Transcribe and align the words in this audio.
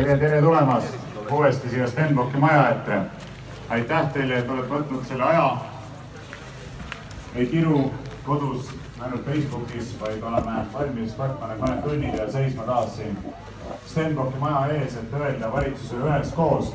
tere, 0.00 0.16
tere 0.16 0.42
tulemast 0.42 0.94
uuesti 1.30 1.68
siia 1.68 1.86
Stenbocki 1.88 2.38
maja 2.38 2.68
ette. 2.68 3.00
aitäh 3.68 4.06
teile, 4.12 4.38
et 4.38 4.50
olete 4.50 4.68
võtnud 4.72 5.04
selle 5.04 5.24
aja. 5.24 5.56
ei 7.34 7.46
kiru 7.46 7.90
kodus 8.24 8.70
ainult 9.00 9.26
Facebookis, 9.26 9.90
vaid 10.00 10.22
oleme 10.22 10.54
valmis 10.72 11.12
need 11.18 11.60
mõned 11.60 11.82
tunnid 11.84 12.16
ja 12.18 12.30
seisma 12.32 12.64
taas 12.64 12.96
siin 12.96 13.18
Stenbocki 13.86 14.40
maja 14.40 14.66
ees, 14.78 14.96
et 14.96 15.12
öelda 15.20 15.52
valitsusele 15.52 16.08
üheskoos, 16.08 16.72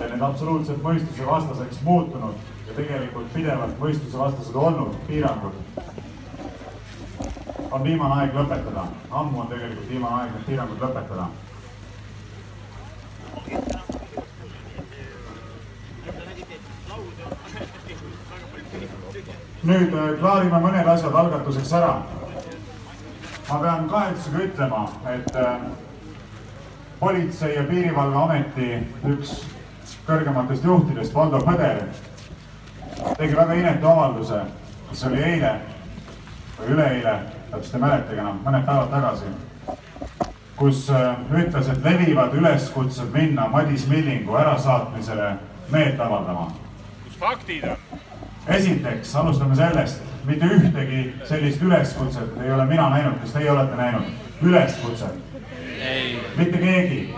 et 0.00 0.10
need 0.10 0.22
absoluutselt 0.22 0.80
mõistusevastaseks 0.82 1.82
muutunud 1.84 2.34
ja 2.68 2.76
tegelikult 2.76 3.32
pidevalt 3.34 3.76
mõistusevastased 3.80 4.56
olnud 4.56 4.96
piirangud 5.10 5.52
on 7.70 7.84
viimane 7.84 8.22
aeg 8.22 8.34
lõpetada. 8.34 8.86
ammu 9.10 9.40
on 9.40 9.52
tegelikult 9.52 9.88
viimane 9.90 10.22
aeg 10.22 10.32
need 10.32 10.48
piirangud 10.48 10.80
lõpetada. 10.86 11.28
Nüüd 19.66 19.94
äh, 19.94 20.14
klaarime 20.20 20.60
mõned 20.62 20.86
asjad 20.86 21.14
algatuseks 21.14 21.72
ära. 21.80 21.98
ma 23.48 23.58
pean 23.58 23.86
kahetsusega 23.88 24.44
ütlema, 24.44 24.82
et 25.08 25.36
äh, 25.36 25.60
politsei 27.00 27.54
ja 27.54 27.62
piirivalveameti 27.64 28.68
üks 29.08 29.38
kõrgematest 30.06 30.64
juhtidest, 30.64 31.14
Valdo 31.14 31.40
Põder, 31.44 31.82
tegi 33.16 33.36
väga 33.36 33.54
inetu 33.54 33.88
avalduse, 33.88 34.42
mis 34.90 35.04
oli 35.08 35.22
eile 35.22 35.54
või 36.58 36.74
üleeile, 36.74 37.14
täpselt 37.50 37.74
ei 37.74 37.84
mäletagi 37.86 38.20
enam, 38.20 38.42
mõned 38.44 38.66
päevad 38.68 38.92
tagasi, 38.92 39.32
kus 40.58 40.84
äh, 40.90 41.16
ütles, 41.32 41.72
et 41.72 41.84
levivad 41.84 42.36
üleskutsed 42.36 43.10
minna 43.14 43.48
Madis 43.48 43.88
Millingu 43.88 44.36
ärasaatmisele 44.36 45.32
meelt 45.72 46.00
avaldama. 46.00 46.50
mis 47.06 47.18
faktid 47.18 47.64
on? 47.64 48.07
Esiteks 48.48 49.16
alustame 49.16 49.56
sellest, 49.56 50.02
mitte 50.24 50.46
ühtegi 50.46 51.14
sellist 51.28 51.62
üleskutset 51.62 52.36
ei 52.44 52.52
ole 52.52 52.66
mina 52.66 52.90
näinud, 52.90 53.18
kas 53.20 53.32
teie 53.32 53.50
olete 53.50 53.76
näinud? 53.76 54.12
üleskutset? 54.42 55.14
mitte 56.36 56.58
keegi. 56.58 57.14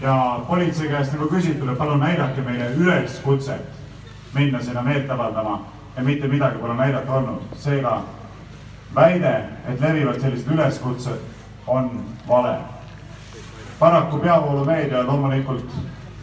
ja 0.00 0.40
politsei 0.48 0.88
käest 0.88 1.12
nagu 1.12 1.28
küsitud, 1.28 1.68
et 1.68 1.78
palun 1.78 2.00
näidake 2.00 2.42
meile 2.42 2.70
üleskutset 2.76 3.80
minna 4.34 4.62
sinna 4.62 4.82
meelt 4.82 5.10
avaldama 5.10 5.66
ja 5.96 6.02
mitte 6.02 6.28
midagi 6.28 6.58
pole 6.58 6.74
näidata 6.74 7.12
olnud. 7.12 7.42
seega 7.56 8.02
väide, 8.94 9.34
et 9.68 9.80
levivad 9.80 10.20
sellised 10.20 10.52
üleskutsed, 10.52 11.18
on 11.66 12.04
vale. 12.28 12.58
paraku 13.78 14.18
peavoolumeedia 14.18 15.06
loomulikult 15.06 15.70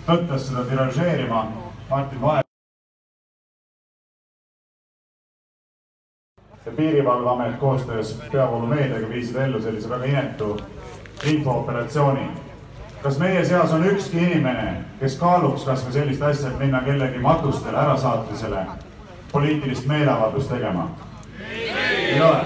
tõttas 0.08 0.47
seda 0.47 0.64
tiražeerima. 0.64 1.47
Martin 1.89 2.22
Vaher. 2.22 2.51
Piirivalveamet 6.70 7.56
koostöös 7.59 8.22
peavoolumeediaga 8.31 9.09
viisid 9.09 9.36
ellu 9.36 9.62
sellise 9.62 9.90
väga 9.90 10.06
inetu 10.06 10.62
infooperatsiooni. 11.23 12.28
kas 13.03 13.20
meie 13.20 13.45
seas 13.45 13.73
on 13.73 13.86
ükski 13.86 14.18
inimene, 14.18 14.73
kes 15.00 15.16
kaaluks 15.18 15.64
kasvõi 15.66 15.94
sellist 15.94 16.22
asja, 16.22 16.50
et 16.50 16.59
minna 16.59 16.81
kellegi 16.86 17.20
matustele 17.20 17.78
ärasaatmisele 17.78 18.66
poliitilist 19.31 19.88
meeleavaldust 19.88 20.50
tegema? 20.50 20.90
ei 21.98 22.22
ole. 22.22 22.45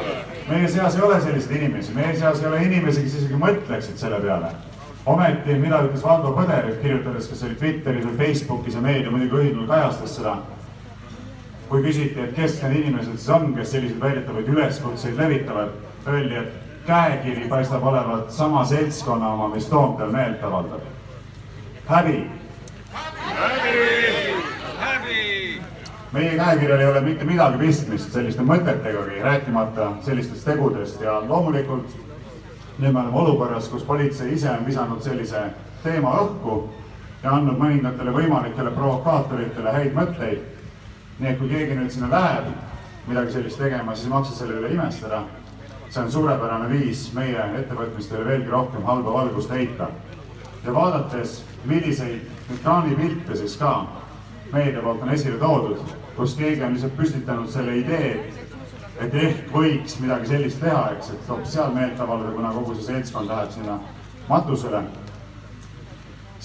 meie 0.50 0.67
seas 0.67 0.95
ei 0.95 1.02
ole 1.02 1.22
selliseid 1.22 1.57
inimesi, 1.57 1.94
meie 1.94 2.16
seas 2.16 2.39
ei 2.41 2.47
ole 2.47 2.63
inimesi, 2.63 3.03
kes 3.03 3.19
isegi 3.19 3.44
mõtleksid 3.44 4.00
selle 4.00 4.19
peale. 4.23 4.55
ometi, 5.05 5.59
mida 5.59 5.83
ütles 5.83 6.03
Valdo 6.03 6.31
Põder, 6.39 6.72
kirjutades, 6.81 7.27
kas 7.27 7.44
oli 7.44 7.55
Twitteris 7.55 8.05
või 8.05 8.17
Facebookis 8.17 8.79
ja 8.79 8.81
meedia 8.81 9.11
muidugi 9.11 9.41
õigel 9.44 9.67
kajastas 9.67 10.16
seda 10.16 10.38
kui 11.69 11.81
küsiti, 11.83 12.19
et 12.21 12.35
kes 12.35 12.59
need 12.63 12.77
inimesed 12.81 13.17
siis 13.17 13.30
on, 13.33 13.53
kes 13.56 13.72
selliseid 13.72 14.00
väidetavaid 14.01 14.50
üleskutseid 14.53 15.17
levitavad, 15.17 15.73
öeldi, 16.07 16.35
et 16.35 16.85
käekiri 16.85 17.47
paistab 17.50 17.84
olevat 17.84 18.31
sama 18.31 18.66
seltskonna 18.66 19.34
oma, 19.34 19.47
mis 19.56 19.66
Toompeal 19.66 20.12
meelt 20.12 20.44
avaldab. 20.44 20.81
häbi. 21.88 22.29
meie 26.13 26.38
käekirjal 26.38 26.79
ei 26.79 26.88
ole 26.88 27.01
mitte 27.01 27.25
midagi 27.25 27.57
pistmist 27.57 28.13
selliste 28.13 28.41
mõtetegagi, 28.41 29.22
rääkimata 29.23 29.91
sellistest 30.01 30.45
tegudest 30.45 31.01
ja 31.01 31.19
loomulikult 31.28 31.91
nüüd 32.79 32.94
me 32.94 33.00
oleme 33.00 33.17
olukorras, 33.17 33.67
kus 33.67 33.84
politsei 33.84 34.34
ise 34.34 34.50
on 34.50 34.66
visanud 34.66 35.01
sellise 35.03 35.41
teema 35.84 36.13
õhku 36.23 36.57
ja 37.23 37.35
andnud 37.35 37.59
mõningatele 37.59 38.13
võimalikele 38.16 38.72
provokaatoritele 38.75 39.72
häid 39.75 39.94
mõtteid 39.95 40.54
nii 41.20 41.30
et 41.31 41.38
kui 41.40 41.50
keegi 41.50 41.76
nüüd 41.78 41.92
sinna 41.94 42.09
läheb 42.12 42.50
midagi 43.08 43.36
sellist 43.36 43.59
tegema, 43.62 43.96
siis 43.96 44.08
ei 44.08 44.14
maksa 44.14 44.36
selle 44.36 44.59
üle 44.59 44.74
imestada. 44.74 45.24
see 45.90 46.03
on 46.03 46.12
suurepärane 46.12 46.70
viis 46.70 47.14
meie 47.14 47.44
ettevõtmistele 47.59 48.26
veelgi 48.26 48.50
rohkem 48.52 48.84
halba 48.84 49.14
valgust 49.14 49.52
heita. 49.52 49.88
ja 50.66 50.74
vaadates, 50.74 51.44
milliseid 51.66 52.22
ekraanipilte 52.56 53.36
siis 53.36 53.58
ka 53.58 53.88
meedia 54.52 54.81
poolt 54.81 55.02
on 55.02 55.09
esile 55.09 55.38
toodud, 55.38 55.80
kus 56.18 56.36
keegi 56.36 56.64
on 56.64 56.74
lihtsalt 56.74 56.98
püstitanud 56.98 57.50
selle 57.50 57.78
idee, 57.78 58.34
et 59.00 59.14
ehk 59.14 59.52
võiks 59.53 60.00
midagi 60.00 60.28
sellist 60.28 60.59
teha, 60.59 60.90
eks, 60.97 61.09
et 61.09 61.30
hoopis 61.30 61.53
seal 61.53 61.72
meelt 61.72 62.00
avaldada, 62.00 62.36
kuna 62.36 62.52
kogu 62.52 62.76
see 62.76 62.92
seltskond 62.92 63.30
läheb 63.30 63.52
sinna 63.52 63.80
matusele 64.30 64.84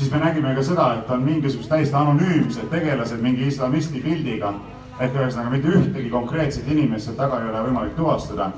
siis 0.00 0.12
me 0.12 0.19
nägime 0.19 0.55
ka 0.56 0.62
seda, 0.65 0.87
et 0.97 1.11
on 1.12 1.25
mingisugused 1.27 1.69
täiesti 1.69 1.97
anonüümsed 1.97 2.71
tegelased 2.72 3.21
mingi 3.21 3.49
islamisti 3.50 4.00
pildiga. 4.00 4.55
ehk 5.00 5.15
ühesõnaga 5.16 5.50
mitte 5.50 5.69
ühtegi 5.69 6.11
konkreetset 6.12 6.66
inimest 6.69 7.06
seal 7.09 7.16
taga 7.16 7.41
ei 7.41 7.49
ole 7.49 7.61
võimalik 7.66 7.94
tuvastada. 7.97 8.50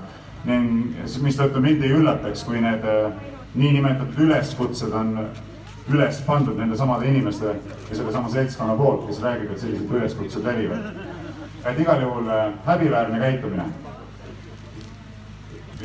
mistõttu 1.23 1.61
mind 1.61 1.83
ei 1.83 1.91
üllataks, 1.99 2.45
kui 2.45 2.61
need 2.61 2.85
äh, 2.85 3.13
niinimetatud 3.55 4.19
üleskutsed 4.27 4.93
on 4.93 5.19
üles 5.91 6.23
pandud 6.27 6.59
nende 6.59 6.77
samade 6.77 7.09
inimeste 7.11 7.47
ja 7.91 7.97
sellesama 7.97 8.29
seltskonna 8.29 8.77
poolt, 8.77 9.07
kes 9.07 9.23
räägib, 9.23 9.51
et 9.51 9.61
sellised 9.61 9.91
üleskutsed 9.91 10.45
levivad. 10.45 10.93
et 11.65 11.79
igal 11.79 12.03
juhul 12.03 12.29
äh, 12.29 12.53
häbiväärne 12.67 13.19
käitumine 13.19 13.65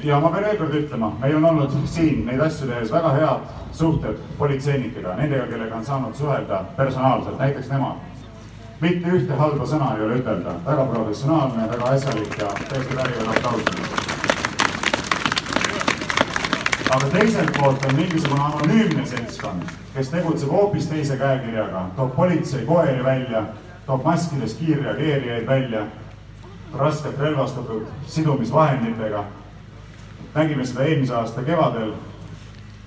ja 0.03 0.19
ma 0.19 0.29
pean 0.29 0.44
veel 0.44 0.57
kord 0.57 0.73
ütlema, 0.73 1.16
meil 1.22 1.35
on 1.35 1.46
olnud 1.46 1.72
siin 1.85 2.25
neid 2.25 2.41
asju 2.41 2.67
tehes 2.67 2.91
väga 2.91 3.13
head 3.17 3.66
suhted 3.78 4.18
politseinikega, 4.38 5.16
nendega, 5.16 5.46
kellega 5.48 5.76
on 5.76 5.86
saanud 5.86 6.16
suhelda 6.16 6.64
personaalselt, 6.78 7.40
näiteks 7.40 7.70
nemad. 7.70 8.06
mitte 8.82 9.10
ühte 9.10 9.34
halba 9.34 9.66
sõna 9.66 9.94
ei 9.98 10.04
ole 10.06 10.18
ütelda, 10.20 10.52
väga 10.66 10.84
professionaalne, 10.86 11.70
väga 11.70 11.86
asjalik 11.94 12.36
ja 12.40 12.50
tõesti 12.70 12.98
väärivad 12.98 13.32
aplausi. 13.38 13.66
aga 16.90 17.08
teiselt 17.14 17.58
poolt 17.60 17.86
on 17.86 17.96
mingisugune 17.96 18.42
anonüümne 18.42 19.06
seltskond, 19.06 19.64
kes 19.94 20.09
tegutseb 20.09 20.50
hoopis 20.50 20.88
teise 20.88 21.18
käekirjaga, 21.18 21.88
toob 21.96 22.16
politseikoeri 22.16 23.04
välja, 23.04 23.44
toob 23.86 24.06
maskides 24.06 24.54
kiirreageerijaid 24.54 25.48
välja, 25.48 25.88
raskelt 26.74 27.20
relvastatud 27.20 27.86
sidumisvahenditega 28.08 29.26
nägime 30.38 30.66
seda 30.66 30.86
eelmise 30.86 31.16
aasta 31.16 31.44
kevadel, 31.44 31.94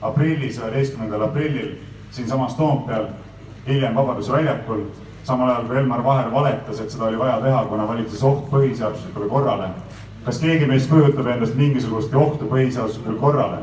aprillis, 0.00 0.59
üheteistkümnendal 0.59 1.22
aprillil 1.28 1.75
siinsamas 2.11 2.55
Toompeal, 2.55 3.06
hiljem 3.66 3.94
Vabaduse 3.94 4.33
väljakul, 4.33 4.84
samal 5.25 5.50
ajal 5.50 5.66
kui 5.66 5.77
Elmar 5.77 6.05
Vaher 6.05 6.33
valetas, 6.33 6.81
et 6.81 6.91
seda 6.91 7.05
oli 7.05 7.19
vaja 7.19 7.41
teha, 7.41 7.65
kuna 7.69 7.88
valitses 7.88 8.22
oht 8.25 8.49
põhiseaduslikule 8.50 9.28
korrale. 9.28 9.69
kas 10.25 10.39
keegi 10.39 10.66
meist 10.66 10.91
kujutab 10.91 11.27
endast 11.27 11.55
mingisugustki 11.56 12.16
ohtu 12.16 12.44
põhiseaduslikule 12.44 13.19
korrale? 13.21 13.62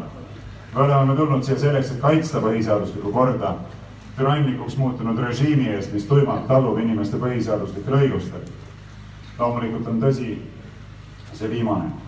me 0.75 0.81
oleme 0.81 1.15
tulnud 1.15 1.43
siia 1.43 1.59
selleks, 1.59 1.91
et 1.91 2.01
kaitsta 2.01 2.39
põhiseaduslikku 2.41 3.11
korda 3.11 3.55
türannikuks 4.17 4.77
muutunud 4.77 5.19
režiimi 5.19 5.69
eest, 5.69 5.93
mis 5.93 6.05
tuimalt 6.05 6.47
tallub 6.47 6.79
inimeste 6.79 7.17
põhiseaduslikel 7.17 7.93
õigustel. 7.93 8.41
loomulikult 9.39 9.87
on 9.87 10.01
tõsi 10.01 10.37
see 11.33 11.49
viimane 11.49 12.06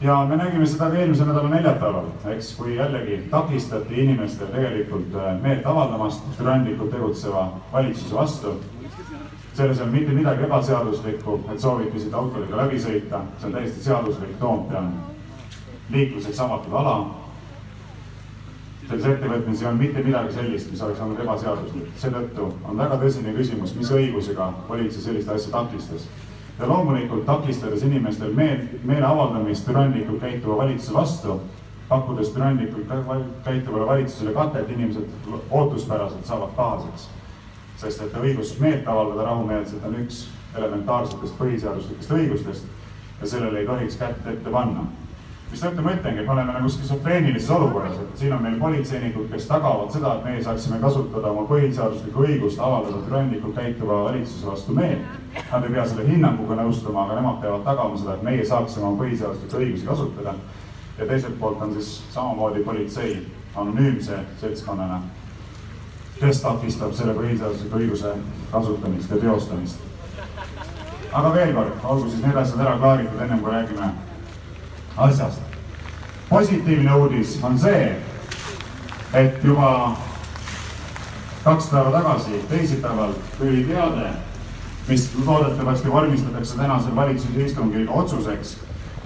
ja 0.00 0.26
me 0.28 0.36
nägime 0.36 0.66
seda 0.66 0.88
ka 0.90 0.96
eelmise 0.96 1.24
nädala 1.28 1.48
neljapäeval, 1.52 2.06
eks, 2.32 2.54
kui 2.56 2.76
jällegi 2.76 3.18
takistati 3.30 4.00
inimestel 4.04 4.48
tegelikult 4.48 5.14
äh, 5.14 5.34
meelt 5.42 5.66
avaldamast 5.66 6.24
türandlikult 6.38 6.90
tegutseva 6.90 7.48
valitsuse 7.72 8.14
vastu. 8.14 8.60
selles 9.54 9.78
ei 9.78 9.84
ole 9.84 9.92
mitte 9.92 10.12
midagi 10.12 10.44
ebaseaduslikku, 10.44 11.40
et 11.52 11.60
sooviti 11.60 12.00
siit 12.00 12.14
autodega 12.14 12.56
läbi 12.56 12.78
sõita, 12.80 13.18
see 13.38 13.48
on 13.48 13.52
täiesti 13.52 13.82
seaduslik, 13.84 14.38
Toompea 14.40 14.82
liikluseks 15.90 16.40
avatud 16.40 16.72
ala. 16.72 16.94
selles 18.88 19.04
ettevõtmises 19.04 19.62
ei 19.62 19.68
olnud 19.68 19.82
mitte 19.82 20.02
midagi 20.02 20.32
sellist, 20.32 20.70
mis 20.70 20.82
oleks 20.82 21.00
olnud 21.00 21.20
ebaseaduslik, 21.20 21.92
seetõttu 21.96 22.48
on 22.64 22.78
väga 22.78 22.96
tõsine 23.04 23.36
küsimus, 23.36 23.74
mis 23.76 23.90
õigusega 23.90 24.52
politsei 24.68 25.02
sellist 25.02 25.28
asja 25.28 25.52
takistas 25.52 26.08
ja 26.60 26.68
loomulikult 26.68 27.24
takistades 27.26 27.82
inimestel 27.82 28.34
meel, 28.34 28.60
meele 28.84 29.06
avaldamist 29.06 29.64
türanlikult 29.66 30.20
käituva 30.20 30.56
valitsuse 30.56 30.94
vastu, 30.94 31.40
pakkudes 31.88 32.28
türanlikult 32.34 32.86
käituvale 33.44 33.86
valitsusele 33.86 34.32
katet, 34.32 34.70
inimesed 34.70 35.08
ootuspäraselt 35.50 36.26
saavad 36.26 36.52
pahaseks. 36.56 37.08
sest 37.80 38.02
et 38.04 38.14
õigus 38.14 38.58
meelt 38.60 38.88
avaldada 38.88 39.22
rahumeelselt 39.24 39.84
on 39.88 39.94
üks 40.02 40.26
elementaarsetest 40.56 41.38
põhiseaduslikest 41.38 42.10
õigustest 42.12 42.66
ja 43.20 43.26
sellele 43.26 43.58
ei 43.58 43.66
tohiks 43.66 43.96
kätt 43.96 44.26
ette 44.26 44.50
panna 44.50 44.84
mistõttu 45.50 45.82
ma 45.82 45.94
ütlengi, 45.96 46.22
et 46.22 46.28
me 46.28 46.32
oleme 46.32 46.52
nagu 46.54 46.68
skisofreenilises 46.70 47.50
olukorras, 47.50 47.96
et 47.98 48.22
siin 48.22 48.34
on 48.36 48.42
meil 48.44 48.58
politseinikud, 48.60 49.26
kes 49.32 49.48
tagavad 49.50 49.90
seda, 49.92 50.12
et 50.14 50.26
meie 50.28 50.42
saaksime 50.44 50.78
kasutada 50.82 51.32
oma 51.32 51.46
põhiseaduslikku 51.50 52.26
õigust 52.26 52.62
avaldada 52.62 53.00
türanlikult 53.06 53.56
käituva 53.58 54.04
valitsuse 54.06 54.46
vastu 54.46 54.76
meelt. 54.76 55.16
Nad 55.50 55.66
ei 55.66 55.74
pea 55.74 55.86
selle 55.90 56.06
hinnanguga 56.06 56.58
nõustuma, 56.60 57.04
aga 57.04 57.18
nemad 57.18 57.40
peavad 57.42 57.64
tagama 57.66 57.98
seda, 57.98 58.14
et 58.14 58.26
meie 58.26 58.44
saaksime 58.46 58.86
oma 58.86 59.02
põhiseaduslikke 59.02 59.62
õigusi 59.64 59.88
kasutada. 59.88 60.34
ja 60.98 61.06
teiselt 61.06 61.38
poolt 61.40 61.62
on 61.62 61.72
siis 61.72 62.02
samamoodi 62.12 62.60
politsei 62.64 63.14
anonüümse 63.56 64.18
seltskonnana, 64.40 65.00
kes 66.18 66.42
takistab 66.42 66.92
selle 66.92 67.14
põhiseadusliku 67.16 67.78
õiguse 67.78 68.12
kasutamist 68.52 69.10
ja 69.10 69.16
teostamist. 69.16 69.80
aga 71.12 71.34
veel 71.34 71.54
kord, 71.54 71.72
olgu 71.84 72.10
siis 72.10 72.22
need 72.22 72.36
asjad 72.36 72.60
ära 72.60 72.76
klaaritud, 72.78 73.20
ennem 73.20 73.40
kui 73.40 73.52
räägime 73.52 73.90
asjast. 74.96 75.40
positiivne 76.28 76.94
uudis 76.94 77.38
on 77.42 77.58
see, 77.58 77.96
et 79.14 79.44
juba 79.44 79.96
kaks 81.44 81.66
päeva 81.70 81.90
tagasi, 81.90 82.44
teisipäeval 82.48 83.12
tuli 83.38 83.64
teade, 83.64 84.10
mis 84.88 85.10
loodetavasti 85.26 85.92
vormistatakse 85.92 86.56
tänasel 86.56 86.96
valitsuse 86.96 87.44
istungil 87.44 87.86
otsuseks, 87.88 88.56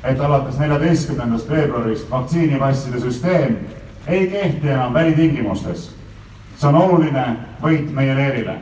et 0.05 0.21
alates 0.21 0.59
neljateistkümnendast 0.59 1.51
veebruarist 1.51 2.11
vaktsiinipasside 2.11 3.01
süsteem 3.01 3.57
ei 4.07 4.27
kehti 4.27 4.69
enam 4.69 4.95
välitingimustes. 4.95 5.95
see 6.57 6.69
on 6.69 6.75
oluline 6.75 7.37
võit 7.63 7.91
meie 7.91 8.15
leerile. 8.15 8.59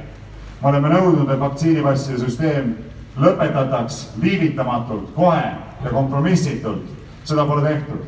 me 0.62 0.68
oleme 0.68 0.88
nõudnud, 0.88 1.30
et 1.30 1.40
vaktsiinipasside 1.40 2.18
süsteem 2.18 2.74
lõpetataks 3.18 4.06
viivitamatult, 4.22 5.14
kohe 5.14 5.52
ja 5.84 5.90
kompromissitult 5.90 7.01
seda 7.24 7.46
pole 7.46 7.68
tehtud. 7.68 8.04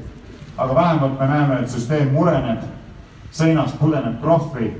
aga 0.56 0.74
vähemalt 0.74 1.20
me 1.20 1.26
näeme, 1.26 1.60
et 1.60 1.70
süsteem 1.70 2.12
mureneb, 2.12 2.62
seinast 3.30 3.78
põleneb 3.80 4.20
krohvi. 4.20 4.72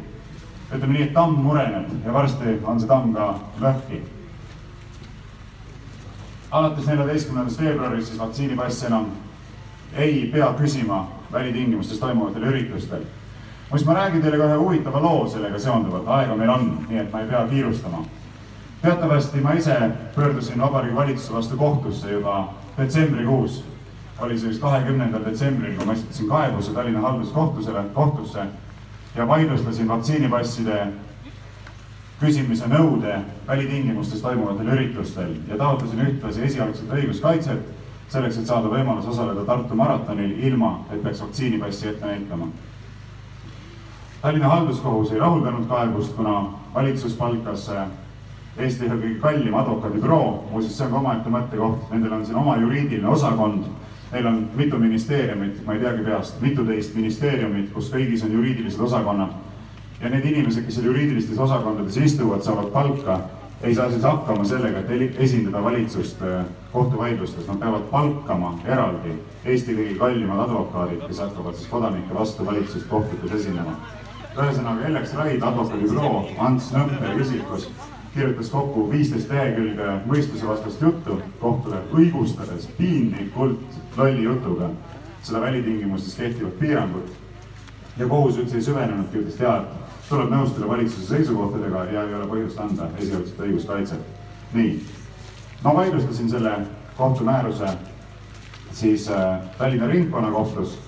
ütleme 0.75 0.93
nii, 0.93 1.03
et 1.03 1.15
tamm 1.15 1.39
mureneb 1.43 2.07
ja 2.07 2.13
varsti 2.13 2.59
on 2.65 2.81
see 2.81 2.89
tamm 2.89 3.15
ka 3.15 3.35
lõhki. 3.61 4.01
alates 6.51 6.87
neljateistkümnendast 6.87 7.61
veebruarist 7.61 8.09
siis 8.09 8.21
vaktsiinipass 8.21 8.83
enam 8.85 9.07
ei 9.95 10.31
pea 10.33 10.55
küsima 10.59 11.09
välitingimustes 11.33 11.99
toimuvatel 11.99 12.43
üritustel. 12.43 13.03
muuseas, 13.71 13.87
ma 13.87 13.95
räägin 13.95 14.23
teile 14.23 14.39
ka 14.39 14.47
ühe 14.47 14.57
huvitava 14.57 15.03
loo 15.03 15.29
sellega 15.29 15.59
seonduvalt, 15.59 16.09
aega 16.09 16.37
meil 16.37 16.51
on, 16.51 16.87
nii 16.89 16.99
et 16.99 17.13
ma 17.13 17.21
ei 17.21 17.29
pea 17.29 17.47
kiirustama. 17.51 18.05
teatavasti 18.83 19.41
ma 19.41 19.53
ise 19.53 19.91
pöördusin 20.15 20.61
Vabariigi 20.61 20.97
Valitsuse 20.97 21.33
vastu 21.33 21.57
kohtusse 21.57 22.11
juba 22.11 22.55
detsembrikuus 22.79 23.74
oli 24.21 24.39
see 24.39 24.49
vist 24.49 24.63
kahekümnendal 24.63 25.25
detsembril, 25.27 25.75
kui 25.77 25.87
ma 25.87 25.93
esitasin 25.93 26.29
kaebuse 26.29 26.75
Tallinna 26.75 27.01
halduskohtusele, 27.01 27.85
kohtusse 27.95 28.47
ja 29.17 29.29
vaidlustasin 29.29 29.89
vaktsiinipasside 29.89 30.87
küsimise 32.21 32.69
nõude 32.71 33.17
välitingimustes 33.47 34.23
toimuvatel 34.23 34.71
üritustel 34.77 35.35
ja 35.49 35.59
taotlesin 35.59 36.05
ühtlasi 36.07 36.45
esialgset 36.47 36.93
õiguskaitset 36.95 37.67
selleks, 38.09 38.39
et 38.39 38.47
saada 38.47 38.71
võimalus 38.71 39.09
osaleda 39.11 39.45
Tartu 39.49 39.75
maratonil, 39.75 40.37
ilma 40.47 40.77
et 40.93 41.03
peaks 41.03 41.23
vaktsiinipassi 41.25 41.89
ette 41.91 42.07
näitama. 42.07 42.49
Tallinna 44.23 44.49
halduskohus 44.49 45.13
ei 45.13 45.21
rahuldanud 45.21 45.67
kaebust, 45.69 46.15
kuna 46.17 46.41
valitsus 46.75 47.19
palkas 47.19 47.69
Eesti 48.55 48.87
ühe 48.87 48.95
kõige 48.95 49.17
kallim 49.19 49.55
advokaadibüroo, 49.59 50.27
muuseas, 50.53 50.77
see 50.79 50.85
on 50.87 50.93
ka 50.93 50.99
omaette 51.01 51.31
mõttekoht, 51.35 51.89
nendel 51.91 52.13
on 52.15 52.21
siin 52.27 52.37
oma 52.39 52.55
juriidiline 52.61 53.09
osakond 53.11 53.65
Neil 54.15 54.27
on 54.31 54.37
mitu 54.55 54.79
ministeeriumit, 54.79 55.57
ma 55.67 55.75
ei 55.75 55.81
teagi 55.83 56.05
peast, 56.07 56.37
mituteist 56.39 56.95
ministeeriumit, 56.95 57.73
kus 57.75 57.89
kõigis 57.91 58.23
on 58.23 58.31
juriidilised 58.37 58.81
osakonnad. 58.81 59.33
ja 60.01 60.11
need 60.11 60.25
inimesed, 60.29 60.65
kes 60.67 60.75
seal 60.77 60.87
juriidilistes 60.87 61.39
osakondades 61.39 61.97
istuvad, 61.97 62.43
saavad 62.43 62.69
palka, 62.71 63.17
ei 63.63 63.75
saa 63.75 63.89
siis 63.91 64.03
hakkama 64.03 64.45
sellega, 64.45 64.79
et 64.79 65.19
esindada 65.19 65.63
valitsust 65.65 66.23
äh, 66.23 66.45
kohtuvaidlustes, 66.73 67.47
nad 67.49 67.59
peavad 67.59 67.89
palkama 67.91 68.59
eraldi 68.65 69.17
Eesti 69.45 69.75
kõige 69.77 69.97
kallimad 69.99 70.45
advokaadid, 70.45 71.03
kes 71.09 71.19
hakkavad 71.25 71.59
siis 71.59 71.69
kodanike 71.69 72.15
vastu 72.15 72.47
valitsust 72.47 72.87
kohtutes 72.89 73.41
esinema. 73.41 73.75
ühesõnaga, 74.37 74.87
Ellex 74.87 75.15
Raid 75.15 75.43
advokaadibüroo 75.43 76.23
Ants 76.39 76.71
Nõmper 76.73 77.21
isikus 77.21 77.69
kirjutas 78.15 78.51
kokku 78.51 78.91
viisteist 78.91 79.31
lehekülge 79.31 79.99
mõistusevastast 80.07 80.83
juttu 80.83 81.19
kohtule, 81.41 81.83
õigustades 81.93 82.69
piinlikult 82.79 83.81
lolli 83.97 84.23
jutuga 84.23 84.71
seda 85.23 85.41
välitingimustes 85.41 86.15
kehtivat 86.15 86.59
piirangut. 86.59 87.13
ja 87.99 88.07
kohus 88.09 88.39
üldse 88.39 88.57
ei 88.57 88.63
süvenenudki, 88.63 89.19
ütles 89.23 89.37
tead, 89.39 89.67
tuleb 90.09 90.31
nõustuda 90.31 90.69
valitsuse 90.69 91.07
seisukohtadega 91.07 91.85
ja 91.93 92.03
ei 92.03 92.15
ole 92.15 92.27
põhjust 92.27 92.61
anda 92.61 92.89
esialgset 92.99 93.41
õiguskaitset. 93.41 94.01
nii, 94.55 94.81
ma 95.63 95.75
vaidlustasin 95.75 96.31
selle 96.31 96.57
kohtumääruse 96.97 97.69
siis 98.73 99.11
äh, 99.11 99.39
Tallinna 99.59 99.87
Ringkonnakohtus 99.87 100.79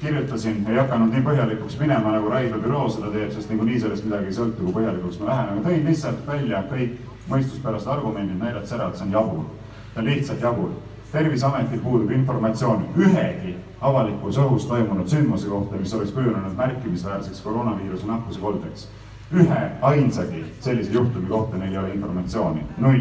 kirjutasin, 0.00 0.66
ei 0.68 0.76
hakanud 0.76 1.12
nii 1.14 1.22
põhjalikuks 1.22 1.78
minema, 1.78 2.12
nagu 2.12 2.30
Raidla 2.30 2.58
büroo 2.58 2.88
seda 2.90 3.10
teeb, 3.14 3.30
sest 3.30 3.50
niikuinii 3.52 3.80
sellest 3.80 4.04
midagi 4.04 4.32
ei 4.32 4.36
sõltu, 4.36 4.64
kui 4.64 4.74
põhjalikuks 4.74 5.20
ma 5.20 5.28
lähen, 5.30 5.50
aga 5.52 5.62
tõin 5.68 5.84
lihtsalt 5.86 6.24
välja 6.26 6.62
kõik 6.70 6.96
mõistuspärased 7.30 7.90
argumendid, 7.92 8.40
näidates 8.40 8.72
ära, 8.74 8.88
et 8.90 8.98
see 8.98 9.06
on 9.06 9.14
jabur. 9.14 9.44
see 9.92 10.02
on 10.02 10.10
lihtsalt 10.10 10.42
jabur. 10.42 10.72
Terviseametil 11.12 11.80
puudub 11.80 12.10
informatsioon 12.10 12.86
ühegi 12.96 13.56
avalikus 13.80 14.38
õhus 14.38 14.66
toimunud 14.68 15.08
sündmuse 15.08 15.48
kohta, 15.50 15.76
mis 15.76 15.94
oleks 15.94 16.12
kujunenud 16.16 16.56
märkimisväärseks 16.56 17.40
koroonaviiruse 17.40 18.06
nakkuse 18.06 18.40
koldeks. 18.40 18.88
ühe 19.32 19.60
ainsagi 19.82 20.44
sellise 20.60 20.92
juhtumi 20.92 21.28
kohta 21.28 21.56
neil 21.56 21.72
ei 21.72 21.78
ole 21.78 21.94
informatsiooni, 21.94 22.64
null. 22.78 23.00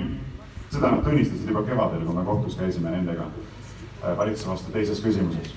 seda 0.71 0.91
nad 0.91 1.03
tunnistasid 1.03 1.49
juba 1.49 1.63
kevadel, 1.63 2.05
kui 2.05 2.15
me 2.15 2.23
kohtus 2.23 2.55
käisime 2.55 2.91
nendega 2.91 3.23
äh, 3.23 4.17
valitsuse 4.17 4.49
vastu 4.49 4.71
teises 4.71 5.03
küsimuses 5.03 5.53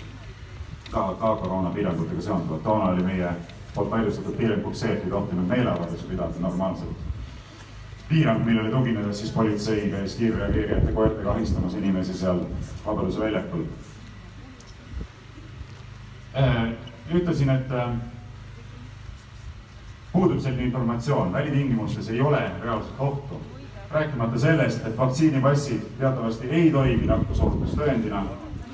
ka, 0.90 1.14
ka 1.20 1.36
koroonapiirangutega 1.36 2.22
seonduvalt. 2.22 2.62
toona 2.62 2.84
oli 2.84 3.02
meie 3.02 3.30
poolt 3.74 3.90
vaidlustatud 3.90 4.36
piiranguks 4.36 4.80
see, 4.80 4.92
et 4.92 5.04
ei 5.04 5.10
tohtinud 5.10 5.46
meeleavaldusi 5.48 6.06
pidada 6.10 6.40
normaalselt. 6.40 7.13
Piirang, 8.08 8.44
millele 8.44 8.70
tuginedes 8.70 9.19
siis 9.19 9.32
politsei 9.32 9.91
käis 9.91 10.15
kiirreageerijate 10.20 10.93
koertega 10.93 11.32
ahistamas 11.32 11.75
inimesi 11.75 12.15
seal 12.15 12.41
Vabaduse 12.87 13.20
väljakul. 13.20 13.65
Äh, 16.37 16.75
ütlesin, 17.15 17.51
et 17.51 17.73
äh, 17.73 17.89
puudub 20.13 20.41
selline 20.41 20.69
informatsioon, 20.69 21.32
välitingimustes 21.32 22.11
ei 22.11 22.20
ole 22.20 22.43
reaalset 22.63 23.01
ohtu. 23.01 23.41
rääkimata 23.94 24.39
sellest, 24.39 24.87
et 24.87 24.96
vaktsiinipassid 24.99 25.82
teatavasti 25.99 26.49
ei 26.51 26.70
toimi 26.70 27.06
nakkusohutustõendina 27.06 28.25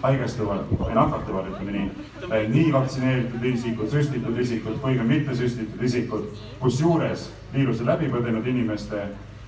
haigestuvad 0.03 0.71
või 0.79 0.95
nakatuvad, 0.97 1.51
ütleme 1.51 1.73
nii, 1.73 1.91
eh, 2.31 2.47
nii 2.49 2.73
vaktsineeritud 2.73 3.45
isikud, 3.45 3.91
süstitud 3.93 4.39
isikud 4.39 4.79
kui 4.81 4.97
ka 4.97 5.05
mittesüstitud 5.05 5.83
isikud, 5.85 6.31
kusjuures 6.61 7.27
viiruse 7.53 7.87
läbi 7.87 8.09
põdenud 8.13 8.47
inimeste 8.47 9.03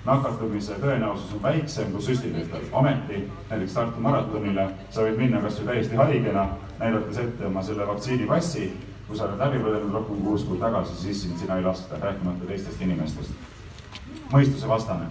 nakatumise 0.04 0.76
tõenäosus 0.82 1.34
on 1.36 1.42
väiksem 1.42 1.92
kui 1.92 2.02
süstitutel. 2.02 2.64
ometi 2.72 3.22
näiteks 3.50 3.74
Tartu 3.74 4.00
maratonile 4.00 4.68
sa 4.90 5.06
võid 5.06 5.18
minna 5.18 5.40
kasvõi 5.40 5.66
täiesti 5.66 5.96
haigena, 5.96 6.46
näidates 6.78 7.18
ette 7.18 7.46
oma 7.46 7.62
selle 7.62 7.86
vaktsiinipassi. 7.86 8.72
kui 9.06 9.16
sa 9.16 9.24
oled 9.24 9.38
läbi 9.38 9.58
põdenud 9.58 9.92
rohkem 9.92 10.16
kui 10.16 10.24
kuus 10.24 10.44
kuud 10.44 10.60
tagasi, 10.60 10.96
siis 10.96 11.22
sind 11.22 11.38
sina 11.38 11.56
ei 11.56 11.62
lasta, 11.62 11.96
rääkimata 12.00 12.46
teistest 12.46 12.82
inimestest. 12.82 13.30
mõistusevastane 14.32 15.06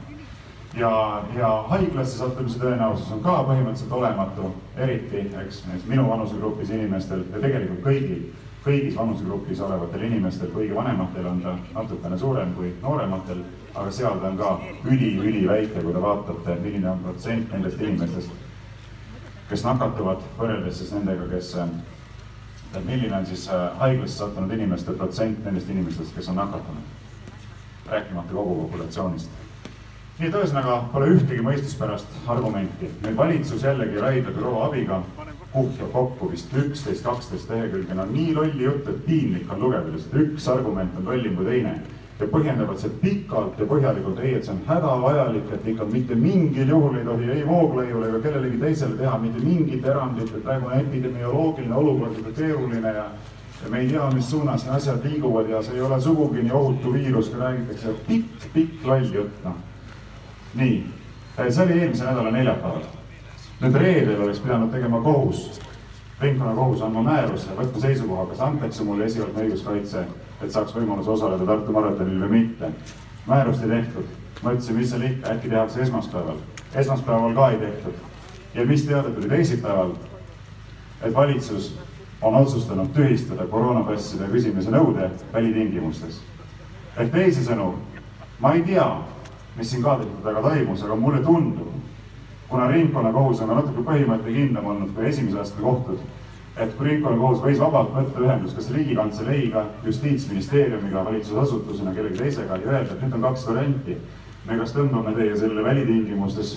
ja, 0.77 1.24
ja 1.38 1.50
haiglasse 1.69 2.17
sattumise 2.17 2.60
tõenäosus 2.60 3.12
on 3.13 3.24
ka 3.24 3.41
põhimõtteliselt 3.48 3.91
olematu, 3.95 4.53
eriti, 4.77 5.25
eks, 5.43 5.63
minu 5.86 6.07
vanusegrupis 6.10 6.69
inimestel 6.69 7.25
ja 7.31 7.41
tegelikult 7.43 7.83
kõigil, 7.86 8.24
kõigis 8.63 8.96
vanusegrupis 8.96 9.62
olevatel 9.65 10.06
inimestel, 10.06 10.51
kõige 10.53 10.75
vanematel 10.75 11.25
on 11.25 11.41
ta 11.41 11.56
natukene 11.74 12.18
suurem 12.18 12.53
kui 12.53 12.70
noorematel, 12.82 13.41
aga 13.74 13.91
seal 13.91 14.20
ta 14.22 14.30
on 14.30 14.38
ka 14.38 14.51
üli-üliväike, 14.86 15.82
kui 15.82 15.94
te 15.94 16.03
vaatate, 16.03 16.58
milline 16.62 16.89
on 16.91 17.01
protsent 17.06 17.53
nendest 17.56 17.82
inimestest, 17.82 18.32
kes 19.50 19.65
nakatuvad, 19.65 20.22
võrreldes 20.38 20.77
siis 20.77 20.94
nendega, 20.94 21.25
kes, 21.34 21.56
milline 22.86 23.15
on 23.18 23.25
siis 23.25 23.48
äh, 23.50 23.68
haiglasse 23.82 24.22
sattunud 24.22 24.53
inimeste 24.53 24.94
protsent 25.00 25.41
nendest 25.46 25.70
inimestest, 25.70 26.13
kes 26.15 26.30
on 26.30 26.38
nakatunud, 26.44 27.00
rääkimata 27.89 28.38
kogu 28.38 28.60
populatsioonist 28.65 29.41
nii 30.22 30.30
et 30.30 30.36
ühesõnaga 30.38 30.75
pole 30.91 31.08
ühtegi 31.15 31.41
mõistuspärast 31.41 32.30
argumenti. 32.30 32.91
nüüd 33.01 33.15
valitsus 33.18 33.63
jällegi 33.65 33.98
Raidla 33.98 34.34
büroo 34.36 34.60
abiga 34.68 35.00
kuhjab 35.53 35.91
kokku 35.91 36.31
vist 36.31 36.53
üksteist, 36.55 37.03
kaksteist 37.03 37.50
lehekülge, 37.50 37.96
no 37.96 38.05
nii 38.08 38.36
lolli 38.36 38.63
juttu, 38.63 38.93
et 38.93 39.05
piinlik 39.05 39.51
on 39.51 39.65
lugeda 39.65 39.91
lihtsalt, 39.91 40.22
üks 40.24 40.48
argument 40.51 40.96
on 41.00 41.10
lollim 41.12 41.36
kui 41.36 41.50
teine 41.50 41.75
ja 42.22 42.27
põhjendavad 42.29 42.77
see 42.77 42.93
pikalt 43.01 43.60
ja 43.60 43.65
põhjalikult, 43.65 44.20
ei, 44.22 44.36
et 44.38 44.46
see 44.46 44.53
on 44.53 44.62
hädavajalik, 44.67 45.50
et 45.55 45.67
ikka 45.74 45.88
mitte 45.89 46.15
mingil 46.15 46.70
juhul 46.70 47.00
ei 47.00 47.05
tohi 47.08 47.29
ei 47.34 47.43
Vooglaiule 47.48 48.12
ega 48.12 48.22
kellelegi 48.27 48.62
teisele 48.62 48.98
teha 49.00 49.17
mitte 49.24 49.43
mingit 49.43 49.86
erandit, 49.86 50.29
et 50.29 50.46
praegune 50.46 50.79
epidemioloogiline 50.84 51.75
olukord 51.75 52.22
on 52.22 52.36
keeruline 52.38 52.96
ja 52.98 53.10
ja 53.63 53.70
me 53.70 53.79
ei 53.79 53.88
tea, 53.88 54.08
mis 54.13 54.29
suunas 54.29 54.65
need 54.65 54.75
asjad 54.75 55.03
liiguvad 55.05 55.50
ja 55.50 55.62
see 55.62 55.75
ei 55.75 55.81
ole 55.86 56.01
sugugi 56.01 56.41
nii 56.41 56.55
ohutu 56.58 56.93
viirus, 56.93 57.29
kui 57.29 57.41
räägitakse 57.41 57.93
pikk, 58.08 58.48
pikk 58.53 58.88
loll 58.89 59.13
jutt, 59.13 59.43
noh. 59.43 59.60
nii, 60.55 60.79
see 61.50 61.63
oli 61.65 61.77
eelmise 61.79 62.05
nädala 62.05 62.31
neljapäeval. 62.31 63.00
Nüüd 63.62 63.75
reedel 63.75 64.22
oleks 64.22 64.39
pidanud 64.39 64.72
tegema 64.74 65.01
kohus, 65.01 65.62
ringkonnakohus 66.22 66.82
andma 66.82 67.03
määruse, 67.06 67.53
võtma 67.58 67.82
seisukoha, 67.82 68.25
kas 68.32 68.44
antakse 68.46 68.84
mulle 68.84 69.06
esialgne 69.06 69.46
õiguskaitse 69.46 70.06
et 70.41 70.53
saaks 70.53 70.74
võimaluse 70.75 71.12
osaleda 71.13 71.46
Tartu 71.46 71.74
maratonil 71.75 72.22
või 72.24 72.32
mitte. 72.39 72.72
määrust 73.27 73.63
ei 73.63 73.70
tehtud, 73.70 74.06
ma 74.41 74.53
ütlesin, 74.56 74.77
mis 74.77 74.89
seal 74.89 75.03
ikka, 75.06 75.36
äkki 75.36 75.50
tehakse 75.50 75.82
esmaspäeval. 75.82 76.38
esmaspäeval 76.75 77.36
ka 77.36 77.50
ei 77.51 77.58
tehtud. 77.58 77.94
ja 78.53 78.65
mis 78.65 78.86
teade 78.86 79.12
tuli 79.12 79.30
teisipäeval? 79.30 79.91
et 81.01 81.13
valitsus 81.13 81.75
on 82.22 82.36
otsustanud 82.36 82.89
tühistada 82.94 83.48
koroonapasside 83.48 84.27
küsimise 84.32 84.72
nõude 84.72 85.10
välitingimustes. 85.34 86.22
ehk 86.98 87.12
teisisõnu, 87.12 87.75
ma 88.39 88.53
ei 88.53 88.62
tea, 88.62 89.01
mis 89.58 89.70
siin 89.70 89.84
kaadrite 89.84 90.24
taga 90.24 90.41
toimus, 90.41 90.84
aga 90.84 90.96
mulle 90.96 91.22
tundub, 91.22 91.68
kuna 92.51 92.67
ringkonnakohus 92.67 93.41
on 93.41 93.51
ka 93.51 93.62
natuke 93.62 93.86
põhimõttekindlam 93.88 94.65
olnud 94.74 94.96
kui 94.96 95.08
esimese 95.08 95.39
astme 95.39 95.63
kohtud 95.63 96.01
et 96.60 96.74
kui 96.77 96.89
ringkonnakohus 96.89 97.43
võis 97.46 97.60
vabalt 97.62 97.93
võtta 97.96 98.24
ühendust 98.25 98.58
kas 98.58 98.72
Riigikantseleiga, 98.75 99.65
Justiitsministeeriumiga, 99.86 101.05
valitsusasutusena, 101.08 101.93
kellegi 101.96 102.20
teisega 102.20 102.60
ja 102.60 102.74
öelda, 102.74 102.96
et 102.96 103.05
nüüd 103.05 103.15
on 103.17 103.29
kaks 103.29 103.48
varianti. 103.48 103.98
me 104.46 104.58
kas 104.58 104.74
tõmbame 104.74 105.13
teie 105.15 105.36
selle 105.38 105.63
välitingimustes 105.63 106.55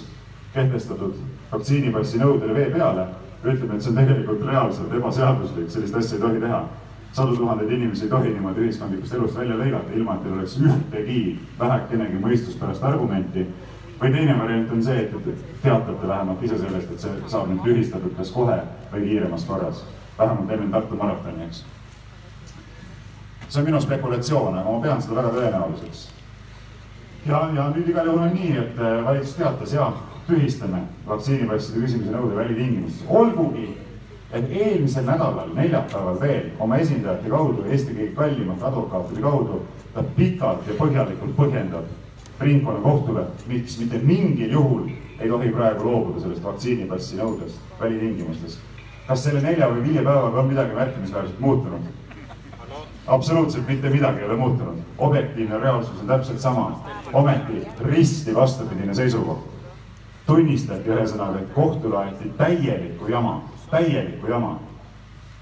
kehtestatud 0.54 1.18
vaktsiinipassi 1.52 2.18
nõudele 2.18 2.54
vee 2.54 2.70
peale 2.72 3.06
ütleme, 3.44 3.74
et 3.74 3.82
see 3.82 3.90
on 3.90 3.98
tegelikult 3.98 4.46
reaalselt 4.48 4.92
ebaseaduslik, 4.96 5.68
sellist 5.70 5.94
asja 5.94 6.16
ei 6.16 6.22
tohi 6.22 6.40
teha. 6.40 6.64
sadu 7.12 7.36
tuhandeid 7.36 7.70
inimesi 7.70 8.04
ei 8.04 8.10
tohi 8.10 8.32
niimoodi 8.32 8.64
ühiskondlikust 8.64 9.14
elust 9.14 9.36
välja 9.38 9.54
lõigata, 9.54 9.92
ilma 9.94 10.14
et 10.14 10.22
teil 10.22 10.34
oleks 10.34 10.56
ühtegi 10.58 11.38
vähekenegi 11.58 12.22
mõistuspärast 12.24 12.82
argumenti 12.82 13.46
või 14.04 14.12
teine 14.12 14.38
variant 14.38 14.73
on 14.73 14.82
see, 14.84 15.00
et 15.00 15.44
teatate 15.62 16.08
vähemalt 16.08 16.42
ise 16.44 16.58
sellest, 16.61 16.90
et 16.92 17.00
see 17.00 17.28
saab 17.32 17.49
nüüd 17.49 17.62
tühistatud 17.64 18.12
kas 18.18 18.32
kohe 18.34 18.58
või 18.92 19.06
kiiremas 19.06 19.46
korras, 19.49 19.84
vähemalt 20.18 20.50
enne 20.52 20.68
Tartu 20.73 20.99
maratoni, 21.00 21.46
eks. 21.46 21.62
see 23.49 23.62
on 23.62 23.70
minu 23.70 23.80
spekulatsioon, 23.80 24.58
aga 24.58 24.75
ma 24.75 24.82
pean 24.82 25.00
seda 25.02 25.16
väga 25.23 25.32
tõenäoliseks. 25.38 26.02
ja, 27.26 27.40
ja 27.56 27.70
nüüd 27.73 27.88
igal 27.88 28.11
juhul 28.11 28.26
on 28.26 28.37
nii, 28.37 28.52
et 28.66 28.78
äh, 28.82 28.99
valitsus 29.06 29.38
teatas 29.40 29.73
ja 29.73 29.88
tühistame 30.28 30.84
vaktsiinipasside 31.08 31.80
küsimise 31.80 32.12
nõude 32.12 32.37
välitingimustes, 32.37 33.08
olgugi 33.08 33.70
et 34.34 34.50
eelmisel 34.50 35.04
nädalal, 35.06 35.49
neljapäeval 35.54 36.20
veel 36.20 36.46
oma 36.58 36.76
esindajate 36.76 37.30
kaudu, 37.30 37.64
Eesti 37.70 37.94
kõige 37.94 38.14
kallimate 38.20 38.64
advokaatide 38.68 39.23
kaudu, 39.23 39.61
ta 39.94 40.02
pikalt 40.16 40.68
ja 40.68 40.76
põhjalikult 40.76 41.37
põhjendab 41.38 42.03
ringkonnakohtule, 42.40 43.26
miks 43.46 43.78
mitte 43.78 43.98
mingil 43.98 44.52
juhul 44.52 44.88
ei 45.20 45.28
tohi 45.28 45.48
praegu 45.48 45.84
loobuda 45.84 46.20
sellest 46.20 46.44
vaktsiinipassi 46.44 47.16
nõudest 47.16 47.80
välitingimustes. 47.80 48.58
kas 49.06 49.24
selle 49.24 49.40
nelja 49.40 49.68
või 49.68 49.82
viie 49.84 50.02
päevaga 50.02 50.40
on 50.40 50.48
midagi 50.48 50.74
märkimisväärselt 50.74 51.40
muutunud? 51.40 51.80
absoluutselt 53.06 53.68
mitte 53.68 53.90
midagi 53.90 54.20
ei 54.20 54.26
ole 54.26 54.36
muutunud, 54.36 54.78
objektiivne 54.98 55.58
reaalsus 55.58 56.00
on 56.00 56.06
täpselt 56.06 56.40
sama, 56.40 56.84
ometi 57.12 57.66
risti 57.84 58.34
vastupidine 58.34 58.94
seisukoht. 58.94 59.50
tunnistati 60.26 60.88
ühesõnaga, 60.88 61.38
et 61.38 61.52
kohtule 61.54 61.96
aeti 61.96 62.32
täielikku 62.38 63.06
jama, 63.08 63.42
täielikku 63.70 64.26
jama 64.26 64.58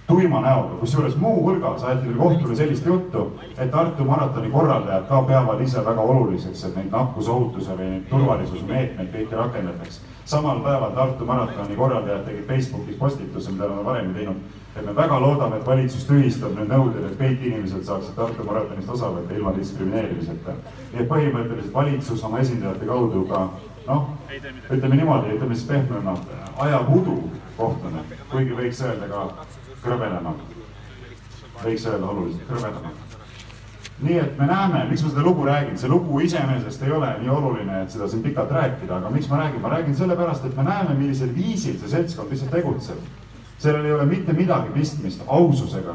tuima 0.07 0.41
näoga, 0.41 0.75
kusjuures 0.81 1.17
muuhulgas 1.17 1.85
aeti 1.85 2.09
veel 2.09 2.19
kohtule 2.19 2.57
sellist 2.57 2.87
juttu, 2.87 3.41
et 3.59 3.71
Tartu 3.71 4.05
maratoni 4.05 4.51
korraldajad 4.51 5.07
ka 5.09 5.23
peavad 5.23 5.61
ise 5.61 5.85
väga 5.85 6.01
oluliseks, 6.01 6.65
et 6.65 6.77
neid 6.77 6.91
nakkusohutuse 6.91 7.77
või 7.79 7.91
neid 7.91 8.09
turvalisusmeetmeid 8.11 9.13
kõiki 9.15 9.39
rakendataks. 9.39 10.01
samal 10.25 10.61
päeval 10.61 10.91
Tartu 10.91 11.25
maratoni 11.27 11.77
korraldajad 11.77 12.25
tegid 12.25 12.47
Facebookis 12.47 12.97
postituse, 12.97 13.53
mida 13.53 13.69
nad 13.69 13.85
varem 13.85 14.15
teinud, 14.15 14.37
et 14.77 14.87
me 14.87 14.95
väga 14.97 15.21
loodame, 15.21 15.57
et 15.57 15.67
valitsus 15.67 16.07
tühistab 16.07 16.55
need 16.59 16.69
nõuded, 16.69 17.05
et 17.07 17.19
kõik 17.19 17.47
inimesed 17.47 17.85
saaksid 17.85 18.15
Tartu 18.15 18.45
maratonist 18.45 18.91
osa 18.91 19.07
võtta 19.07 19.35
ilma 19.35 19.55
diskrimineerimiseta. 19.57 20.53
nii 20.93 21.03
et 21.03 21.09
põhimõtteliselt 21.09 21.75
valitsus 21.75 22.25
oma 22.25 22.39
esindajate 22.39 22.87
kaudu 22.87 23.25
ka 23.31 23.49
noh, 23.87 24.09
ütleme 24.71 24.97
niimoodi, 24.97 25.37
ütleme 25.37 25.55
siis 25.55 25.69
pehmemalt, 25.69 26.27
ajab 26.59 26.95
udu 26.95 27.19
kohtune, 27.57 28.05
kuigi 28.31 28.55
võiks 28.57 28.81
öelda 28.85 29.09
ka 29.09 29.27
krõbedamalt. 29.83 30.43
võiks 31.63 31.87
öelda 31.87 32.07
oluliselt 32.07 32.47
krõbedamalt. 32.49 33.19
nii 34.03 34.19
et 34.19 34.39
me 34.39 34.47
näeme, 34.47 34.85
miks 34.91 35.03
ma 35.05 35.11
seda 35.11 35.23
lugu 35.23 35.45
räägin, 35.47 35.77
see 35.79 35.89
lugu 35.89 36.21
iseenesest 36.21 36.83
ei 36.83 36.93
ole 36.93 37.11
nii 37.21 37.29
oluline, 37.31 37.83
et 37.83 37.91
seda 37.91 38.09
siin 38.09 38.23
pikalt 38.23 38.51
rääkida, 38.51 38.97
aga 38.97 39.11
miks 39.11 39.29
ma 39.31 39.37
räägin, 39.45 39.61
ma 39.63 39.69
räägin 39.69 39.95
sellepärast, 39.97 40.45
et 40.45 40.57
me 40.57 40.65
näeme, 40.67 40.97
millisel 40.99 41.35
viisil 41.35 41.79
see 41.79 41.89
seltskond 41.89 42.31
lihtsalt 42.31 42.51
tegutseb. 42.51 42.99
sellel 43.59 43.85
ei 43.85 43.93
ole 43.93 44.07
mitte 44.07 44.33
midagi 44.33 44.73
pistmist 44.75 45.23
aususega, 45.27 45.95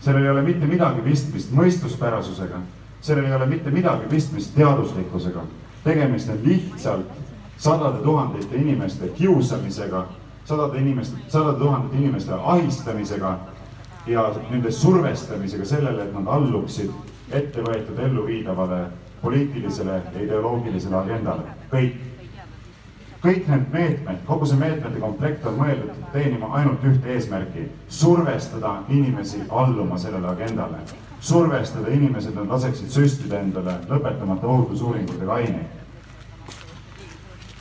sellel 0.00 0.24
ei 0.24 0.30
ole 0.30 0.42
mitte 0.42 0.66
midagi 0.66 1.00
pistmist 1.04 1.52
mõistuspärasusega, 1.52 2.62
sellel 3.00 3.24
ei 3.24 3.34
ole 3.34 3.46
mitte 3.46 3.70
midagi 3.70 4.08
pistmist 4.08 4.54
teaduslikkusega. 4.54 5.42
tegemist 5.84 6.28
on 6.28 6.38
lihtsalt 6.44 7.06
sadade 7.56 7.98
tuhandete 8.02 8.56
inimeste 8.56 9.08
kiusamisega 9.08 10.06
sadade 10.44 10.78
inimeste, 10.78 11.16
sadade 11.28 11.58
tuhandete 11.58 11.96
inimeste 11.96 12.32
ahistamisega 12.32 13.38
ja 14.06 14.34
nende 14.50 14.70
survestamisega 14.70 15.64
sellele, 15.64 16.02
et 16.02 16.14
nad 16.14 16.26
alluksid 16.26 16.90
ette 17.32 17.62
võetud 17.64 17.98
elluviidavale 17.98 18.80
poliitilisele 19.22 20.02
ja 20.14 20.24
ideoloogilisele 20.26 20.96
agendale, 20.96 21.54
kõik. 21.70 21.94
kõik 23.24 23.46
need 23.48 23.70
meetmed, 23.72 24.18
kogu 24.26 24.46
see 24.46 24.58
meetmete 24.60 25.00
komplekt 25.00 25.46
on 25.48 25.54
mõeldud 25.56 26.02
teenima 26.12 26.50
ainult 26.58 26.82
ühte 26.84 27.14
eesmärki, 27.14 27.70
survestada 27.88 28.74
inimesi 28.88 29.40
alluma 29.48 29.98
sellele 29.98 30.28
agendale. 30.28 30.84
survestada 31.20 31.88
inimesi, 31.88 32.28
et 32.28 32.34
nad 32.34 32.50
laseksid 32.52 32.90
süstida 32.92 33.38
endale 33.40 33.78
lõpetamata 33.88 34.46
ohutusuuringutega 34.46 35.32
aineid 35.32 35.73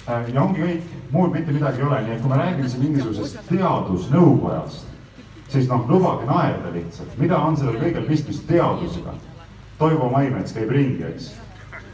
ja 0.08 0.42
ongi 0.42 0.64
kõik, 0.64 0.96
muud 1.12 1.36
mitte 1.36 1.54
midagi 1.56 1.82
ei 1.82 1.88
ole, 1.88 2.02
nii 2.06 2.16
et 2.16 2.24
kui 2.24 2.32
me 2.32 2.40
räägime 2.40 2.72
siin 2.72 2.84
mingisugusest 2.88 3.46
teadusnõukojast, 3.52 4.90
siis 5.54 5.70
noh, 5.70 5.86
lubage 5.90 6.28
naerda 6.28 6.74
lihtsalt, 6.74 7.16
mida 7.22 7.40
on 7.40 7.58
sellel 7.60 7.80
kõigel 7.82 8.10
pistmist 8.10 8.44
teadusega. 8.50 9.16
Toivo 9.80 10.10
Maimets 10.12 10.54
käib 10.56 10.72
ringi, 10.74 11.06
eks. 11.08 11.32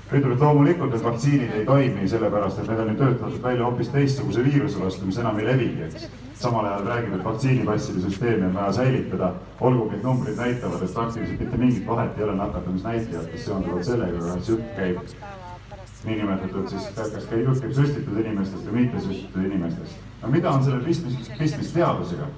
ütleb, 0.09 0.31
et 0.33 0.41
loomulikult 0.41 0.93
need 0.93 1.03
vaktsiinid 1.05 1.51
ei 1.59 1.65
toimi 1.67 2.07
sellepärast, 2.09 2.59
et 2.59 2.71
need 2.71 2.81
on 2.83 2.89
ju 2.89 2.95
töötatud 3.03 3.43
välja 3.43 3.67
hoopis 3.67 3.91
teistsuguse 3.93 4.43
viiruse 4.45 4.81
vastu, 4.81 5.05
mis 5.05 5.19
enam 5.21 5.37
ei 5.39 5.45
levigi, 5.45 5.85
eks. 5.85 6.07
samal 6.39 6.65
ajal 6.65 6.87
räägib, 6.87 7.13
et 7.19 7.27
vaktsiinipasside 7.27 8.01
süsteemi 8.07 8.47
on 8.49 8.55
vaja 8.57 8.71
säilitada, 8.79 9.33
olgugi 9.59 9.99
et 9.99 10.07
numbrid 10.07 10.39
näitavad, 10.39 10.81
et 10.81 10.93
praktiliselt 10.97 11.45
mitte 11.45 11.61
mingit 11.61 11.85
vahet 11.87 12.17
ei 12.17 12.25
ole 12.25 12.39
nakatumisnäitajates 12.41 13.45
seonduvalt 13.45 13.85
sellega, 13.91 14.25
kas 14.31 14.49
jutt 14.55 14.75
käib 14.79 15.03
niinimetatud 16.05 16.69
siis, 16.71 16.85
kas 16.95 17.25
käib 17.29 17.47
jutt 17.47 17.63
käib 17.63 17.73
süstitud 17.75 18.19
inimestest 18.21 18.67
või 18.67 18.83
mitte 18.83 19.01
süstitud 19.03 19.43
inimestest. 19.43 20.05
no 20.21 20.29
mida 20.31 20.51
on 20.51 20.63
sellel 20.63 20.85
pistmist, 20.85 21.31
pistmist 21.39 21.73
teadusega? 21.75 22.29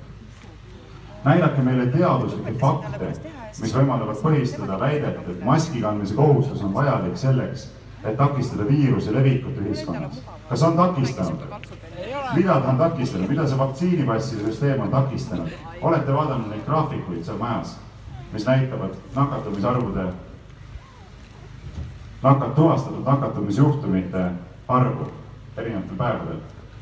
näidake 1.23 1.61
meile 1.61 1.85
teaduslikke 1.93 2.53
fakte, 2.61 3.11
mis 3.61 3.75
võimaldavad 3.75 4.17
põhistada 4.23 4.79
väidet, 4.79 5.21
et 5.29 5.45
maski 5.45 5.81
kandmise 5.81 6.17
kohustus 6.17 6.63
on 6.65 6.73
vajalik 6.73 7.17
selleks, 7.17 7.67
et 8.03 8.17
takistada 8.17 8.65
viiruse 8.65 9.13
levikut 9.13 9.59
ühiskonnas. 9.61 10.23
kas 10.49 10.63
on 10.63 10.77
takistanud? 10.77 11.45
mida 12.35 12.59
ta 12.61 12.69
on 12.69 12.77
takistanud, 12.77 13.29
mida 13.29 13.47
see 13.47 13.57
vaktsiinipasside 13.57 14.49
süsteem 14.49 14.81
on 14.81 14.89
takistanud? 14.89 15.53
olete 15.81 16.13
vaadanud 16.13 16.49
neid 16.49 16.65
graafikuid 16.65 17.23
seal 17.23 17.37
majas, 17.37 17.77
mis 18.33 18.45
näitavad 18.45 18.97
nakatumisarvude 19.15 20.09
nakat-, 22.23 22.55
tuvastatud 22.55 23.05
nakatumisjuhtumite 23.05 24.31
arvu 24.67 25.11
erinevatel 25.57 25.97
päevadel. 25.97 26.39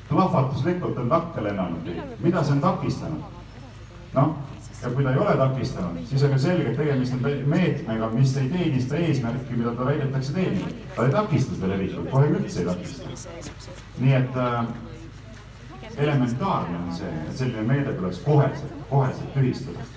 plahvatuslikult 0.10 0.98
on 0.98 1.10
lakke 1.10 1.44
lennanud, 1.44 1.90
mida 2.20 2.44
see 2.44 2.54
on 2.54 2.62
takistanud? 2.62 3.22
noh, 4.14 4.36
ja 4.82 4.90
kui 4.90 5.04
ta 5.04 5.12
ei 5.12 5.20
ole 5.20 5.38
takistanud, 5.38 5.98
siis 6.06 6.24
on 6.24 6.32
ju 6.32 6.40
selge, 6.40 6.70
et 6.72 6.78
tegemist 6.78 7.14
on 7.14 7.32
meetmega, 7.46 8.10
mis 8.10 8.38
ei 8.38 8.50
teeni 8.50 8.82
seda 8.82 9.02
eesmärki, 9.06 9.56
mida 9.56 9.72
ta 9.72 9.86
väidetakse 9.86 10.34
teenivat. 10.34 10.74
ta 10.96 11.06
ei 11.06 11.12
takista 11.12 11.56
seda 11.56 11.68
levikut, 11.74 12.10
kohe 12.12 12.28
üldse 12.28 12.60
ei 12.60 12.66
takista. 12.66 13.10
nii 14.00 14.14
et 14.14 14.38
äh, 14.38 14.66
elementaarne 15.98 16.78
on 16.78 16.94
see, 16.96 17.14
et 17.28 17.38
selline 17.38 17.64
meede 17.68 17.94
tuleks 17.94 18.20
koheselt, 18.26 18.74
koheselt 18.90 19.34
tühistada. 19.34 19.88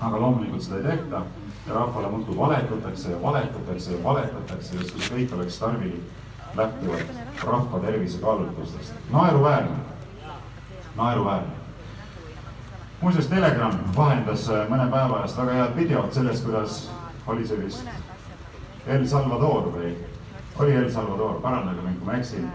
aga 0.00 0.20
loomulikult 0.20 0.62
seda 0.62 0.76
ei 0.76 0.82
tehta 0.82 1.24
ja 1.66 1.74
rahvale 1.74 2.08
muudkui 2.10 2.36
valetatakse 2.36 3.10
ja 3.10 3.22
valetatakse 3.22 3.92
ja 3.92 4.04
valetatakse, 4.04 4.76
justkui 4.76 5.02
kõik 5.10 5.34
oleks 5.34 5.58
tarvilik 5.58 6.02
lähtuvalt 6.56 7.44
rahva 7.44 7.80
tervise 7.80 8.18
kaalutlustest. 8.18 8.94
naeruväärne, 9.10 9.76
naeruväärne. 10.96 11.52
muuseas, 13.00 13.26
Telegram 13.26 13.78
vahendas 13.96 14.48
mõne 14.68 14.90
päeva 14.90 15.22
eest 15.22 15.38
väga 15.38 15.52
head 15.52 15.76
videot 15.76 16.12
sellest, 16.12 16.44
kuidas 16.44 16.90
oli 17.26 17.46
see 17.46 17.64
vist 17.64 17.88
El 18.86 19.06
Salvador 19.08 19.70
või 19.72 19.94
oli 20.58 20.74
El 20.74 20.90
Salvador, 20.90 21.40
parandage 21.40 21.82
mind, 21.82 21.98
kui 21.98 22.06
ma 22.06 22.18
eksin, 22.18 22.48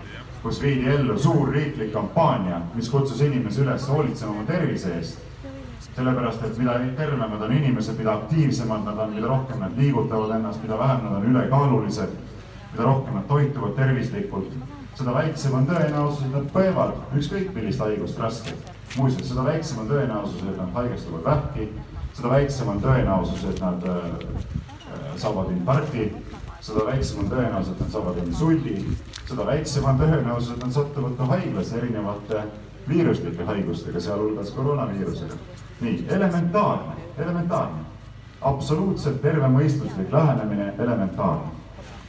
kus 0.44 0.62
viidi 0.62 0.90
ellu 0.92 1.18
suur 1.20 1.50
riiklik 1.54 1.94
kampaania, 1.94 2.62
mis 2.76 2.90
kutsus 2.90 3.22
inimesi 3.22 3.64
üles 3.64 3.88
hoolitsema 3.90 4.32
oma 4.32 4.44
tervise 4.48 4.94
eest. 4.98 5.24
Sellepärast, 5.98 6.46
et 6.46 6.58
mida 6.62 6.78
tervemad 6.98 7.42
on 7.42 7.54
inimesed, 7.58 7.98
mida 7.98 8.14
aktiivsemad 8.14 8.86
nad 8.86 9.02
on, 9.04 9.14
mida 9.18 9.28
rohkem 9.28 9.60
nad 9.64 9.78
liigutavad 9.78 10.36
ennast, 10.38 10.62
mida 10.64 10.78
vähem 10.80 11.04
nad 11.04 11.18
on 11.18 11.28
ülekaalulised, 11.32 12.16
mida 12.72 12.84
rohkem 12.84 13.18
nad 13.18 13.28
toituvad 13.28 13.76
tervislikult, 13.76 14.54
seda 14.96 15.14
väiksem 15.18 15.58
on 15.58 15.68
tõenäosus, 15.70 16.24
et 16.28 16.36
nad 16.38 16.48
põevad 16.54 17.18
ükskõik 17.18 17.52
millist 17.56 17.82
haigust 17.82 18.20
raskelt. 18.22 18.74
muuseas, 18.98 19.28
seda 19.30 19.44
väiksem 19.44 19.80
on 19.84 19.90
tõenäosus, 19.90 20.46
et 20.48 20.58
nad 20.58 20.74
haigestuvad 20.74 21.24
vähki, 21.26 21.68
seda 22.14 22.30
väiksem 22.30 22.70
on 22.72 22.80
tõenäosus, 22.82 23.44
et 23.50 23.60
nad 23.62 23.84
äh, 23.90 25.18
saavad 25.18 25.52
infarkti 25.52 26.12
seda 26.68 26.86
väiksem 26.88 27.22
on 27.24 27.30
tõenäosus, 27.32 27.74
et 27.74 27.84
nad 27.84 27.94
saavad 27.94 28.18
insuldi, 28.24 28.74
seda 29.28 29.46
väiksem 29.48 29.86
on 29.88 30.00
tõenäosus, 30.02 30.56
et 30.56 30.64
nad 30.66 30.74
satuvad 30.76 31.16
ka 31.20 31.30
haiglasse 31.32 31.78
erinevate 31.80 32.44
viiruslike 32.88 33.46
haigustega, 33.48 34.02
sealhulgas 34.04 34.52
koroonaviirusega. 34.56 35.38
Nii, 35.82 36.06
elementaarne, 36.10 36.96
elementaarne, 37.18 37.84
absoluutselt 38.42 39.22
tervemõistuslik 39.22 40.12
lähenemine, 40.12 40.74
elementaarne. 40.80 41.56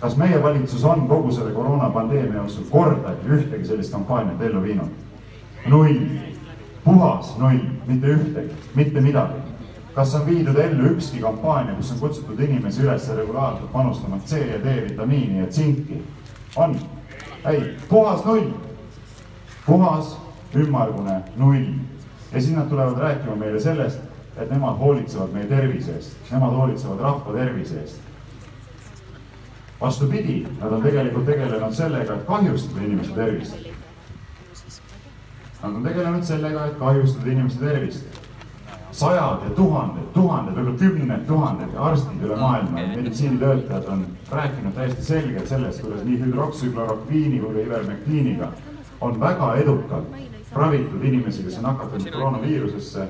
kas 0.00 0.16
meie 0.16 0.42
valitsus 0.42 0.84
on 0.84 1.08
kogu 1.08 1.32
selle 1.32 1.52
koroonapandeemia 1.52 2.36
jooksul 2.36 2.64
kordagi 2.70 3.28
ühtegi 3.28 3.64
sellist 3.64 3.92
kampaaniat 3.92 4.42
ellu 4.42 4.62
viinud? 4.62 4.88
null, 5.66 6.00
puhas 6.84 7.38
null, 7.38 7.60
mitte 7.86 8.06
ühtegi, 8.06 8.54
mitte 8.74 9.00
midagi 9.00 9.48
kas 9.98 10.14
on 10.14 10.26
viidud 10.26 10.56
ellu 10.56 10.92
ükski 10.92 11.18
kampaania, 11.20 11.74
kus 11.74 11.90
on 11.90 11.98
kutsutud 11.98 12.38
inimesi 12.40 12.84
üles 12.84 13.08
regulaarselt 13.16 13.72
panustama 13.72 14.20
C 14.26 14.38
ja 14.38 14.60
D 14.64 14.76
vitamiini 14.84 15.40
ja 15.40 15.46
tsinki? 15.46 16.02
on? 16.56 16.76
ei, 17.44 17.76
puhas 17.88 18.24
null. 18.24 18.52
puhas 19.66 20.16
ümmargune 20.54 21.22
null. 21.36 21.64
Ja 22.32 22.40
siis 22.40 22.56
nad 22.56 22.68
tulevad 22.68 22.98
rääkima 22.98 23.36
meile 23.36 23.60
sellest, 23.60 24.00
et 24.36 24.50
nemad 24.50 24.78
hoolitsevad 24.78 25.32
meie 25.32 25.46
tervise 25.46 25.94
eest, 25.96 26.16
nemad 26.30 26.54
hoolitsevad 26.54 27.00
rahva 27.00 27.32
tervise 27.32 27.80
eest. 27.80 28.00
vastupidi, 29.80 30.46
nad 30.60 30.72
on 30.72 30.82
tegelikult 30.82 31.26
tegelenud 31.26 31.72
sellega, 31.72 32.14
et 32.14 32.24
kahjustada 32.26 32.80
inimeste 32.84 33.14
tervist. 33.14 33.56
Nad 35.62 35.74
on 35.74 35.82
tegelenud 35.82 36.22
sellega, 36.22 36.64
et 36.66 36.78
kahjustada 36.78 37.30
inimeste 37.30 37.64
tervist 37.64 38.18
sajad 38.98 39.44
ja 39.44 39.50
tuhanded, 39.54 40.06
tuhanded, 40.14 40.56
võib-olla 40.56 40.78
kümned 40.78 41.26
tuhanded 41.28 41.74
arstid 41.78 42.22
üle 42.26 42.36
maailma, 42.40 42.86
meditsiinitöötajad 42.96 43.90
on 43.92 44.06
rääkinud 44.32 44.74
täiesti 44.74 45.04
selgelt 45.04 45.48
sellest, 45.48 45.82
kuidas 45.84 46.02
nii 46.04 46.18
hüdroksüklorokviini 46.24 47.38
kui 47.40 47.54
ka 47.54 47.66
ivermektiiniga 47.66 48.48
on 49.00 49.20
väga 49.20 49.52
edukalt 49.62 50.27
ravitud 50.52 51.04
inimesi, 51.04 51.42
kes 51.42 51.58
on 51.58 51.62
nakatunud 51.62 52.10
koroonaviirusesse 52.12 53.08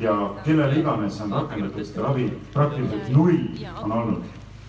ja 0.00 0.14
kellele 0.44 0.80
iganes 0.80 1.20
on 1.20 1.32
rakendatud 1.32 1.84
seda 1.84 2.02
ravi, 2.02 2.30
praktiliselt 2.52 3.08
null 3.08 3.36
on 3.82 3.92
olnud. 3.92 4.22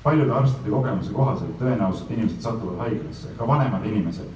paljude 0.04 0.32
arstide 0.34 0.70
kogemuse 0.70 1.14
kohaselt 1.14 1.60
tõenäoliselt 1.60 2.12
inimesed 2.12 2.42
satuvad 2.42 2.78
haiglasse, 2.78 3.30
ka 3.38 3.48
vanemad 3.48 3.86
inimesed. 3.86 4.28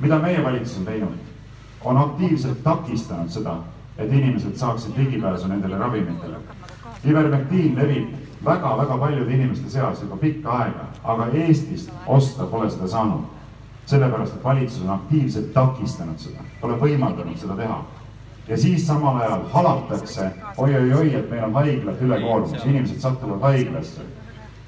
mida 0.00 0.18
meie 0.18 0.44
valitsus 0.44 0.78
on 0.78 0.84
teinud, 0.84 1.14
on 1.84 1.96
aktiivselt 1.96 2.62
takistanud 2.62 3.30
seda 3.30 3.56
et 3.98 4.12
inimesed 4.12 4.56
saaksid 4.56 4.96
ligipääsu 4.96 5.48
nendele 5.48 5.78
ravimitele. 5.78 6.36
ivermektiin 7.04 7.76
levib 7.76 8.08
väga-väga 8.44 8.98
paljude 8.98 9.34
inimeste 9.34 9.70
seas 9.70 10.02
juba 10.02 10.16
pikka 10.16 10.50
aega, 10.50 10.84
aga 11.04 11.26
Eestist 11.26 11.90
osta 12.06 12.44
pole 12.46 12.70
seda 12.70 12.88
saanud. 12.88 13.24
Sellepärast, 13.86 14.36
et 14.36 14.44
valitsus 14.44 14.84
on 14.84 14.94
aktiivselt 14.94 15.52
takistanud 15.52 16.18
seda, 16.18 16.44
pole 16.60 16.78
võimaldanud 16.80 17.36
seda 17.38 17.56
teha. 17.58 17.82
ja 18.48 18.56
siis 18.58 18.86
samal 18.86 19.20
ajal 19.20 19.44
halatakse 19.52 20.30
oi-oi-oi, 20.56 21.14
et 21.14 21.30
meil 21.30 21.44
on 21.44 21.54
haiglad 21.54 22.00
ülekoormus, 22.00 22.64
inimesed 22.64 23.00
satuvad 23.00 23.40
haiglasse. 23.40 24.00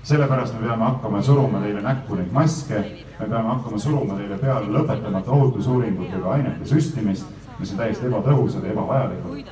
sellepärast 0.03 0.55
me 0.55 0.66
peame 0.66 0.85
hakkama 0.85 1.22
suruma 1.22 1.61
teile 1.61 1.81
näkku 1.83 2.14
neid 2.14 2.33
maske, 2.33 2.85
me 3.20 3.27
peame 3.27 3.48
hakkama 3.48 3.79
suruma 3.79 4.14
teile 4.14 4.38
peale 4.38 4.66
lõpetamata 4.66 5.31
ohutusuuringutega 5.31 6.31
ainete 6.31 6.64
süstimist 6.64 7.27
mis 7.59 7.72
on 7.72 7.79
täiesti 7.79 8.09
ebatõhusad 8.09 8.64
ja 8.64 8.72
ebavajalikud. 8.72 9.44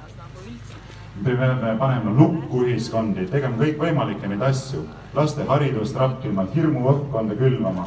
me 1.22 1.34
peame 1.36 1.74
panema 1.78 2.14
lukku 2.18 2.64
ühiskondi, 2.64 3.26
tegema 3.30 3.56
kõikvõimalikke 3.60 4.28
neid 4.28 4.42
asju, 4.42 4.82
laste 5.14 5.44
haridust 5.48 5.96
rappima, 5.96 6.46
hirmuõhkkonda 6.54 7.36
külvama, 7.38 7.86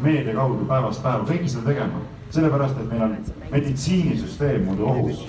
meedia 0.00 0.34
kaudu 0.34 0.64
päevast 0.68 1.02
päeva, 1.02 1.24
kõike 1.28 1.48
seda 1.48 1.70
tegema, 1.70 2.02
sellepärast 2.30 2.80
et 2.80 2.90
meil 2.90 3.02
on 3.06 3.16
meditsiinisüsteem 3.50 4.64
muidu 4.68 4.86
ohus. 4.92 5.26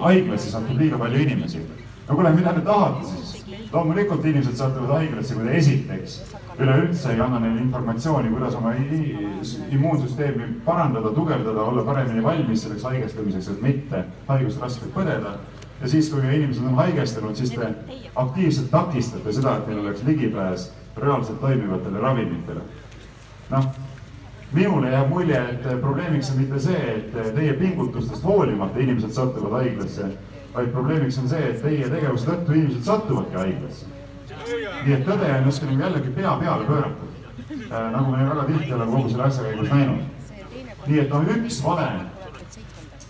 haiglasse 0.00 0.50
satub 0.50 0.78
liiga 0.78 0.98
palju 0.98 1.18
inimesi. 1.22 1.62
no 2.08 2.14
kuule, 2.14 2.30
mida 2.30 2.52
te 2.52 2.60
tahate 2.60 3.06
siis? 3.06 3.44
loomulikult 3.72 4.24
inimesed 4.24 4.56
satuvad 4.56 4.96
haiglasse, 4.96 5.34
kui 5.34 5.44
te 5.44 5.56
esiteks 5.56 6.20
üleüldse 6.58 7.12
ei 7.12 7.20
anna 7.20 7.38
neile 7.42 7.60
informatsiooni, 7.62 8.30
kuidas 8.32 8.56
oma 8.58 8.72
immuunsüsteemi 9.70 10.48
parandada, 10.64 11.12
tugevdada, 11.14 11.62
olla 11.62 11.84
paremini 11.86 12.24
valmis 12.24 12.64
selleks 12.64 12.86
haigestumiseks, 12.88 13.52
et 13.52 13.62
mitte 13.62 14.04
haigust 14.28 14.60
raskelt 14.62 14.94
põdeda. 14.94 15.36
ja 15.80 15.88
siis, 15.88 16.08
kui 16.10 16.20
inimesed 16.20 16.64
on 16.66 16.74
haigestunud, 16.74 17.36
siis 17.36 17.50
te 17.54 17.68
aktiivselt 18.16 18.70
takistate 18.70 19.32
seda, 19.32 19.56
et 19.56 19.68
neil 19.68 19.84
oleks 19.84 20.02
ligipääs 20.06 20.70
reaalselt 20.96 21.40
toimivatele 21.40 22.00
ravimitele. 22.00 22.60
Noh, 23.50 23.68
minule 24.52 24.90
jääb 24.94 25.12
mulje, 25.12 25.42
et 25.52 25.68
probleemiks 25.80 26.32
on 26.32 26.40
mitte 26.42 26.60
see, 26.60 26.96
et 26.96 27.34
teie 27.34 27.52
pingutustest 27.60 28.24
hoolimata 28.24 28.80
inimesed 28.80 29.12
satuvad 29.12 29.60
haiglasse, 29.60 30.10
vaid 30.54 30.72
probleemiks 30.72 31.18
on 31.22 31.28
see, 31.28 31.52
et 31.52 31.62
teie 31.62 31.88
tegevuse 31.90 32.30
tõttu 32.30 32.56
inimesed 32.56 32.84
satuvadki 32.88 33.40
haiglasse 33.42 33.98
nii 34.84 34.94
et 34.94 35.04
tõde 35.06 35.30
on 35.32 35.48
justkui 35.48 35.70
nagu 35.70 35.84
jällegi 35.84 36.12
pea 36.16 36.34
peale 36.40 36.66
pööratud, 36.68 37.16
äh, 37.50 37.90
nagu 37.92 38.12
me 38.12 38.28
väga 38.28 38.44
tihti 38.48 38.72
oleme 38.74 38.92
kogu 38.92 39.10
selle 39.10 39.24
asja 39.26 39.44
käigus 39.44 39.72
näinud. 39.72 40.00
nii 40.86 41.00
et 41.00 41.10
noh, 41.12 41.26
üks 41.34 41.58
vale 41.64 41.88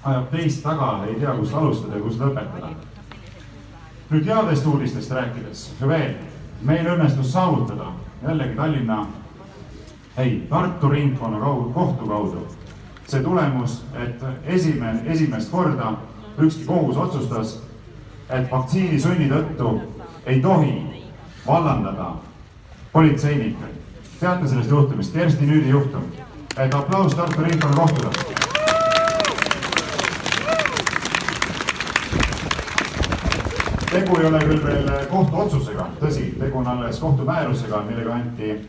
ajab 0.03 0.31
teist 0.33 0.63
taga, 0.63 0.89
ei 1.07 1.15
tea, 1.21 1.35
kust 1.39 1.55
alustada 1.55 1.97
ja 1.97 2.03
kust 2.03 2.21
lõpetada. 2.21 2.73
nüüd 4.11 4.25
headest 4.25 4.67
uudistest 4.67 5.11
rääkides 5.13 5.65
veel, 5.81 6.15
meil 6.63 6.87
õnnestus 6.95 7.33
saavutada 7.33 7.93
jällegi 8.23 8.57
Tallinna, 8.57 9.07
ei, 10.19 10.47
Tartu 10.51 10.89
ringkonna 10.89 11.39
kohtu 11.75 12.07
kaudu 12.07 12.47
see 13.09 13.23
tulemus, 13.23 13.85
et 13.95 14.25
esimene, 14.45 15.01
esimest 15.07 15.51
korda 15.51 15.93
ükski 16.39 16.65
kohus 16.65 16.97
otsustas, 16.97 17.55
et 18.31 18.51
vaktsiinisunni 18.51 19.31
tõttu 19.31 19.79
ei 20.27 20.41
tohi 20.41 20.75
vallandada 21.47 22.13
politseinikke. 22.93 23.65
teate 24.21 24.49
sellest 24.49 24.71
juhtumist, 24.71 25.13
Kersti 25.13 25.47
Nüüdi 25.47 25.69
juhtum. 25.69 26.03
et 26.57 26.75
aplaus 26.75 27.15
Tartu 27.15 27.43
ringkonnakohtule. 27.43 28.11
tegu 33.91 34.17
ei 34.21 34.27
ole 34.27 34.39
küll 34.39 34.65
veel 34.65 35.07
kohtuotsusega, 35.11 35.87
tõsi, 36.01 36.39
tegu 36.39 36.59
on 36.59 36.67
alles 36.67 36.99
kohtumäärusega, 37.01 37.83
millega 37.89 38.15
anti 38.15 38.69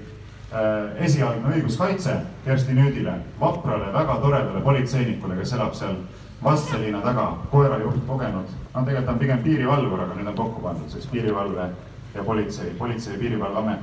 esialgne 1.06 1.52
õiguskaitse 1.56 2.16
Kersti 2.46 2.74
Nüüdile, 2.74 3.20
vaprale, 3.40 3.92
väga 3.94 4.16
toredale 4.24 4.62
politseinikule, 4.66 5.36
kes 5.38 5.54
elab 5.54 5.76
seal 5.78 6.00
Vastseliina 6.44 7.02
taga, 7.04 7.34
koerajuht 7.52 8.00
kogenud, 8.08 8.52
no 8.74 8.82
tegelikult 8.88 9.06
ta 9.06 9.12
on 9.12 9.20
pigem 9.20 9.42
piirivalvur, 9.44 10.06
aga 10.06 10.16
nüüd 10.16 10.32
on 10.32 10.38
kokku 10.38 10.64
pandud 10.64 10.88
selleks 10.88 11.12
piirivalve 11.12 11.66
ja 12.16 12.24
politsei, 12.24 12.72
Politsei- 12.80 13.14
ja 13.14 13.20
Piirivalveamet. 13.20 13.80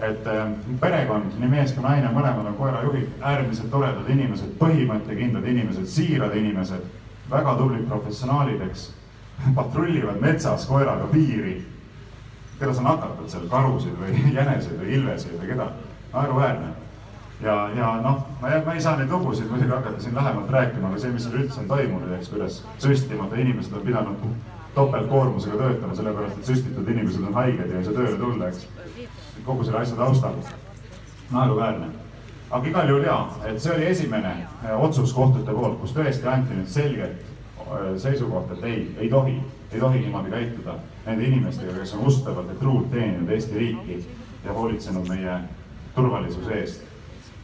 et 0.00 0.26
äh, 0.26 0.48
perekond, 0.80 1.32
nii 1.38 1.48
mees 1.48 1.72
kui 1.76 1.82
naine, 1.84 2.08
mõlemad 2.08 2.46
on 2.48 2.54
koerajuhid, 2.56 3.08
äärmiselt 3.20 3.70
toredad 3.70 4.08
inimesed, 4.08 4.54
põhimõttekindlad 4.56 5.44
inimesed, 5.44 5.84
siirad 5.92 6.36
inimesed, 6.36 6.86
väga 7.30 7.54
tublid 7.58 7.84
professionaalid, 7.88 8.62
eks. 8.70 8.86
patrullivad 9.58 10.20
metsas 10.20 10.64
koeraga 10.68 11.08
piiri. 11.12 11.58
Keda 12.60 12.74
sa 12.76 12.84
nakatad 12.84 13.32
seal, 13.32 13.48
karusid 13.50 13.96
või 13.98 14.20
jäneseid 14.38 14.78
või 14.82 14.94
ilveseid 14.98 15.40
või 15.40 15.50
keda? 15.54 15.70
naeruväärne. 16.12 16.70
ja, 17.42 17.54
ja 17.76 17.90
noh, 18.02 18.24
ma, 18.40 18.48
ma 18.66 18.74
ei 18.74 18.82
saa 18.82 18.96
neid 18.98 19.12
lugusid 19.14 19.48
muidugi 19.48 19.70
hakata 19.70 20.02
siin 20.02 20.14
lähemalt 20.14 20.50
rääkima, 20.50 20.88
aga 20.88 20.98
see, 20.98 21.12
mis 21.14 21.24
seal 21.24 21.38
üldse 21.40 21.60
on 21.62 21.68
toimunud, 21.70 22.12
eks, 22.18 22.32
kuidas 22.32 22.62
süstimata 22.82 23.38
inimesed 23.38 23.76
on 23.78 23.86
pidanud 23.86 24.26
topeltkoormusega 24.74 25.56
töötama, 25.56 25.94
sellepärast 25.94 26.38
et 26.38 26.50
süstitud 26.50 26.88
inimesed 26.88 27.24
on 27.26 27.34
haiged 27.34 27.70
ja 27.70 27.78
ei 27.78 27.86
saa 27.86 27.96
tööle 27.96 28.18
tulla, 28.18 28.50
eks. 28.50 28.66
kogu 29.46 29.64
selle 29.64 29.80
asja 29.80 29.96
taustal, 29.96 30.36
naeruväärne. 31.30 31.88
aga 32.50 32.66
igal 32.66 32.88
juhul 32.88 33.06
jaa, 33.06 33.22
et 33.46 33.62
see 33.62 33.72
oli 33.74 33.86
esimene 33.86 34.34
eh, 34.42 34.74
otsus 34.74 35.12
kohtute 35.14 35.54
poolt, 35.54 35.78
kus 35.80 35.94
tõesti 35.94 36.26
anti 36.26 36.58
nüüd 36.58 36.70
selgelt 36.70 37.22
eh, 37.22 37.90
seisukoht, 37.96 38.52
et 38.56 38.64
ei, 38.66 38.80
ei 38.98 39.10
tohi, 39.10 39.38
ei 39.72 39.80
tohi 39.80 39.98
niimoodi 39.98 40.30
käituda. 40.30 40.74
Nende 41.06 41.24
inimestega, 41.24 41.72
kes 41.78 41.94
on 41.94 42.06
ustavalt 42.06 42.48
ja 42.48 42.54
truult 42.60 42.90
teeninud 42.90 43.28
Eesti 43.30 43.58
riiki 43.58 44.06
ja 44.44 44.52
hoolitsenud 44.52 45.08
meie 45.08 45.40
turvalisuse 45.94 46.54
eest. 46.60 46.82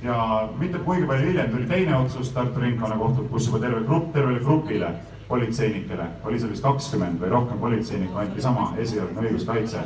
Ja 0.02 0.48
mitte 0.58 0.78
kuigi 0.78 1.06
palju 1.06 1.28
hiljem 1.28 1.50
tuli 1.50 1.66
teine 1.66 1.96
otsus 1.96 2.32
Tartu 2.32 2.60
Ringkonnakohtult, 2.60 3.30
kus 3.30 3.46
juba 3.46 3.58
terve 3.58 3.80
grupp, 3.86 4.12
tervele 4.12 4.40
grupile 4.40 4.90
politseinikele, 5.28 6.04
oli 6.24 6.38
seal 6.38 6.52
vist 6.52 6.62
kakskümmend 6.62 7.22
või 7.22 7.30
rohkem 7.32 7.58
politseinikku, 7.58 8.18
anti 8.18 8.42
sama 8.42 8.74
esialgne 8.78 9.24
õiguskaitse. 9.24 9.80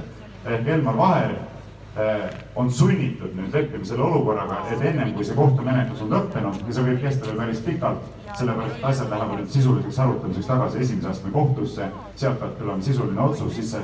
ehk 0.44 0.68
Elmar 0.68 0.96
Vaher 0.96 1.31
eh, 1.31 2.26
on 2.57 2.70
sunnitud 2.70 3.37
nüüd 3.37 3.55
leppima 3.55 3.85
selle 3.85 4.03
olukorraga, 4.03 4.64
et 4.72 4.83
ennem 4.83 5.14
kui 5.14 5.24
see 5.24 5.37
kohtumenetlus 5.37 6.03
on 6.03 6.12
lõppenud 6.16 6.66
ja 6.66 6.74
see 6.74 6.85
võib 6.85 7.00
kesta 7.00 7.26
veel 7.26 7.40
päris 7.40 7.61
pikalt, 7.64 8.03
sellepärast 8.38 8.77
et 8.77 8.85
asjad 8.93 9.11
lähevad 9.11 9.40
nüüd 9.40 9.53
sisuliseks 9.57 9.99
arutamiseks 9.99 10.47
tagasi 10.47 10.79
esimese 10.85 11.09
astme 11.09 11.31
kohtusse, 11.35 11.90
sealt 12.16 12.40
peab 12.40 12.59
tulema 12.59 12.83
sisuline 12.83 13.21
otsus, 13.21 13.55
siis 13.55 13.71
see 13.77 13.83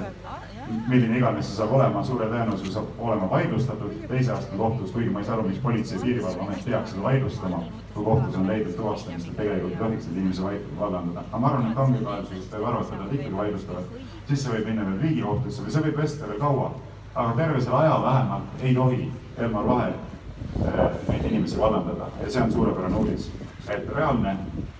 milline 0.89 1.19
iganes 1.19 1.47
see 1.47 1.57
saab 1.61 1.73
olema, 1.77 2.03
suure 2.05 2.27
tõenäosusega 2.31 2.73
saab 2.75 3.03
olema 3.09 3.29
vaidlustatud. 3.31 3.93
Teise 4.11 4.33
astme 4.35 4.59
kohtus, 4.59 4.91
kuigi 4.95 5.13
ma 5.15 5.23
ei 5.23 5.29
saa 5.29 5.37
aru, 5.37 5.47
miks 5.49 5.61
Politsei- 5.63 5.99
ja 5.99 6.03
Piirivalveamet 6.03 6.65
peaks 6.65 6.91
seda 6.91 7.03
vaidlustama, 7.03 7.61
kui 7.95 8.05
kohtus 8.05 8.37
on 8.37 8.49
leidnud 8.51 8.75
tuvastamist, 8.77 9.29
et 9.29 9.37
tegelikult 9.37 9.73
ei 9.73 9.79
tohiks 9.79 10.09
neid 10.09 10.17
inimesi 10.17 10.43
vallandada. 10.81 11.25
aga 11.29 11.39
ma 11.39 11.49
arvan, 11.53 11.71
et 11.71 11.79
ongi 11.79 12.05
kahetsusest 12.05 12.53
võib 12.55 12.69
arvata, 12.73 12.95
et 12.95 13.01
nad 13.01 13.15
ikkagi 13.15 13.37
vaidlustavad, 13.37 13.95
siis 14.29 14.43
see 14.43 14.53
võib 14.53 14.67
minna 14.67 14.89
veel 14.91 15.01
Riigikohtusse 15.07 15.63
või 15.63 15.77
see 15.77 15.87
võib 15.87 16.03
kesta 16.03 16.29
veel 16.29 16.41
kaua. 16.41 16.71
aga 17.15 17.33
terve 17.37 17.61
selle 17.61 17.77
aja 17.77 18.03
vähemalt 18.03 18.63
ei 18.63 18.75
tohi 18.75 19.13
Elmar 19.39 19.67
Vaher 19.67 19.93
äh, 19.93 20.91
neid 21.09 21.25
inimesi 21.25 21.59
vallandada 21.59 22.11
ja 22.23 22.31
see 22.31 22.43
on 22.43 22.53
suurepärane 22.53 22.97
uudis, 22.97 23.31
et 23.71 23.89
reaalne 23.95 24.37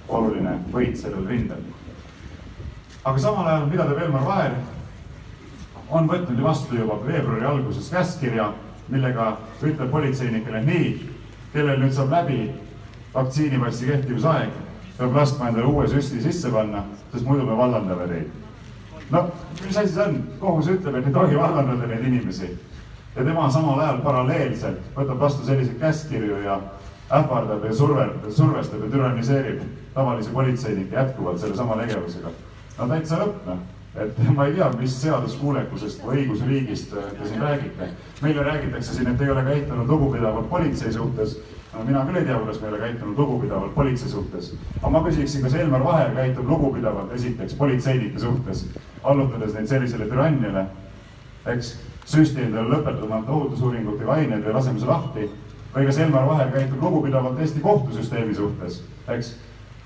oluline 0.09 0.59
võit 0.73 0.97
sellel 0.99 1.27
rindel. 1.27 1.63
aga 3.05 3.19
samal 3.19 3.47
ajal, 3.47 3.67
mida 3.71 3.87
teeb 3.87 4.03
Elmar 4.03 4.25
Vaher, 4.27 4.55
on 5.91 6.09
võtnud 6.11 6.39
ju 6.39 6.45
vastu 6.45 6.79
juba 6.79 6.99
veebruari 7.07 7.47
alguses 7.47 7.91
käskkirja, 7.91 8.51
millega 8.89 9.37
ütleb 9.63 9.91
politseinikele 9.91 10.63
nii, 10.67 10.89
kellel 11.53 11.83
nüüd 11.83 11.95
saab 11.95 12.11
läbi 12.15 12.41
vaktsiinipassi 13.15 13.91
kehtivusaeg, 13.91 14.55
peab 14.99 15.15
laskma 15.15 15.51
endale 15.51 15.71
uue 15.71 15.87
süsti 15.91 16.23
sisse 16.23 16.51
panna, 16.51 16.85
sest 17.13 17.27
muidu 17.27 17.47
me 17.47 17.59
vallandame 17.59 18.09
teid. 18.11 18.31
no 19.11 19.29
mis 19.63 19.77
asi 19.77 19.93
see 19.95 20.03
on, 20.03 20.23
kohus 20.41 20.71
ütleb, 20.71 20.99
et 20.99 21.07
ei 21.07 21.15
tohi 21.15 21.39
vallandada 21.39 21.87
neid 21.87 22.07
inimesi 22.07 22.51
ja 23.17 23.25
tema 23.25 23.51
samal 23.51 23.81
ajal 23.81 24.01
paralleelselt 24.05 24.91
võtab 24.97 25.21
vastu 25.21 25.47
selliseid 25.47 25.79
käskkirju 25.81 26.43
ja 26.45 26.59
ähvardab 27.13 27.65
ja 27.65 27.75
surveb, 27.75 28.31
survestab 28.31 28.83
ja 28.83 28.91
türanniseerib 28.91 29.63
tavalisi 29.95 30.31
politseinikke 30.31 30.97
jätkuvalt 30.97 31.41
sellesama 31.41 31.77
tegevusega. 31.83 32.35
no 32.79 32.89
täitsa 32.89 33.23
lõpp 33.23 33.47
noh 33.47 33.65
et 33.97 34.19
ma 34.35 34.47
ei 34.47 34.55
tea, 34.57 34.69
mis 34.77 34.95
seaduskuulekusest 35.01 36.03
või 36.05 36.23
õigusriigist 36.23 36.93
te 36.93 37.29
siin 37.29 37.41
räägite. 37.41 37.89
meile 38.23 38.43
räägitakse 38.45 38.95
siin, 38.95 39.09
et 39.09 39.21
ei 39.21 39.31
ole 39.31 39.45
käitunud 39.45 39.89
lugupidavalt 39.89 40.51
politsei 40.51 40.93
suhtes. 40.93 41.39
mina 41.87 42.05
küll 42.05 42.17
ei 42.17 42.25
tea, 42.25 42.39
kuidas 42.39 42.61
me 42.61 42.67
ei 42.67 42.73
ole 42.73 42.79
käitunud 42.79 43.19
lugupidavalt 43.19 43.75
politsei 43.75 44.09
suhtes. 44.09 44.55
aga 44.83 44.91
ma 44.91 45.03
küsiksin, 45.09 45.43
kas 45.43 45.55
Elmar 45.55 45.85
Vaher 45.85 46.15
käitub 46.15 46.49
lugupidavalt 46.49 47.13
esiteks 47.13 47.55
politseinike 47.55 48.19
suhtes, 48.19 48.67
allutades 49.03 49.55
neid 49.55 49.67
sellisele 49.67 50.05
türanniale, 50.05 50.67
eks, 51.47 51.77
süsti 52.05 52.43
endale 52.43 52.69
lõpetamata 52.69 53.33
ohutusuuringutega 53.33 54.13
ained 54.13 54.45
ja 54.45 54.53
laseme 54.53 54.79
see 54.79 54.89
lahti. 54.89 55.31
Või 55.77 55.87
kas 55.87 55.99
Elmar 56.01 56.25
Vaher 56.29 56.49
käitub 56.53 56.83
lugupidavalt 56.83 57.41
Eesti 57.41 57.61
kohtusüsteemi 57.61 58.35
suhtes, 58.35 58.81
eks 59.13 59.35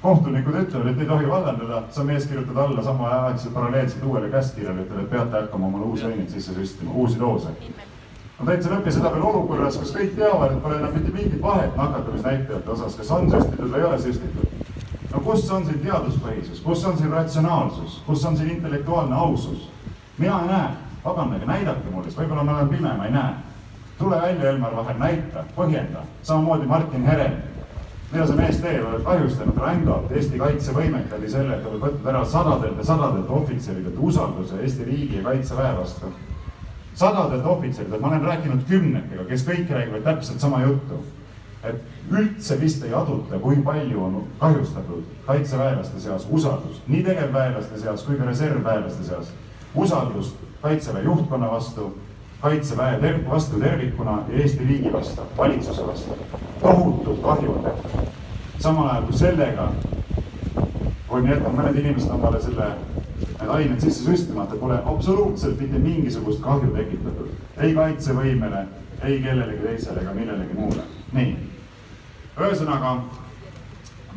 kohtunikud 0.02 0.54
ütlevad, 0.62 0.92
et 0.92 1.00
ei 1.00 1.06
tohi 1.06 1.28
vallandada, 1.28 1.82
sa 1.90 2.04
mees 2.04 2.26
kirjutad 2.26 2.56
alla 2.56 2.82
samaaegselt 2.82 3.54
paralleelselt 3.54 4.04
uuele 4.04 4.30
käskkirjale, 4.30 4.84
ütleb, 4.86 5.00
et 5.02 5.10
peate 5.10 5.40
hakkama 5.40 5.66
omale 5.66 5.84
uusi 5.90 6.06
aineid 6.06 6.30
sisse 6.30 6.54
süstima, 6.54 6.94
uusi 6.94 7.18
doose. 7.18 7.48
no 8.38 8.46
täitsa 8.46 8.70
lõpp 8.70 8.86
ja 8.86 8.92
seda 8.96 9.12
veel 9.12 9.26
olukorras, 9.32 9.76
kus 9.76 9.92
kõik 9.96 10.14
teavad, 10.16 10.54
et 10.54 10.62
pole 10.62 10.78
enam 10.78 10.94
mitte 10.94 11.12
mingit 11.12 11.42
vahet 11.42 11.76
nakatumisnäitajate 11.76 12.70
osas, 12.70 12.96
kas 12.96 13.10
on 13.10 13.28
süstitud 13.30 13.74
või 13.74 13.82
ei 13.82 13.88
ole 13.90 13.98
süstitud. 13.98 14.72
no 15.12 15.20
kus 15.26 15.50
on 15.50 15.66
siin 15.66 15.82
teaduspõhisus, 15.84 16.62
kus 16.64 16.84
on 16.84 16.96
siin 16.98 17.12
ratsionaalsus, 17.12 18.00
kus 18.06 18.24
on 18.24 18.36
siin 18.36 18.50
intellektuaalne 18.56 19.16
ausus? 19.16 19.68
mina 20.18 20.40
ei 20.42 20.48
näe, 20.48 20.72
vabandage, 21.04 21.46
näidake 21.46 21.90
mulle, 21.90 22.08
sest 22.08 22.18
võib-olla 22.18 22.44
ma 22.44 22.58
olen 22.58 22.68
pime, 22.68 22.96
ma 22.96 23.06
ei 23.06 23.12
näe. 23.12 23.49
Tule 24.00 24.18
välja, 24.22 24.50
Elmar 24.50 24.76
Vaher, 24.76 24.98
näita, 24.98 25.44
põhjenda, 25.56 26.02
samamoodi 26.26 26.66
Martin 26.66 27.06
Herem 27.06 27.38
mida 28.10 28.26
see 28.26 28.38
mees 28.38 28.58
teeb, 28.58 28.82
oled 28.86 29.04
kahjustanud 29.06 29.58
rängalt 29.62 30.10
Eesti 30.16 30.40
kaitsevõimet 30.40 31.12
läbi 31.14 31.30
selle, 31.30 31.56
et 31.56 31.66
oled 31.70 31.82
võtnud 31.84 32.08
ära 32.10 32.24
sadadelt 32.26 32.80
ja 32.80 32.86
sadadelt 32.88 33.30
ohvitseridelt 33.30 34.00
usalduse 34.10 34.58
Eesti 34.64 34.86
riigi 34.88 35.20
ja 35.20 35.24
kaitseväe 35.28 35.76
vastu. 35.76 36.10
sadadelt 36.94 37.46
ohvitseridelt, 37.46 38.00
ma 38.00 38.08
olen 38.08 38.26
rääkinud 38.26 38.66
kümnetega, 38.68 39.24
kes 39.28 39.46
kõik 39.46 39.70
räägivad 39.70 40.02
täpselt 40.04 40.40
sama 40.40 40.62
juttu. 40.62 41.04
et 41.62 41.76
üldse 42.10 42.60
vist 42.60 42.84
ei 42.84 42.94
aduta, 42.94 43.38
kui 43.38 43.56
palju 43.56 44.02
on 44.04 44.24
kahjustatud 44.38 45.04
kaitseväelaste 45.26 46.00
seas 46.00 46.26
usaldust, 46.30 46.88
nii 46.88 47.02
tegevväelaste 47.04 47.78
seas 47.78 48.02
kui 48.02 48.16
ka 48.16 48.24
reservväelaste 48.24 49.04
seas. 49.04 49.32
usaldust 49.74 50.36
kaitseväe 50.62 51.02
juhtkonna 51.02 51.50
vastu 51.50 51.92
kaitseväe 52.40 52.98
ter 53.00 53.30
vastu 53.30 53.60
tervikuna 53.60 54.22
ja 54.28 54.42
Eesti 54.42 54.64
riigi 54.64 54.92
vastu, 54.92 55.22
valitsuse 55.38 55.86
vastu. 55.86 56.10
tohutult 56.62 57.22
kahju 57.22 57.52
on 57.52 57.64
tehtud. 57.64 58.06
samal 58.58 58.88
ajal 58.88 59.02
kui 59.02 59.12
sellega 59.12 59.72
on 61.08 61.28
jätnud 61.28 61.56
mõned 61.56 61.78
inimesed 61.80 62.10
omale 62.10 62.40
selle, 62.42 62.66
need 63.40 63.48
ained 63.48 63.80
sisse 63.80 64.04
süstimata, 64.04 64.56
pole 64.56 64.78
absoluutselt 64.84 65.60
mitte 65.60 65.78
mingisugust 65.78 66.40
kahju 66.40 66.70
tekitatud. 66.76 67.28
ei 67.58 67.74
kaitsevõimele, 67.74 68.66
ei 69.02 69.22
kellelegi 69.22 69.62
teisele 69.66 70.00
ega 70.00 70.14
millelegi 70.14 70.54
muule. 70.54 70.82
nii, 71.12 71.36
ühesõnaga 72.38 72.96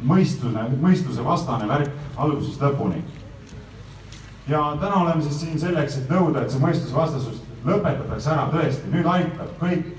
mõistuse, 0.04 0.68
mõistuse 0.82 1.26
vastane 1.26 1.68
värk 1.68 1.92
algusest 2.18 2.62
lõpuni. 2.62 3.04
ja 4.48 4.78
täna 4.80 4.96
oleme 4.96 5.22
siis 5.22 5.42
siin 5.42 5.60
selleks, 5.60 5.98
et 5.98 6.10
nõuda, 6.10 6.44
et 6.44 6.52
see 6.52 6.60
mõistusvastasus 6.60 7.42
lõpetatakse 7.66 8.32
ära 8.34 8.48
tõesti, 8.52 8.90
nüüd 8.92 9.08
aitab, 9.08 9.52
kõik, 9.60 9.92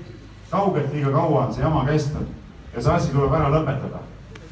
kaugelt 0.51 0.93
liiga 0.93 1.11
kaua 1.13 1.47
on 1.47 1.53
see 1.53 1.63
jama 1.63 1.85
kestnud 1.87 2.27
ja 2.75 2.81
see 2.81 2.93
asi 2.93 3.13
tuleb 3.13 3.33
ära 3.33 3.49
lõpetada. 3.53 4.03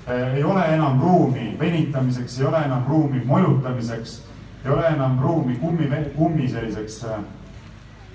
Eh, 0.08 0.38
ei 0.39 0.43
ole 0.43 0.63
enam 0.73 0.99
ruumi 1.02 1.54
venitamiseks, 1.60 2.39
ei 2.39 2.47
ole 2.49 2.63
enam 2.65 2.84
ruumi 2.89 3.21
molutamiseks, 3.26 4.17
ei 4.65 4.71
ole 4.71 4.88
enam 4.88 5.19
ruumi 5.21 5.56
kummi, 5.62 5.88
kummi 6.15 6.49
selliseks 6.49 7.04
eh, 7.04 7.21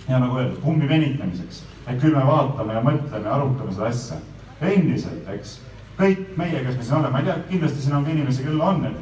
ja 0.09 0.19
nagu 0.19 0.41
öeldud, 0.41 0.61
kummi 0.65 0.89
venitamiseks. 0.89 1.65
et 1.89 2.01
küll 2.01 2.17
me 2.17 2.25
vaatame 2.27 2.75
ja 2.75 2.81
mõtleme 2.85 3.25
ja 3.25 3.35
arutame 3.35 3.73
seda 3.73 3.87
asja. 3.89 4.17
endiselt, 4.61 5.29
eks, 5.33 5.61
kõik 5.99 6.35
meie, 6.37 6.65
kes 6.65 6.77
me 6.77 6.83
siin 6.83 6.99
oleme, 6.99 7.13
ma 7.13 7.23
ei 7.23 7.25
tea, 7.31 7.37
kindlasti 7.49 7.83
siin 7.83 7.95
on 7.97 8.05
ka 8.05 8.11
inimesi, 8.11 8.43
kellel 8.43 8.61
on 8.61 8.83
need 8.83 8.99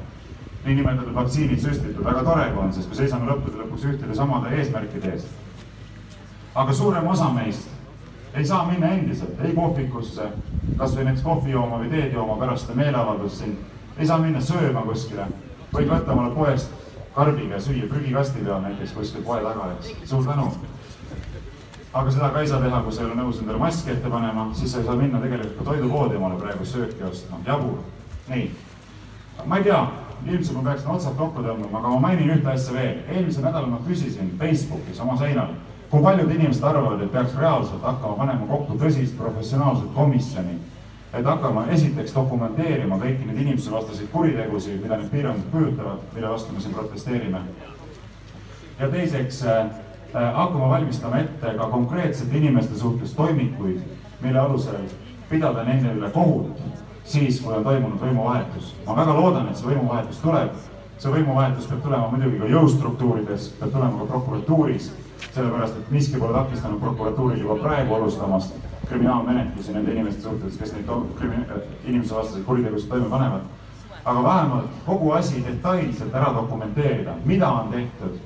niinimetatud 0.66 1.14
vaktsiinid 1.14 1.62
süstitud, 1.62 2.04
väga 2.04 2.22
tore, 2.26 2.46
kui 2.52 2.62
on, 2.62 2.72
sest 2.74 2.90
me 2.90 2.98
seisame 2.98 3.30
lõppude 3.30 3.58
lõpuks 3.62 3.88
ühtede 3.90 4.14
samade 4.14 4.54
eesmärkide 4.58 5.12
eest 5.14 5.45
aga 6.56 6.72
suurem 6.72 7.06
osa 7.06 7.28
meist 7.30 7.68
ei 8.34 8.46
saa 8.46 8.64
minna 8.64 8.88
endiselt 8.92 9.40
ei 9.44 9.52
kohvikusse, 9.56 10.28
kasvõi 10.76 11.04
näiteks 11.04 11.24
kohvi 11.24 11.52
jooma 11.52 11.80
või 11.80 11.90
teed 11.92 12.12
jooma 12.12 12.36
pärast 12.40 12.72
meeleavaldust 12.74 13.40
siin, 13.40 13.54
ei 13.96 14.06
saa 14.06 14.18
minna 14.20 14.40
sööma 14.44 14.82
kuskile, 14.84 15.24
võid 15.72 15.88
võtta 15.88 16.12
omale 16.12 16.34
poest 16.34 16.72
karbiga 17.14 17.56
ja 17.56 17.60
süüa 17.64 17.88
prügikasti 17.88 18.44
peal 18.44 18.60
näiteks 18.64 18.92
kuskil 18.96 19.24
poe 19.24 19.40
taga, 19.44 19.70
eks, 19.76 19.92
suur 20.08 20.24
tänu. 20.24 20.50
aga 21.92 22.10
seda 22.10 22.28
ka 22.32 22.40
ei 22.40 22.48
saa 22.48 22.60
teha, 22.60 22.82
kui 22.84 22.92
sa 22.92 23.02
ei 23.02 23.06
ole 23.10 23.20
nõus 23.20 23.40
endale 23.40 23.58
maski 23.58 23.92
ette 23.92 24.10
panema, 24.12 24.48
siis 24.54 24.72
sa 24.72 24.80
ei 24.80 24.88
saa 24.88 24.96
minna 24.96 25.20
tegelikult 25.20 25.58
ka 25.58 25.70
toidupoodi 25.70 26.16
omale 26.16 26.40
praegu 26.40 26.64
sööki 26.64 27.04
ostma, 27.08 27.40
jabur. 27.46 27.78
nii, 28.28 28.50
ma 29.44 29.60
ei 29.60 29.64
tea, 29.64 29.80
ilmselt 30.26 30.58
ma 30.58 30.66
peaksin 30.70 30.92
otsad 30.92 31.16
kokku 31.16 31.44
tõmbama, 31.44 31.78
aga 31.80 31.94
ma 31.94 32.02
mainin 32.08 32.36
ühte 32.36 32.52
asja 32.52 32.76
veel. 32.76 33.00
eelmisel 33.08 33.48
nädalal 33.48 33.72
ma 33.72 33.80
küsisin 33.88 34.36
Facebookis 34.38 35.00
oma 35.00 35.16
seinal 35.16 35.56
kui 35.90 36.02
paljud 36.02 36.30
inimesed 36.30 36.64
arvavad, 36.64 37.02
et 37.02 37.12
peaks 37.12 37.36
reaalselt 37.38 37.82
hakkama 37.82 38.16
panema 38.18 38.46
kokku 38.46 38.78
tõsist 38.80 39.16
professionaalset 39.18 39.92
komisjoni, 39.94 40.58
et 41.14 41.24
hakkama 41.24 41.66
esiteks 41.76 42.14
dokumenteerima 42.14 42.98
kõiki 43.00 43.28
neid 43.28 43.42
inimsusevastaseid 43.44 44.10
kuritegusid, 44.12 44.80
mida 44.82 44.98
need 44.98 45.12
piirangud 45.12 45.50
kujutavad, 45.52 46.06
mille 46.14 46.32
vastu 46.32 46.54
me 46.54 46.60
siin 46.60 46.74
protesteerime. 46.74 47.40
ja 48.78 48.88
teiseks 48.88 49.42
äh, 49.42 49.66
äh, 50.14 50.34
hakkama 50.34 50.68
valmistama 50.68 51.18
ette 51.18 51.54
ka 51.58 51.68
konkreetsete 51.70 52.36
inimeste 52.36 52.78
suhtes 52.78 53.14
toimikuid, 53.14 53.80
mille 54.20 54.38
alusel 54.38 54.82
pidada 55.30 55.64
nende 55.64 55.94
üle 55.94 56.10
kohut 56.10 56.60
siis, 57.06 57.40
kui 57.40 57.54
on 57.54 57.64
toimunud 57.64 58.00
võimuvahetus. 58.00 58.74
ma 58.86 58.96
väga 58.96 59.14
loodan, 59.14 59.48
et 59.48 59.56
see 59.56 59.68
võimuvahetus 59.70 60.22
tuleb. 60.22 60.50
see 60.98 61.12
võimuvahetus 61.12 61.66
peab 61.68 61.82
tulema 61.82 62.08
muidugi 62.08 62.38
ka 62.40 62.46
jõustruktuurides, 62.48 63.48
peab 63.60 63.72
tulema 63.72 63.98
ka 63.98 64.06
prokuratuuris, 64.12 64.92
sellepärast 65.34 65.76
et 65.76 65.90
miski 65.90 66.18
pole 66.18 66.32
takistanud 66.32 66.80
prokuratuuril 66.80 67.40
juba 67.40 67.56
praegu 67.62 67.94
alustamast 67.94 68.54
kriminaalmenetlusi 68.88 69.72
nende 69.72 69.92
inimeste 69.92 70.22
suhtes, 70.22 70.58
kes 70.58 70.72
neid 70.72 70.90
inimsevastaseid 71.84 72.44
kuritegusid 72.44 72.88
toime 72.88 73.10
panevad. 73.10 73.40
aga 74.04 74.22
vähemalt 74.22 74.70
kogu 74.86 75.10
asi 75.10 75.44
detailselt 75.46 76.14
ära 76.14 76.34
dokumenteerida, 76.34 77.14
mida 77.24 77.48
on 77.48 77.68
tehtud, 77.68 78.18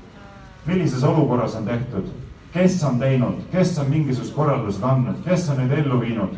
millises 0.66 1.04
olukorras 1.04 1.54
on 1.56 1.64
tehtud, 1.64 2.10
kes 2.52 2.84
on 2.84 2.98
teinud, 2.98 3.40
kes 3.52 3.78
on 3.78 3.90
mingisugused 3.90 4.34
korraldused 4.34 4.84
andnud, 4.84 5.24
kes 5.24 5.48
on 5.50 5.56
neid 5.56 5.72
ellu 5.78 6.00
viinud 6.00 6.36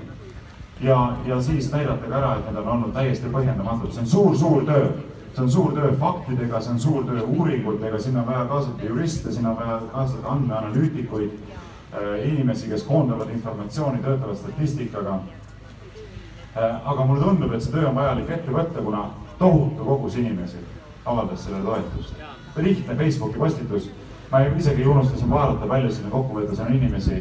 ja, 0.82 1.12
ja 1.26 1.42
siis 1.42 1.72
näidata 1.72 2.06
ka 2.08 2.18
ära, 2.18 2.34
et 2.36 2.46
need 2.46 2.56
on 2.56 2.68
olnud 2.68 2.92
täiesti 2.94 3.30
põhjendamatud, 3.32 3.92
see 3.92 4.02
on 4.02 4.12
suur-suur 4.14 4.64
töö. 4.66 4.90
See 5.34 5.42
on 5.44 5.50
suur 5.50 5.72
töö 5.72 5.92
faktidega, 6.00 6.60
see 6.60 6.72
on 6.72 6.80
suur 6.80 7.04
töö 7.08 7.22
uuringutega, 7.22 7.98
sinna 7.98 8.20
on 8.20 8.26
vaja 8.26 8.44
kaasata 8.44 8.84
juriste, 8.84 9.32
sinna 9.32 9.50
on 9.50 9.56
vaja 9.56 9.80
kaasata 9.92 10.28
andmeanalüütikuid 10.28 11.30
äh,, 11.30 12.28
inimesi, 12.32 12.68
kes 12.68 12.82
koondavad 12.82 13.30
informatsiooni, 13.30 14.02
töötavad 14.02 14.36
statistikaga 14.36 15.18
äh,. 16.56 16.80
aga 16.84 17.04
mulle 17.04 17.24
tundub, 17.24 17.52
et 17.52 17.64
see 17.64 17.72
töö 17.72 17.88
on 17.88 17.96
vajalik 17.96 18.30
ette 18.30 18.52
võtta, 18.52 18.84
kuna 18.84 19.08
tohutu 19.38 19.84
kogus 19.84 20.16
inimesi 20.16 20.60
avaldas 21.04 21.44
sellele 21.44 21.64
toetust. 21.64 22.14
lihtne 22.56 22.96
Facebooki 22.96 23.38
postitus 23.38 23.90
ma 24.32 24.40
isegi 24.40 24.84
unustasin 24.86 25.30
vaadata, 25.30 25.66
palju 25.68 25.90
sinna 25.92 26.10
kokkuvõttes 26.10 26.60
on 26.64 26.72
inimesi, 26.72 27.18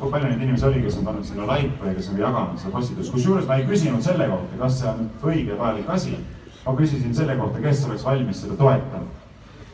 kui 0.00 0.10
palju 0.10 0.26
neid 0.26 0.42
inimesi 0.42 0.66
oli, 0.66 0.82
kes 0.82 0.96
on 0.98 1.06
pannud 1.06 1.26
sinna 1.28 1.46
like'e 1.46 1.92
ja 1.92 1.94
kes 1.94 2.08
on 2.10 2.18
jaganud 2.18 2.58
seda 2.58 2.72
postitust, 2.74 3.12
kusjuures 3.14 3.46
ma 3.46 3.60
ei 3.60 3.66
küsinud 3.68 4.02
selle 4.02 4.26
kohta, 4.30 4.58
kas 4.58 4.80
see 4.80 4.88
on 4.90 5.04
õige 5.30 5.58
vajalik 5.58 5.92
asi. 5.94 6.16
Ma 6.66 6.74
küsisin 6.76 7.14
selle 7.14 7.36
kohta, 7.36 7.62
kes 7.62 7.84
oleks 7.86 8.04
valmis 8.04 8.42
seda 8.42 8.56
toetama. 8.56 9.06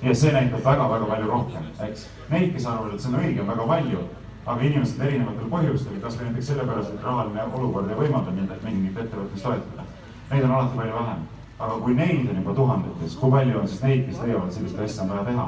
ja 0.03 0.15
see 0.15 0.33
näitab 0.33 0.65
väga-väga 0.65 1.07
palju 1.11 1.27
rohkem, 1.27 1.69
eks. 1.89 2.07
Neid, 2.31 2.53
kes 2.55 2.67
arvavad, 2.67 2.95
et 2.95 3.01
see 3.01 3.13
on 3.13 3.21
õige, 3.21 3.41
on 3.41 3.53
väga 3.53 3.67
palju, 3.67 4.03
aga 4.47 4.67
inimesed 4.71 5.01
erinevatel 5.03 5.51
põhjustel, 5.51 6.01
kasvõi 6.03 6.29
näiteks 6.29 6.51
sellepärast, 6.53 6.95
et 6.95 7.05
rahaline 7.05 7.47
olukord 7.53 7.91
ei 7.91 8.01
võimalda 8.03 8.35
mingit 8.37 8.99
ettevõtlust 8.99 9.43
toetada. 9.49 9.87
Neid 10.31 10.45
on 10.45 10.57
alati 10.59 10.77
palju 10.83 10.99
vähem. 11.01 11.25
aga 11.59 11.77
kui 11.81 11.95
neid 11.95 12.27
on 12.29 12.37
juba 12.37 12.55
tuhandetes, 12.55 13.15
kui 13.17 13.31
palju 13.31 13.59
on 13.59 13.69
siis 13.69 13.83
neid, 13.83 14.03
kes 14.09 14.21
leiavad, 14.21 14.53
sellist 14.53 14.79
asja 14.79 15.03
on 15.03 15.15
vaja 15.15 15.25
teha 15.25 15.47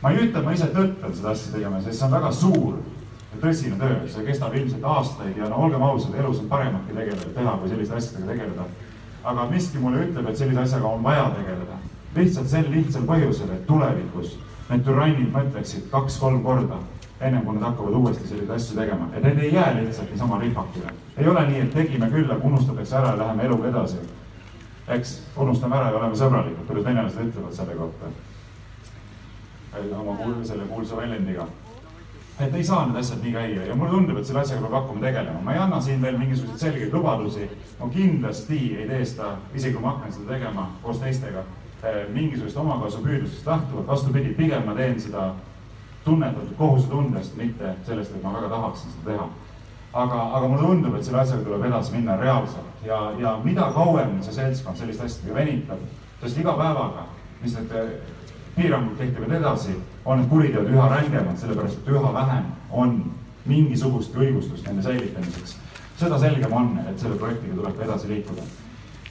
ma 0.00 0.10
ei 0.10 0.22
ütle, 0.22 0.38
et 0.38 0.46
ma 0.46 0.54
ise 0.54 0.68
tõttan 0.74 1.14
seda 1.14 1.32
asja 1.34 1.54
tegema, 1.54 1.80
sest 1.82 1.98
see 1.98 2.06
on 2.06 2.14
väga 2.14 2.30
suur 2.34 2.76
ja 3.32 3.40
tõsine 3.42 3.78
töö, 3.80 3.96
see 4.10 4.26
kestab 4.28 4.54
ilmselt 4.54 4.84
aastaid 4.86 5.38
ja 5.38 5.48
no 5.50 5.64
olgem 5.66 5.82
ausad, 5.82 6.14
elus 6.18 6.42
on 6.42 6.50
parematki 6.52 6.94
tegeleda, 6.94 7.32
teha, 7.34 7.56
kui 7.58 7.72
selliste 7.72 7.98
asjadega 7.98 8.30
tegeleda. 8.32 8.68
Aga 9.24 9.46
miski 9.50 9.78
mulle 9.78 10.04
ütleb, 10.06 10.28
et 10.28 10.36
sellise 10.36 10.60
asjaga 10.60 10.88
on 10.88 11.02
vaja 11.02 11.30
tegeleda. 11.36 11.80
lihtsalt 12.16 12.48
sel 12.48 12.70
lihtsal 12.70 13.02
põhjusel, 13.06 13.50
et 13.54 13.66
tulevikus 13.66 14.38
need 14.68 14.84
türannid 14.84 15.28
mõtleksid 15.32 15.90
kaks-kolm 15.90 16.40
korda, 16.42 16.78
ennem 17.20 17.44
kui 17.44 17.54
nad 17.54 17.68
hakkavad 17.68 17.94
uuesti 17.94 18.28
selliseid 18.28 18.50
asju 18.56 18.78
tegema, 18.78 19.08
et 19.14 19.22
need 19.24 19.38
ei 19.42 19.52
jää 19.54 19.74
lihtsalt 19.76 20.10
niisama 20.10 20.38
ripakile. 20.40 20.94
ei 21.16 21.28
ole 21.28 21.46
nii, 21.48 21.60
et 21.60 21.74
tegime 21.74 22.10
küll, 22.10 22.30
aga 22.30 22.44
unustatakse 22.44 22.96
ära 22.96 23.12
ja 23.12 23.18
läheme 23.18 23.44
eluga 23.44 23.68
edasi. 23.68 23.96
eks, 24.88 25.20
unustame 25.36 25.76
ära 25.76 25.90
ja 25.90 25.98
oleme 25.98 26.16
sõbralikud, 26.16 26.66
kuidas 26.66 26.84
venelased 26.84 27.28
ütlevad 27.28 27.52
selle 27.52 27.74
kohta 27.74 28.10
oma 30.00 30.16
kuul, 30.16 30.44
selle 30.44 30.64
kuulsa 30.64 30.96
väljendiga. 30.96 31.46
Et 32.40 32.54
ei 32.54 32.64
saa 32.64 32.86
need 32.86 32.98
asjad 33.00 33.22
nii 33.22 33.32
käia 33.32 33.64
ja 33.66 33.74
mulle 33.74 33.90
tundub, 33.90 34.18
et 34.18 34.26
selle 34.26 34.40
asjaga 34.40 34.62
peab 34.66 34.76
hakkama 34.78 35.00
tegelema. 35.06 35.40
ma 35.42 35.52
ei 35.52 35.58
anna 35.58 35.80
siin 35.80 36.02
veel 36.02 36.18
mingisuguseid 36.18 36.58
selgeid 36.58 36.94
lubadusi. 36.94 37.50
ma 37.80 37.88
kindlasti 37.88 38.60
ei 38.78 38.86
tee 38.88 39.04
seda, 39.04 39.32
isegi 39.54 39.74
kui 39.74 39.82
ma 39.82 39.96
hakkan 39.96 40.12
seda 40.12 40.32
tegema 40.32 40.68
koos 40.82 40.98
teistega, 41.02 41.42
eh, 41.82 42.06
mingisugust 42.14 42.56
omakasupüüdlusest 42.56 43.46
lähtuvalt. 43.46 43.86
vastupidi, 43.86 44.34
pigem 44.34 44.64
ma 44.66 44.74
teen 44.74 45.00
seda 45.00 45.34
tunnetatud 46.04 46.54
kohusetundest, 46.56 47.36
mitte 47.36 47.74
sellest, 47.86 48.14
et 48.16 48.22
ma 48.22 48.32
väga 48.32 48.48
tahaksin 48.48 48.90
seda 48.90 49.10
teha 49.10 49.28
aga, 49.92 50.22
aga 50.36 50.48
mulle 50.48 50.62
tundub, 50.62 50.94
et 50.94 51.04
selle 51.04 51.20
asjaga 51.22 51.44
tuleb 51.44 51.64
edasi 51.68 51.94
minna 51.96 52.16
reaalselt 52.20 52.86
ja, 52.86 52.98
ja 53.18 53.34
mida 53.44 53.70
kauem 53.74 54.18
see 54.22 54.36
seltskond 54.36 54.76
selliste 54.76 55.06
asjadega 55.08 55.38
venitab, 55.40 55.84
sest 56.22 56.40
iga 56.42 56.54
päevaga, 56.58 57.06
mis 57.42 57.56
need 57.56 57.74
piirangud 58.56 58.98
kehtivad 58.98 59.36
edasi, 59.38 59.76
on 60.04 60.28
kuriteod 60.28 60.70
üha 60.72 60.88
rängemad, 60.88 61.36
sellepärast 61.38 61.80
et 61.82 61.90
üha 61.92 62.12
vähem 62.14 62.44
on 62.70 63.00
mingisugustki 63.48 64.18
õigustust 64.26 64.66
nende 64.68 64.82
säilitamiseks. 64.82 65.56
seda 65.98 66.18
selgem 66.18 66.52
on, 66.52 66.78
et 66.88 66.98
selle 67.00 67.16
projektiga 67.18 67.56
tuleb 67.56 67.80
edasi 67.82 68.08
liikuda. 68.08 68.42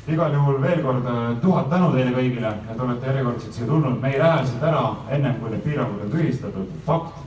igal 0.08 0.34
juhul 0.34 0.62
veel 0.62 0.82
kord 0.84 1.06
äh, 1.06 1.38
tuhat 1.42 1.70
tänu 1.70 1.92
teile 1.92 2.12
kõigile, 2.16 2.54
et 2.72 2.80
olete 2.80 3.08
järjekordselt 3.08 3.54
siia 3.54 3.68
tulnud, 3.68 4.02
me 4.02 4.12
ei 4.14 4.20
lähe 4.20 4.46
siit 4.46 4.64
ära 4.64 4.84
ennem, 5.10 5.40
kui 5.40 5.50
need 5.50 5.64
piirangud 5.64 6.04
on 6.06 6.12
tühistatud, 6.12 6.70
fakt. 6.86 7.24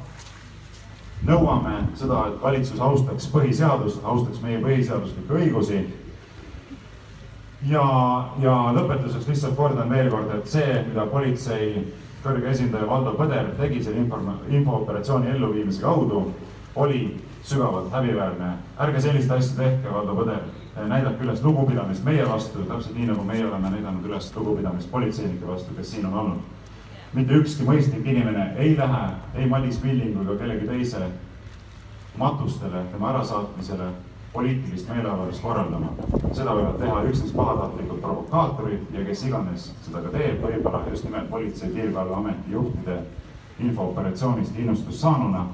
nõuame 1.27 1.75
seda, 1.95 2.27
et 2.29 2.43
valitsus 2.43 2.81
austaks 2.81 3.27
põhiseadust, 3.29 4.05
austaks 4.05 4.41
meie 4.41 4.63
põhiseaduslikke 4.63 5.35
õigusi 5.43 5.83
ja, 7.69 7.85
ja 8.41 8.55
lõpetuseks 8.77 9.29
lihtsalt 9.29 9.57
kordan 9.57 9.91
veel 9.91 10.09
kord, 10.11 10.33
et 10.39 10.49
see, 10.49 10.85
mida 10.89 11.05
politsei 11.11 11.75
kõrge 12.25 12.51
esindaja 12.51 12.87
Valdo 12.89 13.15
Põder 13.17 13.51
tegi 13.59 13.83
selle 13.85 14.05
infooperatsiooni 14.49 15.31
elluviimise 15.35 15.83
kaudu, 15.83 16.27
oli 16.77 17.17
sügavalt 17.43 17.93
häbiväärne. 17.93 18.53
ärge 18.79 19.01
sellist 19.01 19.31
asja 19.31 19.57
tehke, 19.57 19.93
Valdo 19.93 20.15
Põder. 20.15 20.43
näidake 20.89 21.25
üles 21.25 21.43
lugupidamist 21.43 22.05
meie 22.05 22.29
vastu, 22.29 22.59
täpselt 22.59 22.97
nii, 22.97 23.07
nagu 23.07 23.25
meie 23.25 23.47
oleme 23.47 23.71
näidanud 23.71 24.05
üles 24.07 24.33
lugupidamist 24.37 24.91
politseinike 24.91 25.47
vastu, 25.47 25.75
kes 25.77 25.91
siin 25.91 26.07
on 26.07 26.15
olnud. 26.15 26.39
mitte 27.15 27.35
ükski 27.35 27.65
mõistlik 27.65 28.07
inimene 28.07 28.55
ei 28.57 28.77
lähe 28.77 29.09
ei 29.35 29.47
Madis 29.47 29.83
Millingu 29.83 30.23
ega 30.23 30.37
kellegi 30.39 30.67
teise 30.67 31.11
matustele, 32.19 32.85
tema 32.93 33.11
ärasaatmisele 33.11 33.91
poliitilist 34.33 34.89
meeleavaldust 34.89 35.43
korraldama. 35.43 35.93
seda 36.33 36.55
võivad 36.55 36.79
teha 36.79 37.03
üksnes 37.11 37.33
pahatahtlikud 37.35 38.01
provokaatorid 38.01 38.95
ja 38.95 39.05
kes 39.05 39.25
iganes 39.27 39.71
seda 39.87 40.03
ka 40.05 40.13
teeb, 40.15 40.43
võib-olla 40.45 40.85
just 40.91 41.05
nimelt 41.05 41.31
Politsei- 41.31 41.69
ja 41.69 41.75
Piirivalveameti 41.75 42.53
juhtide 42.53 43.03
infooperatsioonist 43.59 44.59
innustust 44.59 44.99
saanuna. 44.99 45.47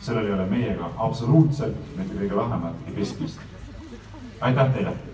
sellel 0.00 0.26
ei 0.26 0.32
ole 0.32 0.46
meiega 0.46 0.90
absoluutselt 0.96 1.76
mitte 1.96 2.14
kõige 2.14 2.36
vähematki 2.36 2.90
pistmist. 2.90 3.40
aitäh 4.40 4.72
teile 4.74 5.09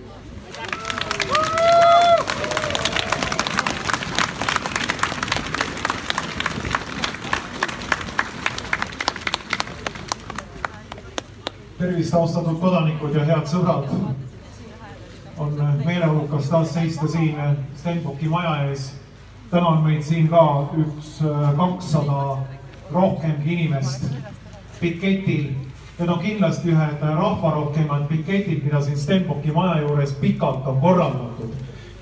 tervist, 11.86 12.14
austatud 12.14 12.58
kodanikud 12.60 13.14
ja 13.14 13.24
head 13.24 13.46
sõbrad. 13.46 13.90
on 15.38 15.52
meeleolukas 15.84 16.48
taas 16.48 16.72
seista 16.74 17.06
siin 17.08 17.36
Stenbocki 17.76 18.28
maja 18.28 18.64
ees. 18.66 18.94
täna 19.50 19.68
on 19.68 19.84
meid 19.84 20.02
siin 20.02 20.28
ka 20.28 20.68
üks 20.78 21.20
kakssada 21.56 22.38
rohkemgi 22.92 23.52
inimest 23.52 24.08
piketil. 24.80 25.52
Need 25.98 26.08
on 26.08 26.18
kindlasti 26.18 26.72
ühed 26.72 27.00
rahvarohkemad 27.00 28.08
piketid, 28.08 28.64
mida 28.64 28.80
siin 28.80 28.98
Stenbocki 28.98 29.52
maja 29.52 29.80
juures 29.80 30.12
pikalt 30.12 30.66
on 30.66 30.80
korraldatud. 30.80 31.54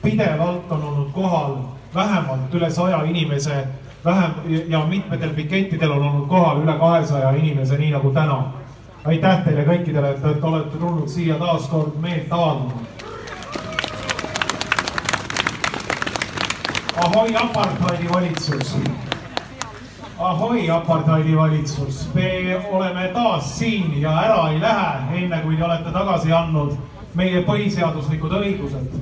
pidevalt 0.02 0.72
on 0.72 0.84
olnud 0.84 1.12
kohal 1.12 1.56
vähemalt 1.94 2.54
üle 2.54 2.70
saja 2.70 3.02
inimese, 3.02 3.66
vähem 4.04 4.32
ja 4.68 4.86
mitmetel 4.86 5.30
piketidel 5.30 5.90
on 5.90 6.02
olnud 6.02 6.28
kohal 6.28 6.62
üle 6.62 6.78
kahesaja 6.78 7.30
inimese, 7.30 7.78
nii 7.78 7.90
nagu 7.90 8.10
täna 8.10 8.63
aitäh 9.04 9.44
teile 9.44 9.64
kõikidele, 9.68 10.14
et, 10.14 10.24
et 10.24 10.44
olete 10.44 10.78
tulnud 10.80 11.08
siia 11.12 11.36
taas 11.40 11.68
kord 11.68 11.96
meelt 12.00 12.32
avaldama. 12.32 12.84
ahoi, 17.04 17.34
apartheidi 17.36 18.08
valitsus. 18.08 18.76
ahoi, 20.18 20.70
apartheidi 20.70 21.36
valitsus, 21.36 22.08
me 22.14 22.56
oleme 22.70 23.08
taas 23.12 23.58
siin 23.58 24.00
ja 24.00 24.16
ära 24.22 24.48
ei 24.52 24.60
lähe, 24.60 25.24
enne 25.24 25.40
kui 25.42 25.56
te 25.56 25.64
olete 25.64 25.92
tagasi 25.92 26.32
andnud 26.32 26.76
meie 27.14 27.44
põhiseaduslikud 27.44 28.32
õigused. 28.40 29.00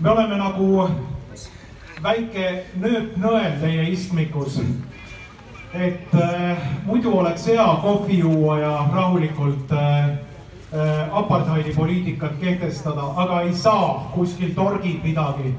me 0.00 0.10
oleme 0.10 0.36
nagu 0.36 0.90
väike 2.02 2.50
nööpnõel 2.76 3.58
teie 3.60 3.90
istmikus 3.90 4.60
et 5.80 6.14
äh, 6.14 6.56
muidu 6.86 7.18
oleks 7.18 7.46
hea 7.46 7.66
kohvi 7.82 8.18
juua 8.18 8.58
ja 8.58 8.88
rahulikult 8.94 9.72
äh, 9.72 10.04
äh, 10.04 10.18
apartheidi 11.12 11.74
poliitikat 11.74 12.32
kehtestada, 12.40 13.02
aga 13.16 13.40
ei 13.40 13.54
saa, 13.54 14.10
kuskil 14.14 14.54
torgib 14.54 15.04
midagi. 15.04 15.54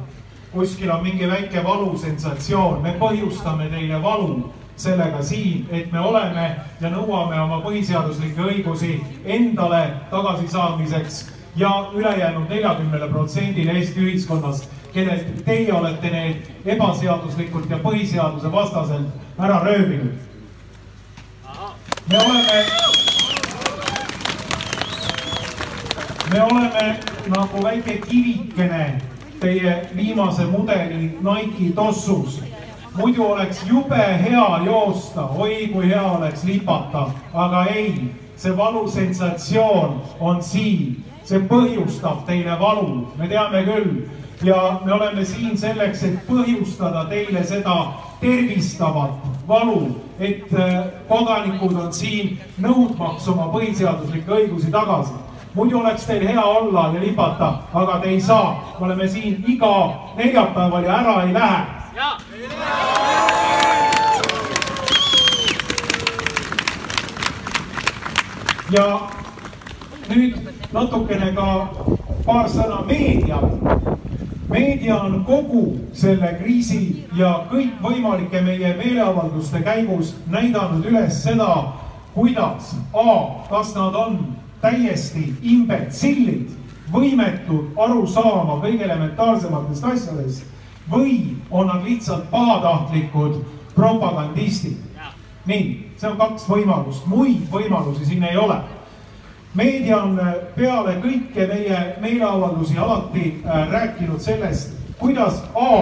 kuskil 0.51 0.91
on 0.91 1.03
mingi 1.03 1.27
väike 1.29 1.63
valusensatsioon, 1.63 2.81
me 2.81 2.95
põhjustame 2.99 3.67
teile 3.69 4.01
valu 4.03 4.53
sellega 4.75 5.21
siin, 5.21 5.67
et 5.71 5.91
me 5.91 5.99
oleme 5.99 6.55
ja 6.81 6.89
nõuame 6.89 7.39
oma 7.41 7.59
põhiseaduslikke 7.61 8.41
õigusi 8.41 9.01
endale 9.25 9.81
tagasisaamiseks 10.11 11.25
ja 11.55 11.89
ülejäänud 11.93 12.49
neljakümnele 12.49 13.09
protsendile 13.09 13.71
Eesti 13.71 13.99
ühiskonnast, 13.99 14.69
kellelt 14.97 15.45
teie 15.45 15.73
olete 15.73 16.09
need 16.09 16.71
ebaseaduslikult 16.73 17.69
ja 17.69 17.77
põhiseaduse 17.83 18.51
vastaselt 18.51 19.37
ära 19.37 19.59
röövinud. 19.65 20.13
me 22.09 22.17
oleme, 22.17 22.65
me 26.31 26.41
oleme 26.41 26.99
nagu 27.27 27.63
väike 27.63 27.97
kivikene 28.09 29.01
teie 29.39 29.81
viimase 29.95 30.45
mudeli 30.45 31.17
Nike 31.21 31.73
tossus 31.75 32.41
muidu 32.97 33.25
oleks 33.25 33.63
jube 33.69 34.03
hea 34.23 34.59
joosta, 34.65 35.25
oi 35.25 35.67
kui 35.73 35.89
hea 35.89 36.11
oleks 36.11 36.43
lipata, 36.43 37.09
aga 37.33 37.65
ei, 37.65 38.11
see 38.35 38.57
valusensatsioon 38.57 40.01
on 40.19 40.41
siin, 40.43 41.03
see 41.25 41.39
põhjustab 41.49 42.23
teile 42.25 42.57
valu, 42.59 43.03
me 43.17 43.27
teame 43.29 43.61
küll. 43.67 43.91
Ja 44.43 44.79
me 44.85 44.93
oleme 44.93 45.25
siin 45.25 45.57
selleks, 45.57 46.03
et 46.03 46.19
põhjustada 46.27 47.05
teile 47.09 47.43
seda 47.43 47.77
tervistavat 48.21 49.23
valu, 49.47 49.95
et 50.19 50.53
äh, 50.53 50.75
kodanikud 51.07 51.75
on 51.75 51.93
siin 51.93 52.37
nõudmaks 52.61 53.27
oma 53.33 53.49
põhiseaduslikke 53.53 54.31
õigusi 54.41 54.71
tagasi 54.71 55.17
muidu 55.57 55.79
oleks 55.79 56.05
teil 56.05 56.27
hea 56.27 56.43
olla 56.45 56.91
ja 56.93 56.99
lipata, 57.01 57.47
aga 57.73 57.99
te 57.99 58.09
ei 58.09 58.21
saa. 58.21 58.75
me 58.79 58.85
oleme 58.85 59.07
siin 59.07 59.43
iga 59.47 59.73
neljapäeval 60.17 60.83
ja 60.83 60.99
ära 60.99 61.23
ei 61.23 61.33
lähe. 61.33 61.65
ja 68.71 68.99
nüüd 70.09 70.37
natukene 70.73 71.31
ka 71.35 71.67
paar 72.25 72.49
sõna 72.49 72.83
meedia. 72.85 73.39
Meedia 74.49 74.95
on 74.95 75.25
kogu 75.25 75.79
selle 75.93 76.33
kriisi 76.39 77.05
ja 77.15 77.43
kõikvõimalike 77.51 78.41
meie 78.41 78.73
meeleavalduste 78.77 79.61
käigus 79.65 80.15
näidanud 80.31 80.85
üles 80.85 81.23
seda, 81.23 81.73
kuidas 82.13 82.75
A, 82.93 83.17
kas 83.49 83.75
nad 83.75 83.95
on 83.95 84.19
täiesti 84.61 85.33
imbetsillid, 85.43 86.49
võimetud 86.93 87.75
aru 87.77 88.07
saama 88.07 88.61
kõige 88.63 88.87
elementaarsematest 88.87 89.83
asjadest 89.83 90.45
või 90.89 91.35
on 91.51 91.67
nad 91.67 91.83
lihtsalt 91.83 92.29
pahatahtlikud 92.31 93.41
propagandistid. 93.75 94.77
nii, 95.47 95.91
see 95.97 96.09
on 96.09 96.17
kaks 96.17 96.43
võimalust, 96.49 97.05
muid 97.07 97.45
võimalusi 97.51 98.05
siin 98.05 98.23
ei 98.23 98.37
ole. 98.37 98.57
Meedia 99.57 99.97
on 100.03 100.19
peale 100.55 100.97
kõike 101.01 101.47
meie 101.49 101.81
meeleavaldusi 102.01 102.77
alati 102.77 103.25
äh, 103.41 103.67
rääkinud 103.71 104.21
sellest, 104.21 104.77
kuidas 104.99 105.43
A, 105.55 105.73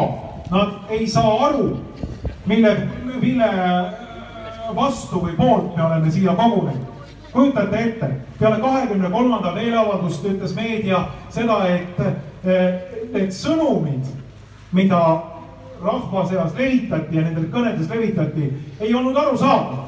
nad 0.52 0.92
ei 0.94 1.08
saa 1.08 1.36
aru, 1.50 1.78
mille, 2.46 2.76
mille 3.22 3.52
vastu 4.76 5.22
või 5.24 5.36
poolt 5.38 5.76
me 5.76 5.84
oleme 5.86 6.12
siia 6.12 6.36
kogunenud 6.36 6.96
kujutate 7.36 7.80
ette, 7.84 8.10
peale 8.40 8.62
kahekümne 8.64 9.10
kolmanda 9.12 9.52
meeleavaldust 9.52 10.24
ütles 10.30 10.54
meedia 10.56 11.02
seda, 11.36 11.58
et 11.68 11.98
need 13.12 13.34
sõnumid, 13.36 14.08
mida 14.76 15.02
rahva 15.84 16.24
seas 16.30 16.54
levitati 16.56 17.18
ja 17.18 17.26
nendel 17.26 17.50
kõnedes 17.52 17.90
levitati, 17.92 18.52
ei 18.80 18.94
olnud 18.96 19.18
arusaadav. 19.20 19.84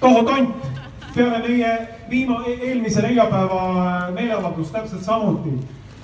tohu 0.00 0.22
tont, 0.24 0.79
peale 1.14 1.42
meie 1.48 1.74
viima-, 2.10 2.42
eelmise 2.46 3.02
neljapäeva 3.02 4.10
meeleavaldust 4.14 4.72
täpselt 4.72 5.04
samuti 5.04 5.54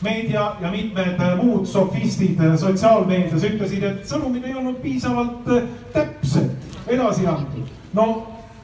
meedia 0.03 0.53
ja 0.61 0.71
mitmed 0.71 1.21
muud 1.41 1.67
sofistid 1.67 2.41
sotsiaalmeedias 2.61 3.45
ütlesid, 3.49 3.85
et 3.85 4.09
sõnumid 4.09 4.45
ei 4.45 4.55
olnud 4.55 4.81
piisavalt 4.83 5.49
täpselt 5.95 6.89
edasi 6.89 7.27
antud. 7.27 7.71
no 7.95 8.07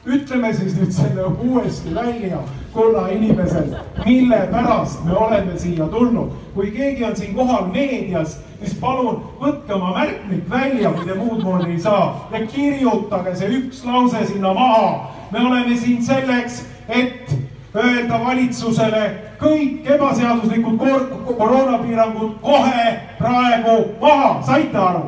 ütleme 0.05 0.53
siis 0.53 0.75
nüüd 0.75 0.91
selle 0.91 1.25
uuesti 1.25 1.95
välja, 1.95 2.41
kulla 2.73 3.07
inimesed, 3.07 3.75
mille 4.05 4.39
pärast 4.51 5.05
me 5.05 5.15
oleme 5.15 5.59
siia 5.59 5.87
tulnud. 5.87 6.31
kui 6.53 6.71
keegi 6.71 7.05
on 7.05 7.15
siin 7.15 7.35
kohal 7.35 7.67
meedias, 7.71 8.37
siis 8.59 8.75
palun 8.79 9.23
võtke 9.39 9.73
oma 9.73 9.93
märkmik 9.97 10.49
välja, 10.49 10.91
kui 10.91 11.05
te 11.05 11.15
muud 11.15 11.43
moodi 11.43 11.71
ei 11.71 11.79
saa 11.79 12.29
ja 12.31 12.45
kirjutage 12.47 13.35
see 13.35 13.49
üks 13.59 13.83
lause 13.85 14.25
sinna 14.27 14.53
maha. 14.53 15.11
Me 15.33 15.39
oleme 15.47 15.77
siin 15.77 16.03
selleks, 16.05 16.61
et 16.89 17.31
öelda 17.75 18.19
valitsusele 18.25 19.03
kõik 19.41 19.87
ebaseaduslikud 19.95 20.77
kor 20.77 21.07
koroonapiirangud 21.37 22.35
kohe 22.41 22.85
praegu 23.17 23.77
maha, 24.01 24.35
saite 24.45 24.77
aru? 24.77 25.03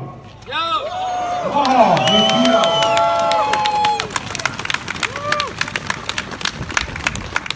maha 1.53 1.85
need 2.09 2.33
piirangud. 2.33 2.85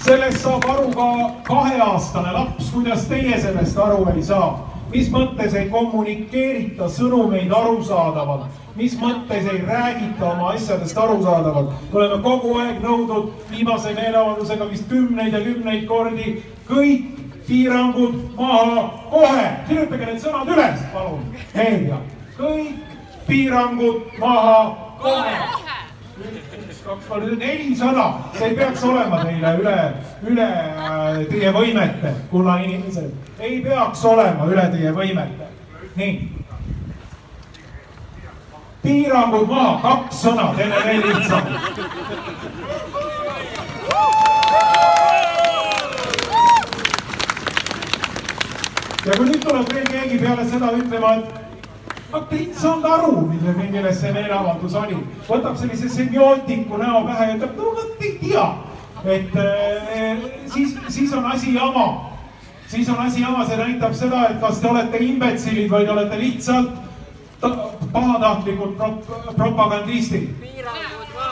sellest 0.10 0.42
saab 0.42 0.66
aru 0.70 0.94
ka 0.94 1.10
kaheaastane 1.50 2.32
laps, 2.34 2.70
kuidas 2.74 3.06
teie 3.10 3.42
sellest 3.42 3.78
aru 3.78 4.06
ei 4.16 4.24
saa? 4.24 4.69
Mis 4.92 5.10
mõttes 5.14 5.54
ei 5.58 5.70
kommunikeerita 5.70 6.90
sõnumeid 6.90 7.52
arusaadavalt, 7.54 8.48
mis 8.80 8.96
mõttes 9.00 9.48
ei 9.52 9.62
räägita 9.68 10.26
oma 10.32 10.54
asjadest 10.56 10.98
arusaadavalt. 10.98 11.72
me 11.92 12.00
oleme 12.00 12.24
kogu 12.24 12.58
aeg 12.60 12.82
nõudnud 12.84 13.32
viimase 13.52 13.94
meeleavaldusega 13.94 14.70
vist 14.70 14.90
kümneid 14.90 15.34
ja 15.34 15.42
kümneid 15.46 15.86
kordi 15.88 16.44
kõik 16.70 17.06
piirangud 17.48 18.16
maha 18.38 18.90
kohe. 19.10 19.48
kirjutage 19.68 20.06
need 20.06 20.22
sõnad 20.22 20.54
üles, 20.54 20.86
palun, 20.94 21.26
meedia. 21.56 22.02
kõik 22.38 22.76
piirangud 23.28 24.20
maha 24.20 24.62
kohe 25.02 25.38
kaks, 26.90 27.06
kolm, 27.10 27.38
neli 27.38 27.76
sõna, 27.78 28.06
see 28.34 28.50
ei 28.50 28.56
peaks 28.58 28.84
olema 28.88 29.22
teile 29.22 29.54
üle, 29.62 29.76
üle 30.32 30.48
äh, 30.50 31.20
teie 31.30 31.52
võimete, 31.54 32.14
kulla 32.32 32.58
inimesed. 32.64 33.12
ei 33.40 33.60
peaks 33.66 34.04
olema 34.10 34.48
üle 34.50 34.66
teie 34.74 34.94
võimete. 34.96 35.50
nii. 36.00 36.16
piirangud 38.82 39.50
maha, 39.52 39.76
kaks 39.84 40.24
sõna, 40.26 40.50
teeme 40.58 40.82
veel 40.88 41.06
lihtsamalt. 41.12 41.84
ja 49.06 49.14
kui 49.16 49.30
nüüd 49.30 49.46
tuleb 49.46 49.74
veel 49.74 49.94
keegi 49.94 50.18
peale 50.24 50.50
seda 50.50 50.74
ütlema, 50.80 51.14
et 51.20 51.49
vaata 52.12 52.36
ei 52.36 52.54
saanud 52.58 52.86
aru, 52.86 53.22
mille, 53.28 53.54
milles 53.54 54.02
see 54.02 54.12
meeleavaldus 54.14 54.76
oli. 54.76 54.98
võtab 55.30 55.58
sellise 55.58 55.90
semiootiku 55.94 56.78
näo 56.82 57.04
pähe 57.08 57.30
ja 57.30 57.38
ütleb, 57.38 57.56
no 57.58 57.74
vot 57.78 58.04
ei 58.04 58.14
tea. 58.24 58.46
et 59.06 59.36
äh, 59.36 60.24
siis, 60.54 60.78
siis 60.88 61.14
on 61.14 61.26
asi 61.32 61.54
jama. 61.54 62.12
siis 62.68 62.90
on 62.90 63.00
asi 63.06 63.22
jama, 63.22 63.46
see 63.46 63.58
näitab 63.58 63.94
seda, 63.94 64.28
et 64.30 64.40
kas 64.42 64.62
te 64.62 64.68
olete 64.68 64.98
imbetsilid 65.06 65.72
või 65.72 65.86
te 65.86 65.92
olete 65.92 66.20
lihtsalt 66.20 66.78
pahatahtlikud 67.94 68.76
pro 68.78 68.90
propagandistid. 69.38 70.30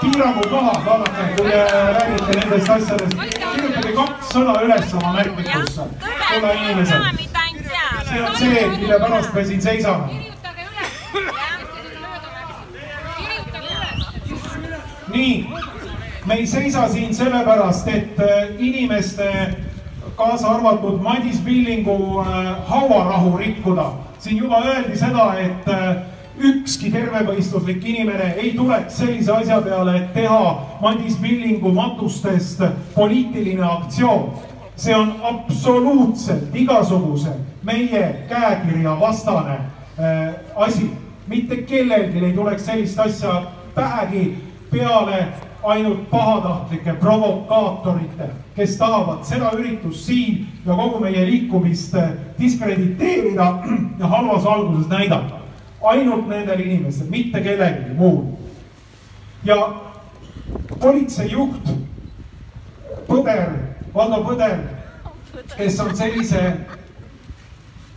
piirangud 0.02 0.52
maha, 0.52 0.82
vaadake, 0.86 1.28
kui 1.38 1.52
räägite 1.52 2.40
nendest 2.40 2.70
asjadest. 2.70 3.18
kirjutage 3.56 3.96
kaks 3.98 4.32
sõna 4.36 4.62
üles 4.62 4.94
oma 4.94 5.14
märkmikusse. 5.18 5.90
kulla 6.00 6.54
inimesed. 6.54 7.28
see 8.10 8.24
on 8.24 8.36
see, 8.38 8.68
mille 8.80 9.00
pärast 9.00 9.34
me 9.34 9.46
siin 9.46 9.62
seisame 9.62 10.27
nii, 15.14 15.48
me 16.26 16.34
ei 16.34 16.48
seisa 16.48 16.88
siin 16.90 17.16
sellepärast, 17.16 17.88
et 17.88 18.20
äh, 18.20 18.48
inimeste, 18.60 19.56
kaasa 20.16 20.48
arvatud 20.48 21.02
Madis 21.02 21.40
Pillingu 21.42 22.20
äh, 22.20 22.28
hauarahu 22.68 23.38
rikkuda. 23.38 23.92
siin 24.20 24.38
juba 24.38 24.62
öeldi 24.66 24.98
seda, 24.98 25.34
et 25.40 25.68
äh, 25.70 25.96
ükski 26.40 26.92
tervemõistuslik 26.92 27.86
inimene 27.86 28.34
ei 28.38 28.54
tuleks 28.58 28.98
sellise 28.98 29.32
asja 29.32 29.62
peale, 29.62 29.98
et 29.98 30.14
teha 30.14 30.42
Madis 30.82 31.16
Pillingu 31.22 31.72
matustest 31.74 32.62
poliitiline 32.96 33.64
aktsioon. 33.64 34.34
see 34.78 34.96
on 34.96 35.16
absoluutselt 35.24 36.56
igasuguse 36.56 37.32
meie 37.64 38.26
käekirja 38.30 39.00
vastane 39.00 39.58
asi. 40.56 40.92
mitte 41.28 41.56
kellelgi 41.58 42.26
ei 42.26 42.34
tuleks 42.34 42.66
sellist 42.66 43.00
asja 43.00 43.42
pähegi 43.76 44.38
peale 44.72 45.28
ainult 45.64 46.10
pahatahtlike 46.10 46.94
provokaatorite, 46.94 48.30
kes 48.56 48.78
tahavad 48.78 49.26
seda 49.28 49.52
üritust 49.58 50.06
siin 50.06 50.46
ja 50.66 50.76
kogu 50.76 51.02
meie 51.04 51.26
liikumist 51.26 51.96
diskrediteerida 52.40 53.48
ja 54.00 54.08
halvas 54.08 54.46
valguses 54.46 54.88
näidata. 54.88 55.36
ainult 55.82 56.28
nendel 56.28 56.60
inimestel, 56.60 57.08
mitte 57.10 57.42
kellelgi 57.42 57.94
muul. 57.98 58.24
ja 59.44 59.76
politseijuht 60.80 61.70
Põder, 63.08 63.52
Valdo 63.94 64.24
Põder, 64.24 64.58
kes 65.58 65.80
on 65.80 65.96
sellise 65.96 66.42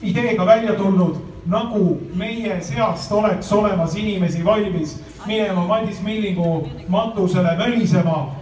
ideega 0.02 0.46
välja 0.46 0.74
tulnud, 0.78 1.16
nagu 1.46 2.00
meie 2.14 2.60
seast 2.62 3.12
oleks 3.12 3.52
olemas 3.52 3.94
inimesi 3.96 4.44
valmis 4.44 4.96
minema 5.26 5.66
Madis 5.66 6.00
Millingu 6.02 6.68
matusele 6.88 7.56
mölisema. 7.56 8.36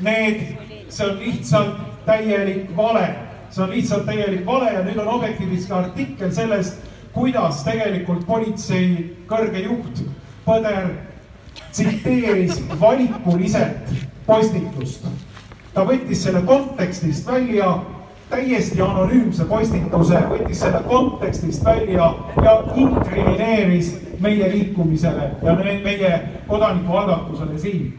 Need, 0.00 0.40
see 0.88 1.06
on 1.06 1.18
lihtsalt 1.18 1.78
täielik 2.06 2.76
vale, 2.76 3.06
see 3.50 3.64
on 3.64 3.70
lihtsalt 3.70 4.06
täielik 4.06 4.46
vale 4.46 4.72
ja 4.72 4.82
nüüd 4.84 4.98
on 5.00 5.08
Objektiivis 5.18 5.66
ka 5.70 5.78
artikkel 5.86 6.32
sellest, 6.32 6.82
kuidas 7.16 7.62
tegelikult 7.64 8.26
politsei 8.26 9.16
kõrge 9.30 9.64
juht 9.64 10.04
Põder 10.46 10.92
tsiteeris 11.72 12.60
valikuliselt 12.80 13.88
postitust 14.26 15.08
ta 15.76 15.84
võttis 15.84 16.22
selle 16.24 16.40
kontekstist 16.48 17.26
välja, 17.28 17.68
täiesti 18.30 18.80
anonüümse 18.82 19.44
postituse, 19.44 20.20
võttis 20.30 20.60
selle 20.64 20.80
kontekstist 20.88 21.64
välja 21.64 22.08
ja 22.42 22.54
inkrimineeris 22.74 23.92
meie 24.20 24.50
liikumisele 24.50 25.30
ja 25.42 25.54
meie 25.60 26.12
kodanikualgatusele 26.48 27.58
siin. 27.58 27.94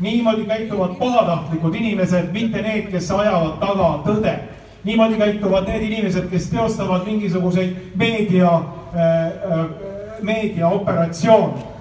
niimoodi 0.00 0.44
käituvad 0.44 0.96
pahatahtlikud 0.98 1.74
inimesed, 1.74 2.32
mitte 2.32 2.62
need, 2.62 2.90
kes 2.90 3.10
ajavad 3.10 3.58
taga 3.60 3.90
tõde. 4.06 4.34
niimoodi 4.84 5.14
käituvad 5.14 5.68
need 5.68 5.82
inimesed, 5.82 6.28
kes 6.30 6.50
teostavad 6.50 7.06
mingisuguseid 7.06 7.76
meedia 7.94 8.50
äh,, 8.54 9.26
äh, 9.52 9.66
meediaoperatsioone 10.22 11.73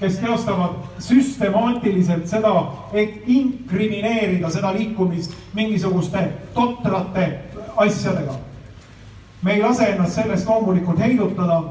kes 0.00 0.18
teostavad 0.18 0.70
süstemaatiliselt 0.98 2.28
seda, 2.28 2.72
et 2.92 3.22
inkrimineerida 3.26 4.50
seda 4.50 4.72
liikumist 4.76 5.32
mingisuguste 5.54 6.28
totrate 6.54 7.40
asjadega. 7.76 8.34
me 9.42 9.52
ei 9.52 9.62
lase 9.62 9.84
ennast 9.84 10.12
sellest 10.12 10.48
loomulikult 10.48 10.98
heidutada. 10.98 11.62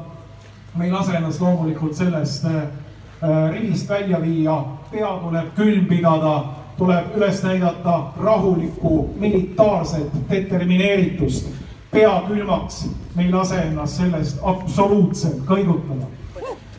me 0.74 0.84
ei 0.84 0.92
lase 0.92 1.12
ennast 1.12 1.40
loomulikult 1.40 1.94
sellest 1.94 2.44
äh, 2.44 2.54
äh, 2.54 3.50
rivist 3.52 3.88
välja 3.88 4.22
viia, 4.22 4.64
pea 4.90 5.18
tuleb 5.22 5.54
külm 5.54 5.86
pidada, 5.86 6.44
tuleb 6.78 7.16
üles 7.16 7.42
näidata 7.42 8.02
rahulikku 8.22 9.14
militaarset 9.16 10.10
determineeritust. 10.30 11.46
pea 11.90 12.22
külmaks, 12.28 12.88
me 13.14 13.22
ei 13.22 13.32
lase 13.32 13.56
ennast 13.56 13.96
sellest 13.96 14.38
absoluutselt 14.42 15.46
kõigutada. 15.46 16.06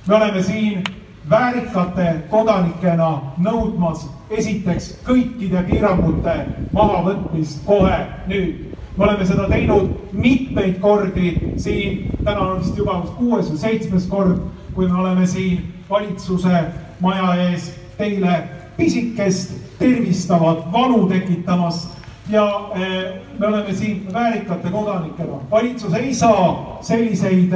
me 0.08 0.16
oleme 0.16 0.44
siin 0.44 0.84
väärikate 1.30 2.24
kodanikena 2.30 3.10
nõudmas 3.38 4.08
esiteks 4.30 4.94
kõikide 5.08 5.64
piirangute 5.68 6.36
mahavõtmist 6.74 7.66
kohe 7.66 8.00
nüüd. 8.28 8.64
me 8.98 9.04
oleme 9.06 9.26
seda 9.26 9.48
teinud 9.50 9.90
mitmeid 10.12 10.80
kordi 10.82 11.36
siin, 11.62 12.12
täna 12.24 12.40
on 12.40 12.60
vist 12.60 12.78
juba 12.78 13.02
kuues 13.18 13.52
või 13.52 13.58
seitsmes 13.58 14.08
kord, 14.10 14.40
kui 14.74 14.88
me 14.88 15.00
oleme 15.00 15.28
siin 15.28 15.74
valitsuse 15.90 16.64
maja 17.00 17.36
ees 17.50 17.76
teile 17.98 18.44
pisikest 18.78 19.54
tervistavat 19.80 20.72
valu 20.72 21.06
tekitamas 21.10 21.88
ja 22.30 22.72
eh, 22.76 23.22
me 23.40 23.48
oleme 23.48 23.74
siin 23.74 24.08
väärikate 24.14 24.70
kodanikena. 24.70 25.40
valitsus 25.52 25.94
ei 25.94 26.14
saa 26.14 26.78
selliseid 26.82 27.54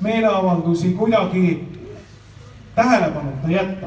meeleavaldusi 0.00 0.90
kuidagi 0.90 1.77
tähelepanuta 2.78 3.48
jätta. 3.48 3.86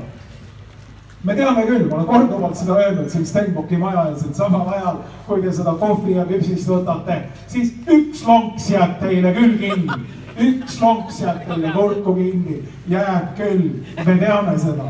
me 1.24 1.36
teame 1.36 1.66
küll, 1.66 1.90
ma 1.90 1.96
olen 1.96 2.08
korduvalt 2.08 2.56
seda 2.58 2.76
öelnud 2.82 3.10
siin 3.10 3.26
Stenbocki 3.26 3.78
maja 3.78 4.08
ees, 4.10 4.24
et 4.26 4.36
samal 4.36 4.72
ajal, 4.74 4.96
kui 5.28 5.42
te 5.42 5.52
seda 5.54 5.76
kohvi 5.78 6.16
ja 6.16 6.24
küpsist 6.26 6.66
võtate, 6.70 7.20
siis 7.48 7.76
üks 7.86 8.24
lonks 8.26 8.72
jääb 8.72 8.98
teile 9.00 9.34
küll 9.38 9.54
kinni. 9.62 10.00
üks 10.48 10.80
lonks 10.82 11.22
jääb 11.22 11.46
teile 11.48 11.72
kurku 11.76 12.16
kinni, 12.18 12.58
jääb 12.90 13.36
küll, 13.38 13.68
me 14.06 14.18
teame 14.24 14.58
seda. 14.60 14.90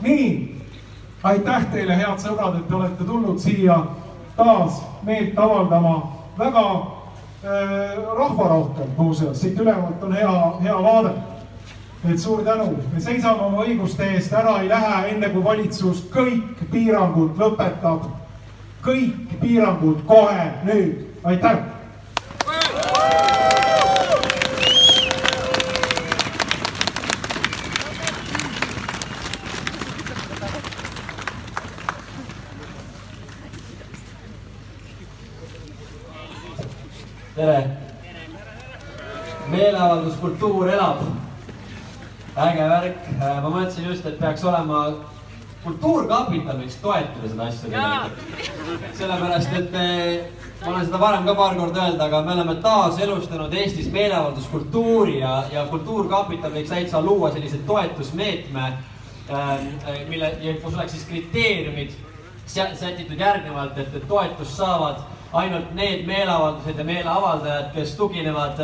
nii, 0.00 0.30
aitäh 1.22 1.68
teile, 1.74 2.00
head 2.00 2.24
sõbrad, 2.24 2.56
et 2.58 2.66
te 2.68 2.74
olete 2.80 3.04
tulnud 3.04 3.38
siia 3.38 3.76
taas 4.36 4.80
meelt 5.02 5.38
avaldama 5.38 5.94
väga 6.38 6.64
äh, 6.72 8.00
rahvarohkelt 8.16 8.96
muuseas, 8.96 9.40
siit 9.40 9.60
ülevalt 9.60 10.02
on 10.02 10.16
hea, 10.16 10.32
hea 10.64 10.80
vaade 10.88 11.12
et 12.10 12.18
suur 12.18 12.42
tänu, 12.44 12.78
me 12.92 13.00
seisame 13.00 13.44
oma 13.46 13.62
õiguste 13.62 14.06
eest, 14.16 14.32
ära 14.34 14.56
ei 14.62 14.68
lähe, 14.70 14.94
enne 15.12 15.28
kui 15.30 15.44
valitsus 15.44 16.02
kõik 16.10 16.64
piirangud 16.72 17.38
lõpetab. 17.38 18.10
kõik 18.82 19.38
piirangud 19.40 20.02
kohe 20.06 20.50
nüüd, 20.64 21.06
aitäh. 21.24 21.62
tere. 37.36 37.70
meeleavalduskultuur 39.50 40.68
elab 40.68 41.11
äge 42.36 42.68
värk, 42.68 43.08
äh, 43.20 43.42
ma 43.42 43.48
mõtlesin 43.50 43.88
just, 43.90 44.06
et 44.06 44.18
peaks 44.20 44.44
olema 44.44 44.84
kultuurkapital 45.62 46.58
võiks 46.58 46.78
toetada 46.82 47.28
seda 47.28 47.48
asja 47.48 47.68
tegelikult. 47.68 48.86
sellepärast, 48.98 49.52
et 49.58 49.76
äh, 49.78 50.46
ma 50.62 50.72
olen 50.72 50.86
seda 50.86 51.00
varem 51.02 51.26
ka 51.28 51.34
paar 51.38 51.58
korda 51.58 51.84
öelnud, 51.84 52.00
aga 52.06 52.22
me 52.22 52.32
oleme 52.32 52.54
taaselustanud 52.64 53.54
Eestis 53.54 53.90
meeleavalduskultuuri 53.92 55.18
ja, 55.20 55.34
ja 55.52 55.66
Kultuurkapital 55.70 56.54
võiks 56.56 56.72
täitsa 56.72 57.02
luua 57.04 57.30
sellise 57.34 57.60
toetusmeetme, 57.68 58.72
äh, 59.30 59.52
mille, 60.08 60.32
kus 60.64 60.74
oleks 60.74 60.96
siis 60.96 61.04
kriteeriumid 61.10 61.92
sätitud 62.46 63.20
järgnevalt, 63.20 63.76
et, 63.78 63.94
et 63.94 64.08
toetust 64.08 64.56
saavad 64.56 65.04
ainult 65.32 65.74
need 65.74 66.06
meeleavaldused 66.06 66.78
ja 66.78 66.84
meeleavaldajad, 66.84 67.70
kes 67.74 67.94
tuginevad 67.96 68.60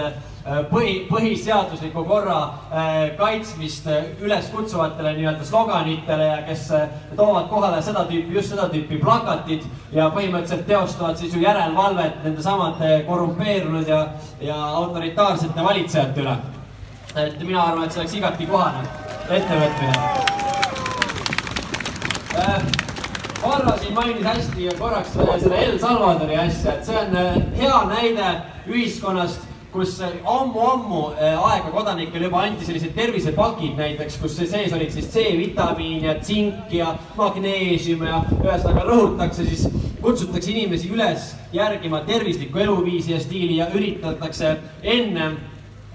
Äh, 0.49 0.63
põhi, 0.71 1.03
põhiseadusliku 1.11 2.07
korra 2.09 2.37
äh, 2.73 3.11
kaitsmist 3.19 3.85
äh, 3.91 4.07
üles 4.25 4.47
kutsuvatele 4.49 5.11
nii-öelda 5.19 5.45
sloganitele 5.45 6.25
ja 6.25 6.39
kes 6.47 6.63
toovad 7.19 7.51
kohale 7.51 7.83
seda 7.85 8.07
tüüpi, 8.09 8.33
just 8.39 8.55
seda 8.55 8.65
tüüpi 8.73 8.97
plakatid 9.03 9.67
ja 9.93 10.09
põhimõtteliselt 10.15 10.65
teostavad 10.71 11.21
siis 11.21 11.37
ju 11.37 11.43
järelevalvet 11.45 12.25
nende 12.25 12.43
samade 12.47 13.05
korrumpeerunud 13.11 13.93
ja, 13.93 14.01
ja 14.41 14.57
autoritaarsete 14.81 15.69
valitsejate 15.69 16.25
üle. 16.25 16.37
et 17.17 17.41
mina 17.45 17.63
arvan, 17.63 17.85
et 17.85 17.93
see 17.93 18.01
oleks 18.01 18.15
igati 18.23 18.47
kohane 18.49 18.89
ettevõtmine. 19.29 19.97
Varro 23.43 23.79
siin 23.79 23.95
mainis 23.95 24.25
hästi 24.25 24.69
korraks 24.79 25.13
seda 25.15 25.57
El 25.57 25.79
Salvadori 25.79 26.37
asja, 26.37 26.75
et 26.75 26.89
see 26.89 26.99
on 26.99 27.45
hea 27.59 27.77
näide 27.93 28.33
ühiskonnast 28.67 29.49
kus 29.73 29.99
ammu-ammu 30.01 31.03
äh, 31.13 31.37
aega 31.37 31.71
kodanikele 31.71 32.25
juba 32.25 32.41
anti 32.47 32.65
sellised 32.65 32.95
tervisepakid 32.97 33.77
näiteks, 33.77 34.17
kus 34.23 34.39
sees 34.41 34.73
olid 34.73 34.91
siis 34.95 35.11
C-vitamiin 35.13 36.07
ja 36.09 36.15
tsink 36.23 36.73
ja 36.73 36.95
magneesium 37.19 38.07
ja 38.09 38.23
ühesõnaga 38.41 38.87
rõhutakse 38.89 39.45
siis, 39.47 39.67
kutsutakse 40.01 40.55
inimesi 40.55 40.89
üles 40.95 41.35
järgima 41.53 42.01
tervislikku 42.09 42.65
eluviisi 42.65 43.13
ja 43.13 43.21
stiili 43.21 43.61
ja 43.61 43.69
üritatakse 43.75 44.57
enne 44.83 45.31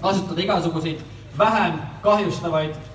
kasutada 0.00 0.46
igasuguseid 0.46 1.02
vähem 1.38 1.80
kahjustavaid 2.04 2.76
äh, 2.78 2.93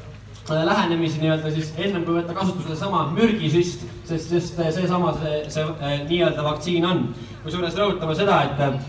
lähenemisi 0.49 1.21
nii-öelda 1.21 1.51
siis 1.53 1.73
ennem 1.77 2.03
kui 2.05 2.17
võtta 2.17 2.35
kasutusele 2.37 2.75
sama 2.75 3.05
mürgisüst, 3.13 3.83
sest 4.07 4.31
just 4.33 4.57
seesama 4.59 5.13
see, 5.19 5.41
see, 5.47 5.65
see, 5.65 5.65
see 5.81 5.97
nii-öelda 6.09 6.45
vaktsiin 6.45 6.87
on 6.89 7.03
kusjuures 7.43 7.77
rõhutama 7.79 8.15
seda, 8.17 8.39
et 8.47 8.63
äh, 8.65 8.79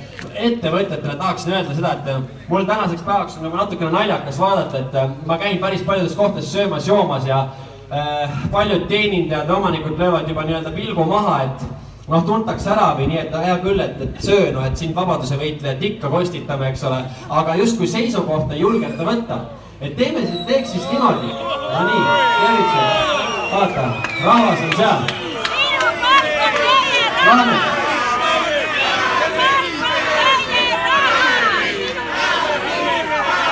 ettevõtjatele 0.51 1.17
tahaksin 1.17 1.55
öelda 1.55 1.77
seda, 1.77 1.93
et 1.99 2.09
äh, 2.13 2.23
mul 2.49 2.69
tänaseks 2.69 3.05
päevaks 3.07 3.39
on 3.39 3.47
nagu 3.49 3.61
natukene 3.61 3.93
naljakas 3.95 4.41
vaadata, 4.41 4.81
et 4.85 4.97
äh, 4.99 5.13
ma 5.27 5.39
käin 5.39 5.61
päris 5.63 5.85
paljudes 5.87 6.17
kohtades 6.19 6.51
söömas-joomas 6.53 7.29
ja 7.29 7.45
äh, 7.93 8.41
paljud 8.51 8.89
teenindajad 8.91 9.49
ja 9.49 9.61
omanikud 9.61 9.99
löövad 9.99 10.29
juba 10.29 10.47
nii-öelda 10.49 10.75
pilgu 10.75 11.05
maha, 11.05 11.43
et 11.47 11.69
noh, 12.11 12.27
tuntakse 12.27 12.71
ära 12.73 12.91
või 12.99 13.07
nii, 13.13 13.23
et 13.23 13.39
hea 13.45 13.57
küll, 13.63 13.81
et, 13.85 14.01
et 14.03 14.21
söö, 14.25 14.51
noh, 14.55 14.67
et 14.67 14.79
siin 14.79 14.95
vabaduse 14.97 15.39
võitlejat 15.39 15.83
ikka 15.93 16.11
kostitame, 16.13 16.73
eks 16.73 16.85
ole, 16.89 17.01
aga 17.41 17.57
justkui 17.61 17.89
seisukohta 17.91 18.57
ei 18.57 18.65
julgeta 18.65 19.07
võtta. 19.07 19.41
Et 19.81 19.97
teeme 19.97 20.20
teeks 20.47 20.72
siis 20.72 20.89
niimoodi. 20.91 21.26
Nonii, 21.72 22.05
tervitused. 22.41 23.11
vaata, 23.53 23.83
rahvas 24.24 24.59
on 24.64 24.76
seal. 24.76 25.03
Läheme 27.26 27.55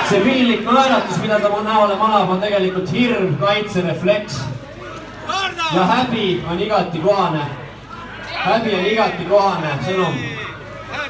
see 0.09 0.19
piinlik 0.19 0.61
naeratus, 0.65 1.17
mida 1.21 1.39
ta 1.39 1.49
näole 1.63 1.95
manab, 1.95 2.29
on 2.29 2.41
tegelikult 2.41 2.91
hirm, 2.91 3.35
kaitserefleks. 3.37 4.39
ja 5.75 5.83
häbi 5.85 6.43
on 6.51 6.59
igati 6.59 6.99
kohane. 6.99 7.45
häbi 8.33 8.75
on 8.75 8.85
igati 8.85 9.25
kohane 9.25 9.69
sõnum 9.85 10.13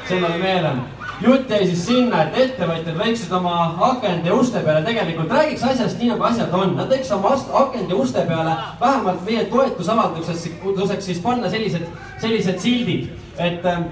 sellele 0.08 0.38
meele 0.38 0.72
jutt 1.22 1.50
jäi 1.50 1.66
siis 1.68 1.86
sinna, 1.86 2.22
et 2.24 2.36
ettevõtjad 2.44 2.96
võiksid 2.98 3.32
oma 3.36 3.54
akende 3.90 4.32
uste 4.32 4.62
peale 4.64 4.82
tegelikult 4.86 5.32
räägiks 5.34 5.64
asjast 5.68 5.98
nii, 6.00 6.12
nagu 6.14 6.26
asjad 6.28 6.54
on. 6.56 6.76
Nad 6.78 6.92
võiks 6.92 7.10
oma 7.16 7.34
akende 7.62 7.96
uste 7.98 8.24
peale 8.28 8.54
vähemalt 8.80 9.24
meie 9.26 9.44
toetusavalduseks 9.52 11.08
siis 11.08 11.24
panna 11.24 11.50
sellised, 11.52 11.88
sellised 12.22 12.62
sildid, 12.62 13.10
et 13.38 13.66
äh, 13.66 13.82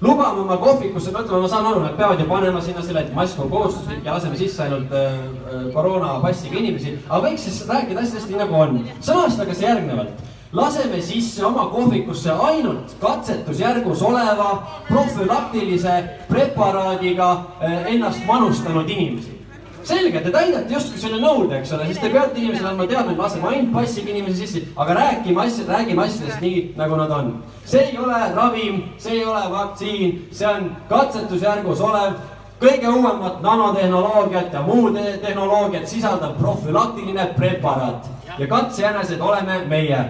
lubame 0.00 0.42
oma 0.44 0.56
kohvikusse, 0.62 1.12
no 1.12 1.22
ütleme, 1.22 1.42
ma 1.44 1.50
saan 1.50 1.68
aru, 1.70 1.82
nad 1.84 1.98
peavad 1.98 2.22
ju 2.22 2.26
panema 2.30 2.62
sinna 2.62 2.82
selle, 2.82 3.04
et 3.04 3.14
mask 3.14 3.38
on 3.42 3.50
kohustuslik 3.50 4.04
ja 4.06 4.16
laseme 4.16 4.38
sisse 4.38 4.62
ainult 4.66 4.92
äh, 4.94 5.12
äh 5.12 5.68
koroonapassiga 5.74 6.58
inimesi, 6.58 6.96
aga 7.08 7.28
võiks 7.28 7.46
siis 7.46 7.62
rääkida 7.68 8.02
asjadest 8.02 8.30
nii 8.30 8.42
nagu 8.42 8.58
on. 8.58 8.82
sõnastage 9.00 9.54
see 9.54 9.70
järgnevalt 9.70 10.26
laseme 10.52 11.02
sisse 11.02 11.44
oma 11.46 11.66
kohvikusse 11.66 12.30
ainult 12.32 12.96
katsetusjärgus 13.00 14.02
oleva 14.02 14.62
profülaktilise 14.88 16.04
preparaadiga 16.28 17.44
eh, 17.60 17.94
ennast 17.94 18.26
manustanud 18.26 18.88
inimesi. 18.88 19.34
selge, 19.82 20.20
te 20.20 20.30
täidate 20.30 20.74
justkui 20.74 21.00
selle 21.00 21.16
nõude, 21.22 21.60
eks 21.62 21.70
ole, 21.72 21.86
siis 21.88 22.00
te 22.02 22.10
peate 22.12 22.36
inimesele 22.36 22.68
andma 22.68 22.84
teada, 22.86 23.12
et 23.12 23.18
laseme 23.18 23.48
ainult 23.48 23.70
passiga 23.72 24.10
inimesi 24.12 24.46
sisse, 24.46 24.60
aga 24.76 24.96
räägime 24.98 25.40
asjad, 25.46 25.70
räägime 25.72 26.02
asjadest 26.04 26.42
nii, 26.44 26.64
nagu 26.76 26.96
nad 26.96 27.14
on. 27.16 27.30
see 27.64 27.84
ei 27.86 27.96
ole 27.98 28.18
ravim, 28.34 28.82
see 28.98 29.14
ei 29.16 29.24
ole 29.24 29.44
vaktsiin, 29.52 30.18
see 30.32 30.48
on 30.48 30.68
katsetusjärgus 30.90 31.80
olev 31.80 32.18
kõige 32.60 32.90
uuemat 32.90 33.40
nanotehnoloogiat 33.42 34.52
ja 34.52 34.62
muud 34.66 34.98
tehnoloogiat 35.22 35.88
sisaldav 35.88 36.36
profülaktiline 36.38 37.30
preparaat 37.36 38.08
ja 38.38 38.46
katsejänesed 38.46 39.20
oleme 39.20 39.62
meie. 39.68 40.04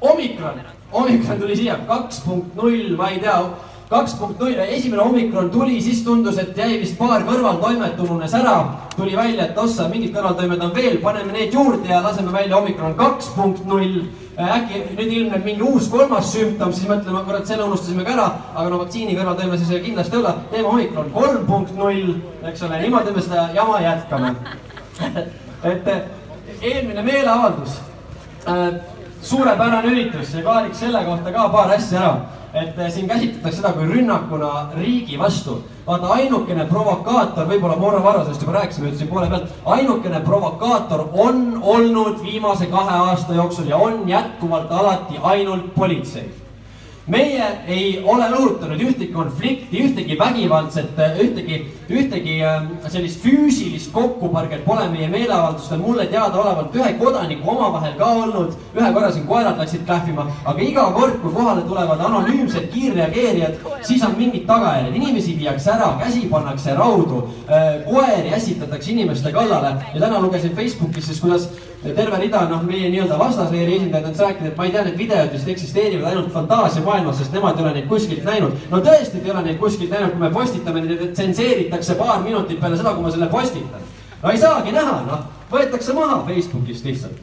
Omikron, 0.00 0.60
omikron 0.92 1.40
tuli 1.40 1.56
siia, 1.56 1.78
kaks 1.86 2.20
punkt 2.26 2.54
null, 2.54 2.94
ma 2.96 3.10
ei 3.10 3.18
tea, 3.22 3.38
kaks 3.88 4.14
punkt 4.18 4.40
null, 4.40 4.58
esimene 4.68 5.02
omikron 5.02 5.50
tuli, 5.50 5.80
siis 5.82 6.02
tundus, 6.04 6.38
et 6.38 6.56
jäi 6.56 6.78
vist 6.80 6.98
paar 6.98 7.24
kõrvaltoimet 7.26 7.98
ununes 8.04 8.34
ära. 8.34 8.58
tuli 8.96 9.16
välja, 9.16 9.44
et 9.46 9.58
ossa, 9.58 9.88
mingid 9.88 10.14
kõrvaltoimed 10.14 10.62
on 10.62 10.74
veel, 10.74 10.98
paneme 11.02 11.32
need 11.32 11.54
juurde 11.54 11.88
ja 11.88 12.02
laseme 12.02 12.32
välja 12.32 12.56
omikron 12.56 12.94
kaks 12.98 13.30
punkt 13.36 13.64
null. 13.66 14.02
Äh, 14.38 14.50
äkki 14.54 14.80
nüüd 14.94 15.12
ilmneb 15.12 15.44
mingi 15.44 15.62
uus 15.62 15.88
kolmas 15.90 16.32
sümptom, 16.32 16.72
siis 16.72 16.86
mõtleme, 16.86 17.24
kurat, 17.26 17.46
selle 17.46 17.64
unustasime 17.66 18.04
ka 18.06 18.12
ära, 18.14 18.26
aga 18.54 18.68
no 18.70 18.78
vaktsiini 18.82 19.16
kõrvaltoime 19.18 19.58
siis 19.58 19.82
kindlasti 19.82 20.14
ei 20.14 20.22
ole. 20.22 20.34
teeme 20.50 20.68
omikron 20.68 21.10
kolm 21.14 21.46
punkt 21.46 21.74
null, 21.78 22.14
eks 22.46 22.62
ole, 22.62 22.78
niimoodi 22.82 23.14
me 23.16 23.24
seda 23.24 23.48
jama 23.54 23.80
jätkame. 23.82 24.34
Et 25.72 25.90
eelmine 26.62 27.02
meeleavaldus. 27.02 27.80
Äh, 28.46 28.97
suurepärane 29.22 29.88
üritus 29.90 30.34
ja 30.34 30.42
klaariks 30.42 30.80
selle 30.80 31.04
kohta 31.04 31.32
ka 31.32 31.48
paar 31.48 31.72
asja 31.74 32.00
ära. 32.00 32.16
et 32.54 32.78
eh, 32.78 32.90
siin 32.90 33.08
käsitletakse 33.08 33.60
seda 33.60 33.72
kui 33.72 33.84
rünnakuna 33.86 34.70
riigi 34.76 35.18
vastu. 35.18 35.62
vaata, 35.86 36.06
ainukene 36.06 36.64
provokaator, 36.64 37.46
võib-olla 37.46 37.76
Mauro 37.76 38.02
Varrasest 38.04 38.42
juba 38.42 38.52
rääkisime, 38.58 38.88
ütlesin 38.88 39.08
poole 39.08 39.28
pealt, 39.28 39.54
ainukene 39.64 40.20
provokaator 40.20 41.08
on 41.12 41.60
olnud 41.62 42.22
viimase 42.22 42.66
kahe 42.66 42.98
aasta 43.10 43.34
jooksul 43.34 43.68
ja 43.68 43.76
on 43.76 44.08
jätkuvalt 44.08 44.72
alati 44.72 45.20
ainult 45.22 45.74
politsei 45.74 46.37
meie 47.08 47.44
ei 47.66 48.02
ole 48.04 48.28
õhutanud 48.36 48.80
ühtegi 48.84 49.12
konflikti, 49.12 49.80
ühtegi 49.84 50.16
vägivaldset, 50.18 50.98
ühtegi, 51.22 51.60
ühtegi 51.88 52.38
ähm, 52.44 52.66
sellist 52.92 53.22
füüsilist 53.24 53.92
kokkupõrget 53.94 54.64
pole 54.66 54.84
meie 54.92 55.08
meeleavaldustel 55.12 55.80
mulle 55.80 56.06
teadaolevalt 56.12 56.76
ühe 56.76 56.90
kodaniku 57.00 57.52
omavahel 57.54 57.94
ka 57.98 58.10
olnud. 58.22 58.56
ühe 58.78 58.90
korra 58.94 59.10
siin 59.12 59.26
koerad 59.26 59.58
läksid 59.58 59.86
klähvima, 59.86 60.26
aga 60.44 60.62
iga 60.62 60.84
kord, 60.96 61.16
kui 61.22 61.32
kohale 61.32 61.64
tulevad 61.68 62.00
anonüümsed 62.08 62.68
kiirreageerijad, 62.74 63.56
siis 63.82 64.04
on 64.04 64.14
mingid 64.18 64.44
tagajärjed, 64.46 64.98
inimesi 65.00 65.38
viiakse 65.38 65.72
ära, 65.72 65.94
käsi 66.02 66.26
pannakse 66.30 66.76
raudu, 66.76 67.24
äh, 67.48 67.80
koeri 67.88 68.34
ässitatakse 68.36 68.92
inimeste 68.92 69.32
kallale 69.32 69.74
ja 69.94 70.00
täna 70.00 70.20
lugesin 70.20 70.54
Facebookis 70.56 71.08
siis, 71.08 71.20
kuidas 71.20 71.48
terve 71.82 72.18
rida 72.18 72.42
noh, 72.50 72.62
meie 72.66 72.88
nii-öelda 72.90 73.18
vastasleeri 73.18 73.76
esindajaid 73.76 74.08
on 74.08 74.16
rääkinud, 74.18 74.50
et 74.50 74.56
ma 74.58 74.64
ei 74.66 74.72
tea, 74.74 74.82
need 74.88 74.98
videod 74.98 75.34
vist 75.34 75.50
eksisteerivad 75.52 76.08
ainult 76.10 76.32
fantaasiamaailmas, 76.34 76.97
sest 77.14 77.32
nemad 77.32 77.58
ei 77.58 77.64
ole 77.64 77.72
neid 77.76 77.88
kuskilt 77.88 78.24
näinud. 78.24 78.52
no 78.70 78.80
tõesti 78.84 79.22
ei 79.24 79.30
ole 79.30 79.42
neid 79.42 79.58
kuskilt 79.58 79.90
näinud, 79.90 80.12
kui 80.14 80.20
me 80.20 80.30
postitame, 80.30 80.82
neid 80.84 81.12
tsenseeritakse 81.12 81.94
paar 81.94 82.22
minutit 82.22 82.60
peale 82.60 82.76
seda, 82.76 82.94
kui 82.94 83.02
ma 83.02 83.10
selle 83.14 83.30
postitan. 83.32 83.88
no 84.22 84.30
ei 84.30 84.38
saagi 84.38 84.72
näha, 84.72 85.00
noh, 85.06 85.24
võetakse 85.52 85.94
maha 85.94 86.22
Facebookist 86.26 86.84
lihtsalt. 86.84 87.20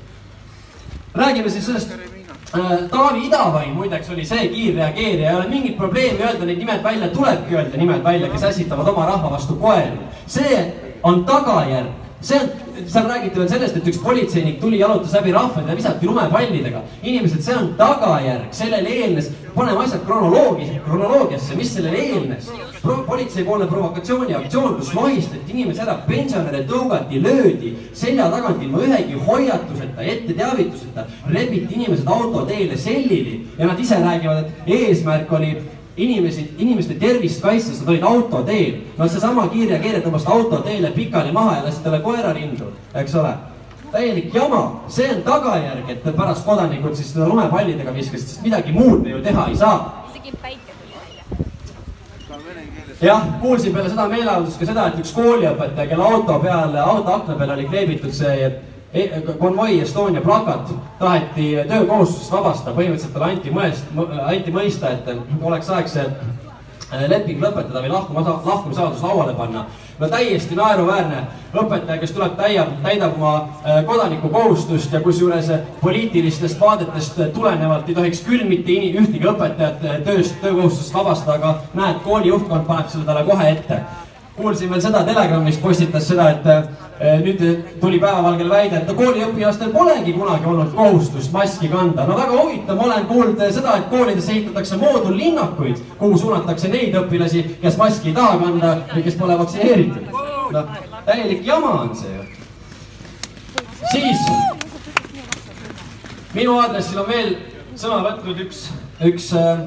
räägime 1.16 1.50
siis 1.50 1.66
sellest 1.66 1.92
äh, 1.92 2.74
Taavi 2.92 3.28
Idavain 3.28 3.74
muideks 3.74 4.10
oli 4.10 4.26
see 4.26 4.48
kiirreageerija, 4.48 5.30
ei 5.30 5.36
ole 5.36 5.48
mingit 5.48 5.78
probleemi 5.78 6.24
öelda 6.24 6.46
neid 6.46 6.58
nimed 6.58 6.84
välja, 6.84 7.08
tulebki 7.08 7.56
öelda 7.56 7.78
nimed 7.78 8.04
välja, 8.04 8.30
kes 8.30 8.44
ässitavad 8.44 8.88
oma 8.88 9.06
rahva 9.06 9.32
vastu 9.32 9.56
koeri. 9.56 10.00
see 10.28 10.62
on 11.04 11.26
tagajärg, 11.26 11.92
see 12.22 12.40
on 12.40 12.65
seal 12.88 13.08
räägiti 13.10 13.40
veel 13.40 13.50
sellest, 13.50 13.78
et 13.80 13.88
üks 13.92 14.00
politseinik 14.04 14.60
tuli, 14.62 14.80
jalutas 14.80 15.14
läbi 15.16 15.34
rahva 15.36 15.64
ja 15.68 15.76
visati 15.76 16.08
lumepallidega. 16.08 16.84
inimesed, 17.04 17.42
see 17.44 17.56
on 17.56 17.74
tagajärg, 17.78 18.48
sellele 18.52 18.90
eelnes, 18.90 19.30
paneme 19.56 19.84
asjad 19.84 20.06
kronoloogi, 20.06 20.70
kronoloogiasse, 20.86 21.56
mis 21.56 21.74
sellele 21.74 21.98
eelnes 21.98 22.50
Pro,. 22.82 22.98
politseipoolne 23.08 23.66
provokatsiooniaktsioon, 23.68 24.76
kus 24.80 24.94
lohistati 24.94 25.54
inimesi 25.54 25.82
ära, 25.82 25.96
pensionäre 26.08 26.66
tõugati, 26.70 27.22
löödi 27.22 27.72
selja 27.94 28.28
tagant 28.30 28.62
ilma 28.64 28.84
ühegi 28.86 29.22
hoiatuseta, 29.28 30.02
etteteavituseta, 30.02 31.06
rebiti 31.34 31.80
inimesed 31.80 32.08
autoteele 32.08 32.78
sellili 32.78 33.40
ja 33.58 33.72
nad 33.72 33.80
ise 33.80 33.98
räägivad, 34.04 34.46
et 34.46 34.70
eesmärk 34.78 35.34
oli 35.34 35.56
inimesi, 35.98 36.56
inimeste 36.58 36.94
tervist 37.00 37.42
kaitstes, 37.42 37.80
nad 37.80 37.90
olid 37.90 38.04
autoteel. 38.04 38.78
no 38.98 39.08
seesama 39.08 39.48
kiirreageerija 39.52 40.04
tõmbas 40.04 40.28
autoteele 40.28 40.92
pikali 40.96 41.32
maha 41.32 41.58
ja 41.58 41.66
lasi 41.68 41.84
talle 41.84 42.00
koera 42.04 42.34
rindu, 42.34 42.72
eks 42.94 43.16
ole. 43.16 43.34
täielik 43.92 44.34
jama, 44.36 44.82
see 44.92 45.08
on 45.14 45.22
tagajärg, 45.24 45.90
et 45.90 46.04
pärast 46.16 46.46
kodanikud 46.46 46.96
siis 46.96 47.14
seda 47.14 47.28
lumepallidega 47.32 47.94
viskasid, 47.96 48.28
sest 48.28 48.44
midagi 48.44 48.72
muud 48.76 49.04
me 49.04 49.10
ju 49.16 49.22
teha 49.24 49.48
ei 49.50 49.56
saa. 49.56 50.06
isegi 50.12 50.36
päike 50.42 50.72
tuli 50.82 50.94
välja 51.00 51.24
jah, 53.02 53.28
kuulsin 53.42 53.74
peale 53.74 53.90
seda 53.90 54.08
meeleavaldust 54.12 54.60
ka 54.60 54.66
seda, 54.66 54.88
et 54.88 55.00
üks 55.00 55.16
kooliõpetaja, 55.16 55.90
kelle 55.90 56.04
auto 56.04 56.40
peal, 56.44 56.76
auto 56.84 57.20
akna 57.20 57.36
peal 57.40 57.56
oli 57.56 57.70
kleebitud 57.72 58.14
see 58.14 58.36
E, 58.46 58.52
konvoi 59.40 59.80
Estonia 59.82 60.22
plakat 60.22 60.74
taheti 61.00 61.56
töökohustusest 61.68 62.32
vabastada, 62.32 62.76
põhimõtteliselt 62.78 63.14
talle 63.14 63.34
anti 63.34 63.52
mõest, 63.52 63.90
anti 64.26 64.54
mõista, 64.56 64.92
et 64.94 65.42
oleks 65.42 65.70
aeg 65.70 65.90
see 65.92 66.06
äh, 66.06 67.04
leping 67.12 67.44
lõpetada 67.44 67.82
või 67.84 67.92
lahkuma, 67.92 68.24
lahkumisavaldus 68.46 69.04
lauale 69.04 69.34
panna. 69.36 69.66
no 70.00 70.08
täiesti 70.12 70.56
naeruväärne 70.56 71.22
õpetaja, 71.54 72.00
kes 72.00 72.12
tuleb, 72.12 72.38
täiab, 72.40 72.72
täidab 72.84 73.18
oma 73.18 73.36
äh, 73.66 73.84
kodanikukohustust 73.86 74.94
ja 74.94 75.02
kusjuures 75.02 75.52
poliitilistest 75.82 76.60
vaadetest 76.60 77.20
tulenevalt 77.34 77.90
ei 77.90 77.96
tohiks 77.96 78.24
küll 78.24 78.48
mitte 78.48 78.72
ühtegi 78.72 79.28
õpetajat 79.28 79.84
äh, 79.84 80.02
tööst, 80.08 80.40
töökohustusest 80.42 80.94
vabastada, 80.94 81.36
aga 81.36 81.56
näed, 81.74 82.02
kooli 82.04 82.32
juhtkond 82.32 82.68
paneb 82.68 82.90
selle 82.90 83.06
talle 83.06 83.28
kohe 83.28 83.52
ette 83.52 83.84
kuulsin 84.36 84.70
veel 84.70 84.82
seda, 84.84 85.04
Telegramis 85.08 85.58
postitas 85.58 86.08
seda, 86.10 86.30
et 86.34 86.48
eh, 87.00 87.20
nüüd 87.24 87.42
tuli 87.82 88.00
päevavalgel 88.04 88.50
väide, 88.52 88.82
et 88.82 88.92
kooliõpilastel 88.98 89.72
polegi 89.74 90.14
kunagi 90.16 90.50
olnud 90.52 90.74
kohustust 90.76 91.32
maski 91.36 91.70
kanda. 91.72 92.06
no 92.08 92.18
väga 92.18 92.42
huvitav, 92.42 92.76
ma 92.78 92.88
olen 92.90 93.06
kuulnud 93.12 93.44
seda, 93.58 93.78
et 93.80 93.88
koolides 93.92 94.30
ehitatakse 94.30 94.78
moodullinnakuid, 94.82 95.82
kuhu 96.00 96.18
suunatakse 96.18 96.72
neid 96.74 96.98
õpilasi, 97.00 97.46
kes 97.62 97.80
maski 97.80 98.12
ei 98.12 98.18
taha 98.20 98.38
kanda 98.44 98.76
või 98.94 99.06
kes 99.08 99.20
pole 99.22 99.40
vaktsineeritud. 99.40 100.12
noh, 100.52 100.76
täielik 101.06 101.46
jama 101.46 101.72
on 101.86 101.96
see 101.96 102.12
ju. 102.12 102.24
siis 103.92 104.20
minu 106.34 106.60
aadressil 106.60 107.00
on 107.00 107.08
veel 107.08 107.36
sõna 107.80 108.04
võtnud 108.04 108.40
üks, 108.46 108.68
üks 109.04 109.32
äh, 109.36 109.64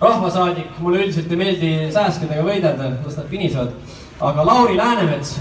rahvasaadik, 0.00 0.78
mulle 0.80 1.04
üldiselt 1.04 1.32
ei 1.32 1.38
meeldi 1.40 1.70
sääskedega 1.92 2.44
võidelda, 2.44 2.92
las 3.04 3.16
nad 3.18 3.28
pinisevad. 3.30 3.72
aga 4.20 4.44
Lauri 4.44 4.76
Läänemets, 4.76 5.38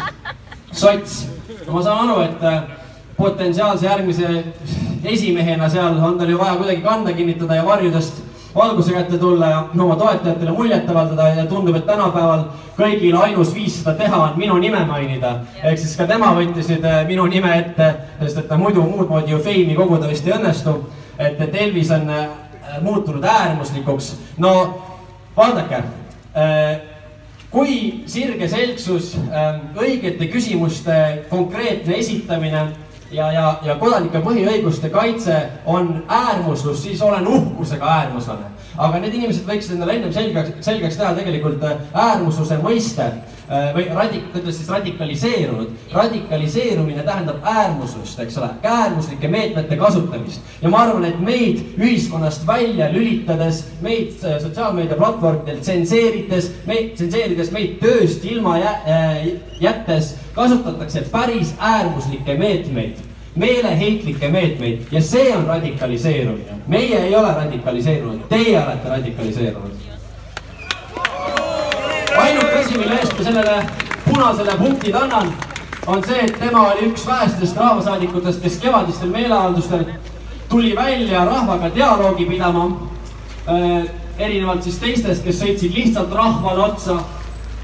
sots, 0.71 1.25
ma 1.67 1.83
saan 1.83 2.09
aru, 2.09 2.21
et 2.23 2.43
äh, 2.43 2.61
potentsiaalse 3.17 3.85
järgmise 3.85 4.43
esimehena 5.03 5.69
seal 5.69 5.99
on 6.03 6.17
tal 6.19 6.29
ju 6.29 6.39
vaja 6.39 6.55
kuidagi 6.55 6.81
kanda 6.81 7.13
kinnitada 7.13 7.55
ja 7.55 7.65
varjudest 7.65 8.23
valguse 8.55 8.93
kätte 8.93 9.17
tulla 9.17 9.49
ja 9.49 9.59
oma 9.79 9.95
toetajatele 9.95 10.51
muljet 10.51 10.89
avaldada 10.89 11.27
ja 11.27 11.45
tundub, 11.45 11.75
et 11.75 11.85
tänapäeval 11.85 12.45
kõigil 12.79 13.15
ainus 13.19 13.53
viis 13.55 13.81
seda 13.81 13.93
teha 13.99 14.21
on 14.23 14.37
minu 14.39 14.57
nime 14.57 14.85
mainida. 14.85 15.39
ehk 15.63 15.79
siis 15.79 15.95
ka 15.95 16.07
tema 16.07 16.33
võttis 16.35 16.71
nüüd 16.71 16.83
äh, 16.83 17.05
minu 17.07 17.27
nime 17.27 17.55
ette, 17.59 17.93
sest 18.19 18.43
et 18.43 18.57
muidu 18.57 18.83
muud 18.83 19.09
moodi 19.09 19.31
ju 19.31 19.39
feimi 19.39 19.75
koguda 19.75 20.07
vist 20.07 20.27
ei 20.27 20.33
õnnestu. 20.35 20.75
et, 21.17 21.41
et 21.41 21.55
Elvis 21.55 21.91
on 21.91 22.07
Äh, 22.09 22.27
muutunud 22.81 23.23
äärmuslikuks. 23.23 24.15
no 24.37 24.81
vaadake, 25.37 25.75
äh, 25.75 26.81
kui 27.51 28.03
sirge 28.05 28.47
selgsus, 28.47 29.15
äh, 29.15 29.59
õigete 29.75 30.27
küsimuste 30.31 31.25
konkreetne 31.29 31.97
esitamine 31.97 32.67
ja, 33.11 33.31
ja, 33.33 33.45
ja 33.65 33.75
kodanike 33.79 34.21
põhiõiguste 34.25 34.91
kaitse 34.93 35.41
on 35.65 36.03
äärmuslus, 36.07 36.83
siis 36.83 37.01
olen 37.01 37.27
uhkusega 37.27 37.85
äärmuslane. 37.85 38.55
aga 38.77 38.99
need 38.99 39.13
inimesed 39.13 39.47
võiksid 39.47 39.75
endale 39.75 39.97
ennem 39.97 40.13
selgeks, 40.13 40.53
selgeks 40.65 40.97
teha 40.97 41.13
tegelikult 41.17 41.63
äh, 41.63 41.81
äärmusluse 41.93 42.59
mõiste 42.63 43.07
äh, 43.07 43.38
või 43.49 43.87
radik-, 43.95 44.29
ütles 44.35 44.59
siis 44.59 44.69
radikaliseerunud. 44.69 45.69
radikaliseerumine 45.93 47.03
tähendab 47.03 47.43
äärmuslust, 47.43 48.19
eks 48.19 48.37
ole, 48.37 48.49
äärmuslike 48.63 49.27
meetmete 49.27 49.77
kasutamist. 49.77 50.41
ja 50.61 50.69
ma 50.69 50.83
arvan, 50.85 51.05
et 51.05 51.19
meid 51.19 51.59
ühiskonnast 51.77 52.47
välja 52.47 52.91
lülitades, 52.93 53.63
meid 53.81 54.23
äh, 54.23 54.39
sotsiaalmeedia 54.41 54.97
platvormidel 54.97 55.59
tsenseerides, 55.59 56.51
meid, 56.65 56.93
tsenseerides 56.95 57.51
meid 57.51 57.77
tööst 57.81 58.25
ilma 58.25 58.57
jä, 58.57 58.73
jättes, 59.59 60.15
kasutatakse 60.35 61.05
päris 61.11 61.55
äärmuslikke 61.59 62.37
meetmeid 62.37 63.05
meeleheitlikke 63.39 64.27
meetmeid 64.27 64.87
ja 64.91 65.01
see 65.01 65.35
on 65.37 65.45
radikaliseerumine. 65.47 66.59
meie 66.67 67.03
ei 67.05 67.15
ole 67.15 67.33
radikaliseerunud, 67.33 68.19
teie 68.29 68.57
olete 68.63 68.89
radikaliseerunud. 68.89 69.78
Asi, 72.69 72.77
mille 72.77 72.95
eest 72.95 73.17
ma 73.17 73.23
sellele 73.23 73.65
punasele 74.05 74.57
punktid 74.57 74.95
annan, 74.95 75.33
on 75.87 76.03
see, 76.03 76.19
et 76.25 76.35
tema 76.39 76.67
oli 76.71 76.89
üks 76.89 77.05
vähestest 77.07 77.57
rahvasaadikutest, 77.57 78.41
kes 78.43 78.59
kevadistel 78.61 79.09
meeleavaldustel 79.09 79.85
tuli 80.49 80.75
välja 80.75 81.25
rahvaga 81.25 81.71
dialoogi 81.75 82.25
pidama 82.25 82.67
äh,. 83.47 83.89
erinevalt 84.19 84.63
siis 84.63 84.77
teistest, 84.77 85.23
kes 85.23 85.37
sõitsid 85.39 85.71
lihtsalt 85.73 86.11
rahvale 86.11 86.63
otsa. 86.65 86.97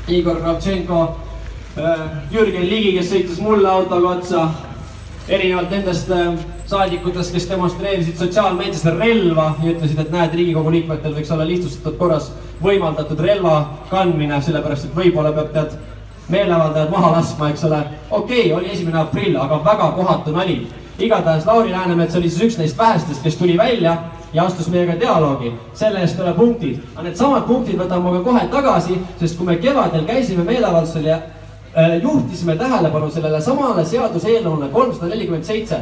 Igor 0.07 0.37
Kravtšenko 0.39 0.99
äh,, 1.77 2.03
Jürgen 2.31 2.69
Ligi, 2.69 2.93
kes 2.97 3.09
sõitis 3.11 3.41
mulle 3.43 3.69
autoga 3.69 4.15
otsa 4.15 4.45
erinevalt 5.27 5.69
nendest 5.75 6.09
äh, 6.15 6.31
saadikutest, 6.65 7.33
kes 7.33 7.49
demonstreerisid 7.49 8.17
sotsiaalmeedias 8.17 8.85
relva 8.97 9.51
ja 9.63 9.73
ütlesid, 9.73 9.99
et 10.01 10.11
näed, 10.13 10.33
Riigikogu 10.33 10.71
liikmetel 10.73 11.13
võiks 11.17 11.33
olla 11.33 11.45
lihtsustatud 11.47 11.97
korras 11.99 12.31
võimaldatud 12.63 13.19
relva 13.21 13.57
kandmine, 13.91 14.39
sellepärast 14.41 14.89
et 14.89 14.97
võib-olla 14.97 15.33
peab 15.35 15.51
tead 15.53 15.77
meeleavaldajad 16.33 16.89
maha 16.89 17.11
laskma, 17.19 17.51
eks 17.53 17.67
ole. 17.69 17.83
okei 18.09 18.47
okay,, 18.47 18.53
oli 18.57 18.73
esimene 18.73 18.99
aprill, 19.03 19.37
aga 19.37 19.61
väga 19.65 19.91
kohatu 19.99 20.33
nali. 20.33 20.65
igatahes 20.99 21.45
Lauri 21.45 21.71
Läänemets 21.71 22.15
oli 22.15 22.29
siis 22.29 22.43
üks 22.43 22.57
neist 22.57 22.77
vähestest, 22.77 23.23
kes 23.23 23.35
tuli 23.35 23.57
välja 23.57 23.97
ja 24.33 24.45
astus 24.45 24.69
meiega 24.69 24.99
dialoogi. 24.99 25.53
selle 25.73 26.01
eest 26.01 26.17
tuleb 26.17 26.35
punktid. 26.35 26.81
aga 26.95 27.07
needsamad 27.09 27.45
punktid 27.47 27.77
võtame 27.77 28.03
ma 28.03 28.17
ka 28.17 28.23
kohe 28.23 28.47
tagasi, 28.51 28.99
sest 29.19 29.37
kui 29.37 29.45
me 29.45 29.57
kevadel 29.57 30.05
käisime 30.05 30.43
meeleavaldusel 30.43 31.05
ja 31.05 31.19
Äh, 31.77 32.01
juhtisime 32.01 32.55
tähelepanu 32.55 33.09
sellele 33.11 33.41
samale 33.43 33.83
seaduseelnõule 33.85 34.69
kolmsada 34.71 35.09
nelikümmend 35.11 35.43
seitse, 35.43 35.81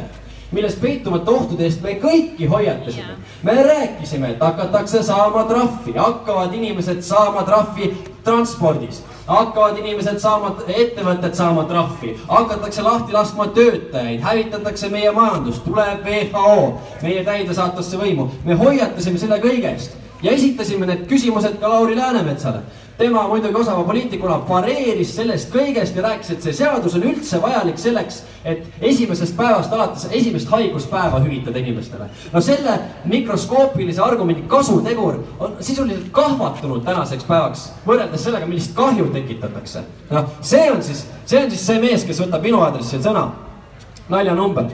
milles 0.54 0.76
peituvate 0.80 1.30
ohtude 1.30 1.66
eest 1.66 1.82
me 1.82 1.96
kõiki 2.02 2.48
hoiatasime. 2.50 3.16
me 3.42 3.54
rääkisime, 3.62 4.30
et 4.30 4.40
hakatakse 4.40 5.02
saama 5.02 5.44
trahvi, 5.48 5.92
hakkavad 5.96 6.54
inimesed 6.54 7.02
saama 7.02 7.42
trahvi 7.42 7.90
transpordis, 8.24 9.02
hakkavad 9.26 9.78
inimesed 9.78 10.18
saama, 10.18 10.54
ettevõtted 10.68 11.34
saama 11.34 11.64
trahvi, 11.68 12.14
hakatakse 12.28 12.82
lahti 12.82 13.12
laskma 13.12 13.46
töötajaid, 13.56 14.22
hävitatakse 14.24 14.88
meie 14.88 15.10
majandust, 15.12 15.64
tuleb 15.64 16.06
WHO, 16.06 16.80
meie 17.02 17.24
täidesaatvasse 17.24 18.00
võimu. 18.00 18.30
me 18.44 18.54
hoiatasime 18.54 19.18
selle 19.18 19.40
kõige 19.42 19.74
eest 19.74 20.00
ja 20.22 20.32
esitasime 20.32 20.86
need 20.88 21.04
küsimused 21.10 21.60
ka 21.60 21.68
Lauri 21.68 21.96
Läänemetsale 21.96 22.62
tema 22.98 23.28
muidugi 23.28 23.54
osava 23.58 23.82
poliitikuna 23.84 24.38
pareeris 24.48 25.14
sellest 25.16 25.50
kõigest 25.52 25.96
ja 25.96 26.04
rääkis, 26.04 26.30
et 26.30 26.46
see 26.46 26.54
seadus 26.60 26.94
on 26.94 27.06
üldse 27.08 27.40
vajalik 27.42 27.78
selleks, 27.80 28.20
et 28.44 28.66
esimesest 28.80 29.36
päevast 29.36 29.72
alates 29.72 30.06
esimest 30.10 30.50
haiguspäeva 30.52 31.18
hüvitada 31.24 31.58
inimestele. 31.58 32.06
no 32.32 32.40
selle 32.40 32.78
mikroskoopilise 33.04 34.02
argumendi 34.02 34.46
kasutegur 34.48 35.18
on 35.38 35.56
sisuliselt 35.60 36.08
kahvatunud 36.12 36.84
tänaseks 36.84 37.24
päevaks 37.24 37.68
võrreldes 37.86 38.24
sellega, 38.24 38.46
millist 38.46 38.74
kahju 38.74 39.10
tekitatakse. 39.12 39.84
noh, 40.10 40.30
see 40.40 40.70
on 40.70 40.82
siis, 40.82 41.06
see 41.26 41.44
on 41.44 41.50
siis 41.50 41.66
see 41.66 41.80
mees, 41.82 42.04
kes 42.04 42.20
võtab 42.20 42.42
minu 42.42 42.62
aadressil 42.62 43.02
sõna. 43.02 43.30
naljanumber 44.08 44.70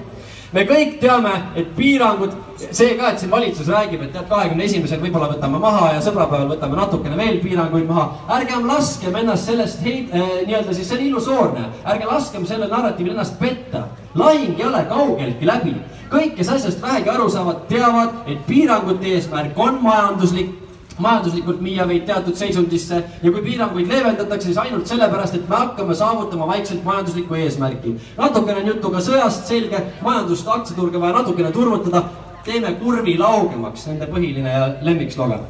me 0.53 0.65
kõik 0.67 0.97
teame, 1.01 1.33
et 1.59 1.69
piirangud, 1.77 2.33
see 2.61 2.95
ka, 2.99 3.13
et 3.13 3.23
siin 3.23 3.31
valitsus 3.33 3.69
räägib, 3.71 4.03
et 4.05 4.13
tead, 4.15 4.27
kahekümne 4.31 4.67
esimesel 4.67 5.01
võib-olla 5.03 5.31
võtame 5.31 5.61
maha 5.63 5.93
ja 5.95 6.03
sõbrapäeval 6.05 6.51
võtame 6.55 6.79
natukene 6.79 7.19
veel 7.19 7.39
piiranguid 7.45 7.87
maha. 7.89 8.09
ärgem 8.39 8.67
laskem 8.67 9.17
ennast 9.17 9.47
sellest 9.47 9.85
heit- 9.87 10.15
äh,, 10.15 10.33
nii-öelda 10.47 10.75
siis 10.75 10.89
see 10.89 10.99
on 10.99 11.07
illusoorne, 11.07 11.65
ärge 11.85 12.11
laskem 12.11 12.47
sellel 12.47 12.71
narratiivil 12.71 13.13
ennast 13.15 13.39
petta. 13.39 13.87
lahing 14.15 14.59
ei 14.59 14.67
ole 14.67 14.85
kaugeltki 14.89 15.47
läbi. 15.47 15.77
kõik, 16.11 16.35
kes 16.37 16.49
asjast 16.49 16.83
vähegi 16.83 17.09
aru 17.11 17.31
saavad, 17.31 17.67
teavad, 17.69 18.11
et 18.27 18.47
piirangute 18.47 19.07
eesmärk 19.07 19.59
on 19.59 19.79
majanduslik 19.83 20.60
majanduslikult 21.01 21.63
viia 21.65 21.87
meid 21.87 22.07
teatud 22.09 22.37
seisundisse 22.37 23.03
ja 23.23 23.33
kui 23.33 23.43
piiranguid 23.45 23.89
leevendatakse, 23.89 24.51
siis 24.51 24.59
ainult 24.59 24.87
sellepärast, 24.91 25.39
et 25.39 25.49
me 25.49 25.57
hakkame 25.57 25.95
saavutama 25.95 26.47
vaikselt 26.47 26.85
majanduslikku 26.85 27.35
eesmärki. 27.35 27.97
natukene 28.17 28.61
on 28.61 28.67
juttu 28.75 28.91
ka 28.91 29.05
sõjast, 29.05 29.47
selge, 29.49 29.83
majandust, 30.03 30.49
aktsiaturge 30.49 31.01
vaja 31.01 31.19
natukene 31.21 31.53
turvutada, 31.53 32.05
teeme 32.45 32.73
kurvi 32.81 33.19
laugemaks, 33.19 33.87
nende 33.87 34.09
põhiline 34.11 34.55
lemmikslogan. 34.83 35.49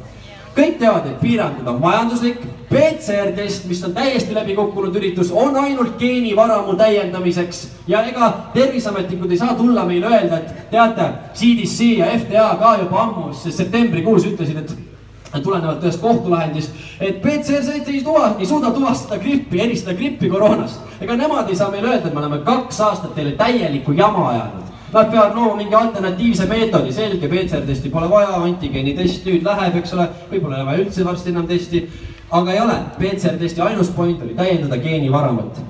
Kõik 0.51 0.81
teavad, 0.81 1.05
et 1.07 1.19
piirangud 1.21 1.67
on 1.71 1.77
majanduslik, 1.79 2.41
PCR-test, 2.67 3.69
mis 3.71 3.79
on 3.87 3.93
täiesti 3.95 4.35
läbi 4.35 4.55
kukkunud 4.57 4.95
üritus, 4.99 5.31
on 5.31 5.55
ainult 5.55 5.95
geenivaramu 5.99 6.75
täiendamiseks. 6.79 7.61
Ja 7.87 8.03
ega 8.07 8.33
terviseametnikud 8.53 9.31
ei 9.31 9.39
saa 9.39 9.55
tulla 9.55 9.85
meile 9.87 10.11
öelda, 10.11 10.41
et 10.41 10.69
teate, 10.73 11.07
CDC 11.39 11.93
ja 12.01 12.11
FDA 12.17 12.49
ka 12.59 12.75
juba 12.83 13.03
ammu 13.05 13.31
septembrikuus 13.31 14.27
ütlesid, 14.27 14.59
et 14.59 14.90
tulenevalt 15.39 15.83
ühest 15.83 16.01
kohtulahendist, 16.01 16.73
et 16.99 17.21
PCR-test 17.23 17.87
ei 17.87 18.01
tuva, 18.03 18.33
ei 18.39 18.45
suuda 18.45 18.71
tuvastada 18.75 19.19
grippi, 19.21 19.61
eristada 19.63 19.95
grippi 19.97 20.29
koroonast. 20.29 20.81
ega 21.01 21.15
nemad 21.15 21.49
ei 21.49 21.55
saa 21.55 21.71
meile 21.71 21.87
öelda, 21.87 22.07
et 22.07 22.13
me 22.13 22.19
oleme 22.19 22.41
kaks 22.45 22.81
aastat 22.81 23.15
teile 23.15 23.31
täielikku 23.39 23.91
jama 23.91 24.27
ajanud. 24.29 24.67
Nad 24.91 25.11
peavad 25.11 25.35
looma 25.35 25.55
mingi 25.55 25.75
alternatiivse 25.75 26.45
meetodi, 26.45 26.91
selge, 26.91 27.27
PCR-testi 27.31 27.89
pole 27.89 28.09
vaja, 28.11 28.35
antigeenitest 28.43 29.25
nüüd 29.25 29.47
läheb, 29.47 29.77
eks 29.79 29.93
ole, 29.95 30.09
võib-olla 30.33 30.57
ei 30.57 30.65
ole 30.65 30.71
vaja 30.71 30.83
üldse 30.83 31.05
varsti 31.07 31.31
enam 31.31 31.47
testi. 31.47 31.87
aga 32.31 32.51
ei 32.51 32.59
ole, 32.59 32.75
PCR-testi 32.99 33.61
ainus 33.61 33.89
point 33.95 34.21
oli 34.23 34.35
täiendada 34.35 34.77
geenivaramat. 34.77 35.63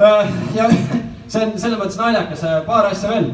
Äh, 0.00 0.32
ja 0.54 0.70
see 1.30 1.42
on 1.42 1.58
selles 1.58 1.78
mõttes 1.78 1.98
naljakas, 1.98 2.46
paar 2.66 2.86
asja 2.86 3.10
veel 3.10 3.30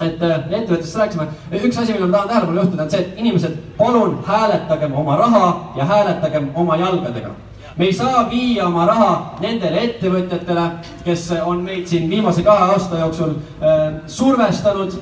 et 0.00 0.22
äh, 0.22 0.40
ettevõttest 0.50 0.96
rääkisime, 0.96 1.26
üks 1.52 1.76
asi, 1.76 1.92
millele 1.92 2.08
ma 2.08 2.16
tahan 2.16 2.28
tähelepanu 2.32 2.62
juhtida, 2.62 2.86
on 2.86 2.90
see, 2.90 3.04
et 3.04 3.20
inimesed, 3.20 3.56
palun 3.76 4.18
hääletagem 4.26 4.96
oma 4.96 5.16
raha 5.20 5.46
ja 5.76 5.84
hääletagem 5.84 6.50
oma 6.54 6.76
jalgadega. 6.80 7.30
me 7.76 7.84
ei 7.84 7.92
saa 7.92 8.26
viia 8.30 8.66
oma 8.66 8.86
raha 8.86 9.36
nendele 9.40 9.84
ettevõtjatele, 9.84 10.64
kes 11.04 11.30
on 11.44 11.62
meid 11.64 11.86
siin 11.86 12.10
viimase 12.10 12.42
kahe 12.42 12.72
aasta 12.72 12.98
jooksul 12.98 13.30
äh, 13.30 14.00
survestanud 14.06 14.96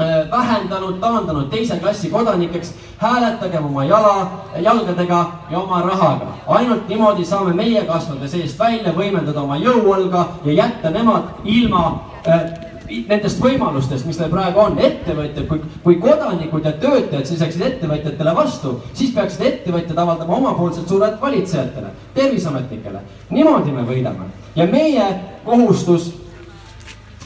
äh,, 0.00 0.30
vähendanud, 0.30 0.98
taandanud 1.00 1.50
teise 1.50 1.76
klassi 1.76 2.10
kodanikeks. 2.10 2.74
hääletagem 2.98 3.64
oma 3.66 3.84
jala, 3.84 4.30
jalgadega 4.56 5.26
ja 5.50 5.58
oma 5.58 5.80
rahaga. 5.80 6.26
ainult 6.46 6.88
niimoodi 6.88 7.24
saame 7.24 7.52
meie 7.52 7.84
kasvada 7.84 8.28
seest 8.28 8.58
välja, 8.58 8.92
võimendada 8.92 9.40
oma 9.40 9.56
jõuõlga 9.56 10.24
ja 10.44 10.52
jätta 10.52 10.90
nemad 10.90 11.22
ilma 11.44 12.00
äh, 12.26 12.59
nendest 13.08 13.40
võimalustest, 13.42 14.06
mis 14.06 14.18
neil 14.18 14.30
praegu 14.32 14.60
on, 14.60 14.78
ettevõtjad, 14.78 15.46
kui, 15.48 15.60
kui 15.84 15.98
kodanikud 16.02 16.64
ja 16.66 16.72
töötajad 16.82 17.28
seisaksid 17.28 17.62
ettevõtjatele 17.66 18.34
vastu, 18.36 18.76
siis 18.92 19.14
peaksid 19.14 19.46
ettevõtjad 19.46 19.98
avaldama 19.98 20.36
omapoolset 20.36 20.88
survet 20.88 21.20
valitsejatele, 21.20 21.92
terviseametnikele. 22.14 23.00
niimoodi 23.30 23.72
me 23.72 23.86
võidame 23.86 24.30
ja 24.56 24.66
meie 24.66 25.06
kohustus 25.44 26.10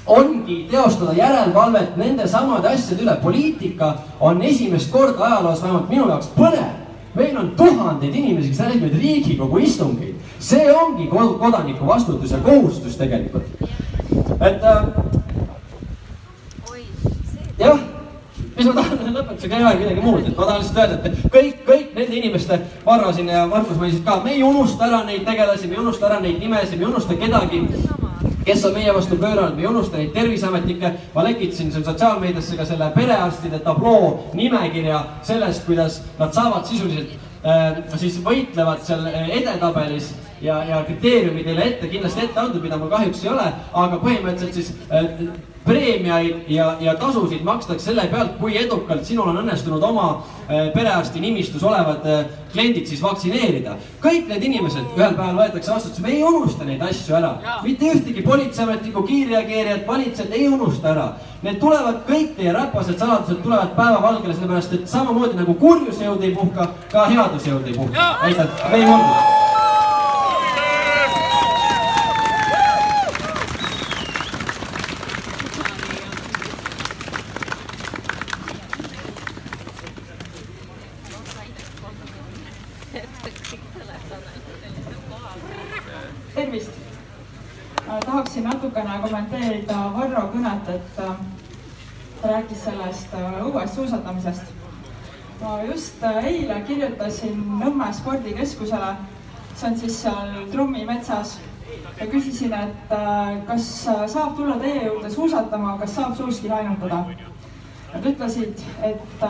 ongi 0.06 0.66
teostada 0.70 1.12
järelevalvet 1.16 1.96
nende 1.96 2.28
samade 2.28 2.68
asjade 2.68 3.02
üle. 3.02 3.16
poliitika 3.22 3.94
on 4.20 4.42
esimest 4.42 4.90
korda 4.92 5.24
ajaloos 5.24 5.62
vähemalt 5.62 5.88
minu 5.88 6.08
jaoks 6.08 6.28
põnev. 6.36 6.84
meil 7.14 7.38
on 7.38 7.50
tuhandeid 7.56 8.14
inimesi, 8.14 8.48
kes 8.48 8.60
räägivad 8.60 8.98
Riigikogu 9.00 9.58
istungeid. 9.58 10.14
see 10.38 10.72
ongi 10.72 11.08
kodaniku 11.08 11.86
vastutus 11.86 12.30
ja 12.30 12.38
kohustus 12.38 12.96
tegelikult. 12.96 13.44
et 14.40 14.62
äh, 14.62 15.23
jah, 17.58 17.80
mis 18.56 18.66
ma 18.66 18.74
tahan 18.78 19.14
lõpetusega 19.14 19.58
ei 19.58 19.64
ole 19.64 19.74
midagi 19.80 20.04
muud, 20.04 20.28
et 20.28 20.36
ma 20.36 20.46
tahan 20.48 20.62
lihtsalt 20.62 20.80
öelda, 20.82 21.10
et 21.10 21.34
kõik, 21.34 21.60
kõik 21.66 21.98
nende 21.98 22.16
inimeste, 22.20 22.60
Varro 22.86 23.12
siin 23.14 23.30
ja 23.30 23.44
Markus 23.50 23.78
mõisid 23.80 24.04
ka, 24.06 24.20
me 24.24 24.34
ei 24.34 24.42
unusta 24.46 24.88
ära 24.88 25.02
neid 25.06 25.26
tegelasi, 25.26 25.70
me 25.70 25.78
ei 25.78 25.84
unusta 25.84 26.08
ära 26.10 26.22
neid 26.22 26.40
nimesid, 26.42 26.78
me 26.78 26.86
ei 26.86 26.90
unusta 26.90 27.18
kedagi, 27.20 27.62
kes 28.44 28.64
on 28.68 28.74
meie 28.76 28.94
vastu 28.94 29.18
pööranud, 29.20 29.54
me 29.56 29.64
ei 29.64 29.70
unusta 29.70 30.00
neid 30.00 30.12
terviseametnikke. 30.16 30.92
ma 31.14 31.24
lekitasin 31.24 31.72
siin 31.72 31.84
sotsiaalmeediasse 31.84 32.56
ka 32.56 32.66
selle 32.68 32.90
perearstide 32.94 33.58
tabloo 33.64 34.30
nimekirja 34.34 35.04
sellest, 35.22 35.64
kuidas 35.66 36.02
nad 36.18 36.34
saavad 36.34 36.66
sisuliselt 36.66 37.14
äh, 37.46 37.80
siis 37.96 38.20
võitlevad 38.24 38.84
seal 38.84 39.06
edetabelis 39.08 40.12
ja, 40.42 40.60
ja 40.68 40.82
kriteeriumid 40.84 41.46
neile 41.46 41.70
ette, 41.70 41.88
kindlasti 41.88 42.26
ette 42.26 42.40
antud, 42.40 42.62
mida 42.62 42.76
mul 42.76 42.92
kahjuks 42.92 43.24
ei 43.24 43.32
ole, 43.32 43.48
aga 43.72 44.00
põhimõtteliselt 44.02 44.60
siis 44.60 44.72
äh, 44.90 45.08
preemiaid 45.64 46.48
ja, 46.48 46.76
ja 46.80 46.94
tasusid 47.00 47.42
makstakse 47.44 47.88
selle 47.88 48.06
pealt, 48.12 48.36
kui 48.40 48.56
edukalt 48.60 49.04
sinul 49.08 49.30
on 49.32 49.40
õnnestunud 49.42 49.82
oma 49.84 50.08
äh, 50.14 50.68
perearsti 50.74 51.22
nimistus 51.24 51.64
olevad 51.64 52.04
äh, 52.08 52.24
kliendid 52.52 52.86
siis 52.86 53.02
vaktsineerida. 53.02 53.76
kõik 54.04 54.28
need 54.28 54.44
inimesed 54.50 54.98
ühel 54.98 55.16
päeval 55.16 55.40
võetakse 55.40 55.72
vastutus, 55.72 56.02
me 56.04 56.12
ei 56.12 56.22
unusta 56.22 56.68
neid 56.68 56.82
asju 56.84 57.16
ära. 57.16 57.34
mitte 57.62 57.92
ühtegi 57.94 58.22
politseiametnikku, 58.22 59.02
kiirreageerijat, 59.08 59.86
valitsejat 59.86 60.32
ei 60.36 60.48
unusta 60.48 60.92
ära. 60.92 61.06
Need 61.44 61.60
tulevad 61.60 62.04
kõik 62.08 62.36
teie 62.36 62.52
räpased 62.56 62.98
saladused 62.98 63.40
tulevad 63.44 63.72
päevavalgele, 63.76 64.36
sellepärast 64.36 64.76
et 64.78 64.88
samamoodi 64.88 65.40
nagu 65.40 65.56
kurjuse 65.60 66.04
jõud 66.04 66.24
ei 66.24 66.34
puhka, 66.36 66.70
ka 66.92 67.08
headuse 67.12 67.52
jõud 67.52 67.72
ei 67.72 67.78
puhka. 67.78 68.10
aitäh, 68.28 68.68
meie 68.70 68.86
kord. 68.88 69.42
tervist! 86.34 86.70
tahaksin 88.06 88.44
natukene 88.44 88.98
kommenteerida 89.02 89.76
Varro 89.96 90.28
kõnet, 90.32 90.68
et 90.68 90.98
äh, 90.98 91.16
ta 92.22 92.33
rääkis 92.44 92.64
sellest 92.64 93.14
äh, 93.14 93.36
õues 93.40 93.74
suusatamisest. 93.74 94.42
ma 95.40 95.62
just 95.62 96.02
äh, 96.04 96.24
eile 96.24 96.60
kirjutasin 96.66 97.40
Nõmme 97.60 97.92
spordikeskusele, 97.92 98.96
see 99.56 99.68
on 99.70 99.78
siis 99.78 100.00
seal 100.02 100.34
Trummi 100.52 100.84
metsas 100.84 101.38
ja 102.00 102.06
küsisin, 102.06 102.52
et 102.52 102.92
kas 103.46 103.68
saab 104.12 104.36
tulla 104.36 104.58
teie 104.60 104.84
juurde 104.86 105.10
suusatama, 105.10 105.78
kas 105.78 105.94
saab 105.96 106.16
suuski 106.16 106.48
lainutada. 106.48 107.04
Nad 107.94 108.06
ütlesid, 108.10 108.60
et 108.82 109.24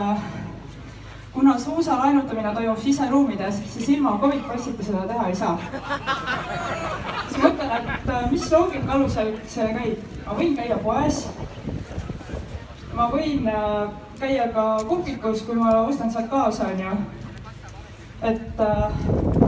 kuna 1.35 1.59
suusa 1.59 1.97
lainutamine 1.97 2.53
toimub 2.53 2.77
siseruumides, 2.77 3.61
siis 3.73 3.89
ilma 3.89 4.17
Covid 4.21 4.43
passita 4.47 4.83
seda 4.83 5.07
teha 5.07 5.27
ei 5.27 5.35
saa. 5.35 5.57
siis 7.29 7.41
mõtlen, 7.43 7.73
et 7.79 8.09
äh, 8.09 8.29
mis 8.31 8.51
loogika 8.51 8.93
alusel 8.95 9.33
see 9.51 9.67
käib, 9.75 10.05
ma 10.25 10.37
võin 10.39 10.55
käia 10.55 10.77
poes. 10.83 11.25
Ma 12.95 13.09
võin 13.11 13.47
äh, 13.51 13.89
käia 14.19 14.47
ka 14.55 14.65
kohvikus, 14.87 15.43
kui 15.47 15.55
ma 15.59 15.73
ostan 15.83 16.11
sealt 16.11 16.29
kaasa, 16.31 16.71
onju. 16.71 16.97
et 18.23 18.61
äh, 18.63 19.45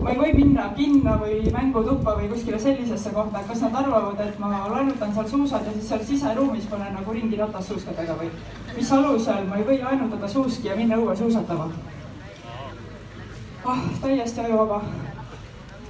ma 0.00 0.12
ei 0.12 0.18
või 0.18 0.32
minna 0.34 0.68
kinno 0.76 1.16
või 1.20 1.52
mängutuppa 1.52 2.16
või 2.18 2.28
kuskile 2.32 2.58
sellisesse 2.58 3.10
kohta, 3.14 3.40
et 3.40 3.48
kas 3.48 3.60
nad 3.64 3.76
arvavad, 3.82 4.20
et 4.24 4.38
ma 4.38 4.66
lainutan 4.72 5.14
seal 5.14 5.28
suusad 5.28 5.66
ja 5.66 5.72
siis 5.76 5.88
seal 5.88 6.04
siseruumis 6.08 6.68
panen 6.70 6.94
nagu 6.96 7.12
ringi 7.12 7.40
ratassuuskadega 7.40 8.16
või 8.20 8.30
mis 8.76 8.92
alusel 8.92 9.46
ma 9.48 9.60
ei 9.60 9.66
või 9.68 9.80
lainutada 9.82 10.28
suuski 10.28 10.68
ja 10.68 10.76
minna 10.76 11.00
õue 11.00 11.16
suusatama? 11.16 11.70
ah, 13.64 13.84
täiesti 14.00 14.40
ajuvaba. 14.40 14.82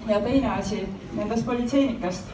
ja 0.09 0.21
teine 0.21 0.51
asi 0.59 0.89
nendest 1.17 1.47
politseinikest, 1.47 2.31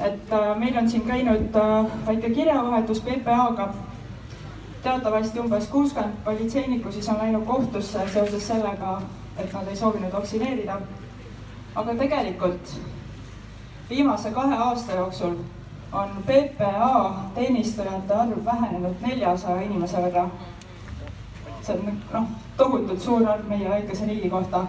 et 0.00 0.32
äh, 0.32 0.56
meil 0.58 0.78
on 0.78 0.90
siin 0.90 1.06
käinud 1.06 1.56
äh, 1.56 1.86
väike 2.06 2.30
kirjavahetus 2.30 3.00
PPA-ga 3.00 3.68
teatavasti 4.82 5.40
umbes 5.40 5.66
kuuskümmend 5.68 6.14
politseinikku 6.24 6.92
siis 6.92 7.08
on 7.08 7.18
läinud 7.18 7.44
kohtusse 7.46 8.08
seoses 8.12 8.48
sellega, 8.48 9.00
et 9.36 9.52
nad 9.52 9.68
ei 9.68 9.76
soovinud 9.76 10.12
vaktsineerida. 10.12 10.80
aga 11.74 11.94
tegelikult 11.94 12.80
viimase 13.90 14.30
kahe 14.30 14.56
aasta 14.56 14.92
jooksul 14.92 15.34
on 15.92 16.08
PPA 16.26 17.14
teenistujate 17.34 18.14
arv 18.14 18.44
vähenenud 18.44 18.94
neljasaja 19.00 19.60
inimese 19.60 19.96
võrra. 19.96 20.28
see 21.62 21.74
on 21.74 21.98
noh, 22.12 22.28
tohutult 22.56 23.00
suur 23.00 23.28
arv 23.28 23.48
meie 23.48 23.70
väikese 23.70 24.06
riigi 24.06 24.30
kohta. 24.30 24.66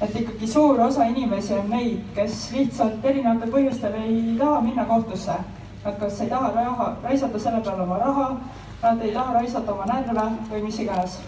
Et 0.00 0.20
ikkagi 0.20 0.46
suur 0.48 0.80
osa 0.80 1.04
inimesi 1.12 1.54
on 1.54 1.68
neid, 1.70 2.04
kes 2.14 2.52
lihtsalt 2.54 3.04
erinevatel 3.04 3.52
põhjustel 3.52 3.98
ei 4.00 4.36
taha 4.38 4.60
minna 4.64 4.84
kohtusse. 4.84 5.36
Nad 5.84 5.98
kas 6.00 6.20
ei 6.20 6.28
taha 6.28 6.52
raha, 6.54 6.94
raisata 7.02 7.38
selle 7.40 7.60
peale 7.64 7.82
oma 7.82 7.98
raha, 7.98 8.30
nad 8.82 9.04
ei 9.04 9.12
taha 9.12 9.38
raisata 9.40 9.72
oma 9.72 9.88
närve 9.88 10.26
või 10.50 10.64
mis 10.68 10.80
iganes 10.84 11.20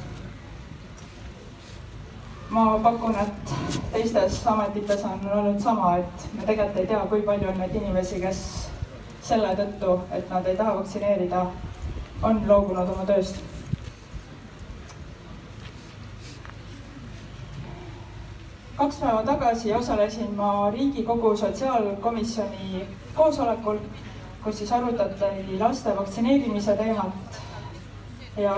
ma 2.53 2.79
pakun, 2.85 3.17
et 3.17 3.53
teistes 3.93 4.43
ametites 4.47 5.05
on 5.09 5.21
olnud 5.33 5.61
sama, 5.61 5.97
et 5.97 6.27
me 6.37 6.45
tegelikult 6.45 6.81
ei 6.83 6.87
tea, 6.87 7.01
kui 7.09 7.23
palju 7.25 7.49
on 7.49 7.61
neid 7.63 7.77
inimesi, 7.81 8.21
kes 8.21 8.43
selle 9.25 9.55
tõttu, 9.57 9.95
et 10.13 10.29
nad 10.31 10.47
ei 10.47 10.59
taha 10.59 10.75
vaktsineerida, 10.81 11.47
on 12.23 12.43
loobunud 12.49 12.93
oma 12.93 13.07
tööst. 13.09 13.41
Kaks 18.83 18.97
päeva 18.97 19.23
tagasi 19.23 19.75
osalesin 19.75 20.35
ma 20.37 20.71
Riigikogu 20.71 21.37
sotsiaalkomisjoni 21.37 22.87
koosolekul, 23.15 23.77
kus 24.45 24.59
siis 24.59 24.73
arutati 24.73 25.59
laste 25.59 25.97
vaktsineerimise 25.97 26.77
teemat 26.77 27.39
ja 28.37 28.57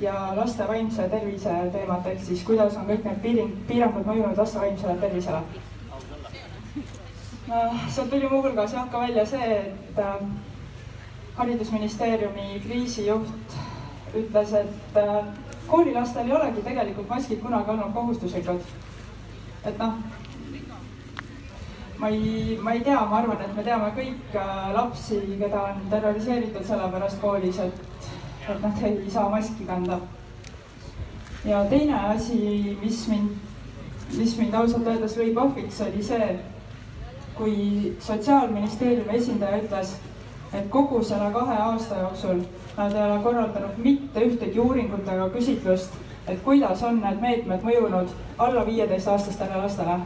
ja 0.00 0.32
laste 0.36 0.68
vaimse 0.68 1.08
tervise 1.08 1.52
teemat, 1.72 2.06
ehk 2.06 2.24
siis 2.24 2.42
kuidas 2.42 2.76
on 2.76 2.88
kõik 2.88 3.04
need 3.06 3.20
piiring, 3.22 3.52
piirangud 3.68 4.08
mõjunud 4.10 4.40
laste 4.42 4.58
vaimsele 4.58 4.96
tervisele. 5.00 5.42
sealt 7.94 8.10
tuli 8.10 8.28
muuhulgas 8.28 8.72
jah 8.74 8.90
ka 8.90 9.00
välja 9.00 9.26
see, 9.26 9.58
et 9.58 9.98
äh, 9.98 10.24
haridusministeeriumi 11.36 12.60
kriisijuht 12.66 13.58
ütles, 14.14 14.52
et 14.52 14.98
äh, 14.98 15.24
koolilastel 15.66 16.26
ei 16.26 16.36
olegi 16.40 16.62
tegelikult 16.62 17.08
maskid 17.08 17.40
kunagi 17.40 17.70
olnud 17.70 17.94
kohustuslikud. 17.94 18.66
Et 19.64 19.78
noh, 19.78 19.94
ma 21.98 22.08
ei, 22.08 22.58
ma 22.62 22.74
ei 22.74 22.80
tea, 22.84 23.00
ma 23.10 23.22
arvan, 23.22 23.40
et 23.40 23.56
me 23.56 23.64
teame 23.64 23.90
kõik 23.96 24.36
äh, 24.36 24.70
lapsi, 24.74 25.20
keda 25.40 25.62
on 25.70 25.84
terroriseeritud 25.90 26.66
sellepärast 26.66 27.20
koolis, 27.22 27.62
et 27.64 27.82
et 28.44 28.60
nad 28.60 28.82
ei 28.84 29.10
saa 29.10 29.28
maski 29.28 29.64
kanda. 29.64 29.98
ja 31.44 31.64
teine 31.70 31.94
asi, 31.94 32.76
mis 32.82 33.08
mind, 33.08 33.30
mis 34.18 34.36
mind 34.38 34.54
ausalt 34.54 34.86
öeldes 34.86 35.16
lõi 35.16 35.34
pohviks, 35.34 35.80
oli 35.80 36.02
see, 36.02 36.28
kui 37.34 37.94
Sotsiaalministeeriumi 38.00 39.16
esindaja 39.16 39.62
ütles, 39.62 39.96
et 40.52 40.68
kogu 40.70 41.02
selle 41.04 41.32
kahe 41.32 41.56
aasta 41.56 41.98
jooksul 42.00 42.44
nad 42.76 42.92
ei 42.92 43.02
ole 43.02 43.22
korraldanud 43.22 43.78
mitte 43.78 44.20
ühtegi 44.20 44.60
uuringut 44.60 45.08
ega 45.08 45.28
küsitlust, 45.34 45.96
et 46.28 46.42
kuidas 46.44 46.82
on 46.82 47.00
need 47.00 47.20
meetmed 47.20 47.64
mõjunud 47.64 48.12
alla 48.38 48.66
viieteistaastastele 48.66 49.56
lastele. 49.56 49.98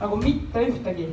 nagu 0.00 0.16
mitte 0.16 0.60
ühtegi. 0.66 1.08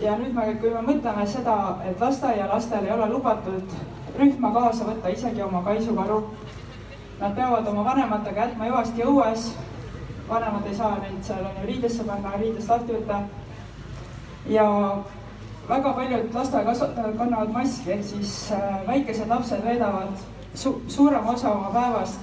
ja 0.00 0.16
nüüd 0.18 0.34
me, 0.34 0.54
kui 0.54 0.70
me 0.70 0.82
mõtleme 0.82 1.26
seda, 1.26 1.78
et 1.84 2.00
lasteaialastel 2.00 2.84
ei 2.84 2.92
ole 2.92 3.08
lubatud 3.10 3.76
rühma 4.18 4.50
kaasa 4.52 4.84
võtta 4.84 5.08
isegi 5.08 5.42
oma 5.42 5.62
kaisukaru. 5.62 6.24
Nad 7.20 7.34
peavad 7.36 7.66
oma 7.66 7.84
vanematega 7.84 8.40
jätma 8.40 8.64
hüvasti 8.64 9.02
õues. 9.02 9.52
vanemad 10.28 10.66
ei 10.66 10.74
saa 10.74 10.98
neid 10.98 11.22
seal 11.22 11.44
on 11.44 11.56
ju 11.60 11.66
riidesse 11.66 12.04
panna, 12.04 12.36
riidest 12.36 12.68
lahti 12.68 12.92
võtta. 12.92 13.22
ja 14.46 14.98
väga 15.68 15.92
paljud 15.92 16.34
lasteaiakasvatajad 16.34 17.18
kannavad 17.18 17.52
maski, 17.52 17.92
ehk 17.92 18.04
siis 18.04 18.52
äh, 18.52 18.86
väikesed 18.86 19.28
lapsed 19.28 19.64
veedavad 19.64 20.33
su 20.54 20.80
suurema 20.88 21.32
osa 21.32 21.52
oma 21.52 21.70
päevast 21.74 22.20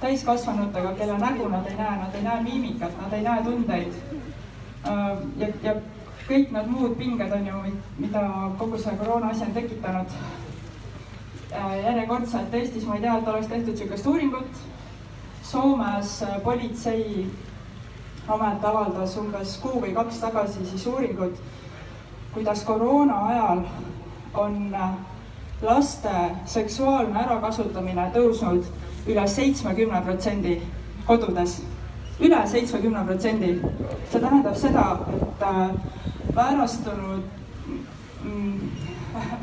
täiskasvanutega, 0.00 0.94
kelle 0.98 1.18
nägu 1.18 1.48
nad 1.48 1.66
ei 1.66 1.76
näe, 1.76 1.98
nad 1.98 2.14
ei 2.14 2.22
näe 2.22 2.42
miimikat, 2.42 2.98
nad 3.02 3.12
ei 3.12 3.22
näe 3.22 3.44
tundeid. 3.44 3.94
Äh, 4.88 5.18
ja, 5.36 5.48
ja 5.62 5.76
kõik 6.28 6.50
need 6.52 6.66
muud 6.66 6.98
pinged 6.98 7.32
on 7.32 7.46
ju, 7.46 7.62
mida 7.98 8.26
kogu 8.58 8.78
see 8.78 8.96
koroona 8.98 9.30
asi 9.30 9.46
on 9.46 9.54
tekitanud 9.54 10.18
Äh, 11.52 11.84
järjekordselt 11.84 12.54
Eestis 12.54 12.86
ma 12.86 12.94
ei 12.94 13.00
tea, 13.00 13.18
et 13.18 13.28
oleks 13.28 13.46
tehtud 13.46 13.72
niisugust 13.72 14.06
uuringut. 14.06 14.62
Soomes 15.42 16.22
äh, 16.22 16.40
politseiamet 16.42 18.64
avaldas 18.66 19.16
umbes 19.16 19.58
kuu 19.62 19.80
või 19.84 19.94
kaks 19.94 20.18
tagasi 20.24 20.66
siis 20.66 20.86
uuringut, 20.90 21.38
kuidas 22.34 22.64
koroona 22.66 23.20
ajal 23.28 23.62
on 24.34 24.74
äh, 24.74 24.90
laste 25.62 26.14
seksuaalne 26.44 27.18
ärakasutamine 27.24 28.10
tõusnud 28.14 28.64
üle 29.06 29.26
seitsmekümne 29.28 30.02
protsendi 30.04 30.58
kodudes, 31.06 31.60
üle 32.20 32.42
seitsmekümne 32.46 33.04
protsendi. 33.06 33.60
see 34.10 34.20
tähendab 34.20 34.56
seda, 34.56 34.98
et 35.22 36.34
väärastunud, 36.34 37.22
mm, 38.24 38.70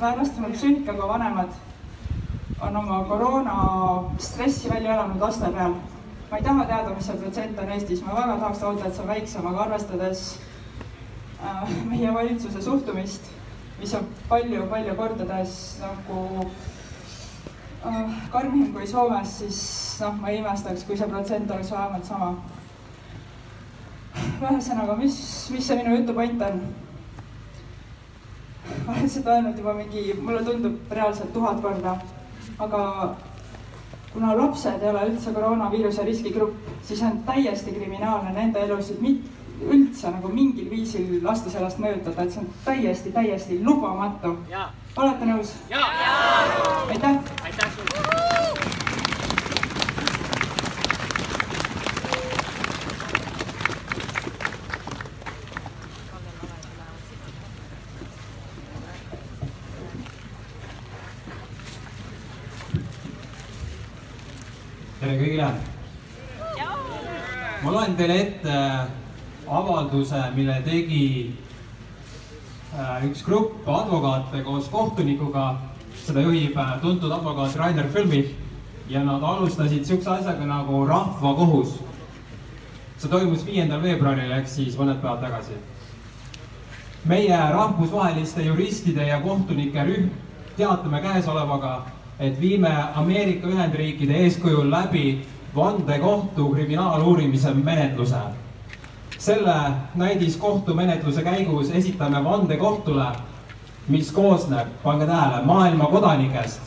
väärastunud 0.02 0.52
psüühikaga 0.52 1.08
vanemad 1.08 1.50
on 2.62 2.78
oma 2.78 3.04
koroona 3.04 3.56
stressi 4.18 4.70
välja 4.70 4.94
elanud 4.94 5.22
laste 5.22 5.52
peal. 5.52 5.74
ma 6.32 6.38
ei 6.38 6.44
taha 6.44 6.66
teada, 6.66 6.90
mis 6.90 7.06
see 7.06 7.18
protsent 7.18 7.60
on 7.60 7.70
Eestis, 7.70 8.02
ma 8.02 8.16
väga 8.16 8.38
tahaks 8.38 8.62
loota, 8.62 8.88
et 8.88 8.96
see 8.96 9.02
on 9.02 9.08
väiksem, 9.08 9.48
aga 9.48 9.60
arvestades 9.64 10.40
äh, 11.44 11.70
meie 11.86 12.14
valitsuse 12.14 12.62
suhtumist, 12.62 13.22
mis 13.84 13.94
on 14.00 14.06
palju-palju 14.30 14.94
kordades 14.96 15.56
nagu 15.82 16.20
äh, 17.84 18.14
karmim 18.32 18.70
kui 18.72 18.88
Soomes, 18.88 19.34
siis 19.42 19.60
noh, 20.00 20.16
ma 20.22 20.32
ei 20.32 20.40
imestaks, 20.40 20.86
kui 20.88 20.96
see 20.96 21.10
protsent 21.12 21.52
oleks 21.52 21.72
vähemalt 21.74 22.08
sama. 22.08 22.30
ühesõnaga, 24.14 24.96
mis, 24.96 25.18
mis 25.52 25.68
see 25.68 25.78
minu 25.82 25.98
jutu 25.98 26.16
point 26.16 26.48
on? 26.48 26.64
ma 28.86 28.96
olen 28.96 29.12
seda 29.12 29.36
öelnud 29.36 29.60
juba 29.60 29.76
mingi, 29.76 30.06
mulle 30.22 30.46
tundub 30.48 30.96
reaalselt 30.96 31.34
tuhat 31.36 31.60
korda, 31.62 31.98
aga 32.64 32.82
kuna 34.14 34.32
lapsed 34.40 34.80
ei 34.80 34.94
ole 34.94 35.08
üldse 35.12 35.36
koroonaviiruse 35.36 36.08
riskigrupp, 36.08 36.72
siis 36.88 37.04
on 37.04 37.20
täiesti 37.28 37.76
kriminaalne 37.76 38.32
nende 38.32 38.64
elusid 38.64 39.04
mit-, 39.04 39.28
üldse 39.62 40.12
nagu 40.12 40.30
mingil 40.34 40.70
viisil 40.72 41.20
lasta 41.24 41.52
sellest 41.54 41.80
mõjutada, 41.82 42.26
et 42.26 42.34
see 42.34 42.42
on 42.42 42.50
täiesti, 42.66 43.12
täiesti 43.14 43.60
lubamatu. 43.64 44.38
olete 44.98 45.26
nõus? 45.26 45.56
aitäh! 46.90 47.20
aitäh 47.44 47.76
sulle! 47.76 48.04
tere 65.04 65.16
kõigile! 65.20 65.48
ma 67.64 67.72
loen 67.72 67.96
teile 67.96 68.20
ette 68.20 68.60
avalduse, 69.54 70.20
mille 70.36 70.56
tegi 70.66 71.36
äh, 72.74 73.06
üks 73.10 73.24
grupp 73.26 73.68
advokaate 73.70 74.44
koos 74.44 74.70
kohtunikuga. 74.70 75.56
seda 76.04 76.22
juhib 76.22 76.58
äh, 76.58 76.82
tuntud 76.82 77.12
advokaat 77.12 77.56
Rainer 77.56 77.88
Fülmich 77.88 78.34
ja 78.90 79.04
nad 79.04 79.24
alustasid 79.24 79.86
siukse 79.86 80.10
asjaga 80.10 80.46
nagu 80.46 80.86
rahvakohus. 80.86 81.80
see 82.98 83.10
toimus 83.10 83.46
viiendal 83.46 83.82
veebruaril 83.82 84.32
ehk 84.32 84.48
siis 84.48 84.78
mõned 84.78 85.02
päevad 85.02 85.22
tagasi. 85.22 85.54
meie 87.06 87.38
rahvusvaheliste 87.54 88.44
juristide 88.44 89.08
ja 89.08 89.22
kohtunike 89.22 89.84
rühm 89.84 90.10
teatame 90.58 91.02
käesolevaga, 91.02 91.86
et 92.20 92.42
viime 92.42 92.72
Ameerika 92.96 93.48
Ühendriikide 93.48 94.14
eeskujul 94.14 94.72
läbi 94.72 95.26
vandekohtu 95.56 96.50
kriminaaluurimise 96.50 97.54
menetluse 97.54 98.22
selle 99.24 99.56
näidiskohtumenetluse 99.96 101.24
käigus 101.24 101.70
esitame 101.72 102.24
vandekohtule, 102.24 103.06
mis 103.88 104.12
koosneb, 104.12 104.68
pange 104.84 105.06
tähele, 105.06 105.46
maailma 105.46 105.86
kodanikest. 105.86 106.62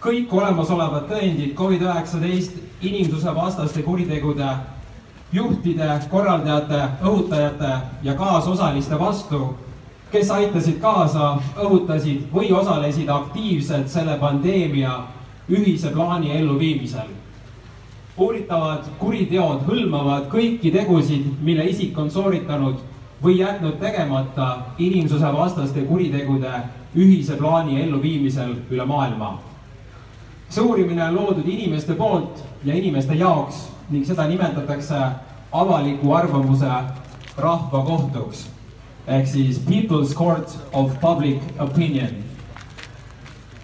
kõik 0.00 0.32
olemasolevad 0.32 1.08
tõendid 1.08 1.54
Covid-19 1.54 2.60
inimsusevastaste 2.80 3.82
kuritegude 3.82 4.48
juhtide, 5.32 5.88
korraldajate, 6.10 6.80
õhutajate 7.04 7.72
ja 8.02 8.14
kaasosaliste 8.14 8.98
vastu, 8.98 9.54
kes 10.12 10.30
aitasid 10.30 10.80
kaasa, 10.80 11.38
õhutasid 11.56 12.28
või 12.32 12.52
osalesid 12.52 13.08
aktiivselt 13.08 13.88
selle 13.88 14.18
pandeemia 14.18 15.02
ühise 15.48 15.92
plaani 15.92 16.32
elluviimisel 16.38 17.19
uuritavad 18.20 18.84
kuriteod 19.00 19.64
hõlmavad 19.68 20.28
kõiki 20.32 20.72
tegusid, 20.74 21.26
mille 21.40 21.64
isik 21.70 21.98
on 21.98 22.10
sooritanud 22.12 22.80
või 23.22 23.38
jätnud 23.40 23.78
tegemata 23.80 24.50
inimsusevastaste 24.78 25.84
kuritegude 25.88 26.52
ühise 26.96 27.36
plaani 27.38 27.80
elluviimisel 27.82 28.54
üle 28.70 28.84
maailma. 28.86 29.38
see 30.50 30.62
uurimine 30.62 31.04
on 31.04 31.14
loodud 31.14 31.48
inimeste 31.48 31.94
poolt 31.94 32.44
ja 32.64 32.74
inimeste 32.74 33.14
jaoks 33.14 33.68
ning 33.90 34.06
seda 34.06 34.26
nimetatakse 34.26 34.98
avaliku 35.52 36.12
arvamuse 36.12 36.70
rahvakohtuks 37.36 38.48
ehk 39.06 39.26
siis 39.26 39.58
People's 39.58 40.14
Court 40.14 40.58
of 40.72 41.00
Public 41.00 41.38
Opinion. 41.58 42.10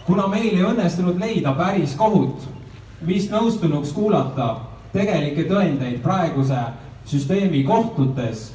kuna 0.06 0.26
meil 0.26 0.54
ei 0.54 0.62
õnnestunud 0.62 1.18
leida 1.20 1.52
päris 1.52 1.94
kohut 1.94 2.55
mis 3.00 3.30
nõustunuks 3.30 3.92
kuulata 3.92 4.56
tegelikke 4.92 5.44
tõendeid 5.50 6.00
praeguse 6.02 6.58
süsteemi 7.06 7.62
kohtutes, 7.64 8.52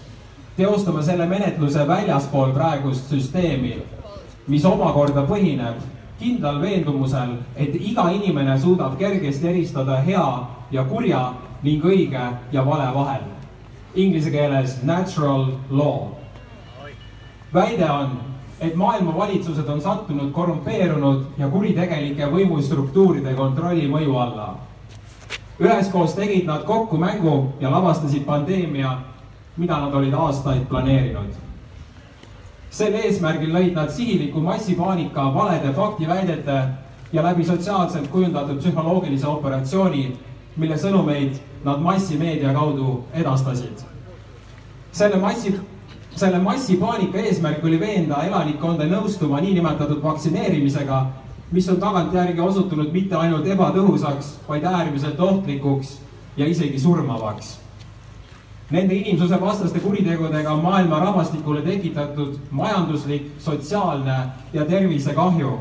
teostama 0.58 1.04
selle 1.04 1.28
menetluse 1.30 1.88
väljaspool 1.88 2.54
praegust 2.56 3.12
süsteemi, 3.14 3.78
mis 4.48 4.66
omakorda 4.66 5.24
põhineb 5.30 5.82
kindlal 6.22 6.62
veendumusel, 6.62 7.38
et 7.56 7.76
iga 7.76 8.10
inimene 8.14 8.58
suudab 8.60 8.98
kergesti 9.00 9.48
eristada 9.50 10.02
hea 10.06 10.26
ja 10.72 10.84
kurja 10.86 11.22
ning 11.64 11.86
õige 11.86 12.26
ja 12.52 12.66
vale 12.66 12.90
vahel. 12.96 13.24
Inglise 13.96 14.32
keeles 14.32 14.80
natural 14.84 15.48
law. 15.70 16.18
väide 17.54 17.90
on, 17.92 18.12
et 18.62 18.76
maailma 18.76 19.18
valitsused 19.18 19.70
on 19.70 19.82
sattunud 19.82 20.32
korrumpeerunud 20.32 21.24
ja 21.38 21.48
kuritegelike 21.50 22.28
võimustruktuuride 22.30 23.34
kontrolli 23.34 23.88
mõju 23.90 24.18
alla. 24.22 24.54
üheskoos 25.62 26.14
tegid 26.18 26.46
nad 26.46 26.64
kokku 26.66 26.98
mängu 26.98 27.54
ja 27.60 27.72
lavastasid 27.72 28.24
pandeemia, 28.26 28.98
mida 29.58 29.80
nad 29.80 29.94
olid 29.94 30.14
aastaid 30.14 30.68
planeerinud. 30.70 31.34
sel 32.70 32.94
eesmärgil 32.94 33.54
lõid 33.54 33.74
nad 33.74 33.90
sihiliku 33.90 34.42
massipaanika 34.42 35.34
valede 35.34 35.74
faktiväidete 35.74 36.62
ja 37.14 37.24
läbi 37.24 37.46
sotsiaalselt 37.46 38.08
kujundatud 38.08 38.58
psühholoogilise 38.58 39.28
operatsiooni, 39.28 40.18
mille 40.58 40.78
sõnumeid 40.78 41.42
nad 41.64 41.80
massimeedia 41.80 42.54
kaudu 42.54 43.04
edastasid. 43.14 43.86
selle 44.92 45.18
massi 45.18 45.60
selle 46.16 46.40
massipaanika 46.40 47.18
eesmärk 47.18 47.64
oli 47.66 47.80
veenda 47.80 48.24
elanikkonda 48.28 48.86
nõustuma 48.90 49.42
niinimetatud 49.42 50.02
vaktsineerimisega, 50.04 51.06
mis 51.52 51.70
on 51.70 51.80
tagantjärgi 51.80 52.42
osutunud 52.42 52.92
mitte 52.94 53.16
ainult 53.16 53.48
ebatõhusaks, 53.48 54.36
vaid 54.48 54.64
äärmiselt 54.68 55.20
ohtlikuks 55.20 55.98
ja 56.38 56.48
isegi 56.48 56.80
surmavaks. 56.80 57.58
Nende 58.72 58.96
inimsusevastaste 58.96 59.80
kuritegudega 59.84 60.54
on 60.54 60.64
maailma 60.64 61.00
rahvastikule 61.00 61.62
tekitatud 61.62 62.38
majanduslik, 62.52 63.34
sotsiaalne 63.40 64.18
ja 64.54 64.66
tervisekahju, 64.66 65.58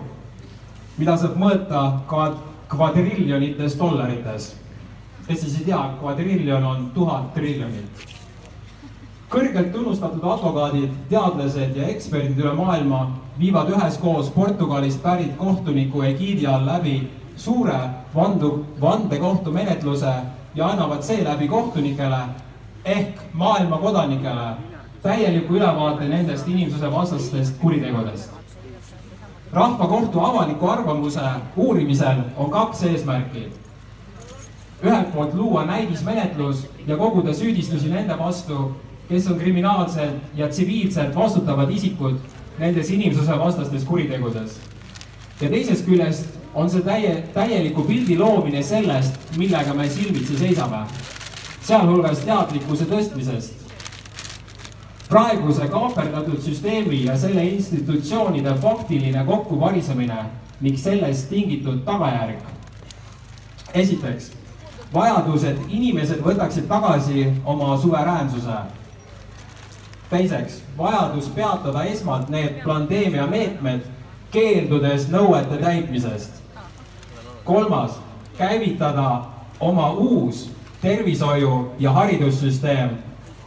mida 0.99 1.17
saab 1.19 1.35
mõõta 1.39 1.83
ka 2.07 2.31
kvadriljonites 2.71 3.75
dollarites. 3.79 4.55
kes 5.27 5.41
siis 5.41 5.59
ei 5.59 5.65
tea, 5.65 5.83
kvadriljon 6.01 6.65
on 6.65 6.91
tuhat 6.95 7.35
triljonit 7.35 8.11
kõrgelt 9.31 9.70
tunnustatud 9.72 10.24
advokaadid, 10.26 10.91
teadlased 11.11 11.76
ja 11.78 11.89
eksperdid 11.93 12.39
üle 12.43 12.53
maailma 12.59 13.05
viivad 13.39 13.70
üheskoos 13.70 14.31
Portugalist 14.35 15.03
pärit 15.03 15.37
kohtuniku 15.39 16.03
egiidi 16.03 16.49
all 16.51 16.66
läbi 16.66 16.97
suure 17.37 17.78
vandu, 18.14 18.64
vandekohtumenetluse 18.81 20.14
ja 20.55 20.66
annavad 20.66 21.03
seeläbi 21.07 21.49
kohtunikele 21.49 22.18
ehk 22.85 23.22
maailma 23.33 23.78
kodanikele 23.78 24.51
täieliku 25.03 25.55
ülevaate 25.55 26.09
nendest 26.09 26.49
inimsusevastastest 26.49 27.61
kuritegudest. 27.61 28.31
rahvakohtu 29.53 30.20
avaliku 30.20 30.66
arvamuse 30.66 31.20
uurimisel 31.57 32.18
on 32.37 32.51
kaks 32.51 32.83
eesmärki. 32.83 33.53
ühelt 34.83 35.14
poolt 35.14 35.35
luua 35.35 35.64
näidismenetlus 35.64 36.66
ja 36.87 36.97
koguda 36.97 37.35
süüdistusi 37.35 37.89
nende 37.91 38.18
vastu, 38.18 38.76
kes 39.11 39.27
on 39.27 39.39
kriminaalselt 39.39 40.37
ja 40.39 40.49
tsiviilselt 40.49 41.15
vastutavad 41.15 41.71
isikud 41.71 42.19
nendes 42.59 42.91
inimsusevastastes 42.91 43.85
kuritegudes. 43.85 44.61
ja 45.41 45.49
teisest 45.49 45.85
küljest 45.85 46.29
on 46.55 46.71
see 46.71 46.83
täie, 46.83 47.15
täieliku 47.35 47.83
pildi 47.83 48.19
loomine 48.19 48.63
sellest, 48.63 49.17
millega 49.37 49.75
me 49.75 49.89
silmitsi 49.89 50.39
seisame, 50.39 50.85
sealhulgas 51.63 52.23
teadlikkuse 52.25 52.85
tõstmisest. 52.85 53.53
praeguse 55.09 55.69
kaaperdatud 55.69 56.39
süsteemi 56.41 57.05
ja 57.05 57.19
selle 57.19 57.45
institutsioonide 57.45 58.55
faktiline 58.63 59.25
kokkuvarisemine 59.27 60.25
ning 60.61 60.79
sellest 60.79 61.29
tingitud 61.29 61.83
tagajärg. 61.85 62.39
esiteks, 63.75 64.31
vajadus, 64.95 65.45
et 65.45 65.59
inimesed 65.69 66.23
võtaksid 66.23 66.69
tagasi 66.69 67.33
oma 67.45 67.79
suveräänsuse 67.79 68.80
teiseks, 70.11 70.63
vajadus 70.79 71.29
peatada 71.35 71.85
esmalt 71.85 72.29
need 72.29 72.63
pandeemia 72.65 73.27
meetmed, 73.27 73.81
keeldudes 74.31 75.09
nõuete 75.11 75.59
täitmisest. 75.63 76.41
kolmas, 77.45 78.01
käivitada 78.39 79.23
oma 79.61 79.91
uus 79.93 80.51
tervishoiu 80.81 81.73
ja 81.79 81.91
haridussüsteem, 81.93 82.91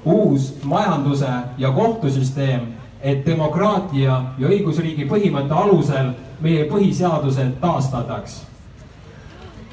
uus 0.05 0.53
majanduse 0.63 1.29
ja 1.57 1.71
kohtusüsteem 1.71 2.73
et 3.03 3.25
demokraatia 3.25 4.15
ja 4.39 4.47
õigusriigi 4.47 5.05
põhimõtte 5.09 5.53
alusel 5.53 6.13
meie 6.41 6.63
põhiseadused 6.71 7.59
taastataks. 7.61 8.41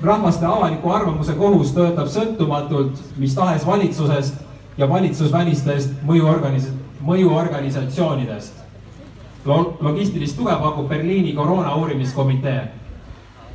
rahvaste 0.03 0.47
avaliku 0.47 0.91
arvamuse 0.91 1.33
kohus 1.33 1.73
töötab 1.77 2.09
sõltumatult 2.09 2.99
mis 3.17 3.35
tahes 3.35 3.67
valitsusest 3.67 4.35
ja 4.79 4.89
valitsusvälistest 4.89 5.91
mõjuorganis-, 6.07 6.73
mõjuorganisatsioonidest. 7.07 8.55
logistilist 9.81 10.37
tuge 10.37 10.53
pakub 10.53 10.89
Berliini 10.89 11.33
koroona 11.33 11.75
uurimiskomitee 11.77 12.69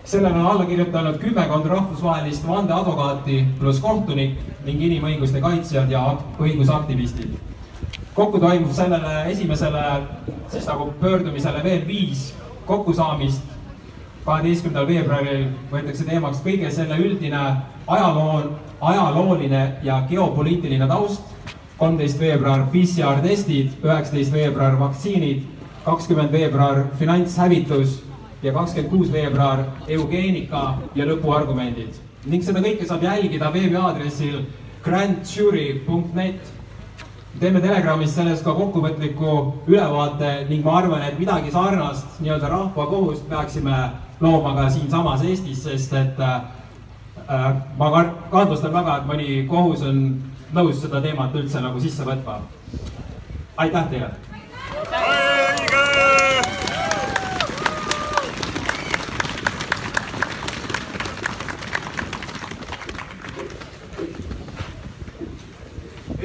sellele 0.06 0.40
on 0.40 0.46
alla 0.46 0.66
kirjutanud 0.66 1.18
kümmekond 1.18 1.66
rahvusvahelist 1.66 2.48
vandeadvokaati 2.48 3.40
pluss 3.60 3.82
kohtunik 3.82 4.38
ning 4.66 4.82
inimõiguste 4.82 5.42
kaitsjad 5.42 5.92
ja 5.92 6.18
õigusaktivistid. 6.40 7.34
kokku 8.14 8.40
toimub 8.40 8.72
sellele 8.72 9.32
esimesele 9.32 9.82
siis 10.50 10.68
nagu 10.68 10.94
pöördumisele 11.00 11.64
veel 11.64 11.88
viis 11.88 12.34
kokkusaamist. 12.66 13.42
kaheteistkümnendal 14.26 14.88
veebruaril 14.88 15.48
võetakse 15.72 16.06
teemaks 16.06 16.38
kõige 16.46 16.72
selle 16.72 16.98
üldine 16.98 17.42
ajaloo, 17.88 18.44
ajalooline 18.82 19.74
ja 19.84 20.04
geopoliitiline 20.10 20.88
taust. 20.88 21.22
Kolmteist 21.78 22.20
veebruar 22.20 22.66
PCR 22.72 23.22
testid, 23.24 23.76
üheksateist 23.84 24.34
veebruar 24.34 24.80
vaktsiinid, 24.80 25.44
kakskümmend 25.86 26.32
veebruar 26.32 26.86
finantshävitus 27.00 28.02
ja 28.44 28.54
kakskümmend 28.54 28.92
kuus 28.92 29.12
veebruar 29.14 29.66
eugeenika 29.88 30.66
ja 30.96 31.08
lõpuargumendid 31.10 32.06
ning 32.30 32.44
seda 32.46 32.62
kõike 32.64 32.88
saab 32.90 33.04
jälgida 33.06 33.52
veebiaadressil 33.54 34.40
grandjury.net. 34.86 36.52
teeme 37.40 37.62
Telegramis 37.62 38.14
sellest 38.16 38.46
ka 38.46 38.54
kokkuvõtliku 38.56 39.32
ülevaate 39.68 40.46
ning 40.50 40.66
ma 40.66 40.78
arvan, 40.80 41.04
et 41.04 41.20
midagi 41.20 41.52
sarnast 41.52 42.20
nii-öelda 42.22 42.50
rahvakohust 42.50 43.28
peaksime 43.30 43.78
looma 44.22 44.56
ka 44.56 44.70
siinsamas 44.70 45.26
Eestis, 45.26 45.64
sest 45.64 45.94
et 45.94 46.20
äh, 46.20 46.42
ma 47.78 47.92
kahtlustan 48.32 48.74
väga, 48.74 48.98
et 48.98 49.10
mõni 49.10 49.44
kohus 49.50 49.84
on 49.86 50.06
nõus 50.54 50.82
seda 50.82 51.02
teemat 51.02 51.36
üldse 51.36 51.62
nagu 51.62 51.80
sisse 51.82 52.06
võtma. 52.06 52.40
aitäh 53.58 53.90
teile! 53.90 54.12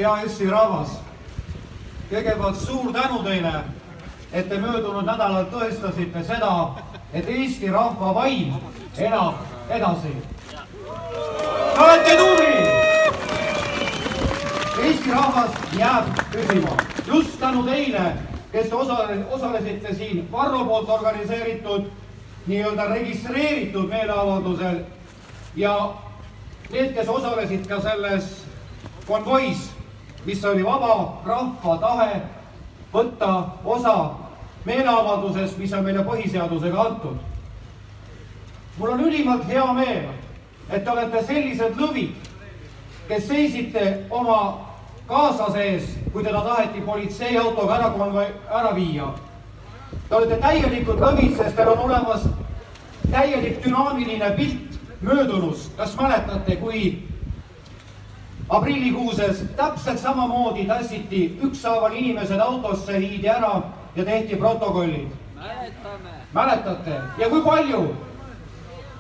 hea 0.01 0.13
Eesti 0.25 0.47
rahvas, 0.49 0.95
kõigepealt 2.09 2.57
suur 2.57 2.89
tänu 2.93 3.21
teile, 3.27 3.53
et 4.33 4.49
te 4.49 4.59
möödunud 4.63 5.05
nädalal 5.05 5.49
tõestasite 5.53 6.25
seda, 6.25 6.53
et 7.13 7.29
Eesti 7.29 7.69
rahva 7.69 8.15
vaim 8.17 8.57
elab 8.97 9.71
edasi. 9.77 10.15
Te 10.51 11.81
olete 11.85 12.17
tublid! 12.17 12.80
Eesti 15.11 15.23
rahvas 15.23 15.51
jääb 15.79 16.05
püsima 16.31 16.71
just 17.07 17.41
tänu 17.41 17.63
teile, 17.67 18.13
kes 18.53 18.69
te 18.69 18.75
osale, 18.75 19.17
osalesite 19.31 19.95
siin 19.95 20.29
Varro 20.33 20.65
poolt 20.65 20.89
organiseeritud 20.89 21.89
nii-öelda 22.47 22.85
registreeritud 22.89 23.89
meeleavaldusel 23.89 24.79
ja 25.57 25.75
need, 26.71 26.95
kes 26.95 27.09
osalesid 27.09 27.67
ka 27.67 27.81
selles 27.81 28.47
konvois 29.07 29.67
mis 30.27 30.45
oli 30.45 30.63
vaba 30.65 31.23
rahva 31.27 31.77
tahe 31.83 32.23
võtta 32.95 33.33
osa 33.65 33.97
meeleavaldusest, 34.65 35.59
mis 35.59 35.73
on 35.73 35.85
meile 35.85 36.07
põhiseadusega 36.07 36.87
antud. 36.87 37.19
mul 38.79 38.91
on 38.91 39.01
ülimalt 39.01 39.47
hea 39.49 39.73
meel, 39.73 40.09
et 40.71 40.85
te 40.85 40.91
olete 40.91 41.27
sellised 41.27 41.75
lõvid, 41.77 42.15
kes 43.09 43.29
seisite 43.29 44.07
oma 44.11 44.70
kaaslase 45.11 45.63
ees, 45.73 45.91
kui 46.13 46.25
teda 46.25 46.41
taheti 46.47 46.81
politseiautoga 46.87 47.77
ära 47.77 47.91
konvoi-, 47.97 48.33
ära 48.49 48.71
viia. 48.75 49.11
Te 50.09 50.15
olete 50.15 50.39
täielikult 50.43 51.03
lõvid, 51.03 51.37
sest 51.39 51.57
teil 51.59 51.71
on 51.73 51.85
olemas 51.89 52.29
täielik 53.11 53.63
dünaamiline 53.65 54.31
pilt 54.37 54.79
möödunust. 55.03 55.77
kas 55.77 55.97
mäletate, 55.97 56.57
kui 56.57 57.03
aprillikuuses 58.49 59.43
täpselt 59.57 59.99
samamoodi 59.99 60.67
tassiti 60.67 61.39
ükshaaval 61.43 61.93
inimesed 61.93 62.39
autosse, 62.41 62.99
viidi 63.01 63.29
ära 63.29 63.63
ja 63.97 64.05
tehti 64.05 64.37
protokollid. 64.37 65.11
mäletate 66.35 67.01
ja 67.19 67.29
kui 67.31 67.43
palju 67.43 67.97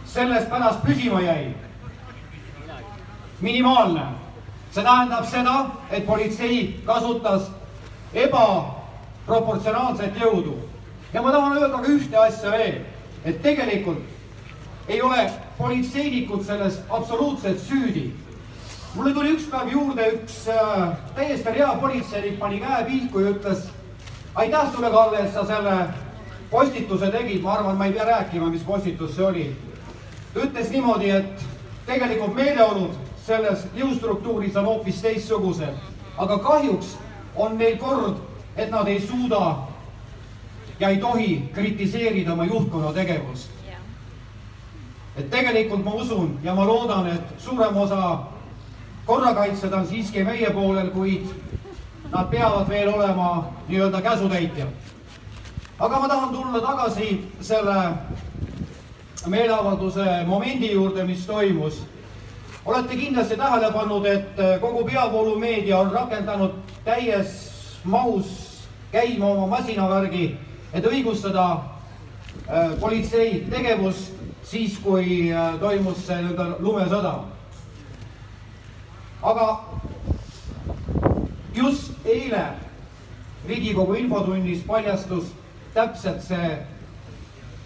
sellest 0.04 0.50
pärast 0.50 0.82
püsima 0.82 1.20
jäi? 1.20 1.54
minimaalne. 3.40 4.19
See 4.70 4.82
tähendab 4.82 5.26
seda, 5.26 5.66
et 5.90 6.06
politsei 6.06 6.80
kasutas 6.86 7.50
ebaproportsionaalset 8.14 10.16
jõudu. 10.16 10.54
ja 11.12 11.22
ma 11.22 11.32
tahan 11.32 11.58
öelda 11.58 11.76
ka 11.76 11.88
ühte 11.88 12.16
asja 12.16 12.50
veel, 12.50 12.74
et 13.24 13.42
tegelikult 13.42 13.98
ei 14.88 15.02
ole 15.02 15.32
politseinikud 15.58 16.44
selles 16.44 16.80
absoluutselt 16.90 17.58
süüdi 17.58 18.12
mulle 18.94 19.14
tuli 19.14 19.34
üks 19.34 19.46
päev 19.50 19.70
juurde 19.72 20.06
üks 20.16 20.36
äh, 20.50 20.94
täiesti 21.14 21.54
rea 21.54 21.74
politseinik, 21.80 22.38
pani 22.38 22.60
käe 22.60 22.84
pihku 22.88 23.20
ja 23.20 23.34
ütles 23.34 23.68
aitäh 24.34 24.72
sulle, 24.74 24.90
Kalle, 24.90 25.18
et 25.18 25.34
sa 25.34 25.44
selle 25.46 25.76
postituse 26.50 27.10
tegid, 27.10 27.42
ma 27.42 27.58
arvan, 27.58 27.78
ma 27.78 27.86
ei 27.86 27.92
pea 27.92 28.06
rääkima, 28.08 28.50
mis 28.50 28.64
postitus 28.66 29.14
see 29.16 29.26
oli. 29.26 29.46
ütles 30.34 30.70
niimoodi, 30.70 31.10
et 31.10 31.46
tegelikult 31.86 32.34
meeleolud 32.34 32.98
selles 33.30 33.66
jõustruktuuris 33.78 34.56
on 34.58 34.66
hoopis 34.66 35.02
teistsugused, 35.04 35.76
aga 36.18 36.38
kahjuks 36.42 36.96
on 37.36 37.56
neil 37.58 37.78
kord, 37.78 38.18
et 38.56 38.70
nad 38.72 38.88
ei 38.90 38.98
suuda 39.00 39.42
ja 40.80 40.88
ei 40.88 40.98
tohi 40.98 41.50
kritiseerida 41.54 42.32
oma 42.32 42.44
juhtkonna 42.44 42.92
tegevust. 42.92 43.50
et 45.16 45.30
tegelikult 45.30 45.84
ma 45.84 45.94
usun 46.00 46.38
ja 46.42 46.54
ma 46.54 46.64
loodan, 46.66 47.06
et 47.06 47.34
suurem 47.38 47.76
osa 47.76 48.18
korrakaitsjad 49.06 49.72
on 49.72 49.86
siiski 49.86 50.24
meie 50.24 50.50
poolel, 50.50 50.90
kuid 50.90 51.26
nad 52.12 52.30
peavad 52.30 52.68
veel 52.68 52.88
olema 52.94 53.52
nii-öelda 53.68 54.00
käsutäitjad. 54.00 54.68
aga 55.78 56.00
ma 56.00 56.08
tahan 56.08 56.34
tulla 56.34 56.60
tagasi 56.60 57.32
selle 57.40 57.92
meeleavalduse 59.26 60.24
momendi 60.26 60.72
juurde, 60.72 61.04
mis 61.04 61.26
toimus. 61.26 61.82
Olete 62.64 62.96
kindlasti 62.96 63.36
tähele 63.36 63.72
pannud, 63.72 64.06
et 64.06 64.40
kogu 64.60 64.84
peavoolumeedia 64.84 65.78
on 65.78 65.92
rakendanud 65.92 66.54
täies 66.84 67.50
mahus 67.84 68.66
käima 68.92 69.26
oma 69.26 69.46
masinavärgi, 69.46 70.36
et 70.72 70.84
õigustada 70.86 71.46
äh, 71.52 72.78
politsei 72.80 73.46
tegevust 73.50 74.12
siis, 74.42 74.78
kui 74.78 75.32
äh, 75.32 75.54
toimus 75.60 76.06
see 76.06 76.22
nii-öelda 76.22 76.56
lumesõda 76.58 77.14
aga 79.22 79.60
just 81.54 81.92
eile 82.04 82.44
Riigikogu 83.48 83.94
infotunnis 83.94 84.62
paljastus 84.66 85.32
täpselt 85.74 86.22
see 86.22 86.50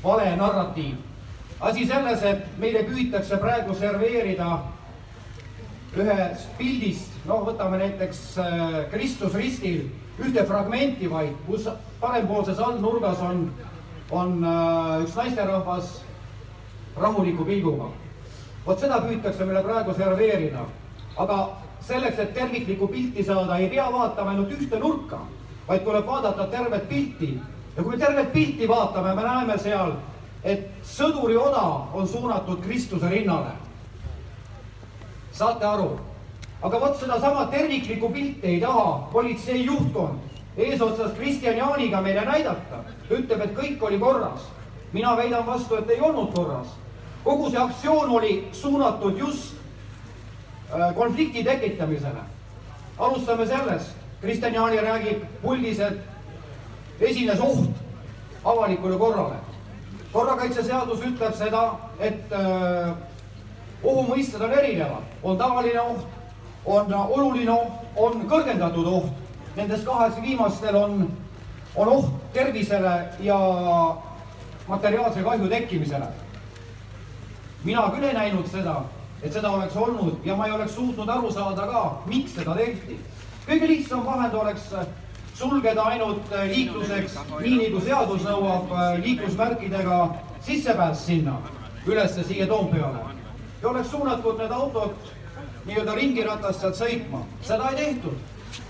vale 0.05 0.36
narratiiv. 0.36 0.95
asi 1.61 1.86
selles, 1.86 2.22
et 2.22 2.59
meile 2.59 2.82
püütakse 2.84 3.38
praegu 3.40 3.74
serveerida 3.74 4.59
ühest 5.99 6.49
pildist, 6.59 7.12
noh, 7.28 7.45
võtame 7.47 7.78
näiteks 7.82 8.22
äh, 8.42 8.78
Kristus 8.92 9.34
ristil, 9.38 9.88
ühte 10.18 10.45
fragmenti 10.47 11.11
vaid, 11.11 11.34
kus 11.47 11.68
parempoolses 12.01 12.59
allnurgas 12.59 13.20
on, 13.22 13.45
on 14.11 14.40
äh, 14.45 15.05
üks 15.07 15.18
naisterahvas 15.18 16.01
rahuliku 16.97 17.45
pilguga. 17.45 17.90
vot 18.66 18.80
seda 18.80 19.03
püütakse 19.05 19.45
meile 19.45 19.62
praegu 19.62 19.92
serveerida 19.95 20.64
aga 21.16 21.57
selleks, 21.80 22.18
et 22.18 22.34
terviklikku 22.34 22.88
pilti 22.88 23.24
saada, 23.24 23.59
ei 23.59 23.68
pea 23.68 23.86
vaatama 23.92 24.30
ainult 24.34 24.53
ühte 24.57 24.78
nurka, 24.80 25.20
vaid 25.68 25.84
tuleb 25.84 26.07
vaadata 26.07 26.47
tervet 26.51 26.88
pilti. 26.88 27.38
ja 27.76 27.82
kui 27.82 27.97
me 27.97 27.99
tervet 27.99 28.32
pilti 28.32 28.68
vaatame, 28.68 29.14
me 29.14 29.22
näeme 29.22 29.59
seal, 29.59 29.97
et 30.45 30.70
sõduri 30.84 31.36
oda 31.36 31.64
on 31.92 32.09
suunatud 32.09 32.62
Kristuse 32.62 33.09
rinnale. 33.09 33.53
Saate 35.35 35.66
aru? 35.66 35.99
aga 36.62 36.80
vot 36.80 37.01
sedasama 37.01 37.49
terviklikku 37.51 38.09
pilti 38.09 38.47
ei 38.47 38.61
taha 38.61 39.09
politsei 39.12 39.64
juhtkond 39.66 40.18
eesotsas 40.57 41.12
Kristjan 41.18 41.57
Jaaniga 41.57 42.01
meile 42.01 42.24
näidata. 42.24 42.85
ta 43.09 43.14
ütleb, 43.14 43.41
et 43.41 43.59
kõik 43.59 43.82
oli 43.82 43.99
korras. 43.99 44.41
mina 44.93 45.16
väidan 45.16 45.47
vastu, 45.47 45.76
et 45.76 45.91
ei 45.91 46.01
olnud 46.01 46.32
korras. 46.35 46.66
kogu 47.24 47.51
see 47.51 47.61
aktsioon 47.61 48.11
oli 48.11 48.49
suunatud 48.53 49.18
just 49.18 49.64
Äh, 50.72 50.95
konflikti 50.95 51.45
tekitamisele. 51.45 52.20
alustame 52.99 53.47
sellest, 53.47 53.91
Kristjan 54.20 54.55
Jaani 54.55 54.76
räägib 54.76 55.24
puldis, 55.43 55.78
et 55.80 55.99
esines 57.01 57.41
oht 57.41 57.70
avalikule 58.45 58.99
korrale. 58.99 59.37
korrakaitseseadus 60.12 61.01
ütleb 61.01 61.35
seda, 61.35 61.74
et 61.99 62.32
öö, 62.32 62.93
ohumõisted 63.85 64.41
on 64.41 64.53
erinevad, 64.53 65.12
on 65.22 65.39
tavaline 65.39 65.80
oht, 65.80 66.07
on 66.64 66.95
oluline 66.95 67.51
oht, 67.53 67.85
on 67.97 68.24
kõrgendatud 68.30 68.89
oht. 68.89 69.22
Nendest 69.57 69.87
kahes 69.87 70.16
viimastel 70.22 70.76
on, 70.76 71.05
on 71.76 71.89
oht 71.89 72.11
tervisele 72.35 72.95
ja 73.22 73.39
materiaalse 74.68 75.22
kahju 75.22 75.49
tekkimisele. 75.49 76.09
mina 77.64 77.82
küll 77.95 78.05
ei 78.05 78.12
näinud 78.12 78.49
seda, 78.53 78.82
et 79.22 79.32
seda 79.32 79.51
oleks 79.51 79.76
olnud 79.76 80.24
ja 80.24 80.37
ma 80.37 80.47
ei 80.47 80.53
oleks 80.53 80.74
suutnud 80.74 81.09
aru 81.09 81.30
saada 81.32 81.66
ka, 81.66 81.85
miks 82.07 82.35
seda 82.35 82.55
tehti. 82.55 82.99
kõige 83.47 83.68
lihtsam 83.68 84.05
vahend 84.05 84.35
oleks 84.35 84.68
sulgeda 85.35 85.82
ainult 85.82 86.30
liikluseks, 86.49 87.18
nii 87.41 87.57
nagu 87.57 87.80
seadus 87.80 88.22
nõuab, 88.22 88.70
liiklusmärkidega 89.03 89.99
sissepääs 90.41 91.07
sinna, 91.07 91.39
ülesse 91.87 92.24
siia 92.24 92.47
Toompeale. 92.47 93.23
Ja 93.64 93.70
oleks 93.70 93.90
suunatud 93.90 94.38
need 94.38 94.50
autod 94.52 95.12
nii-öelda 95.64 95.94
ringiratast 95.96 96.60
sealt 96.60 96.76
sõitma, 96.76 97.22
seda 97.42 97.70
ei 97.72 97.76
tehtud. 97.76 98.18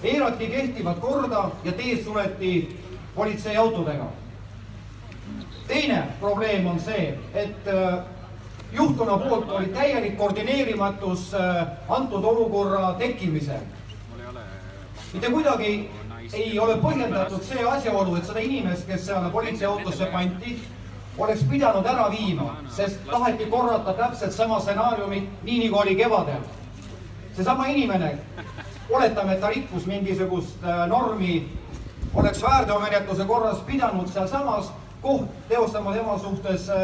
eirati 0.03 0.47
kehtivat 0.47 1.01
korda 1.01 1.51
ja 1.65 1.73
teed 1.73 2.05
suleti 2.05 2.81
politseiautodega. 3.15 4.07
teine 5.67 6.03
probleem 6.21 6.67
on 6.67 6.81
see, 6.81 7.19
et 7.35 7.69
äh, 7.69 7.99
juhtkonna 8.73 9.19
poolt 9.19 9.51
oli 9.51 9.67
täielik 9.67 10.17
koordineerimatus 10.17 11.35
äh, 11.35 11.67
antud 11.89 12.25
olukorra 12.25 12.95
tekkimisel. 12.99 13.67
mitte 15.13 15.31
kuidagi 15.31 15.91
ei 16.33 16.59
ole 16.59 16.77
põhjendatud 16.77 17.43
see 17.43 17.67
asjaolu, 17.67 18.17
et 18.17 18.27
seda 18.27 18.41
inimest, 18.41 18.87
kes 18.87 19.07
seal 19.07 19.31
politseiautosse 19.31 20.07
pandi, 20.13 20.59
oleks 21.19 21.43
pidanud 21.51 21.87
ära 21.87 22.09
viima, 22.11 22.57
sest 22.71 23.01
taheti 23.11 23.47
korrata 23.47 23.93
täpselt 23.93 24.33
sama 24.33 24.61
stsenaariumit, 24.61 25.29
nii 25.43 25.65
nagu 25.67 25.79
oli 25.79 25.97
kevadel. 25.97 26.43
seesama 27.37 27.67
inimene, 27.67 28.19
oletame, 28.91 29.33
et 29.33 29.41
ta 29.41 29.49
rikkus 29.49 29.87
mingisugust 29.87 30.65
äh, 30.65 30.87
normi, 30.89 31.49
oleks 32.15 32.43
väärteomenetluse 32.43 33.25
korras 33.25 33.59
pidanud 33.59 34.09
sealsamas 34.09 34.73
koht 35.03 35.49
teostama 35.49 35.93
tema 35.93 36.19
suhtes 36.19 36.69
äh, 36.69 36.77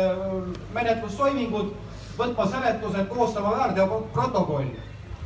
menetlustoimingud, 0.74 1.72
võtma 2.18 2.46
seletused, 2.50 3.06
koostama 3.08 3.50
väärteoprotokoll. 3.56 4.70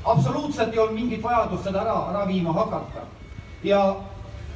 absoluutselt 0.04 0.72
ei 0.72 0.78
olnud 0.78 0.94
mingit 0.94 1.22
vajadust 1.22 1.64
seda 1.64 1.80
ära, 1.80 1.96
ära 2.10 2.26
viima 2.26 2.52
hakata. 2.52 3.06
ja 3.62 3.96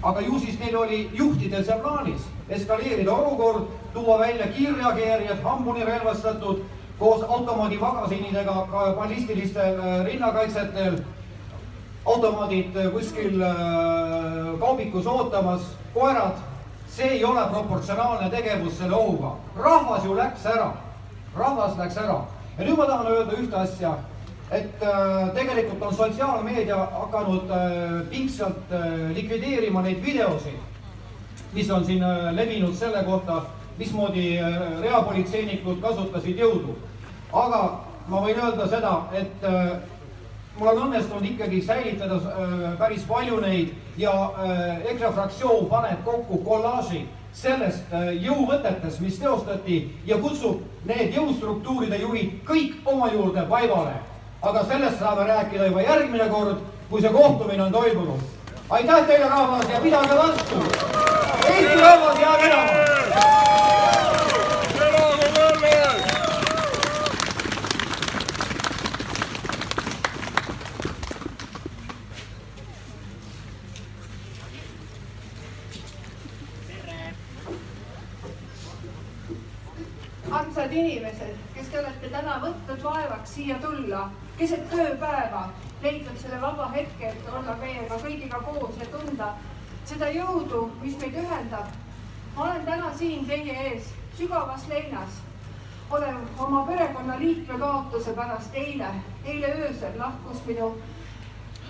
aga 0.02 0.20
ju 0.20 0.38
siis 0.38 0.58
neil 0.58 0.76
oli 0.76 1.10
juhtidel 1.12 1.64
see 1.64 1.78
plaanis, 1.82 2.28
eskaleerida 2.48 3.12
olukord, 3.12 3.62
tuua 3.94 4.18
välja 4.18 4.46
kiirreageerijad, 4.46 5.42
hambuni 5.42 5.84
relvastatud, 5.84 6.64
koos 6.98 7.22
automaadipagasinidega 7.22 8.54
ballistilistel 8.96 9.80
äh, 9.80 10.04
rinnakaitsetel, 10.04 10.98
automaadid 12.04 12.76
äh, 12.76 12.92
kuskil 12.92 13.42
äh, 13.42 13.54
kaubikus 14.60 15.06
ootamas, 15.06 15.60
koerad, 15.94 16.40
see 16.90 17.08
ei 17.18 17.24
ole 17.24 17.44
proportsionaalne 17.52 18.30
tegevus 18.30 18.78
selle 18.78 18.96
ohuga. 18.96 19.36
rahvas 19.56 20.04
ju 20.04 20.16
läks 20.16 20.46
ära, 20.46 20.72
rahvas 21.36 21.76
läks 21.78 21.96
ära. 21.96 22.22
Ja 22.58 22.64
nüüd 22.64 22.76
ma 22.76 22.86
tahan 22.86 23.06
öelda 23.06 23.36
ühte 23.38 23.56
asja 23.56 23.98
et 24.50 24.80
tegelikult 25.36 25.82
on 25.82 25.94
sotsiaalmeedia 25.94 26.76
hakanud 26.76 27.50
pingsalt 28.10 28.72
likvideerima 29.14 29.82
neid 29.84 30.00
videosid, 30.02 30.56
mis 31.52 31.70
on 31.70 31.84
siin 31.84 32.02
äh, 32.02 32.32
levinud 32.34 32.74
selle 32.74 33.02
kohta, 33.04 33.42
mismoodi 33.78 34.38
äh, 34.38 34.56
reapolitseinikud 34.82 35.80
kasutasid 35.82 36.38
jõudu. 36.38 36.76
aga 37.32 37.62
ma 38.08 38.22
võin 38.24 38.40
öelda 38.40 38.66
seda, 38.68 38.92
et 39.12 39.44
äh, 39.44 39.78
mul 40.58 40.68
on 40.72 40.82
õnnestunud 40.88 41.24
ikkagi 41.24 41.62
säilitada 41.62 42.18
päris 42.78 43.04
palju 43.06 43.40
neid 43.40 43.74
ja 43.96 44.12
EKRE 44.90 45.12
fraktsioon 45.12 45.68
paneb 45.70 46.02
kokku 46.04 46.40
kollaaži 46.44 47.04
sellest 47.32 47.92
jõuvõtetest, 48.24 49.00
mis 49.00 49.20
teostati 49.20 49.78
ja 50.06 50.18
kutsub 50.18 50.64
need 50.88 51.14
jõustruktuuride 51.14 52.00
juhid 52.02 52.40
kõik 52.48 52.80
oma 52.88 53.12
juurde 53.12 53.44
vaibale 53.48 54.00
aga 54.42 54.64
sellest 54.64 54.98
saame 54.98 55.26
rääkida 55.26 55.66
juba 55.66 55.82
järgmine 55.82 56.28
kord, 56.30 56.62
kui 56.90 57.02
see 57.02 57.12
kohtumine 57.12 57.62
on 57.62 57.72
toimunud. 57.72 58.20
aitäh 58.70 59.06
teile, 59.06 59.28
rahvas, 59.28 59.70
ja 59.72 59.80
pidage 59.80 60.18
vastu. 60.18 61.07
Eesti 61.28 61.80
rahvas 61.80 62.20
jääb 62.20 62.40
elama. 62.40 62.78
armsad 80.30 80.72
inimesed, 80.72 81.36
kes 81.54 81.68
te 81.72 81.78
olete 81.80 82.08
täna 82.12 82.38
võtnud 82.42 82.82
vaevaks 82.82 83.34
siia 83.34 83.56
tulla, 83.62 84.08
keset 84.38 84.64
tööpäeva, 84.70 85.44
leidnud 85.82 86.18
selle 86.20 86.40
vaba 86.40 86.68
hetke, 86.72 87.12
et 87.12 87.30
olla 87.32 87.54
meiega 87.60 88.00
kõigiga 88.02 88.40
koos 88.44 88.76
ja 88.80 88.88
tunda 88.92 89.32
seda 89.88 90.10
jõudu, 90.12 90.66
mis 90.82 90.98
meid 91.00 91.16
ühendab. 91.22 91.72
ma 92.36 92.42
olen 92.44 92.64
täna 92.66 92.90
siin 92.96 93.24
teie 93.26 93.54
ees 93.68 93.92
sügavas 94.18 94.68
leinas. 94.68 95.22
olen 95.90 96.16
oma 96.38 96.66
perekonnaliikme 96.66 97.58
kaotuse 97.58 98.12
pärast 98.12 98.54
eile, 98.54 98.88
eile 99.24 99.54
öösel 99.54 99.98
lahkus 99.98 100.42
minu, 100.46 100.74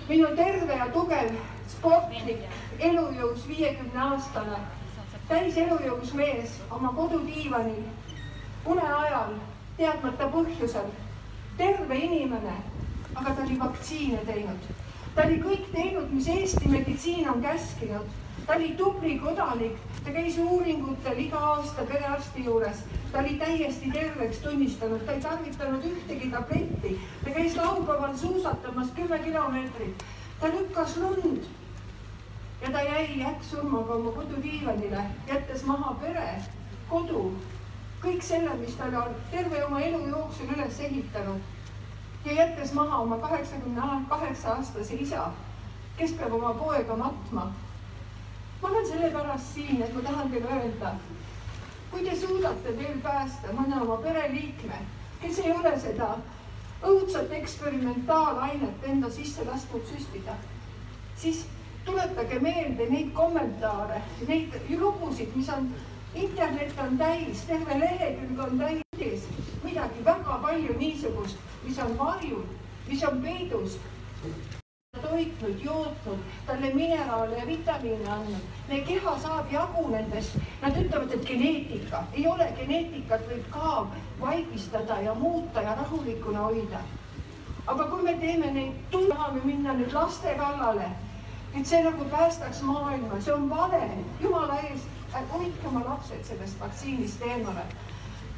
minu 0.09 0.27
terve 0.35 0.75
ja 0.75 0.89
tugev 0.93 1.31
sportlik, 1.67 2.43
elujõus 2.79 3.47
viiekümne 3.47 4.01
aastane, 4.09 4.59
täis 5.29 5.57
elujõus 5.57 6.13
mees 6.13 6.59
oma 6.71 6.91
kodudiivanil 6.97 7.83
une 8.65 8.81
ajal, 8.81 9.33
teadmata 9.77 10.27
põhjusel, 10.33 10.91
terve 11.57 11.95
inimene, 11.95 12.59
aga 13.15 13.33
ta 13.35 13.47
oli 13.47 13.59
vaktsiine 13.59 14.25
teinud. 14.27 14.71
Ta 15.15 15.25
oli 15.25 15.37
kõik 15.43 15.69
teinud, 15.73 16.11
mis 16.13 16.27
Eesti 16.27 16.69
meditsiin 16.69 17.29
on 17.29 17.41
käskinud. 17.41 18.17
ta 18.47 18.55
oli 18.55 18.69
tubli 18.77 19.19
kodanik, 19.19 19.75
ta 20.03 20.11
käis 20.11 20.37
uuringutel 20.41 21.19
iga 21.21 21.37
aasta 21.37 21.83
perearsti 21.85 22.45
juures, 22.45 22.79
ta 23.11 23.19
oli 23.19 23.35
täiesti 23.37 23.91
terveks 23.93 24.39
tunnistanud, 24.45 25.03
ta 25.05 25.11
ei 25.11 25.21
tarvitanud 25.21 25.85
ühtegi 25.85 26.31
tabletti, 26.31 26.95
ta 27.23 27.35
käis 27.35 27.57
laupäeval 27.57 28.15
suusatamas 28.17 28.89
kümme 28.95 29.19
kilomeetrit, 29.19 30.03
ta 30.39 30.47
lükkas 30.47 30.97
lund. 30.97 31.43
Ja 32.61 32.71
ta 32.71 32.81
jäi 32.83 33.21
äkksurmaga 33.23 33.93
oma 33.93 34.11
kodudiivanile, 34.11 35.03
jättes 35.27 35.63
maha 35.63 35.93
pere, 36.01 36.41
kodu. 36.89 37.31
Kõik 38.01 38.23
selle, 38.23 38.57
mis 38.59 38.75
ta 38.75 38.89
on 39.03 39.15
terve 39.31 39.63
oma 39.65 39.79
elu 39.79 40.01
jooksul 40.07 40.51
üles 40.55 40.79
ehitanud 40.79 41.58
ja 42.25 42.33
jättes 42.33 42.73
maha 42.73 42.97
oma 42.97 43.17
kaheksakümne 43.17 43.81
kaheksa 44.09 44.53
aastase 44.53 44.95
isa, 44.95 45.31
kes 45.97 46.11
peab 46.11 46.33
oma 46.33 46.53
poega 46.53 46.95
matma. 46.95 47.51
ma 48.61 48.69
olen 48.69 48.87
sellepärast 48.87 49.53
siin, 49.53 49.81
et 49.81 49.93
ma 49.93 50.01
tahan 50.01 50.31
teile 50.31 50.47
öelda, 50.55 50.95
kui 51.91 52.03
te 52.03 52.15
suudate 52.15 52.77
veel 52.77 52.99
päästa 53.03 53.53
mõne 53.55 53.81
oma 53.81 53.97
pereliikme, 54.03 54.81
kes 55.21 55.39
ei 55.39 55.51
ole 55.51 55.79
seda 55.79 56.09
õudset 56.83 57.31
eksperimentaalainet 57.31 58.83
enda 58.83 59.09
sisse 59.09 59.45
lasknud 59.45 59.87
süstida, 59.87 60.35
siis 61.15 61.45
tuletage 61.85 62.39
meelde 62.39 62.89
neid 62.89 63.13
kommentaare, 63.13 64.01
neid 64.27 64.59
lugusid, 64.69 65.31
mis 65.35 65.49
on 65.55 65.71
internet 66.15 66.79
on 66.83 66.97
täis, 66.97 67.45
terve 67.47 67.79
lehekülg 67.79 68.39
on 68.43 68.59
täis 68.59 69.27
midagi 69.63 70.05
väga 70.05 70.39
palju 70.43 70.75
niisugust, 70.79 71.37
mis 71.63 71.79
on 71.79 71.97
varjul, 71.97 72.43
mis 72.87 73.03
on 73.03 73.21
peidus. 73.21 73.79
toitnud, 75.01 75.59
jootnud, 75.63 76.19
talle 76.45 76.73
mineraale 76.73 77.37
ja 77.37 77.47
vitamiine 77.47 78.09
andnud. 78.11 78.41
meie 78.67 78.81
keha 78.85 79.19
saab 79.19 79.51
jagu 79.51 79.87
nendest. 79.89 80.35
Nad 80.61 80.77
ütlevad, 80.77 81.11
et 81.13 81.25
geneetika, 81.25 82.03
ei 82.13 82.27
ole 82.27 82.47
geneetikat, 82.57 83.21
võib 83.29 83.45
ka 83.49 83.87
vaigistada 84.19 84.99
ja 85.01 85.13
muuta 85.13 85.61
ja 85.61 85.75
rahulikuna 85.75 86.39
hoida. 86.39 86.81
aga 87.67 87.83
kui 87.85 88.03
me 88.03 88.13
teeme 88.13 88.51
neid, 88.51 88.73
tahame 88.91 89.41
minna 89.43 89.73
nüüd 89.73 89.93
laste 89.93 90.35
kallale, 90.37 90.91
et 91.55 91.67
see 91.67 91.83
nagu 91.83 92.05
päästaks 92.11 92.61
maailma, 92.61 93.21
see 93.21 93.33
on 93.33 93.49
vale, 93.49 93.81
jumala 94.21 94.59
eest 94.69 94.87
hoidke 95.13 95.67
oma 95.67 95.81
lapsed 95.85 96.23
sellest 96.25 96.59
vaktsiinist 96.59 97.21
eemale. 97.21 97.63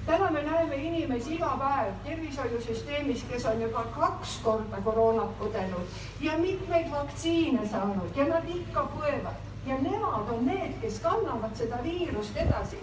Täna 0.05 0.31
me 0.31 0.41
näeme 0.41 0.75
inimesi 0.75 1.35
iga 1.35 1.49
päev 1.59 1.93
tervishoiusüsteemis, 2.05 3.23
kes 3.29 3.45
on 3.45 3.61
juba 3.61 3.83
kaks 3.95 4.37
korda 4.43 4.81
koroonat 4.83 5.33
põdenud 5.39 6.01
ja 6.21 6.37
mitmeid 6.37 6.91
vaktsiine 6.91 7.67
saanud 7.69 8.17
ja 8.17 8.25
nad 8.25 8.49
ikka 8.49 8.87
põevad. 8.95 9.47
ja 9.65 9.77
nemad 9.77 10.29
on 10.33 10.45
need, 10.45 10.73
kes 10.81 10.99
kannavad 10.99 11.55
seda 11.55 11.83
viirust 11.83 12.37
edasi. 12.37 12.77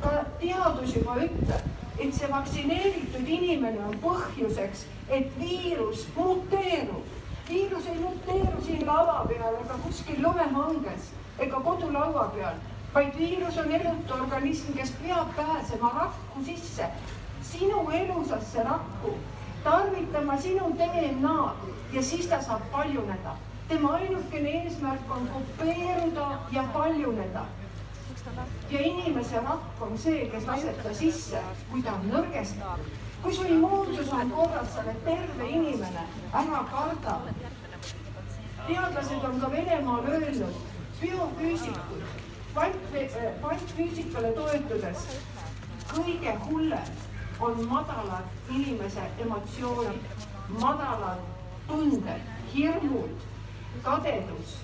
ka 0.00 0.10
teadus 0.40 0.96
juba 0.96 1.16
ütleb, 1.16 1.66
et 1.98 2.14
see 2.14 2.30
vaktsineeritud 2.30 3.28
inimene 3.28 3.84
on 3.84 3.98
põhjuseks, 4.00 4.86
et 5.08 5.38
viirus 5.40 6.06
muteerub. 6.16 7.04
viirus 7.48 7.86
ei 7.86 7.98
muteeru 7.98 8.64
siin 8.64 8.86
lava 8.86 9.26
peal 9.28 9.60
ega 9.64 9.78
kuskil 9.84 10.22
lumehanges 10.22 11.12
ega 11.38 11.60
kodulaua 11.60 12.30
peal, 12.34 12.56
vaid 12.94 13.16
viirus 13.18 13.56
on 13.58 13.72
elutu 13.72 14.14
organism, 14.14 14.72
kes 14.76 14.92
peab 15.02 15.32
pääsema 15.36 15.90
rakku 15.94 16.44
sisse, 16.44 16.86
sinu 17.42 17.90
elusasse 17.90 18.62
rakku, 18.62 19.16
tarvitama 19.64 20.38
sinu 20.38 20.70
DNA-d 20.78 21.74
ja 21.92 22.02
siis 22.02 22.26
ta 22.26 22.42
saab 22.42 22.62
paljuneda 22.72 23.34
tema 23.68 23.92
ainukene 23.92 24.50
eesmärk 24.50 25.10
on 25.10 25.28
kopeeruda 25.28 26.38
ja 26.52 26.64
paljuneda. 26.72 27.44
ja 28.70 28.80
inimese 28.80 29.36
rakk 29.36 29.82
on 29.82 29.98
see, 29.98 30.26
kes 30.32 30.46
laseb 30.46 30.82
ta 30.82 30.94
sisse, 30.94 31.40
kui 31.70 31.82
ta 31.82 31.92
on 31.92 32.06
nõrgestatud. 32.10 32.92
kui 33.22 33.34
su 33.34 33.44
immuunsus 33.44 34.12
on 34.12 34.30
korras, 34.30 34.74
sa 34.74 34.82
oled 34.82 35.00
terve 35.04 35.48
inimene, 35.48 36.04
ära 36.32 36.64
karda. 36.72 37.20
teadlased 38.66 39.24
on 39.24 39.40
ka 39.40 39.50
Venemaal 39.50 40.08
öelnud, 40.08 40.54
biofüüsikud, 41.00 42.04
kvantfüüsikale 42.54 44.30
toetudes, 44.36 45.06
kõige 45.90 46.34
hullem 46.46 46.92
on 47.42 47.64
madalad 47.68 48.50
inimese 48.50 49.06
emotsioonid, 49.24 50.04
madalad 50.60 51.22
tunded, 51.66 52.28
hirmud 52.52 53.24
kadedus, 53.82 54.58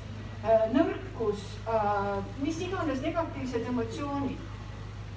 äh, 0.45 0.69
nõrkus, 0.75 1.43
äh, 1.67 2.23
mis 2.39 2.61
iganes 2.61 3.03
negatiivsed 3.03 3.67
emotsioonid. 3.67 4.47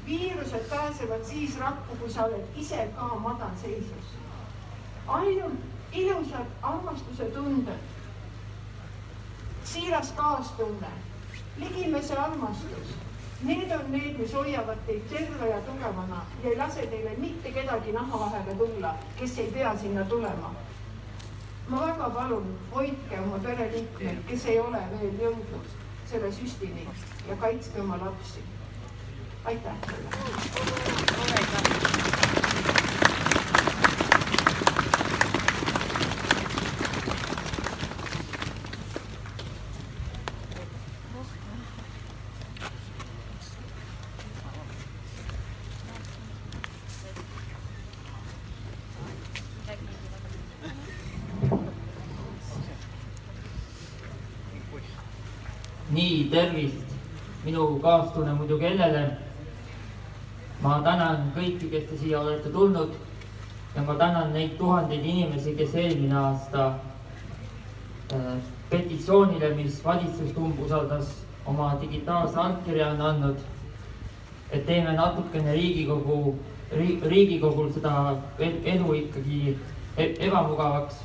viirused 0.06 0.66
pääsevad 0.70 1.24
siis 1.24 1.58
rakku, 1.60 1.96
kui 1.96 2.10
sa 2.12 2.26
oled 2.26 2.58
ise 2.60 2.90
ka 2.96 3.06
madalseisus. 3.16 4.18
ainult 5.08 5.60
ilusad 5.94 6.48
armastuse 6.62 7.24
tunded, 7.24 7.80
siiras 9.64 10.12
kaastunne, 10.12 10.88
ligimese 11.58 12.18
armastus, 12.18 12.96
need 13.44 13.72
on 13.72 13.92
need, 13.92 14.18
mis 14.18 14.34
hoiavad 14.34 14.78
teid 14.88 15.04
terve 15.10 15.50
ja 15.50 15.62
tugevana 15.68 16.26
ja 16.44 16.50
ei 16.50 16.58
lase 16.58 16.88
teile 16.88 17.16
mitte 17.18 17.52
kedagi 17.52 17.92
naha 17.92 18.20
vahele 18.20 18.56
tulla, 18.56 18.96
kes 19.20 19.38
ei 19.38 19.52
pea 19.52 19.78
sinna 19.78 20.06
tulema 20.06 20.56
ma 21.68 21.88
väga 21.88 22.10
palun, 22.10 22.60
hoidke 22.72 23.20
oma 23.20 23.40
pereliikmeid, 23.40 24.18
kes 24.28 24.46
ei 24.52 24.60
ole 24.60 24.82
veel 24.92 25.16
jõudnud 25.22 25.68
selle 26.12 26.32
süstini 26.36 26.88
ja 27.30 27.36
kaitske 27.40 27.82
oma 27.82 27.98
lapsi. 28.04 28.40
aitäh 29.46 29.76
teile. 29.88 30.10
Nii, 56.14 56.30
tervist, 56.30 56.96
minu 57.46 57.80
kaastunne 57.82 58.34
muidu 58.34 58.60
kellele. 58.60 59.18
ma 60.62 60.80
tänan 60.84 61.32
kõiki, 61.36 61.68
kes 61.68 61.90
te 61.90 61.98
siia 62.00 62.22
olete 62.22 62.50
tulnud 62.50 62.94
ja 63.76 63.82
ma 63.84 63.96
tänan 64.00 64.30
neid 64.34 64.54
tuhandeid 64.58 65.04
inimesi, 65.04 65.56
kes 65.58 65.74
eelmine 65.76 66.16
aasta 66.16 66.68
äh, 68.14 68.38
petitsioonile, 68.70 69.50
mis 69.58 69.82
valitsust 69.84 70.38
umbusaldas, 70.38 71.10
oma 71.46 71.74
digitaalse 71.82 72.40
allkirja 72.40 72.94
on 72.94 73.02
andnud. 73.02 73.42
et 74.52 74.66
teeme 74.66 74.94
natukene 74.94 75.54
Riigikogu, 75.54 76.38
Riigikogul 77.04 77.72
seda 77.74 78.16
elu 78.40 78.94
ikkagi 78.94 79.58
e-, 79.98 80.14
ebamugavaks. 80.20 80.96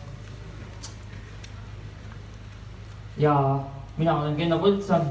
ja 3.16 3.34
mina 3.98 4.14
olen 4.20 4.36
Kenno 4.36 4.58
Põldsam, 4.62 5.08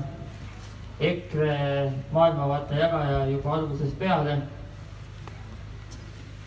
EKRE 0.99 1.55
maailmavaate 2.11 2.79
jagaja 2.79 3.25
juba 3.29 3.57
algusest 3.57 3.99
peale. 3.99 4.37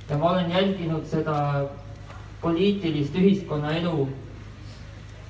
ja 0.09 0.17
ma 0.19 0.31
olen 0.31 0.51
jälginud 0.51 1.05
seda 1.07 1.67
poliitilist 2.41 3.15
ühiskonnaelu, 3.15 4.09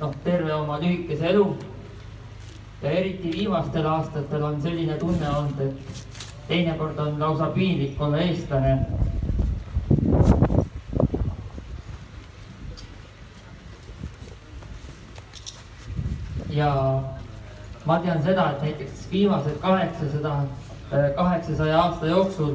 noh, 0.01 0.15
terve 0.25 0.55
oma 0.55 0.79
lühikese 0.81 1.27
elu. 1.35 1.57
ja 2.83 2.91
eriti 2.91 3.33
viimastel 3.33 3.87
aastatel 3.87 4.43
on 4.43 4.63
selline 4.63 4.97
tunne 4.99 5.31
olnud, 5.31 5.61
et 5.61 6.07
teinekord 6.49 6.99
on 6.99 7.21
lausa 7.21 7.47
piinlik 7.55 8.01
olla 8.01 8.19
eestlane 8.19 8.79
ja 16.61 17.03
ma 17.87 17.99
tean 18.03 18.23
seda, 18.23 18.51
et 18.53 18.63
näiteks 18.63 19.07
viimased 19.13 19.57
kaheksasada, 19.63 20.35
äh, 20.93 21.15
kaheksasaja 21.17 21.81
aasta 21.81 22.07
jooksul 22.07 22.55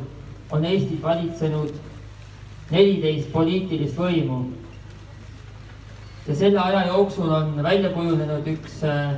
on 0.52 0.66
Eestit 0.66 1.02
valitsenud 1.04 1.74
neliteist 2.72 3.32
poliitilist 3.32 3.98
võimu. 3.98 4.44
ja 6.28 6.36
selle 6.36 6.60
aja 6.60 6.88
jooksul 6.88 7.30
on 7.30 7.64
välja 7.64 7.90
kujunenud 7.94 8.48
üks 8.48 8.84
äh, 8.84 9.18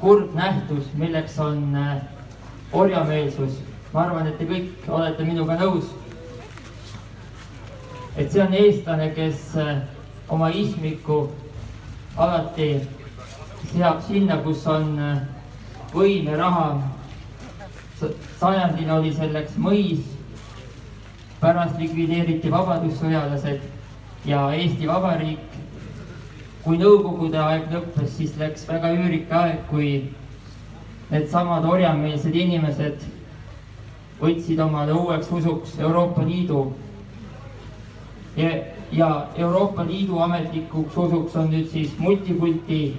kurb 0.00 0.34
nähtus, 0.34 0.90
milleks 0.94 1.38
on 1.38 1.74
äh, 1.74 1.96
orjameelsus. 2.72 3.62
ma 3.92 4.02
arvan, 4.02 4.26
et 4.26 4.38
te 4.38 4.44
kõik 4.44 4.88
olete 4.88 5.24
minuga 5.24 5.56
nõus. 5.62 5.94
et 8.16 8.32
see 8.32 8.42
on 8.42 8.54
eestlane, 8.54 9.10
kes 9.14 9.54
oma 10.28 10.50
ismiku 10.50 11.28
alati 12.16 12.80
seab 13.72 14.02
sinna, 14.06 14.38
kus 14.44 14.66
on 14.66 14.98
äh, 14.98 15.16
võim 15.94 16.28
ja 16.30 16.36
raha. 16.36 16.68
sajandil 18.40 18.90
oli 18.92 19.12
selleks 19.12 19.56
mõis. 19.56 20.12
pärast 21.40 21.78
likvideeriti 21.78 22.50
vabadussõjalased 22.50 23.60
ja 24.24 24.50
Eesti 24.52 24.86
Vabariik. 24.86 25.56
kui 26.64 26.78
Nõukogude 26.78 27.38
aeg 27.38 27.70
lõppes, 27.70 28.16
siis 28.16 28.36
läks 28.38 28.68
väga 28.68 28.90
üürike 28.90 29.34
aeg, 29.34 29.58
kui 29.70 30.10
needsamad 31.10 31.64
orjameelsed 31.64 32.34
inimesed 32.34 33.04
võtsid 34.20 34.60
omale 34.60 34.92
uueks 34.92 35.30
usuks 35.30 35.78
Euroopa 35.78 36.24
Liidu. 36.26 36.72
ja, 38.36 38.50
ja 38.92 39.26
Euroopa 39.36 39.84
Liidu 39.84 40.18
ametlikuks 40.18 40.96
usuks 40.96 41.36
on 41.36 41.50
nüüd 41.50 41.68
siis 41.70 41.98
multikulti 41.98 42.96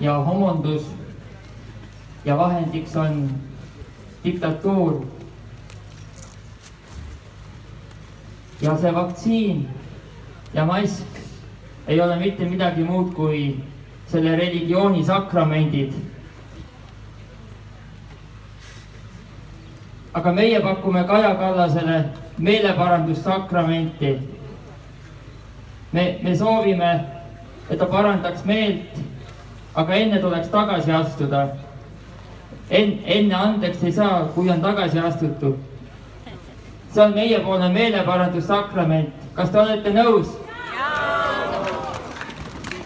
ja 0.00 0.18
homondus 0.18 0.82
ja 2.24 2.36
vahendiks 2.36 2.96
on 2.96 3.30
diktatuur. 4.24 5.04
ja 8.60 8.76
see 8.76 8.94
vaktsiin 8.94 9.68
ja 10.54 10.64
mask 10.64 11.06
ei 11.86 12.00
ole 12.00 12.16
mitte 12.16 12.44
midagi 12.44 12.84
muud 12.84 13.12
kui 13.14 13.56
selle 14.06 14.36
religiooni 14.36 15.04
sakramendid. 15.04 15.92
aga 20.14 20.32
meie 20.32 20.60
pakume 20.60 21.04
Kaja 21.04 21.34
Kallasele 21.34 22.04
meeleparandussakramenti. 22.38 24.18
me, 25.92 26.18
me 26.22 26.36
soovime, 26.36 27.00
et 27.70 27.78
ta 27.78 27.86
parandaks 27.86 28.44
meelt 28.44 29.05
aga 29.76 29.94
enne 29.94 30.18
tuleks 30.20 30.48
tagasi 30.48 30.92
astuda. 30.92 31.46
En-, 32.70 32.98
enne 33.04 33.34
andeks 33.34 33.84
ei 33.84 33.92
saa, 33.92 34.24
kui 34.34 34.50
on 34.50 34.60
tagasi 34.60 34.98
astutud. 34.98 35.56
see 36.96 37.02
on 37.04 37.12
meiepoolne 37.14 37.68
meeleparandussakrament, 37.68 39.10
kas 39.36 39.50
te 39.52 39.58
olete 39.60 39.90
nõus? 39.92 40.30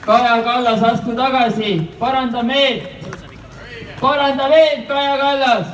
Kaja 0.02 0.40
Kallas, 0.42 0.82
astu 0.82 1.14
tagasi, 1.14 1.76
paranda 1.98 2.42
meelt. 2.42 2.82
paranda 4.00 4.48
meelt, 4.48 4.88
Kaja 4.88 5.16
Kallas. 5.22 5.66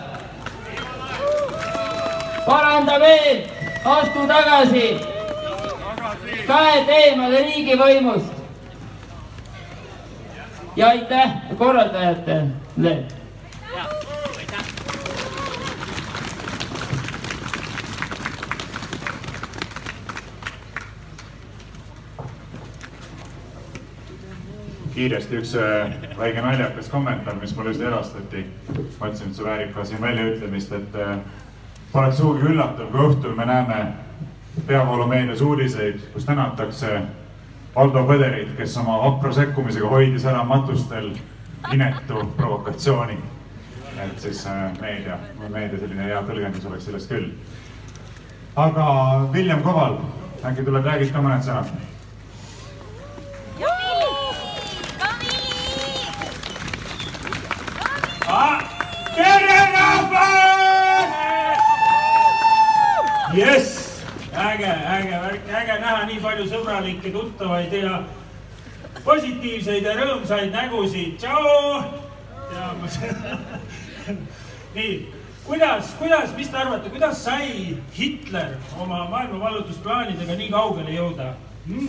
paranda 2.47 2.99
meelt, 2.99 3.51
astu 3.85 4.29
tagasi. 4.29 4.89
käed 6.47 6.89
eemale 7.01 7.41
riigivõimust 7.43 8.36
ja 10.77 10.89
aitäh 10.89 11.31
korraldajatele. 11.59 13.05
kiiresti 24.97 25.37
üks 25.37 25.51
äh, 25.61 25.91
väike 26.19 26.41
naljakas 26.41 26.89
kommentaar, 26.89 27.35
mis 27.37 27.53
mulle 27.57 27.71
just 27.71 27.83
edastati. 27.85 28.47
mõtlesin, 28.73 29.29
et 29.29 29.37
see 29.37 29.45
väärib 29.45 29.75
ka 29.75 29.85
siin 29.85 30.01
väljaütlemist, 30.01 30.73
et 30.73 30.97
äh, 30.97 31.19
poleks 31.93 32.17
sugugi 32.17 32.49
üllatav, 32.49 32.89
kui 32.93 33.05
õhtul 33.05 33.35
me 33.37 33.45
näeme 33.45 33.77
peavoolumeedias 34.67 35.45
uudiseid, 35.45 36.01
kus 36.15 36.25
tänatakse 36.25 37.03
Valdo 37.77 38.07
Põderit, 38.09 38.55
kes 38.57 38.73
oma 38.81 38.95
vapra 39.03 39.35
sekkumisega 39.37 39.89
hoidis 39.91 40.25
ära 40.25 40.41
matustel 40.49 41.11
inetu 41.75 42.23
provokatsiooni. 42.39 43.19
et 44.05 44.21
siis 44.21 44.47
äh, 44.47 44.73
meedia, 44.81 45.19
meedia 45.49 45.79
selline 45.81 46.05
hea 46.09 46.23
tõlgendus 46.25 46.65
oleks 46.69 46.85
sellest 46.89 47.11
küll. 47.11 47.27
aga 48.57 48.87
William 49.35 49.61
Koval, 49.63 49.99
äkki 50.41 50.65
tuleb, 50.65 50.89
räägid 50.89 51.13
ka 51.13 51.21
mõned 51.21 51.45
sõnad? 51.45 51.69
tere 59.17 59.61
rahvas! 59.77 60.47
jess, 63.37 63.76
äge, 64.37 64.71
äge 64.97 65.21
värk, 65.23 65.49
äge 65.61 65.79
näha 65.81 66.07
nii 66.07 66.21
palju 66.21 66.47
sõbralikke, 66.51 67.13
tuttavaid 67.13 67.73
ja 67.73 68.01
positiivseid 69.05 69.85
ja 69.87 69.95
rõõmsaid 69.99 70.51
nägusid. 70.55 71.17
tšau! 71.21 71.85
nii, 74.77 74.93
kuidas, 75.47 75.95
kuidas, 75.99 76.35
mis 76.37 76.51
te 76.51 76.61
arvate, 76.61 76.91
kuidas 76.91 77.23
sai 77.25 77.77
Hitler 77.97 78.57
oma 78.81 79.05
maailmavallutusplaanidega 79.11 80.37
nii 80.39 80.51
kaugele 80.53 80.95
jõuda 80.95 81.33
hm?? 81.67 81.89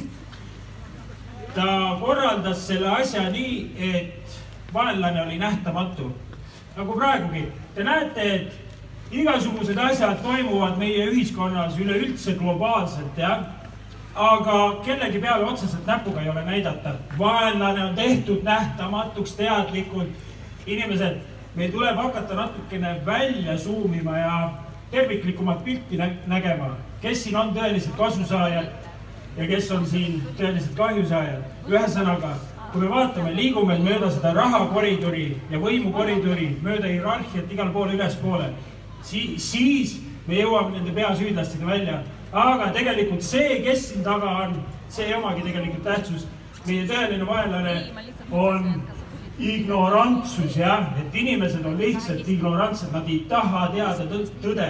ta 1.55 1.67
korraldas 2.01 2.67
selle 2.67 2.89
asja 2.99 3.27
nii, 3.33 3.59
et 3.77 4.39
vaenlane 4.73 5.21
oli 5.23 5.37
nähtamatu 5.41 6.11
nagu 6.77 6.93
praegugi. 6.93 7.47
Te 7.75 7.83
näete, 7.83 8.25
et 8.35 8.66
igasugused 9.11 9.77
asjad 9.77 10.19
toimuvad 10.23 10.77
meie 10.77 11.05
ühiskonnas 11.11 11.77
üleüldse 11.79 12.35
globaalselt, 12.39 13.17
jah. 13.17 13.45
aga 14.15 14.81
kellegi 14.85 15.19
peale 15.21 15.45
otseselt 15.45 15.85
näpuga 15.85 16.21
ei 16.21 16.29
ole 16.29 16.45
näidata. 16.45 16.91
vaenlane 17.19 17.83
on 17.85 17.95
tehtud 17.95 18.43
nähtamatuks 18.43 19.35
teadlikult. 19.35 20.09
inimesed, 20.65 21.17
meil 21.55 21.71
tuleb 21.71 21.95
hakata 21.95 22.35
natukene 22.35 23.01
välja 23.05 23.57
suumima 23.57 24.17
ja 24.17 24.51
terviklikumat 24.91 25.63
pilti 25.63 25.97
nä 25.97 26.09
nägema, 26.27 26.75
kes 27.01 27.23
siin 27.23 27.35
on 27.35 27.55
tõelised 27.55 27.95
kasusaajad 27.97 28.67
ja 29.37 29.47
kes 29.47 29.71
on 29.71 29.85
siin 29.85 30.23
tõelised 30.37 30.75
kahjusaajad. 30.75 31.43
ühesõnaga 31.69 32.35
kui 32.71 32.81
me 32.81 32.89
vaatame, 32.89 33.31
liigume 33.35 33.77
mööda 33.79 34.09
seda 34.11 34.33
rahakoridori 34.33 35.37
ja 35.49 35.59
võimukoridori, 35.59 36.57
mööda 36.61 36.87
hierarhiat 36.87 37.51
igale 37.51 37.71
poole 37.71 37.93
ülespoole, 37.93 38.49
siis, 39.03 39.51
siis 39.51 39.97
me 40.27 40.41
jõuame 40.41 40.77
nende 40.77 40.91
peasüüdlasteni 40.95 41.65
välja. 41.65 42.01
aga 42.31 42.71
tegelikult 42.75 43.23
see, 43.23 43.61
kes 43.63 43.89
siin 43.89 44.03
taga 44.03 44.29
on, 44.43 44.59
see 44.89 45.05
ei 45.05 45.13
omagi 45.13 45.41
tegelikult 45.41 45.83
tähtsust. 45.83 46.27
meie 46.67 46.83
tõeline 46.87 47.25
vaenlane 47.27 47.75
on 48.31 48.81
ignorantsus 49.39 50.57
jah, 50.57 50.89
et 50.99 51.15
inimesed 51.15 51.65
on 51.65 51.77
lihtsalt 51.77 52.27
ignorantsed, 52.27 52.91
nad 52.91 53.07
ei 53.07 53.19
taha 53.29 53.67
teada 53.75 54.23
tõde 54.43 54.67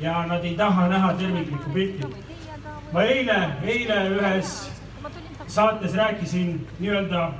ja 0.00 0.26
nad 0.26 0.44
ei 0.44 0.54
taha 0.56 0.88
näha 0.88 1.14
terviklikku 1.18 1.70
pilti. 1.74 2.06
ma 2.92 3.02
eile, 3.02 3.38
eile 3.64 3.98
ühes 4.18 4.70
saates 5.46 5.94
rääkisin 5.94 6.60
nii-öelda, 6.78 7.30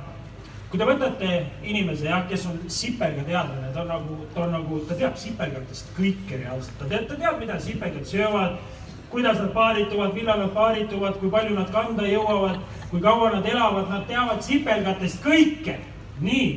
kui 0.73 0.79
te 0.81 0.85
võtate 0.89 1.27
inimese 1.69 2.07
jah, 2.07 2.23
kes 2.25 2.47
on 2.49 2.55
sipelgateadlane, 2.65 3.67
ta 3.75 3.83
on 3.83 3.91
nagu, 3.91 4.15
ta 4.33 4.47
on 4.47 4.55
nagu, 4.55 4.79
ta 4.89 4.95
teab 4.97 5.19
sipelgatest 5.21 5.91
kõike 5.93 6.39
reaalselt, 6.39 6.79
ta 6.79 6.87
teab, 6.89 7.03
ta 7.11 7.17
teab, 7.19 7.35
mida 7.37 7.59
sipelgad 7.61 8.07
söövad, 8.09 8.55
kuidas 9.11 9.37
nad 9.37 9.51
paarituvad, 9.53 10.15
millal 10.17 10.41
nad 10.41 10.49
paarituvad, 10.55 11.19
kui 11.21 11.29
palju 11.29 11.53
nad 11.59 11.69
kanda 11.75 12.07
jõuavad, 12.09 12.57
kui 12.89 13.03
kaua 13.05 13.29
nad 13.35 13.45
elavad, 13.51 13.85
nad 13.93 14.07
teavad 14.09 14.41
sipelgatest 14.41 15.21
kõike, 15.21 15.77
nii. 16.25 16.47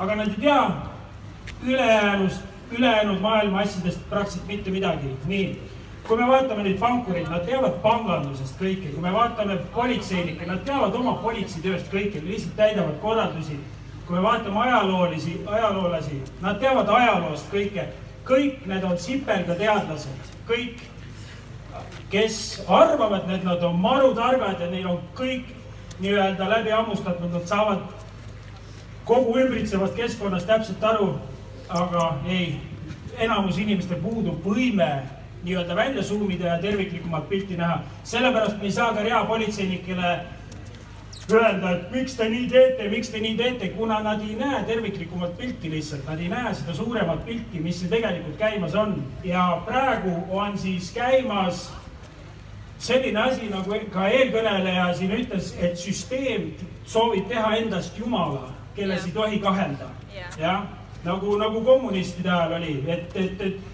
aga 0.00 0.16
nad 0.22 0.32
ei 0.32 0.40
tea 0.46 0.60
ülejäänust, 1.66 2.48
ülejäänud 2.72 3.20
maailma 3.20 3.66
asjadest 3.66 4.00
praktiliselt 4.08 4.48
mitte 4.48 4.72
midagi, 4.72 5.12
nii 5.28 5.69
kui 6.06 6.16
me 6.16 6.26
vaatame 6.28 6.64
neid 6.66 6.78
pankureid, 6.80 7.28
nad 7.30 7.44
teavad 7.46 7.76
pangandusest 7.82 8.58
kõike, 8.60 8.92
kui 8.94 9.02
me 9.04 9.12
vaatame 9.14 9.58
politseinikke, 9.74 10.46
nad 10.48 10.64
teavad 10.66 10.94
oma 10.98 11.16
politseitööst 11.22 11.90
kõike, 11.92 12.22
lihtsalt 12.24 12.56
täidavad 12.56 12.96
korraldusi. 13.02 13.58
kui 14.06 14.16
me 14.16 14.22
vaatame 14.22 14.58
ajaloolisi, 14.58 15.40
ajaloolasi, 15.46 16.16
nad 16.42 16.58
teavad 16.58 16.88
ajaloost 16.88 17.52
kõike, 17.52 17.84
kõik 18.26 18.64
need 18.66 18.84
on 18.84 18.98
sipelgateadlased, 18.98 20.32
kõik, 20.48 20.80
kes 22.10 22.64
arvavad, 22.66 23.30
et 23.30 23.44
nad 23.44 23.62
on 23.62 23.78
marutargad 23.78 24.60
ja 24.60 24.70
neil 24.70 24.88
on 24.90 24.98
kõik 25.14 25.54
nii-öelda 26.00 26.48
läbi 26.48 26.70
hammustatud, 26.74 27.30
nad 27.30 27.46
saavad 27.46 27.86
kogu 29.04 29.38
ümbritsevast 29.38 29.94
keskkonnast 29.94 30.46
täpselt 30.46 30.84
aru, 30.84 31.12
aga 31.68 32.10
ei, 32.26 32.58
enamus 33.18 33.62
inimestel 33.62 34.02
puudub 34.02 34.42
võime 34.42 34.90
nii-öelda 35.42 35.76
välja 35.76 36.02
suumida 36.02 36.46
ja 36.46 36.58
terviklikumat 36.58 37.28
pilti 37.28 37.56
näha. 37.56 37.82
sellepärast 38.04 38.58
me 38.58 38.64
ei 38.64 38.72
saa 38.72 38.94
ka 38.94 39.02
reapolitseinikele 39.02 40.20
öelda, 41.32 41.70
et 41.70 41.90
miks 41.92 42.14
te 42.18 42.28
nii 42.28 42.46
teete, 42.50 42.88
miks 42.90 43.10
te 43.10 43.20
nii 43.22 43.36
teete, 43.38 43.68
kuna 43.76 44.00
nad 44.02 44.22
ei 44.24 44.34
näe 44.38 44.62
terviklikumat 44.66 45.36
pilti 45.38 45.70
lihtsalt, 45.70 46.06
nad 46.08 46.20
ei 46.20 46.28
näe 46.28 46.54
seda 46.54 46.74
suuremat 46.74 47.24
pilti, 47.26 47.60
mis 47.60 47.80
siin 47.80 47.90
tegelikult 47.90 48.38
käimas 48.38 48.74
on. 48.74 48.96
ja 49.24 49.62
praegu 49.66 50.16
on 50.30 50.58
siis 50.58 50.90
käimas 50.94 51.70
selline 52.78 53.20
asi, 53.20 53.48
nagu 53.52 53.76
ka 53.92 54.08
eelkõneleja 54.08 54.90
siin 54.96 55.14
ütles, 55.18 55.54
et 55.60 55.78
süsteem 55.78 56.50
soovib 56.88 57.28
teha 57.28 57.56
endast 57.60 57.98
jumala, 57.98 58.50
kelles 58.76 59.06
ei 59.06 59.12
tohi 59.12 59.38
kahelda. 59.38 59.90
jah, 60.38 60.64
nagu, 61.04 61.36
nagu 61.38 61.60
kommunistide 61.64 62.30
ajal 62.30 62.56
oli, 62.60 62.84
et, 62.88 63.16
et, 63.16 63.40
et 63.40 63.69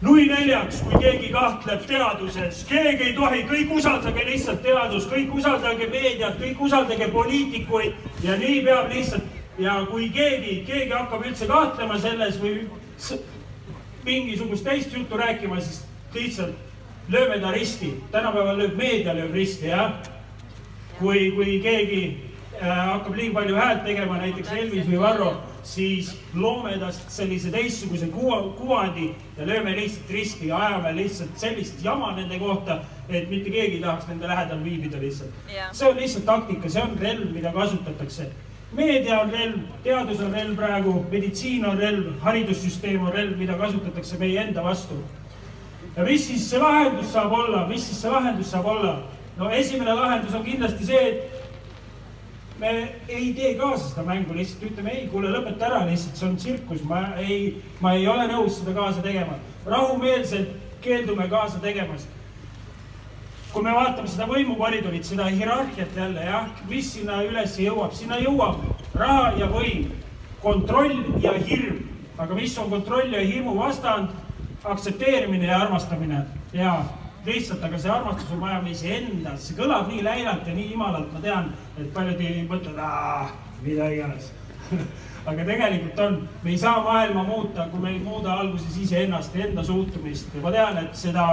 nui 0.00 0.26
neljaks, 0.30 0.82
kui 0.86 1.00
keegi 1.02 1.32
kahtleb 1.34 1.82
teaduses, 1.88 2.62
keegi 2.68 3.08
ei 3.08 3.14
tohi, 3.16 3.42
kõik 3.48 3.72
usaldage 3.80 4.26
lihtsalt 4.28 4.62
teadust, 4.62 5.10
kõik 5.10 5.34
usaldage 5.40 5.88
meediat, 5.90 6.38
kõik 6.38 6.62
usaldage 6.68 7.08
poliitikuid 7.14 8.22
ja 8.22 8.36
nii 8.38 8.60
peab 8.66 8.92
lihtsalt 8.92 9.58
ja 9.58 9.80
kui 9.90 10.06
keegi, 10.14 10.62
keegi 10.68 10.94
hakkab 10.94 11.26
üldse 11.26 11.50
kahtlema 11.50 11.98
selles 11.98 12.38
või 12.42 12.68
mingisugust 14.06 14.64
teist 14.64 14.94
juttu 14.94 15.18
rääkima, 15.18 15.58
siis 15.60 15.82
lihtsalt 16.14 17.10
lööme 17.10 17.40
ta 17.42 17.50
risti. 17.50 17.94
tänapäeval 18.12 18.58
lööb 18.58 18.78
meedia 18.78 19.14
lööb 19.16 19.34
risti, 19.34 19.66
jah. 19.72 19.98
kui, 20.98 21.30
kui 21.34 21.58
keegi 21.62 22.02
äh, 22.62 22.86
hakkab 22.94 23.16
liiga 23.16 23.40
palju 23.40 23.56
häält 23.56 23.84
tegema, 23.84 24.18
näiteks 24.22 24.52
Elvis 24.52 24.86
või 24.86 25.00
Varro 25.02 25.34
siis 25.68 26.12
loome 26.34 26.78
tast 26.80 27.10
sellise 27.12 27.50
teistsuguse 27.52 28.08
kuva, 28.12 28.40
kuvandi 28.56 29.10
ja 29.36 29.46
lööme 29.46 29.74
lihtsalt 29.76 30.10
risti 30.12 30.48
ja 30.48 30.60
ajame 30.64 30.94
lihtsalt 30.96 31.36
sellist 31.40 31.84
jama 31.84 32.14
nende 32.16 32.38
kohta, 32.40 32.80
et 33.08 33.28
mitte 33.30 33.52
keegi 33.52 33.78
ei 33.78 33.82
tahaks 33.82 34.08
nende 34.08 34.30
lähedal 34.30 34.62
viibida 34.64 35.00
lihtsalt 35.02 35.52
yeah.. 35.52 35.72
see 35.72 35.88
on 35.88 36.00
lihtsalt 36.00 36.24
taktika, 36.28 36.70
see 36.72 36.82
on 36.82 36.96
relv, 37.00 37.28
mida 37.34 37.52
kasutatakse. 37.52 38.30
meedia 38.72 39.20
on 39.20 39.30
relv, 39.32 39.60
teadus 39.84 40.20
on 40.24 40.32
relv 40.32 40.56
praegu, 40.56 40.94
meditsiin 41.12 41.64
on 41.68 41.78
relv, 41.78 42.10
haridussüsteem 42.24 43.04
on 43.04 43.12
relv, 43.12 43.36
mida 43.38 43.56
kasutatakse 43.60 44.18
meie 44.18 44.40
enda 44.40 44.64
vastu. 44.64 45.02
ja 45.96 46.04
mis 46.04 46.26
siis 46.26 46.50
see 46.50 46.60
lahendus 46.64 47.12
saab 47.12 47.32
olla, 47.32 47.66
mis 47.68 47.86
siis 47.86 48.00
see 48.02 48.12
lahendus 48.12 48.50
saab 48.56 48.72
olla? 48.76 48.98
no 49.36 49.50
esimene 49.50 49.94
lahendus 49.94 50.34
on 50.34 50.44
kindlasti 50.44 50.84
see, 50.84 51.08
et 51.08 51.37
me 52.58 52.94
ei 53.08 53.32
tee 53.34 53.54
kaasa 53.54 53.88
seda 53.88 54.02
mängu, 54.06 54.34
lihtsalt 54.34 54.64
ütleme 54.70 54.94
ei, 54.94 55.06
kuule, 55.12 55.30
lõpeta 55.32 55.68
ära 55.68 55.84
lihtsalt, 55.86 56.16
see 56.18 56.28
on 56.28 56.36
tsirkus, 56.36 56.82
ma 56.88 57.02
ei, 57.22 57.62
ma 57.80 57.94
ei 57.94 58.06
ole 58.10 58.26
nõus 58.30 58.58
seda 58.60 58.74
kaasa 58.76 59.02
tegema. 59.04 59.38
rahumeelselt 59.66 60.54
keeldume 60.80 61.28
kaasa 61.28 61.58
tegemast. 61.62 62.08
kui 63.52 63.62
me 63.62 63.72
vaatame 63.72 64.08
seda 64.08 64.26
võimukoridorit, 64.28 65.04
seda 65.04 65.24
hierarhiat 65.32 65.96
jälle 65.96 66.24
jah, 66.24 66.48
mis 66.68 66.92
sinna 66.92 67.22
üles 67.24 67.56
jõuab, 67.58 67.94
sinna 67.94 68.18
jõuab 68.20 68.60
raha 68.94 69.32
ja 69.38 69.46
võim, 69.46 69.90
kontroll 70.42 71.22
ja 71.22 71.32
hirm. 71.32 71.84
aga 72.18 72.34
mis 72.34 72.58
on 72.58 72.70
kontroll 72.70 73.12
ja 73.12 73.20
hirmu 73.20 73.56
vastand? 73.58 74.10
aktsepteerimine 74.64 75.46
ja 75.46 75.60
armastamine 75.62 76.24
ja 76.52 76.72
lihtsalt, 77.28 77.62
aga 77.64 77.78
see 77.78 77.92
armastus 77.92 78.32
on 78.34 78.40
vaja 78.42 78.62
iseenda, 78.70 79.36
see 79.36 79.56
kõlab 79.58 79.90
nii 79.90 80.04
läinalt 80.06 80.48
ja 80.48 80.54
nii 80.56 80.72
imalalt, 80.74 81.12
ma 81.12 81.22
tean, 81.24 81.52
et 81.78 81.92
paljud 81.94 82.24
mõtlevad, 82.50 83.36
mida 83.62 83.92
iganes. 83.94 84.32
Aga 85.28 85.44
tegelikult 85.44 85.98
on, 86.00 86.14
me 86.40 86.50
ei 86.54 86.58
saa 86.58 86.78
maailma 86.80 87.22
muuta, 87.26 87.66
kui 87.68 87.80
me 87.82 87.90
ei 87.92 87.98
muuda 88.00 88.32
alguses 88.40 88.76
iseennast 88.80 89.34
ja 89.36 89.44
enda 89.44 89.64
suhtumist. 89.64 90.30
Ja 90.32 90.40
ma 90.40 90.52
tean, 90.54 90.78
et 90.80 90.96
seda 90.96 91.24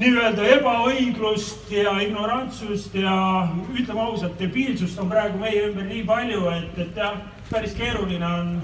nii-öelda 0.00 0.48
ebaõiglust 0.58 1.70
ja 1.72 1.94
ignorantsust 2.04 2.94
ja 2.98 3.14
ütleme 3.72 4.04
ausalt, 4.04 4.36
debiilsust 4.40 5.00
on 5.00 5.08
praegu 5.12 5.40
meie 5.40 5.66
ümber 5.68 5.86
nii 5.88 6.04
palju, 6.08 6.44
et, 6.52 6.78
et 6.84 7.00
jah, 7.00 7.18
päris 7.48 7.76
keeruline 7.78 8.26
on 8.26 8.54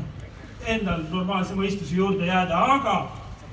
endal 0.69 1.05
normaalse 1.12 1.56
mõistuse 1.56 1.97
juurde 1.97 2.28
jääda, 2.28 2.60
aga 2.77 2.97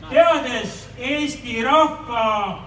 teades 0.09 0.87
Eesti 0.97 1.63
rahva 1.63 2.59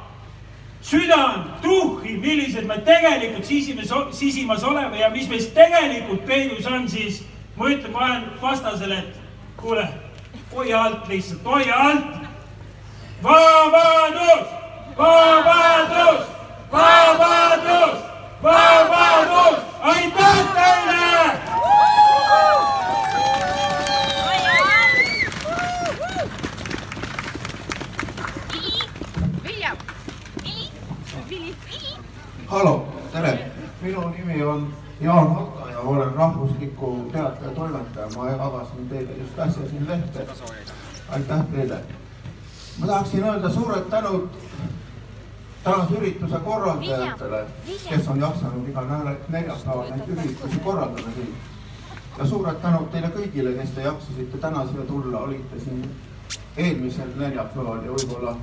südant, 0.83 1.63
tuhhi, 1.63 2.17
millised 2.17 2.65
me 2.65 2.79
tegelikult 2.85 3.45
sisimas, 3.45 3.93
sisimas 4.13 4.65
oleme 4.65 4.99
ja 4.99 5.11
mis 5.11 5.29
meist 5.29 5.55
tegelikult 5.55 6.27
peidus 6.27 6.67
on, 6.67 6.89
siis 6.89 7.23
ma 7.57 7.69
ütlen, 7.69 7.93
ma 7.93 8.05
olen 8.05 8.29
vastasele, 8.43 8.99
et 8.99 9.21
kuule, 9.57 9.89
hoia 10.55 10.83
alt 10.83 11.09
lihtsalt, 11.09 11.45
hoia 11.45 11.75
alt. 11.75 12.29
vabadus, 13.23 14.49
vabadus, 14.99 16.27
vabadus, 16.73 17.99
vabadus, 18.43 19.59
aitäh 19.83 20.45
teile. 20.55 20.99
Hallo, 32.49 32.87
tere, 33.13 33.51
minu 33.83 34.09
nimi 34.09 34.43
on 34.43 34.75
Jaan 35.01 35.37
Otto 35.37 35.69
ja 35.69 35.81
olen 35.81 36.15
rahvusliku 36.15 37.09
teataja 37.13 37.51
toimetaja, 37.51 38.09
ma 38.17 38.31
jagasin 38.31 38.89
teile 38.89 39.13
just 39.19 39.39
äsja 39.39 39.69
siin 39.71 39.89
lehte. 39.89 40.27
aitäh 41.09 41.45
teile. 41.53 41.81
ma 42.79 42.87
tahaksin 42.87 43.25
öelda 43.25 43.51
suured 43.51 43.85
tänud 43.91 44.29
tänase 45.65 45.95
ürituse 45.95 46.39
korraldajatele, 46.39 47.45
kes 47.89 48.09
on 48.09 48.21
jaksanud 48.21 48.69
iga 48.69 48.83
neljapäeval 49.29 49.91
neid 49.91 50.09
üritusi 50.09 50.59
korraldada 50.65 51.09
siin. 51.15 51.35
ja 52.19 52.27
suured 52.27 52.57
tänud 52.63 52.89
teile 52.93 53.09
kõigile, 53.09 53.53
kes 53.61 53.71
te 53.71 53.83
jaksasite 53.83 54.39
täna 54.39 54.67
siia 54.67 54.87
tulla, 54.89 55.19
olite 55.19 55.61
siin 55.61 55.91
eelmisel 56.57 57.13
neljapäeval 57.17 57.85
ja 57.85 57.93
võib-olla 57.93 58.37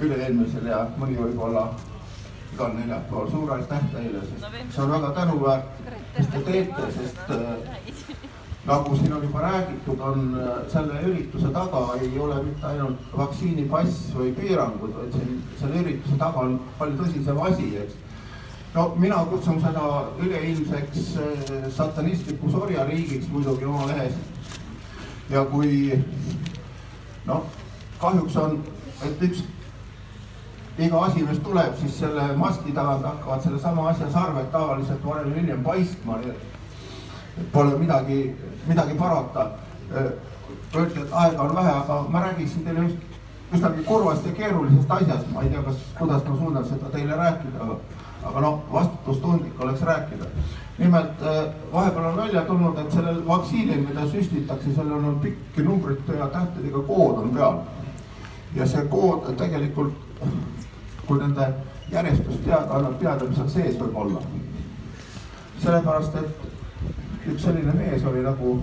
üle-eelmisel 0.00 0.66
ja 0.66 0.86
mõni 0.96 1.18
võib-olla 1.18 1.68
igal 2.54 2.74
neljapäeval. 2.74 3.30
suur 3.30 3.52
aitäh 3.52 3.80
teile, 3.92 4.20
sest 4.20 4.74
see 4.74 4.82
on 4.82 4.90
väga 4.90 5.10
tänuväärt, 5.18 5.64
mis 6.18 6.28
te 6.32 6.42
teete, 6.46 6.90
sest 6.94 7.30
äh, 7.30 8.20
nagu 8.66 8.96
siin 8.96 9.12
on 9.12 9.22
juba 9.22 9.40
räägitud, 9.40 10.00
on 10.00 10.36
äh, 10.40 10.52
selle 10.72 11.00
ürituse 11.02 11.50
taga 11.52 11.82
ei 12.00 12.18
ole 12.18 12.42
mitte 12.42 12.66
ainult 12.66 13.16
vaktsiinipass 13.16 14.14
või 14.14 14.32
piirangud, 14.38 14.94
vaid 15.00 15.18
siin 15.18 15.42
selle 15.60 15.82
ürituse 15.82 16.18
taga 16.18 16.46
on 16.46 16.60
palju 16.78 17.00
tõsisem 17.02 17.40
asi, 17.48 17.70
eks. 17.82 17.98
no 18.74 18.86
mina 18.98 19.24
kutsun 19.30 19.60
seda 19.64 19.88
üleilmseks 20.22 21.10
äh, 21.16 21.66
satanistlikuks 21.74 22.54
orjariigiks 22.54 23.28
muidugi 23.34 23.64
oma 23.64 23.90
lehes. 23.90 24.14
ja 25.30 25.44
kui 25.50 25.98
noh, 27.26 27.44
kahjuks 27.98 28.36
on, 28.36 28.58
et 29.02 29.22
üks 29.28 29.42
iga 30.78 31.00
asi, 31.06 31.22
mis 31.22 31.38
tuleb, 31.38 31.76
siis 31.78 31.98
selle 31.98 32.28
maski 32.36 32.72
tagant 32.74 33.06
hakkavad 33.06 33.42
sellesama 33.42 33.88
asja 33.88 34.10
sarved 34.10 34.50
tavaliselt 34.52 35.04
varem 35.06 35.30
või 35.30 35.40
hiljem 35.40 35.62
paistma, 35.64 36.18
pole 37.52 37.78
midagi, 37.78 38.20
midagi 38.66 38.96
parata. 38.98 39.50
Öeldi, 40.74 41.00
et 41.00 41.12
aega 41.12 41.42
on 41.42 41.54
vähe, 41.54 41.70
aga 41.70 41.98
ma 42.10 42.24
räägiksin 42.24 42.64
teile 42.66 42.88
just 42.88 43.54
üsnagi 43.54 43.84
kurvast 43.86 44.26
ja 44.26 44.32
keerulisest 44.34 44.90
asjast, 44.90 45.28
ma 45.30 45.42
ei 45.42 45.52
tea, 45.52 45.62
kas, 45.62 45.84
kuidas 45.98 46.24
ma 46.26 46.36
suudan 46.40 46.66
seda 46.66 46.90
teile 46.90 47.18
rääkida, 47.20 47.60
aga 47.62 47.78
aga 48.24 48.40
noh, 48.40 48.60
vastutustundlik 48.72 49.60
oleks 49.60 49.82
rääkida. 49.82 50.24
nimelt 50.78 51.20
vahepeal 51.72 52.04
on 52.04 52.16
välja 52.16 52.42
tulnud, 52.42 52.78
et 52.78 52.92
sellel 52.92 53.26
vaktsiinil, 53.26 53.84
mida 53.88 54.06
süstitakse, 54.10 54.74
sellel 54.74 55.04
on 55.10 55.20
pikk 55.22 55.58
numbrite 55.62 56.16
ja 56.18 56.26
tähtedega 56.26 56.82
kood 56.86 57.18
on 57.18 57.30
peal. 57.30 57.58
ja 58.54 58.66
see 58.66 58.86
kood 58.88 59.36
tegelikult 59.36 59.94
kui 61.06 61.18
nende 61.18 61.48
järjestust 61.92 62.44
teada 62.44 62.78
annab 62.78 62.98
teada, 63.00 63.28
mis 63.28 63.36
seal 63.36 63.48
sees 63.48 63.78
võib 63.80 63.96
olla. 64.04 64.22
sellepärast, 65.64 66.16
et 66.16 67.28
üks 67.32 67.42
selline 67.42 67.72
mees 67.72 68.04
oli 68.04 68.22
nagu 68.22 68.58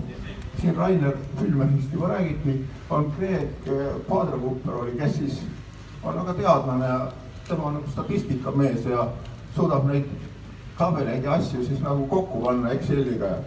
siin 0.60 0.76
Rainer 0.76 1.16
Külmehist 1.38 1.92
juba 1.92 2.08
räägiti, 2.12 2.60
on 2.90 3.08
Kreek 3.16 3.70
Paadre-Kupper 4.08 4.74
oli, 4.74 4.92
kes 4.98 5.16
siis 5.16 5.40
on 6.02 6.14
väga 6.14 6.34
teadlane 6.34 6.86
ja 6.86 7.00
tema 7.48 7.64
on 7.64 7.74
nagu 7.74 7.90
statistikamees 7.90 8.84
ja 8.86 9.08
suudab 9.56 9.88
neid 9.88 10.06
tabeleid 10.78 11.24
ja 11.24 11.32
asju 11.32 11.64
siis 11.64 11.80
nagu 11.80 12.06
kokku 12.06 12.44
panna 12.44 12.70
Exceliga 12.72 13.26
ja 13.26 13.40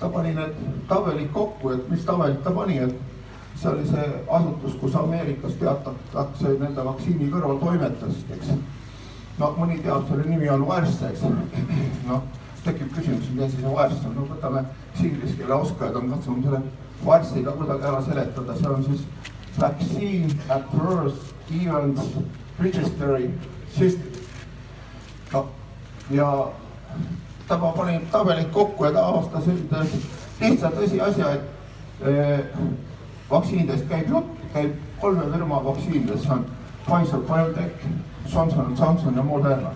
ta 0.00 0.08
pani 0.08 0.34
need 0.34 0.54
tabelid 0.88 1.32
kokku, 1.32 1.72
et 1.74 1.88
mis 1.90 2.04
tabelid 2.04 2.42
ta 2.44 2.50
pani, 2.50 2.78
et 2.78 2.94
see 3.62 3.70
oli 3.70 3.86
see 3.88 4.10
asutus, 4.30 4.74
kus 4.80 4.94
Ameerikas 4.94 5.56
teatatakse 5.58 6.52
nende 6.60 6.84
vaktsiini 6.84 7.30
kõrvaltoimetest, 7.32 8.30
eks. 8.36 8.52
no 9.38 9.50
mõni 9.58 9.80
teab, 9.82 10.04
selle 10.08 10.26
nimi 10.28 10.50
on 10.52 10.66
WARS, 10.68 11.00
eks. 11.10 11.24
noh, 12.06 12.22
tekib 12.64 12.92
küsimus, 12.94 13.30
mis 13.34 13.48
asi 13.48 13.58
see 13.58 13.74
WARS 13.74 14.04
on, 14.06 14.14
no 14.14 14.28
võtame, 14.30 14.62
kes 14.92 15.08
inglise 15.10 15.40
keele 15.40 15.58
oskajad 15.58 15.98
on 15.98 16.14
katsunud 16.14 16.46
selle 16.46 16.62
WARS-i 17.02 17.44
ka 17.46 17.56
kuidagi 17.58 17.90
ära 17.90 18.04
seletada, 18.06 18.56
see 18.60 18.72
on 18.76 18.86
siis 18.86 19.34
Vaccine 19.58 20.38
Adverse 20.54 21.34
Events 21.50 22.14
Registry 22.62 23.30
System. 23.74 24.22
no 25.32 25.46
ja 26.10 26.30
tema 27.48 27.72
pani 27.72 28.00
tabelid 28.12 28.50
kokku 28.54 28.84
ja 28.84 28.92
ta 28.92 29.08
avastas 29.08 29.50
ühte 29.50 29.82
lihtsa 30.40 30.70
tõsiasja, 30.74 31.32
et 31.34 32.06
eh, 32.06 32.60
vaktsiinidest 33.30 33.88
käib 33.88 34.08
jutt, 34.10 34.30
käib 34.54 34.76
kolme 35.00 35.26
firma 35.32 35.64
vaktsiinidest, 35.64 36.22
see 36.22 36.32
on 36.32 36.46
Pfizer, 36.86 37.20
BioNTech, 37.28 37.86
Johnson 38.34 38.76
Johnson 38.78 39.16
ja 39.16 39.22
Moderna. 39.22 39.70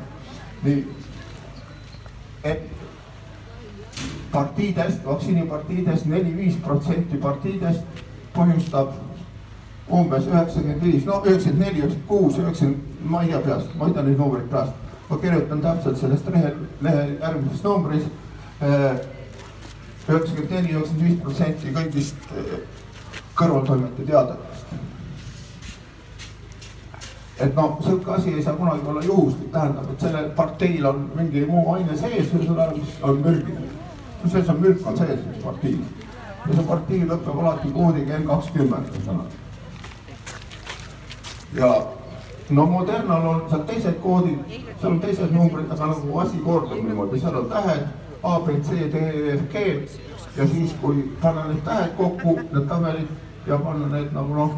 nii, 0.63 0.87
et 2.45 2.71
partiidest, 4.33 5.07
vaktsiinipartiidest 5.07 6.07
neli-viis 6.07 6.57
protsenti 6.63 7.17
partiidest 7.17 8.05
põhjustab 8.35 8.93
umbes 9.93 10.27
üheksakümmend 10.27 10.83
viis, 10.83 11.05
no 11.05 11.23
üheksakümmend 11.27 11.67
neli, 11.67 11.83
üheksakümmend 11.83 12.09
kuus, 12.09 12.39
üheksakümmend, 12.39 13.01
ma 13.05 13.23
ei 13.23 13.33
tea 13.33 13.41
peast, 13.47 13.75
ma 13.77 13.89
ei 13.89 13.97
tea 13.97 14.07
neid 14.07 14.19
numbreid 14.19 14.49
peast. 14.51 14.79
ma 15.11 15.19
kirjutan 15.19 15.61
täpselt 15.61 15.99
sellest 16.01 16.29
lehe, 16.33 16.53
lehe 16.81 17.03
järgmises 17.21 17.65
numbris. 17.65 18.05
üheksakümmend 20.09 20.51
neli, 20.51 20.77
üheksakümmend 20.77 21.05
viis 21.09 21.21
protsenti 21.21 21.75
kõigist 21.77 22.17
kõrvaltoimete 23.43 24.07
teadetest. 24.07 24.67
et 27.41 27.55
noh, 27.57 27.79
sihuke 27.83 28.11
asi 28.15 28.35
ei 28.35 28.43
saa 28.43 28.55
kunagi 28.55 28.87
olla 28.87 29.03
juhuslik, 29.03 29.49
tähendab, 29.53 29.89
et 29.91 30.01
sellel 30.01 30.29
parteil 30.37 30.85
on 30.87 31.11
mingi 31.15 31.47
muu 31.47 31.73
aine 31.75 31.97
sees, 31.97 32.33
mis 32.33 32.51
on 33.03 33.19
mürgiline. 33.19 33.73
sees 34.31 34.49
on 34.49 34.61
mürk 34.61 34.87
on 34.87 34.97
sees, 34.97 35.25
mis 35.27 35.43
partiis. 35.45 35.81
ja 36.47 36.55
see 36.55 36.67
partii 36.67 37.01
lõpeb 37.09 37.41
alati 37.41 37.73
koodiga 37.73 38.19
N 38.19 38.29
kakskümmend, 38.29 38.93
ühesõnaga. 38.95 39.25
ja 41.55 41.73
no 42.51 42.67
Modernal 42.67 43.27
on 43.27 43.43
seal 43.51 43.67
teised 43.67 43.99
koodid, 44.05 44.39
seal 44.81 44.93
on 44.93 45.01
teised 45.01 45.35
numbrid, 45.35 45.71
aga 45.71 45.91
nagu 45.95 46.19
asi 46.19 46.39
kordub 46.47 46.79
niimoodi, 46.79 47.21
seal 47.21 47.43
on 47.43 47.51
tähed 47.51 47.89
A, 48.23 48.39
B, 48.39 48.61
C, 48.63 48.87
D, 48.93 48.95
E, 48.95 49.35
F, 49.35 49.51
G 49.51 49.57
ja 50.37 50.47
siis, 50.47 50.75
kui 50.81 51.11
panna 51.21 51.49
need 51.49 51.65
tähed 51.67 51.97
kokku, 51.97 52.39
need 52.53 52.69
tabelid 52.69 53.11
ja 53.47 53.59
panna 53.59 53.87
need 53.87 54.13
nagu 54.15 54.35
noh, 54.35 54.51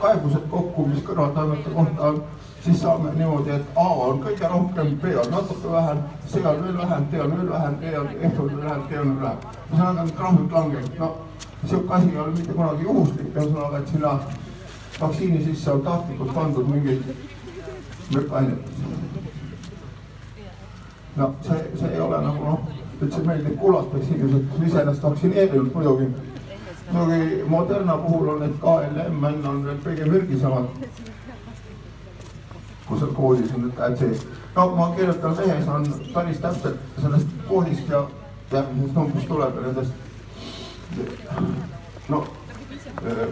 kaebused 0.00 0.44
kokku, 0.50 0.86
mis 0.86 1.02
kõrvaltoimete 1.04 1.72
kohta 1.74 2.10
on, 2.10 2.20
siis 2.64 2.80
saame 2.80 3.12
niimoodi, 3.14 3.50
et 3.50 3.76
A 3.76 3.86
on 4.06 4.20
kõige 4.22 4.48
rohkem, 4.48 4.94
B 5.02 5.14
on 5.22 5.30
natuke 5.30 5.72
vähem, 5.72 6.02
C 6.26 6.42
on 6.44 6.62
veel 6.64 6.78
vähem, 6.78 7.06
D 7.12 7.20
on 7.20 7.36
veel 7.36 7.50
vähem, 7.50 7.78
E 7.82 7.98
on, 7.98 8.08
F 8.30 8.40
on 8.40 8.50
veel 8.50 8.62
vähem, 8.64 8.82
G 8.88 9.00
on 9.00 9.14
veel 9.14 9.22
vähem. 9.22 9.38
ühesõnaga 9.72 10.00
on 10.00 10.12
graafik 10.20 10.52
langenud, 10.52 10.98
no 10.98 11.14
sihuke 11.66 11.94
asi 11.94 12.10
ei 12.12 12.18
ole 12.18 12.36
mitte 12.36 12.52
kunagi 12.52 12.88
juhuslik, 12.88 13.32
ühesõnaga, 13.34 13.78
et 13.78 13.88
sinna 13.88 14.18
vaktsiini 15.00 15.44
sisse 15.44 15.72
on 15.72 15.82
tahtlikult 15.82 16.34
pandud 16.34 16.68
mingid 16.68 17.02
mürkainet. 18.14 18.58
no 21.16 21.34
see, 21.42 21.70
see 21.78 21.88
ei 21.94 22.00
ole 22.00 22.20
nagu 22.22 22.44
noh, 22.44 22.60
üldse 23.02 23.22
meeldib 23.26 23.56
kuulata, 23.60 23.98
eks 23.98 24.10
inimesed 24.14 24.66
iseenesest 24.66 25.02
vaktsineerinud 25.02 25.74
muidugi. 25.74 26.08
Muidugi 26.92 27.44
Moderna 27.48 27.96
puhul 27.96 28.28
on 28.28 28.40
need 28.40 28.54
KLMN 28.62 29.46
on 29.46 29.64
veel 29.64 29.80
kõige 29.84 30.10
mürgisemad. 30.10 30.66
kui 32.88 32.98
seal 32.98 33.10
koodis 33.16 33.52
on 33.54 33.66
need 33.66 33.74
tähed 33.76 33.98
sees. 33.98 34.26
no 34.56 34.68
ma 34.76 34.92
kirjutan 34.96 35.36
lehes 35.36 35.68
on 35.68 35.86
päris 36.14 36.38
täpselt 36.38 36.80
sellest 37.00 37.28
koodist 37.48 37.88
ja 37.88 38.04
järgmisest 38.52 38.94
numbrist 38.94 39.28
tuleb 39.28 39.60
nendest 39.62 39.92
no 42.08 42.24
äh, 43.04 43.28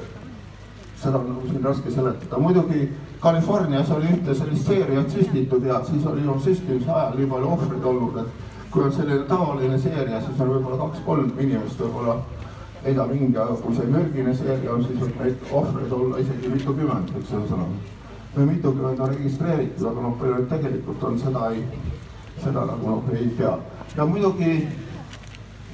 seda 1.03 1.19
on 1.19 1.29
nagu 1.29 1.49
siin 1.49 1.65
raske 1.65 1.91
seletada, 1.91 2.39
muidugi 2.39 2.93
Californias 3.21 3.91
oli 3.91 4.07
ühte 4.13 4.35
sellist 4.35 4.67
seeriat 4.67 5.11
süstitud 5.11 5.65
ja 5.65 5.81
siis 5.85 6.07
oli 6.07 6.25
ju 6.25 6.39
süstimise 6.45 6.91
ajal 6.91 7.17
nii 7.19 7.29
palju 7.31 7.53
ohvreid 7.57 7.85
olnud, 7.85 8.19
et 8.23 8.71
kui 8.71 8.85
on 8.85 8.93
selline 8.93 9.25
tavaline 9.29 9.79
seeria, 9.79 10.21
siis 10.21 10.41
on 10.41 10.53
võib-olla 10.53 10.79
kaks-kolm 10.85 11.33
inimest 11.39 11.81
võib-olla 11.81 12.19
heidab 12.87 13.13
hinge, 13.13 13.39
aga 13.43 13.59
kui 13.61 13.75
see 13.75 13.91
mürgine 13.91 14.35
seeria 14.35 14.73
on, 14.73 14.85
siis 14.87 15.15
neid 15.19 15.53
ohvreid 15.53 15.93
olla 15.93 16.19
isegi 16.23 16.51
mitukümmend, 16.53 17.13
eks 17.19 17.33
ühesõnaga. 17.35 17.95
või 18.37 18.47
mitukümmend 18.51 19.01
on 19.01 19.15
registreeritud, 19.15 19.87
aga 19.91 20.03
noh, 20.05 20.17
palju 20.21 20.47
tegelikult 20.51 21.05
on, 21.09 21.19
seda 21.19 21.51
ei, 21.55 21.63
seda 22.45 22.67
nagu 22.69 22.91
noh, 22.91 23.15
ei 23.17 23.31
tea. 23.39 23.55
ja 23.97 24.07
muidugi 24.07 24.69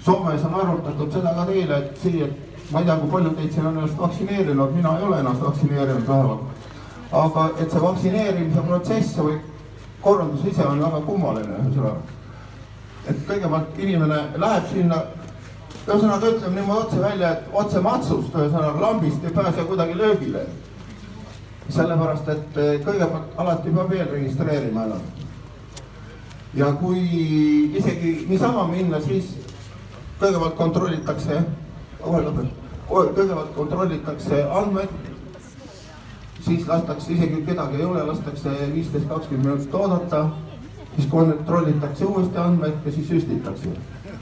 Soomes 0.03 0.45
on 0.45 0.55
arutatud 0.59 1.13
seda 1.15 1.31
ka 1.37 1.45
teile, 1.47 1.77
et 1.79 1.99
siia, 2.03 2.27
ma 2.73 2.81
ei 2.81 2.87
tea, 2.89 2.97
kui 2.99 3.11
paljud 3.11 3.37
teid 3.39 3.53
siin 3.55 3.67
on 3.69 3.77
ennast 3.77 3.99
vaktsineerinud, 3.99 4.73
mina 4.75 4.97
ei 4.99 5.05
ole 5.07 5.19
ennast 5.23 5.45
vaktsineerinud 5.45 6.09
vähemalt. 6.09 6.41
aga 7.13 7.51
et 7.61 7.71
see 7.71 7.83
vaktsineerimise 7.83 8.63
protsess 8.67 9.19
või 9.19 9.37
korraldus 10.01 10.47
ise 10.49 10.67
on 10.67 10.81
väga 10.83 11.01
kummaline, 11.07 11.59
ühesõnaga. 11.61 12.01
et 13.11 13.27
kõigepealt 13.29 13.79
inimene 13.79 14.19
läheb 14.37 14.67
sinna, 14.73 15.03
ühesõnaga 15.87 16.29
ütleme 16.31 16.61
niimoodi 16.61 16.87
otse 16.87 17.01
välja, 17.03 17.31
et 17.33 17.55
otse 17.59 17.81
matsust, 17.83 18.35
ühesõnaga 18.35 18.81
lambist 18.81 19.25
ei 19.25 19.35
pääse 19.35 19.65
kuidagi 19.67 19.99
löögile. 19.99 20.47
sellepärast, 21.73 22.29
et 22.29 22.57
eh, 22.59 22.81
kõigepealt 22.85 23.37
alati 23.37 23.71
peab 23.71 23.93
eelregistreerima 23.93 24.83
ennast. 24.85 25.05
ja 26.55 26.73
kui 26.73 27.01
isegi 27.79 28.27
niisama 28.29 28.67
minna, 28.69 29.01
siis 29.01 29.37
kõigepealt 30.21 30.57
kontrollitakse, 30.57 31.43
kõigepealt 32.03 33.55
kontrollitakse 33.55 34.43
andmed, 34.51 34.89
siis 36.45 36.67
lastakse, 36.69 37.13
isegi 37.13 37.43
kedagi 37.47 37.77
ei 37.81 37.85
ole, 37.85 38.03
lastakse 38.03 38.51
viisteist, 38.75 39.09
kakskümmend 39.09 39.47
minutit 39.47 39.75
oodata, 39.75 40.29
siis 40.97 41.09
kontrollitakse 41.11 42.05
uuesti 42.05 42.39
andmeid 42.39 42.87
ja 42.87 42.93
siis 42.93 43.09
süstitakse. 43.09 43.69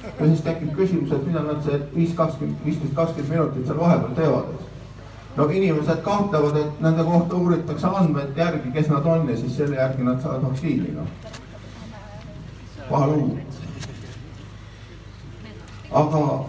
Ja 0.05 0.27
siis 0.27 0.43
tekib 0.47 0.75
küsimus, 0.77 1.13
et 1.13 1.27
mida 1.27 1.45
nad 1.45 1.63
see 1.65 1.81
viis, 1.95 2.15
kakskümmend, 2.17 2.65
viisteist, 2.65 2.95
kakskümmend 2.95 3.35
minutit 3.35 3.67
seal 3.67 3.81
vahepeal 3.81 4.15
teevad, 4.19 4.53
eks. 4.55 4.65
no 5.37 5.49
inimesed 5.49 6.03
kahtlevad, 6.07 6.57
et 6.57 6.83
nende 6.85 7.05
kohta 7.05 7.37
uuritakse 7.37 7.87
andmeid 7.87 8.37
järgi, 8.37 8.73
kes 8.75 8.89
nad 8.93 9.07
on 9.07 9.29
ja 9.29 9.37
siis 9.37 9.57
selle 9.57 9.77
järgi 9.77 10.09
nad 10.09 10.23
saavad 10.23 10.49
vaktsiini, 10.49 10.95
noh. 10.97 11.33
paha 12.91 13.07
lugu 13.07 13.39
aga 15.91 16.45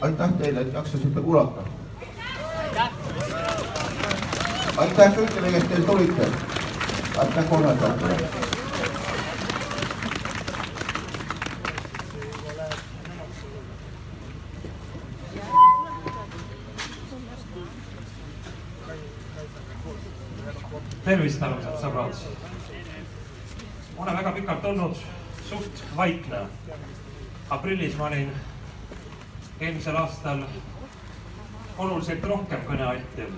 aitäh 0.00 0.32
teile, 0.38 0.60
et 0.60 0.72
jaksasite 0.72 1.20
kuulata. 1.20 1.60
aitäh 4.76 5.14
kõigile, 5.16 5.52
kes 5.52 5.64
teil 5.64 5.82
tulite. 5.82 6.28
aitäh 7.18 7.48
korraldajatele. 7.50 8.59
Tervist, 21.10 21.42
armsad 21.42 21.78
sõbrad. 21.82 22.18
olen 23.98 24.16
väga 24.16 24.30
pikalt 24.32 24.64
olnud 24.64 24.98
suht 25.48 25.80
vaikne 25.96 26.42
aprillis 27.50 27.96
ma 27.98 28.04
olin 28.06 28.28
eelmisel 29.60 29.96
aastal 29.98 30.44
oluliselt 31.78 32.28
rohkem 32.30 32.62
kõnealtim. 32.68 33.32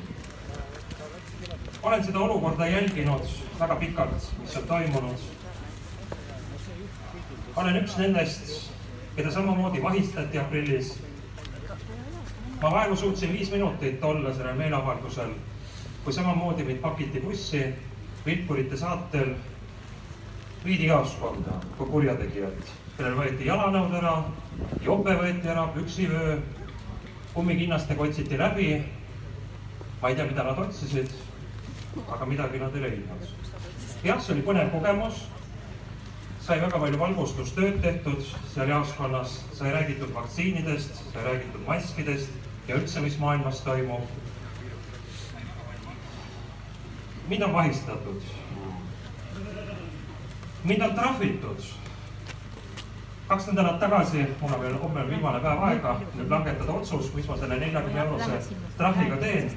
olen 1.83 2.05
seda 2.05 2.19
olukorda 2.19 2.67
jälginud 2.69 3.33
väga 3.61 3.77
pikalt, 3.77 4.29
mis 4.41 4.57
on 4.57 4.67
toimunud. 4.69 5.25
olen 7.57 7.79
üks 7.81 7.97
nendest, 7.97 8.53
keda 9.17 9.31
samamoodi 9.31 9.83
vahistati 9.83 10.39
aprillis. 10.39 10.93
ma 12.61 12.71
vaevu 12.77 12.97
suutsin 12.97 13.33
viis 13.33 13.51
minutit 13.51 14.05
olla 14.05 14.35
sellel 14.35 14.61
meeleavaldusel, 14.61 15.33
kui 16.05 16.13
samamoodi 16.13 16.65
mind 16.65 16.81
pakiti 16.83 17.21
bussi 17.21 17.65
vilkurite 18.27 18.77
saatel 18.77 19.35
viidi 20.65 20.87
jaoskonda 20.87 21.59
kui 21.79 21.87
kurjategijat 21.87 22.73
kellel 22.97 23.17
võeti 23.17 23.49
jalanõud 23.49 23.95
ära, 23.97 24.17
jope 24.85 25.15
võeti 25.17 25.49
ära, 25.49 25.67
püksivöö, 25.75 26.37
kummikinnastega 27.33 28.05
otsiti 28.05 28.39
läbi. 28.39 28.83
ma 30.03 30.09
ei 30.11 30.17
tea, 30.19 30.27
mida 30.27 30.43
nad 30.43 30.59
otsisid, 30.59 31.13
aga 32.11 32.27
midagi 32.27 32.59
nad 32.59 32.75
ei 32.77 32.83
leidnud. 32.83 33.29
jah, 34.05 34.21
see 34.21 34.35
oli 34.35 34.43
põnev 34.43 34.71
kogemus. 34.71 35.27
sai 36.43 36.61
väga 36.61 36.79
palju 36.79 36.99
valgustustööd 36.99 37.81
tehtud 37.83 38.23
seal 38.55 38.69
jaoskonnas, 38.69 39.45
sai 39.55 39.73
räägitud 39.73 40.15
vaktsiinidest, 40.15 41.05
sai 41.13 41.25
räägitud 41.25 41.67
maskidest 41.67 42.31
ja 42.69 42.77
üldse, 42.77 43.01
mis 43.01 43.19
maailmas 43.19 43.61
toimub. 43.61 44.07
Mind 47.33 47.43
on 47.43 47.53
vahistatud. 47.53 48.23
mind 50.65 50.83
on 50.83 50.95
trahvitud 50.95 51.65
kaks 53.29 53.47
nädalat 53.47 53.79
tagasi, 53.81 54.27
mul 54.41 54.53
on 54.53 54.61
veel 54.61 54.75
homme 54.79 55.07
viimane 55.09 55.41
päev 55.41 55.63
aega 55.65 55.95
nüüd 56.15 56.29
langetada 56.31 56.73
otsus, 56.73 57.09
mis 57.15 57.29
ma 57.29 57.37
selle 57.41 57.57
neljakümne 57.63 58.05
eurose 58.05 58.57
trahviga 58.77 59.17
teen. 59.17 59.49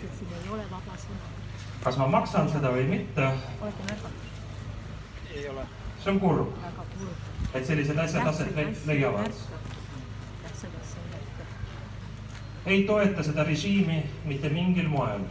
kas 1.84 1.98
ma 1.98 2.08
maksan 2.08 2.48
seda 2.50 2.72
või 2.72 2.88
mitte? 2.94 3.28
see 5.34 6.12
on 6.14 6.20
kurb, 6.20 6.56
et 7.54 7.66
sellised 7.68 8.00
asjad 8.08 8.28
aset 8.28 8.86
leiavad. 8.86 9.42
ei 12.66 12.84
toeta 12.84 13.24
seda 13.24 13.44
režiimi 13.44 14.06
mitte 14.26 14.50
mingil 14.50 14.88
moel. 14.88 15.28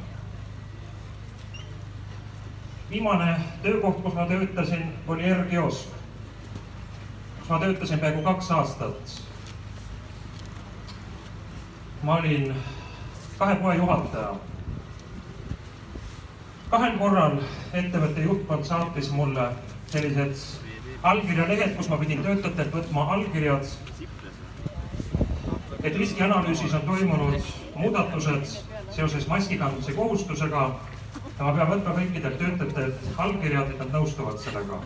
Viimane 2.90 3.36
töökoht, 3.62 4.02
kus 4.02 4.15
ma 4.15 4.27
töötasin, 4.27 4.93
oli 5.09 5.35
R-kiosk 5.35 5.94
kus 7.44 7.51
ma 7.51 7.59
töötasin 7.59 7.98
peaaegu 8.01 8.23
kaks 8.23 8.51
aastat. 8.51 9.23
ma 12.02 12.15
olin 12.15 12.55
kahe 13.39 13.55
poe 13.55 13.74
juhataja. 13.77 14.35
kahel 16.70 16.97
korral 16.98 17.36
ettevõtte 17.73 18.24
juhtkond 18.24 18.65
saatis 18.65 19.11
mulle 19.11 19.48
sellised 19.86 20.40
allkirjalehed, 21.02 21.77
kus 21.77 21.89
ma 21.89 21.97
pidin 21.97 22.23
töötajatelt 22.23 22.73
võtma 22.74 23.05
allkirjad. 23.12 23.69
et 25.82 25.97
riskianalüüsis 25.97 26.74
on 26.74 26.81
toimunud 26.81 27.52
muudatused 27.74 28.56
seoses 28.90 29.27
maski 29.28 29.59
kandmise 29.59 29.93
kohustusega 29.93 30.70
ja 31.39 31.44
ma 31.44 31.55
pean 31.55 31.70
võtma 31.70 31.97
kõikidelt 31.97 32.39
töötajatelt 32.39 33.19
allkirjad, 33.19 33.70
et 33.70 33.82
nad 33.82 33.97
nõustuvad 33.98 34.39
sellega 34.43 34.82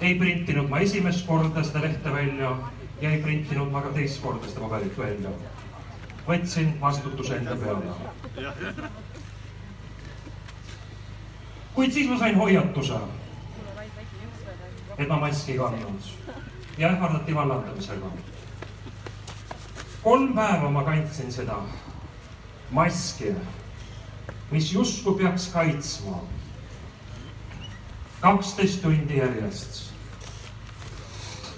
ei 0.00 0.14
printinud 0.18 0.68
ma 0.68 0.80
esimest 0.84 1.26
korda 1.26 1.62
seda 1.64 1.82
lehte 1.86 2.12
välja 2.12 2.50
ja 3.00 3.10
ei 3.10 3.22
printinud 3.22 3.70
ma 3.72 3.80
ka 3.82 3.92
teist 3.96 4.20
korda 4.22 4.48
seda 4.48 4.60
paberit 4.60 4.98
välja. 4.98 5.30
võtsin 6.26 6.72
vastutuse 6.80 7.36
enda 7.36 7.56
peale. 7.56 8.90
kuid 11.74 11.92
siis 11.92 12.08
ma 12.08 12.18
sain 12.18 12.36
hoiatuse, 12.36 13.00
et 14.98 15.08
ma 15.08 15.20
maski 15.20 15.52
ei 15.52 15.58
kandnud 15.58 16.12
ja 16.78 16.88
ähvardati 16.88 17.34
vallandamisega. 17.34 18.10
kolm 20.02 20.34
päeva 20.34 20.70
ma 20.70 20.84
kandsin 20.84 21.32
seda 21.32 21.60
maski, 22.70 23.32
mis 24.50 24.72
justkui 24.72 25.18
peaks 25.18 25.48
kaitsma 25.52 26.20
kaksteist 28.20 28.82
tundi 28.82 29.18
järjest 29.18 29.82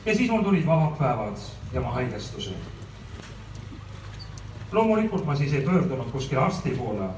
ja 0.07 0.15
siis 0.15 0.31
mul 0.31 0.43
tulid 0.43 0.67
vabad 0.67 0.99
päevad 0.99 1.37
ja 1.73 1.81
ma 1.81 1.91
haigestusin. 1.93 2.57
loomulikult 4.73 5.25
ma 5.25 5.37
siis 5.37 5.53
ei 5.53 5.61
pöördunud 5.61 6.11
kuskile 6.11 6.41
arsti 6.41 6.71
poole, 6.71 7.09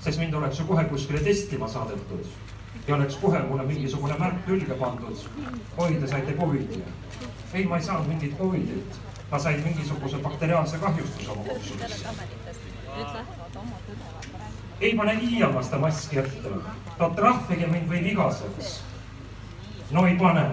sest 0.00 0.18
mind 0.18 0.34
oleks 0.34 0.60
ju 0.60 0.64
kohe 0.64 0.84
kuskile 0.84 1.20
testima 1.20 1.68
saadetud 1.68 2.26
ja 2.88 2.94
oleks 2.94 3.16
kohe 3.16 3.42
mulle 3.42 3.62
mingisugune 3.62 4.18
märk 4.18 4.46
külge 4.46 4.74
pandud. 4.74 5.16
oi, 5.76 5.94
te 5.94 6.06
saite 6.06 6.32
Covidi. 6.32 6.82
ei, 7.52 7.64
ma 7.64 7.76
ei 7.76 7.82
saanud 7.82 8.08
mingit 8.08 8.38
Covidit, 8.38 9.00
ma 9.30 9.38
sain 9.38 9.64
mingisuguse 9.64 10.18
bakteriaalse 10.18 10.78
kahjustuse 10.78 11.30
oma 11.30 11.42
kopsudesse. 11.44 12.08
Ei 14.84 14.94
pane 14.96 15.14
iiama 15.22 15.62
seda 15.64 15.78
maski 15.80 16.18
ette, 16.20 16.50
no 16.98 17.10
trahvige 17.16 17.66
mind 17.66 17.88
või 17.88 18.02
vigaseks. 18.04 18.78
no 19.90 20.06
ei 20.06 20.16
pane 20.20 20.44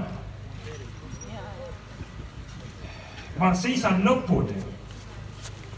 ma 3.41 3.53
seisan 3.57 4.03
lõpuni 4.05 4.59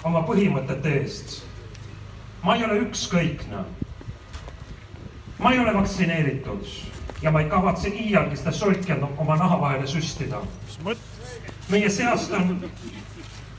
oma 0.04 0.24
põhimõtete 0.28 0.98
eest. 1.00 1.42
ma 2.44 2.56
ei 2.56 2.66
ole 2.66 2.82
ükskõikne. 2.86 3.64
ma 5.40 5.54
ei 5.54 5.60
ole 5.60 5.74
vaktsineeritud 5.74 6.68
ja 7.22 7.32
ma 7.32 7.42
ei 7.42 7.50
kavatse 7.50 7.90
iialgi 7.90 8.38
seda 8.38 8.52
solki 8.52 8.94
oma 9.18 9.36
naha 9.36 9.62
vahele 9.62 9.88
süstida. 9.88 10.42
meie 11.70 11.90
seast 11.90 12.34
on 12.34 12.60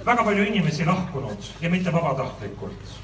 väga 0.04 0.24
palju 0.24 0.44
inimesi 0.44 0.84
lahkunud 0.84 1.50
ja 1.60 1.70
mitte 1.70 1.92
vabatahtlikult. 1.92 3.03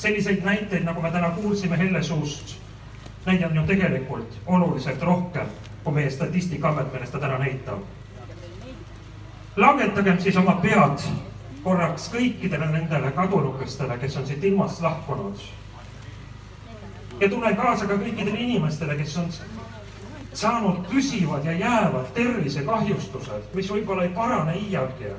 Selliseid 0.00 0.44
näiteid, 0.44 0.84
nagu 0.84 1.02
me 1.02 1.10
täna 1.10 1.30
kuulsime 1.30 1.78
Helle 1.78 2.02
suust, 2.02 2.56
neid 3.26 3.42
on 3.44 3.56
ju 3.56 3.62
tegelikult 3.68 4.38
oluliselt 4.46 5.02
rohkem, 5.02 5.46
kui 5.84 5.92
meie 5.92 6.10
Statistikaamet 6.10 6.92
meile 6.92 7.06
seda 7.06 7.20
täna 7.26 7.38
näitab. 7.38 7.78
langetagem 9.56 10.20
siis 10.20 10.36
oma 10.36 10.54
pead 10.62 11.04
korraks 11.62 12.08
kõikidele 12.12 12.70
nendele 12.70 13.10
kadunukestele, 13.12 13.98
kes 13.98 14.16
on 14.16 14.26
siit 14.26 14.44
ilmast 14.44 14.80
lahkunud. 14.80 15.40
ja 17.20 17.28
tulen 17.28 17.56
kaasa 17.56 17.86
ka 17.86 17.94
kõikidele 17.94 18.38
inimestele, 18.38 18.96
kes 18.96 19.16
on 19.16 19.28
saanud 20.32 20.86
püsivad 20.88 21.44
ja 21.44 21.52
jäävad 21.52 22.12
tervisekahjustused, 22.14 23.52
mis 23.54 23.70
võib-olla 23.70 24.02
ei 24.02 24.14
parane 24.14 24.56
iialgi. 24.56 25.12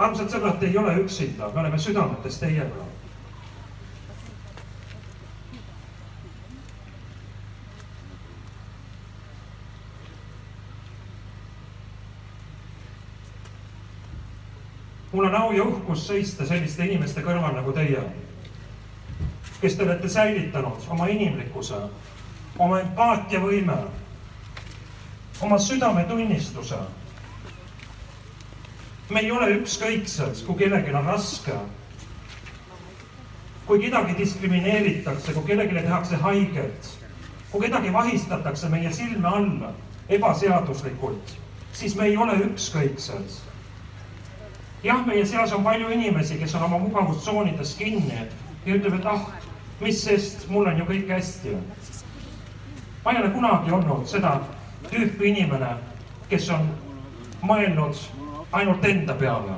Armsad 0.00 0.32
sõbrad, 0.32 0.56
te 0.60 0.70
ei 0.70 0.78
ole 0.80 0.94
üksinda, 1.02 1.50
me 1.54 1.60
oleme 1.60 1.78
südametes 1.78 2.40
teiega. 2.40 2.88
mul 15.12 15.26
on 15.26 15.34
au 15.34 15.52
ja 15.52 15.64
uhkus 15.66 16.04
seista 16.06 16.46
selliste 16.46 16.84
inimeste 16.86 17.20
kõrval 17.20 17.56
nagu 17.56 17.72
teie, 17.74 18.04
kes 19.60 19.74
te 19.76 19.82
olete 19.82 20.08
säilitanud 20.08 20.86
oma 20.94 21.08
inimlikkuse 21.10 21.80
oma 22.60 22.80
empaatiavõime, 22.80 23.76
oma 25.40 25.58
südametunnistuse. 25.58 26.80
Me 29.10 29.20
ei 29.20 29.30
ole 29.32 29.50
ükskõiksed, 29.58 30.44
kui 30.46 30.56
kellelgi 30.58 30.94
on 30.94 31.06
raske. 31.06 31.58
kui 33.66 33.78
kedagi 33.78 34.16
diskrimineeritakse, 34.18 35.32
kui 35.32 35.42
kellelegi 35.46 35.84
tehakse 35.84 36.16
haiget, 36.16 36.88
kui 37.52 37.60
kedagi 37.60 37.92
vahistatakse 37.92 38.68
meie 38.68 38.90
silme 38.92 39.28
all 39.28 39.68
ebaseaduslikult, 40.08 41.36
siis 41.72 41.94
me 41.96 42.04
ei 42.04 42.16
ole 42.16 42.34
ükskõiksed. 42.48 43.38
jah, 44.82 45.06
meie 45.06 45.26
seas 45.26 45.52
on 45.52 45.64
palju 45.64 45.90
inimesi, 45.90 46.38
kes 46.38 46.54
on 46.54 46.62
oma 46.62 46.78
mugavustsoonides 46.78 47.74
kinni 47.74 48.26
ja 48.66 48.74
ütleb, 48.74 48.94
et 48.98 49.06
ah, 49.06 49.26
mis 49.80 50.04
sest, 50.04 50.48
mul 50.48 50.66
on 50.66 50.78
ju 50.78 50.84
kõik 50.84 51.08
hästi 51.08 51.56
ma 53.04 53.12
ei 53.12 53.18
ole 53.18 53.30
kunagi 53.30 53.72
olnud 53.72 54.06
seda 54.06 54.34
tüüpi 54.90 55.30
inimene, 55.32 55.74
kes 56.28 56.50
on 56.52 56.66
mõelnud 57.42 57.96
ainult 58.52 58.84
enda 58.84 59.14
peale. 59.14 59.52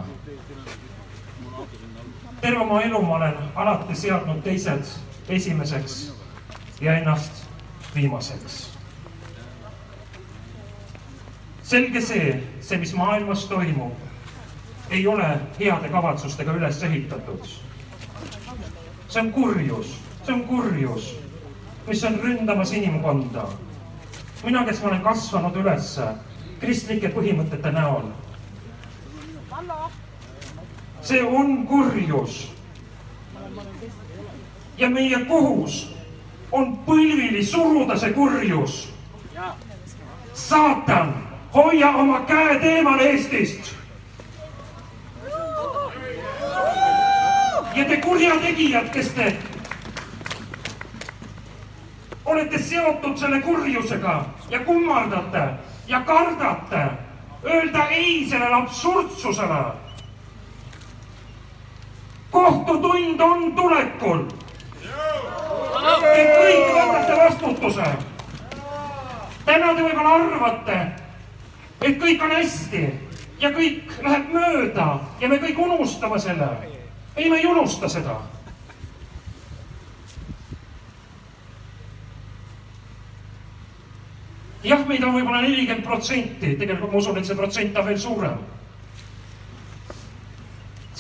terve 2.41 2.59
oma 2.59 2.81
elu 2.83 3.03
ma 3.03 3.15
olen 3.15 3.35
alati 3.55 3.95
seadnud 3.95 4.43
teised 4.43 4.85
esimeseks 5.29 6.13
ja 6.81 6.97
ennast 6.97 7.47
viimaseks. 7.95 8.71
selge 11.63 12.01
see, 12.01 12.43
see, 12.61 12.79
mis 12.79 12.95
maailmas 12.95 13.47
toimub, 13.47 13.93
ei 14.91 15.07
ole 15.07 15.41
heade 15.61 15.89
kavatsustega 15.89 16.53
üles 16.53 16.83
ehitatud. 16.83 17.47
see 19.09 19.23
on 19.23 19.33
kurjus, 19.33 19.99
see 20.25 20.35
on 20.35 20.45
kurjus 20.45 21.23
mis 21.87 22.05
on 22.05 22.21
ründamas 22.21 22.73
inimkonda. 22.73 23.47
mina, 24.45 24.65
kes 24.65 24.83
ma 24.83 24.89
olen 24.89 25.03
kasvanud 25.03 25.57
üles 25.57 26.01
kristlike 26.61 27.11
põhimõtete 27.15 27.73
näol. 27.75 28.11
See 31.03 31.23
on 31.23 31.67
kurjus. 31.67 32.53
ja 34.79 34.91
meie 34.91 35.25
kohus 35.25 35.95
on 36.53 36.79
põlvili 36.87 37.45
suruda 37.47 37.99
see 37.99 38.13
kurjus. 38.13 38.89
saatan, 40.35 41.15
hoia 41.55 41.91
oma 41.91 42.21
käed 42.21 42.65
eemal 42.65 43.01
Eestist. 43.01 43.75
ja 47.75 47.85
te 47.85 47.97
kurjategijad, 47.97 48.91
kes 48.93 49.09
te 49.09 49.37
olete 52.25 52.59
seotud 52.59 53.17
selle 53.17 53.41
kurjusega 53.41 54.25
ja 54.51 54.61
kummardate 54.65 55.49
ja 55.87 56.01
kardate 56.01 56.87
öelda 57.45 57.89
ei 57.89 58.27
sellele 58.31 58.55
absurdsusele. 58.55 59.65
Kohtutund 62.33 63.21
on 63.21 63.53
tulekul. 63.57 64.25
Te 66.03 66.25
kõik 66.39 66.75
võtate 66.75 67.17
vastutuse. 67.19 67.93
täna 69.45 69.73
te 69.75 69.83
võib-olla 69.83 70.13
arvate, 70.15 70.77
et 71.81 71.97
kõik 71.99 72.23
on 72.23 72.31
hästi 72.31 72.83
ja 73.41 73.51
kõik 73.51 73.97
läheb 74.03 74.29
mööda 74.33 74.87
ja 75.21 75.29
me 75.29 75.41
kõik 75.43 75.59
unustame 75.59 76.19
selle. 76.19 76.49
ei, 77.17 77.31
me 77.31 77.37
ei 77.37 77.47
unusta 77.47 77.89
seda 77.89 78.17
jah, 84.65 84.87
meid 84.87 85.05
on 85.05 85.15
võib-olla 85.17 85.43
nelikümmend 85.43 85.85
protsenti, 85.87 86.55
tegelikult 86.59 86.93
ma 86.93 86.99
usun, 86.99 87.19
et 87.19 87.27
see 87.29 87.39
protsent 87.39 87.79
on 87.79 87.87
veel 87.87 87.99
suurem. 87.99 88.39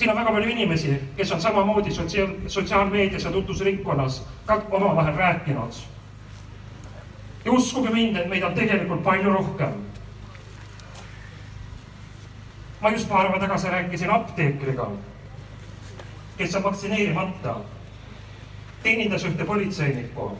Siin 0.02 0.10
on 0.10 0.16
väga 0.18 0.32
palju 0.32 0.50
inimesi, 0.50 1.00
kes 1.16 1.32
on 1.32 1.40
samamoodi 1.40 1.92
sotsiaal, 1.94 2.28
sotsiaalmeedias 2.46 3.24
ja 3.24 3.30
tutvusringkonnas 3.32 4.26
ka 4.46 4.62
omavahel 4.70 5.14
rääkinud. 5.16 5.72
ja 7.44 7.52
uskuge 7.52 7.90
mind, 7.90 8.16
et 8.16 8.28
meid 8.28 8.42
on 8.42 8.54
tegelikult 8.54 9.02
palju 9.02 9.30
rohkem. 9.30 9.72
ma 12.80 12.90
just 12.90 13.08
paar 13.08 13.26
päeva 13.26 13.38
tagasi 13.38 13.68
rääkisin 13.68 14.10
apteekriga, 14.10 14.90
kes 16.38 16.54
on 16.54 16.62
vaktsineerimata, 16.62 17.56
teenindas 18.82 19.24
ühte 19.24 19.44
politseinikku 19.44 20.38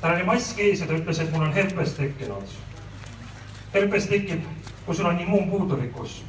tal 0.00 0.14
oli 0.14 0.24
mask 0.24 0.58
ees 0.58 0.80
ja 0.80 0.86
ta 0.86 0.98
ütles, 0.98 1.22
et 1.22 1.30
mul 1.30 1.46
on 1.46 1.52
herpes 1.52 1.94
tekkinud. 1.94 2.58
herpes 3.74 4.06
tekib, 4.06 4.42
kui 4.86 4.94
sul 4.94 5.06
on 5.06 5.20
immuunpuudulikkus. 5.20 6.24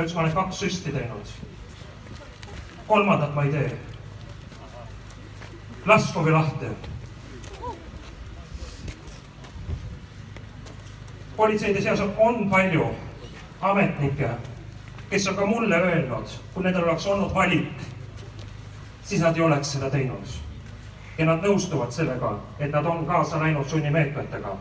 Ta 0.00 0.04
ütles, 0.04 0.14
ma 0.14 0.20
olen 0.20 0.32
kaks 0.32 0.58
süsti 0.58 0.92
teinud. 0.92 1.26
kolmandat 2.88 3.34
ma 3.34 3.42
ei 3.42 3.50
tee. 3.50 3.78
laskuge 5.86 6.30
lahti. 6.30 6.66
politseide 11.36 11.82
seas 11.82 12.00
on, 12.00 12.14
on 12.18 12.50
palju 12.50 12.86
ametnikke, 13.60 14.30
kes 15.10 15.28
on 15.28 15.36
ka 15.36 15.46
mulle 15.46 15.76
öelnud, 15.76 16.28
kui 16.54 16.64
nendel 16.64 16.84
oleks 16.84 17.06
olnud 17.06 17.34
valik, 17.34 17.84
siis 19.04 19.20
nad 19.20 19.36
ei 19.36 19.42
oleks 19.42 19.72
seda 19.72 19.90
teinud 19.90 20.36
ja 21.18 21.26
nad 21.26 21.44
nõustuvad 21.44 21.92
sellega, 21.92 22.38
et 22.58 22.72
nad 22.72 22.86
on 22.86 23.06
kaasa 23.06 23.40
läinud 23.40 23.68
sunnimeetmetega. 23.68 24.56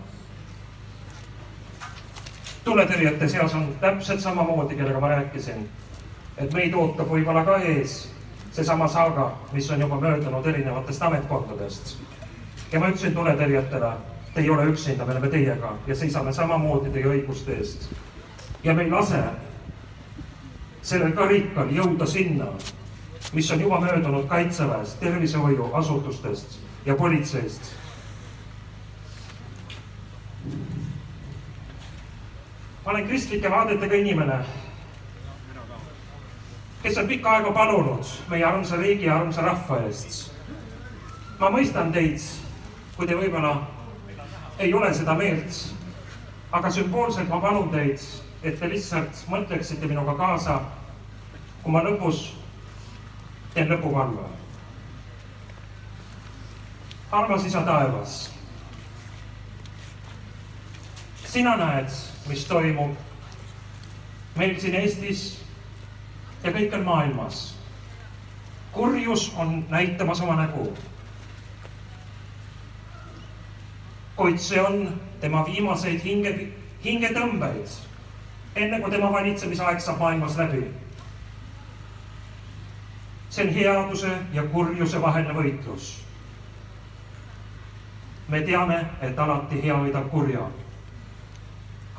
Tuletõrjete 2.63 3.27
seas 3.29 3.53
on 3.55 3.75
täpselt 3.81 4.21
samamoodi, 4.21 4.75
kellega 4.75 4.99
ma 4.99 5.11
rääkisin, 5.15 5.67
et 6.37 6.53
meid 6.53 6.73
ootab 6.73 7.09
võib-olla 7.11 7.43
ka 7.45 7.57
ees 7.63 8.01
seesama 8.51 8.87
saaga, 8.87 9.31
mis 9.51 9.69
on 9.71 9.81
juba 9.81 9.99
möödunud 10.01 10.45
erinevatest 10.45 11.03
ametkondadest. 11.03 11.97
ja 12.71 12.79
ma 12.79 12.89
ütlesin 12.89 13.13
tuletõrjetele, 13.13 13.91
te 14.33 14.41
ei 14.41 14.49
ole 14.49 14.65
üksinda, 14.69 15.05
me 15.05 15.11
oleme 15.11 15.29
teiega 15.29 15.73
ja 15.87 15.95
seisame 15.95 16.33
samamoodi 16.33 16.89
teie 16.89 17.05
õiguste 17.05 17.57
eest. 17.57 17.89
ja 18.63 18.73
me 18.73 18.83
ei 18.83 18.91
lase 18.91 19.23
sellel 20.81 21.11
karikal 21.11 21.71
jõuda 21.71 22.05
sinna, 22.05 22.47
mis 23.33 23.51
on 23.51 23.61
juba 23.61 23.79
möödunud 23.79 24.27
kaitseväest, 24.27 24.99
tervishoiuasutustest 24.99 26.59
ja 26.85 26.95
politseist. 26.95 27.75
Ma 32.89 32.93
olen 32.93 33.07
kristlike 33.07 33.49
vaadetega 33.51 33.95
inimene, 33.95 34.39
kes 36.81 36.97
on 36.97 37.07
pikka 37.07 37.31
aega 37.31 37.51
palunud 37.53 38.07
meie 38.29 38.45
armsa 38.45 38.79
riigi 38.81 39.05
ja 39.05 39.19
armsa 39.19 39.45
rahva 39.45 39.77
eest. 39.85 40.31
ma 41.39 41.51
mõistan 41.53 41.93
teid, 41.93 42.17
kui 42.97 43.05
te 43.05 43.13
võib-olla 43.13 43.51
ei 44.57 44.73
ole 44.73 44.89
seda 44.93 45.13
meelt, 45.13 45.59
aga 46.51 46.71
sümboolselt 46.71 47.29
ma 47.29 47.37
palun 47.43 47.69
teid 47.69 48.01
et 48.43 48.57
te 48.59 48.71
lihtsalt 48.73 49.21
mõtleksite 49.29 49.85
minuga 49.85 50.17
kaasa, 50.17 50.57
kui 51.61 51.77
ma 51.77 51.85
lõpus 51.85 52.25
teen 53.53 53.69
lõpuvalve. 53.69 54.25
armas 57.11 57.45
isa 57.45 57.61
taevas. 57.61 58.38
Sina 61.29 61.55
näed, 61.57 61.89
mis 62.27 62.45
toimub 62.45 62.95
meil 64.35 64.55
siin 64.59 64.75
Eestis 64.79 65.41
ja 66.43 66.51
kõikjal 66.51 66.83
maailmas. 66.83 67.55
kurjus 68.71 69.33
on 69.37 69.65
näitamas 69.69 70.21
oma 70.21 70.35
nägu. 70.35 70.73
kuid 74.15 74.37
see 74.37 74.61
on 74.61 75.01
tema 75.21 75.45
viimaseid 75.45 76.01
hinge, 76.03 76.47
hingetõmbeid, 76.83 77.69
enne 78.55 78.79
kui 78.79 78.91
tema 78.91 79.11
valitsemisaeg 79.11 79.79
saab 79.79 79.99
maailmas 79.99 80.37
läbi. 80.37 80.63
see 83.29 83.47
on 83.47 83.53
headuse 83.53 84.17
ja 84.33 84.43
kurjuse 84.43 85.01
vaheline 85.01 85.33
võitlus. 85.33 86.01
me 88.27 88.41
teame, 88.41 88.85
et 89.01 89.19
alati 89.19 89.61
hea 89.61 89.75
võidab 89.75 90.09
kurja. 90.09 90.49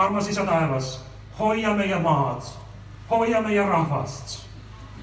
Armas 0.00 0.28
isa 0.28 0.44
taevas, 0.46 1.04
hoia 1.38 1.74
meie 1.74 1.98
maad, 1.98 2.42
hoia 3.10 3.40
meie 3.40 3.62
rahvast, 3.62 4.46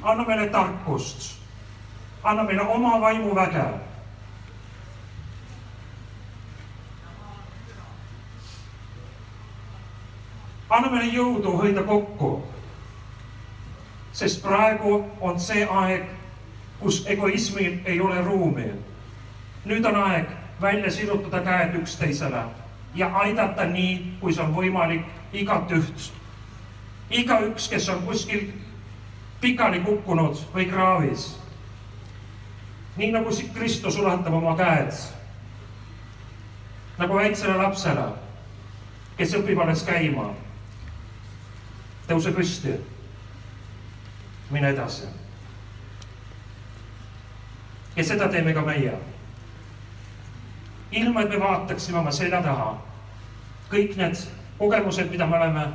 anna 0.01 0.25
meile 0.25 0.49
tarkust, 0.49 1.37
anna 2.23 2.43
meile 2.43 2.61
oma 2.61 2.95
vaimuväge 3.01 3.65
anna 10.69 10.89
meile 10.89 11.13
jõudu 11.13 11.57
hoida 11.61 11.83
kokku. 11.83 12.43
sest 14.13 14.41
praegu 14.41 15.05
on 15.21 15.39
see 15.39 15.67
aeg, 15.69 16.09
kus 16.79 17.03
egoismil 17.05 17.77
ei 17.85 18.01
ole 18.01 18.21
ruumi. 18.21 18.71
nüüd 19.65 19.85
on 19.85 19.95
aeg 19.95 20.25
välja 20.61 20.91
sirutada 20.91 21.39
käed 21.45 21.83
üksteisele 21.83 22.47
ja 22.97 23.11
aidata 23.13 23.65
nii, 23.69 24.17
kui 24.19 24.33
see 24.33 24.43
on 24.43 24.55
võimalik, 24.55 25.05
igatüht. 25.33 26.11
igaüks, 27.09 27.69
kes 27.69 27.89
on 27.89 28.01
kuskil 28.03 28.49
pikali 29.41 29.79
kukkunud 29.79 30.39
või 30.53 30.65
kraavis. 30.69 31.37
nii 32.97 33.11
nagu 33.11 33.29
Kristus 33.53 33.97
ulatab 33.97 34.33
oma 34.33 34.55
käed 34.57 34.91
nagu 36.97 37.15
väiksele 37.15 37.53
lapsele, 37.57 38.07
kes 39.17 39.35
õpib 39.37 39.61
alles 39.61 39.83
käima 39.85 40.31
tõuse 42.07 42.31
püsti, 42.33 42.73
mine 44.49 44.69
edasi. 44.73 45.05
ja 47.95 48.03
seda 48.03 48.27
teeme 48.27 48.53
ka 48.53 48.61
meie. 48.61 48.97
ilma, 50.91 51.21
et 51.21 51.29
me 51.29 51.39
vaataksime 51.39 51.99
oma 51.99 52.11
selja 52.11 52.41
taha 52.41 52.86
kõik 53.71 53.97
need 53.97 54.21
kogemused, 54.57 55.09
mida 55.11 55.27
me 55.27 55.37
oleme 55.37 55.65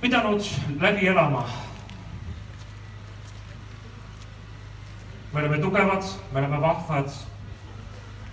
pidanud 0.00 0.48
läbi 0.80 1.06
elama. 1.08 1.46
me 5.32 5.40
oleme 5.40 5.58
tugevad, 5.58 6.04
me 6.32 6.38
oleme 6.38 6.60
vahvad. 6.60 7.08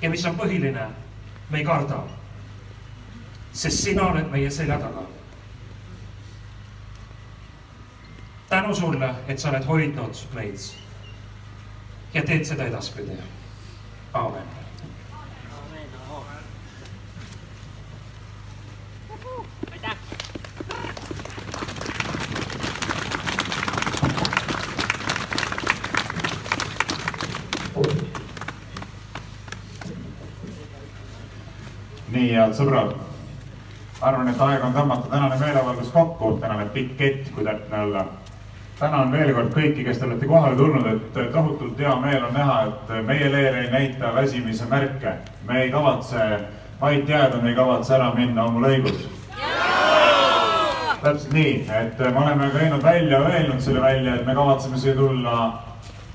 ja 0.02 0.10
mis 0.10 0.26
on 0.26 0.36
põhiline, 0.36 0.90
me 1.50 1.58
ei 1.58 1.66
karda. 1.66 2.04
sest 3.54 3.84
sina 3.84 4.12
oled 4.12 4.32
meie 4.32 4.52
selja 4.52 4.80
taga 4.80 5.08
tänu 8.50 8.76
sulle, 8.76 9.16
et 9.28 9.40
sa 9.40 9.50
oled 9.50 9.66
hoidnud 9.66 10.16
meid 10.34 10.58
ja 12.14 12.24
teed 12.26 12.46
seda 12.46 12.66
edaspidi. 12.66 13.12
aamen. 14.14 14.48
nii, 32.12 32.39
head 32.50 32.58
sõbrad. 32.58 32.96
arvan, 34.02 34.30
et 34.32 34.42
aeg 34.42 34.64
on 34.64 34.74
tõmmata 34.74 35.10
tänane 35.12 35.38
meeleavaldus 35.40 35.92
kokku, 35.92 36.38
tänane 36.42 36.66
pikett, 36.74 37.34
kui 37.36 37.44
täpne 37.44 37.82
olla 37.84 38.06
tänan 38.80 39.12
veel 39.12 39.34
kord 39.36 39.52
kõiki, 39.52 39.84
kes 39.84 39.98
te 40.00 40.06
olete 40.08 40.28
kohale 40.28 40.56
tulnud, 40.56 40.86
et 40.88 41.18
tohutult 41.34 41.80
hea 41.80 41.96
meel 42.00 42.24
on 42.24 42.34
näha, 42.34 42.62
et 42.70 42.94
meie 43.06 43.28
leer 43.32 43.58
ei 43.60 43.72
näita 43.72 44.14
väsimise 44.16 44.66
märke. 44.70 45.18
me 45.48 45.62
ei 45.62 45.72
kavatse 45.72 46.40
vait 46.82 47.10
jääda, 47.10 47.42
me 47.42 47.50
ei 47.50 47.56
kavatse 47.56 47.96
ära 47.96 48.14
minna, 48.16 48.44
on 48.44 48.54
mul 48.54 48.70
õigus? 48.70 49.10
täpselt 51.04 51.34
nii, 51.34 51.68
et 51.82 52.00
me 52.00 52.24
oleme 52.24 52.50
käinud 52.56 52.84
välja, 52.84 53.20
öelnud 53.20 53.60
selle 53.60 53.82
välja, 53.82 54.16
et 54.16 54.26
me 54.26 54.36
kavatseme 54.36 54.78
siia 54.78 54.96
tulla 54.96 55.60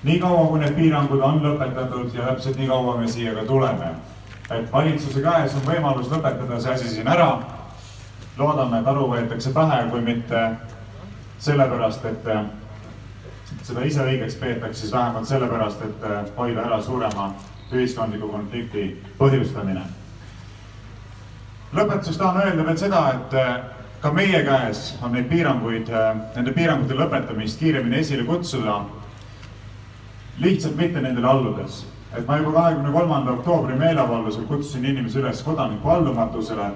nii 0.03 0.19
kaua, 0.21 0.49
kui 0.49 0.59
need 0.61 0.75
piirangud 0.77 1.21
on 1.21 1.41
lõpetatud 1.45 2.17
ja 2.17 2.33
täpselt 2.33 2.57
nii 2.57 2.69
kaua 2.69 2.97
me 2.97 3.09
siia 3.09 3.35
ka 3.35 3.45
tuleme. 3.45 3.93
Et 4.51 4.73
valitsuse 4.73 5.23
käes 5.25 5.55
on 5.57 5.65
võimalus 5.67 6.11
lõpetada 6.13 6.61
see 6.61 6.73
asi 6.73 6.89
siin 6.89 7.09
ära. 7.09 7.39
loodame, 8.37 8.81
et 8.81 8.87
aru 8.87 9.07
võetakse 9.09 9.53
pähe, 9.55 9.85
kui 9.91 10.01
mitte 10.03 10.41
sellepärast, 11.39 12.05
et 12.05 12.25
seda 13.63 13.85
ise 13.87 14.03
õigeks 14.03 14.35
peetakse, 14.41 14.81
siis 14.81 14.93
vähemalt 14.93 15.29
sellepärast, 15.29 15.83
et 15.83 16.37
hoida 16.37 16.65
ära 16.67 16.81
suurema 16.83 17.33
ühiskondliku 17.73 18.29
konflikti 18.29 18.89
põhjustamine. 19.19 19.83
lõpetuseks 21.75 22.19
tahan 22.19 22.43
öelda 22.43 22.67
veel 22.67 22.77
seda, 22.79 23.05
et 23.15 23.39
ka 24.01 24.13
meie 24.13 24.43
käes 24.45 24.99
on 25.03 25.13
neid 25.13 25.31
piiranguid, 25.31 25.89
nende 26.37 26.53
piirangute 26.53 26.95
lõpetamist 26.95 27.59
kiiremini 27.59 28.03
esile 28.03 28.25
kutsuda. 28.25 28.85
lihtsalt 30.39 30.77
mitte 30.77 31.01
nendele 31.01 31.27
alludes, 31.27 31.85
et 32.17 32.27
ma 32.27 32.39
juba 32.39 32.53
kahekümne 32.53 32.93
kolmanda 32.93 33.33
oktoobri 33.33 33.75
meeleavaldusel 33.79 34.45
kutsusin 34.49 34.85
inimesi 34.85 35.19
üles 35.19 35.43
kodaniku 35.43 35.91
allumatusele 35.91 36.71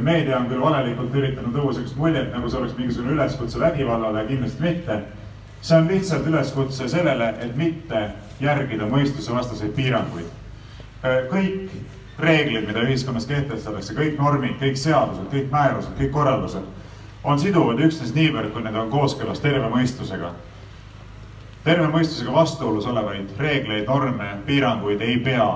meedia 0.00 0.38
on 0.38 0.48
küll 0.48 0.60
valelikult 0.60 1.14
üritanud 1.14 1.56
luua 1.56 1.72
sellist 1.76 1.96
muljet, 1.96 2.30
nagu 2.32 2.48
see 2.48 2.60
oleks 2.60 2.76
mingisugune 2.78 3.12
üleskutse 3.12 3.60
vägivallale, 3.60 4.24
kindlasti 4.28 4.62
mitte. 4.62 5.00
see 5.62 5.76
on 5.78 5.88
lihtsalt 5.88 6.26
üleskutse 6.26 6.88
sellele, 6.88 7.34
et 7.40 7.56
mitte 7.56 8.10
järgida 8.40 8.86
mõistusevastaseid 8.86 9.74
piiranguid. 9.76 10.26
kõik 11.30 11.70
reeglid, 12.18 12.66
mida 12.66 12.80
ühiskonnas 12.80 13.26
kehtestatakse, 13.26 13.94
kõik 13.94 14.18
normid, 14.18 14.56
kõik 14.60 14.76
seadused, 14.76 15.28
kõik 15.32 15.50
määrused, 15.50 15.92
kõik 15.98 16.10
korraldused 16.10 16.64
on 17.24 17.38
siduvad 17.38 17.78
üksnes 17.78 18.14
niivõrd, 18.14 18.50
kui 18.52 18.62
need 18.62 18.74
on 18.74 18.90
kooskõlas 18.90 19.40
terve 19.40 19.68
mõistusega. 19.70 20.32
Terve 21.64 21.86
mõistusega 21.88 22.32
vastuolus 22.34 22.86
olevaid 22.90 23.30
reegleid, 23.38 23.86
norme, 23.86 24.28
piiranguid 24.46 25.00
ei 25.00 25.18
pea 25.22 25.46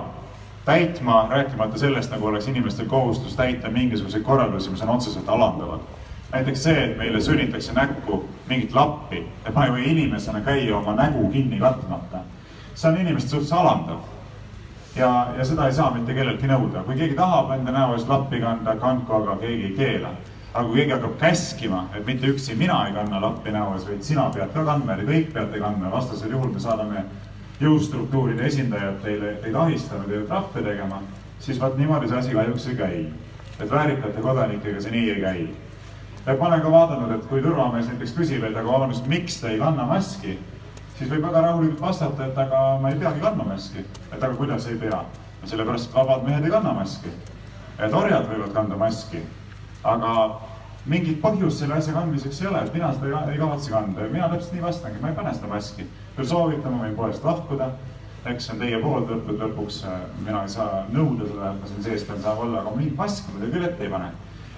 täitma, 0.67 1.27
rääkimata 1.31 1.79
sellest, 1.79 2.11
nagu 2.11 2.27
oleks 2.27 2.49
inimestel 2.51 2.87
kohustus 2.91 3.37
täita 3.37 3.71
mingisuguseid 3.71 4.23
korraldusi, 4.27 4.71
mis 4.71 4.83
on 4.83 4.89
otseselt 4.97 5.29
alandavad. 5.29 5.81
näiteks 6.33 6.63
see, 6.63 6.85
et 6.85 6.97
meile 6.99 7.21
sunnitakse 7.21 7.73
näkku 7.73 8.25
mingit 8.49 8.75
lappi, 8.75 9.23
et 9.47 9.55
ma 9.55 9.65
ei 9.65 9.71
või 9.71 9.85
inimesena 9.91 10.41
käia 10.41 10.77
oma 10.77 10.95
nägu 10.95 11.29
kinni 11.31 11.59
katmata. 11.59 12.19
see 12.75 12.91
on 12.91 12.99
inimeste 13.01 13.31
suhtes 13.31 13.53
alandav. 13.53 13.99
ja, 14.97 15.27
ja 15.39 15.45
seda 15.45 15.67
ei 15.67 15.73
saa 15.73 15.91
mitte 15.91 16.15
kelleltki 16.15 16.47
nõuda, 16.47 16.83
kui 16.83 16.97
keegi 16.97 17.15
tahab 17.15 17.51
enda 17.51 17.73
näo 17.73 17.95
eest 17.95 18.09
lappi 18.09 18.41
kanda, 18.41 18.77
kandku, 18.77 19.13
aga 19.13 19.37
keegi 19.37 19.65
ei 19.65 19.75
keela. 19.77 20.09
Aga 20.57 20.69
kui 20.71 20.79
keegi 20.81 20.95
hakkab 20.95 21.17
käskima, 21.21 21.83
et 21.93 22.07
mitte 22.09 22.31
üksi 22.33 22.55
mina 22.57 22.79
ei 22.87 22.95
kanna 22.97 23.21
lappi 23.21 23.53
näo 23.53 23.75
ees, 23.77 23.85
vaid 23.85 24.05
sina 24.07 24.25
pead 24.33 24.55
ka 24.55 24.65
kandma 24.65 24.95
ja 24.95 25.03
te 25.03 25.09
kõik 25.11 25.29
peate 25.35 25.61
kandma, 25.61 25.91
vastasel 25.93 26.33
juhul 26.33 26.55
me 26.55 26.63
saadame 26.65 27.03
jõustruktuuride 27.61 28.47
esindajad 28.49 29.03
teile, 29.05 29.35
teid 29.43 29.55
ahistama, 29.57 30.09
teile 30.09 30.25
trahve 30.31 30.63
tegema, 30.65 31.03
siis 31.45 31.61
vot 31.61 31.77
niimoodi 31.77 32.09
see 32.09 32.21
asi 32.23 32.35
kahjuks 32.37 32.67
ei 32.73 32.81
käi. 32.81 33.05
et 33.61 33.71
väärikate 33.71 34.21
kodanikega 34.21 34.81
see 34.81 34.91
nii 34.93 35.11
ei 35.11 35.21
käi. 35.21 35.45
et 36.27 36.41
ma 36.41 36.47
olen 36.47 36.61
ka 36.61 36.73
vaadanud, 36.73 37.15
et 37.15 37.29
kui 37.29 37.43
turvamees 37.43 37.93
näiteks 37.93 38.17
küsib, 38.17 38.45
et 38.45 38.57
aga 38.57 38.73
vabandust, 38.73 39.07
miks 39.07 39.41
te 39.41 39.53
ei 39.53 39.59
kanna 39.59 39.85
maski, 39.85 40.39
siis 40.99 41.11
võib 41.11 41.29
väga 41.29 41.41
rahulikult 41.41 41.81
vastata, 41.81 42.27
et 42.27 42.39
aga 42.39 42.65
ma 42.81 42.91
ei 42.91 42.99
peagi 42.99 43.21
kandma 43.21 43.45
maski. 43.53 43.85
et 44.13 44.23
aga 44.23 44.35
kuidas 44.35 44.67
ei 44.67 44.81
pea? 44.81 45.05
sellepärast, 45.45 45.91
et 45.91 45.95
vabad 45.95 46.25
mehed 46.25 46.45
ei 46.45 46.51
kanna 46.51 46.73
maski. 46.73 47.13
et 47.79 47.93
orjad 47.93 48.29
võivad 48.33 48.53
kanda 48.53 48.77
maski, 48.77 49.21
aga 49.85 50.13
mingit 50.91 51.19
põhjust 51.23 51.63
selle 51.63 51.77
asja 51.81 51.95
kandmiseks 51.97 52.41
ei 52.43 52.49
ole, 52.51 52.63
et 52.63 52.75
mina 52.75 52.93
seda 52.95 53.09
ei, 53.11 53.35
ei 53.35 53.41
kavatse 53.41 53.73
kanda 53.75 54.05
ja 54.05 54.13
mina 54.13 54.29
täpselt 54.31 54.55
nii 54.55 54.65
vastangi, 54.65 55.03
ma 55.03 55.11
ei 55.11 55.19
pane 55.19 55.35
seda 55.35 55.51
maski. 55.51 55.87
kui 56.17 56.27
soovite, 56.27 56.71
ma 56.71 56.85
võin 56.85 56.97
poest 56.97 57.25
lahkuda, 57.27 57.71
eks 58.31 58.47
see 58.47 58.55
on 58.55 58.61
teie 58.63 58.79
poolt 58.83 59.11
lõppude 59.11 59.43
lõpuks, 59.43 59.81
mina 60.25 60.43
ei 60.47 60.53
saa 60.53 60.85
nõuda 60.93 61.27
seda, 61.29 61.51
et 61.51 61.63
ma 61.63 61.71
siin 61.71 61.87
sees 61.87 62.05
pean 62.07 62.23
saama 62.23 62.47
olla, 62.47 62.63
aga 62.63 62.75
mingit 62.77 62.99
maski 62.99 63.35
ma 63.35 63.43
teile 63.43 63.55
küll 63.55 63.69
ette 63.69 63.87
ei 63.87 63.93
pane. 63.93 64.13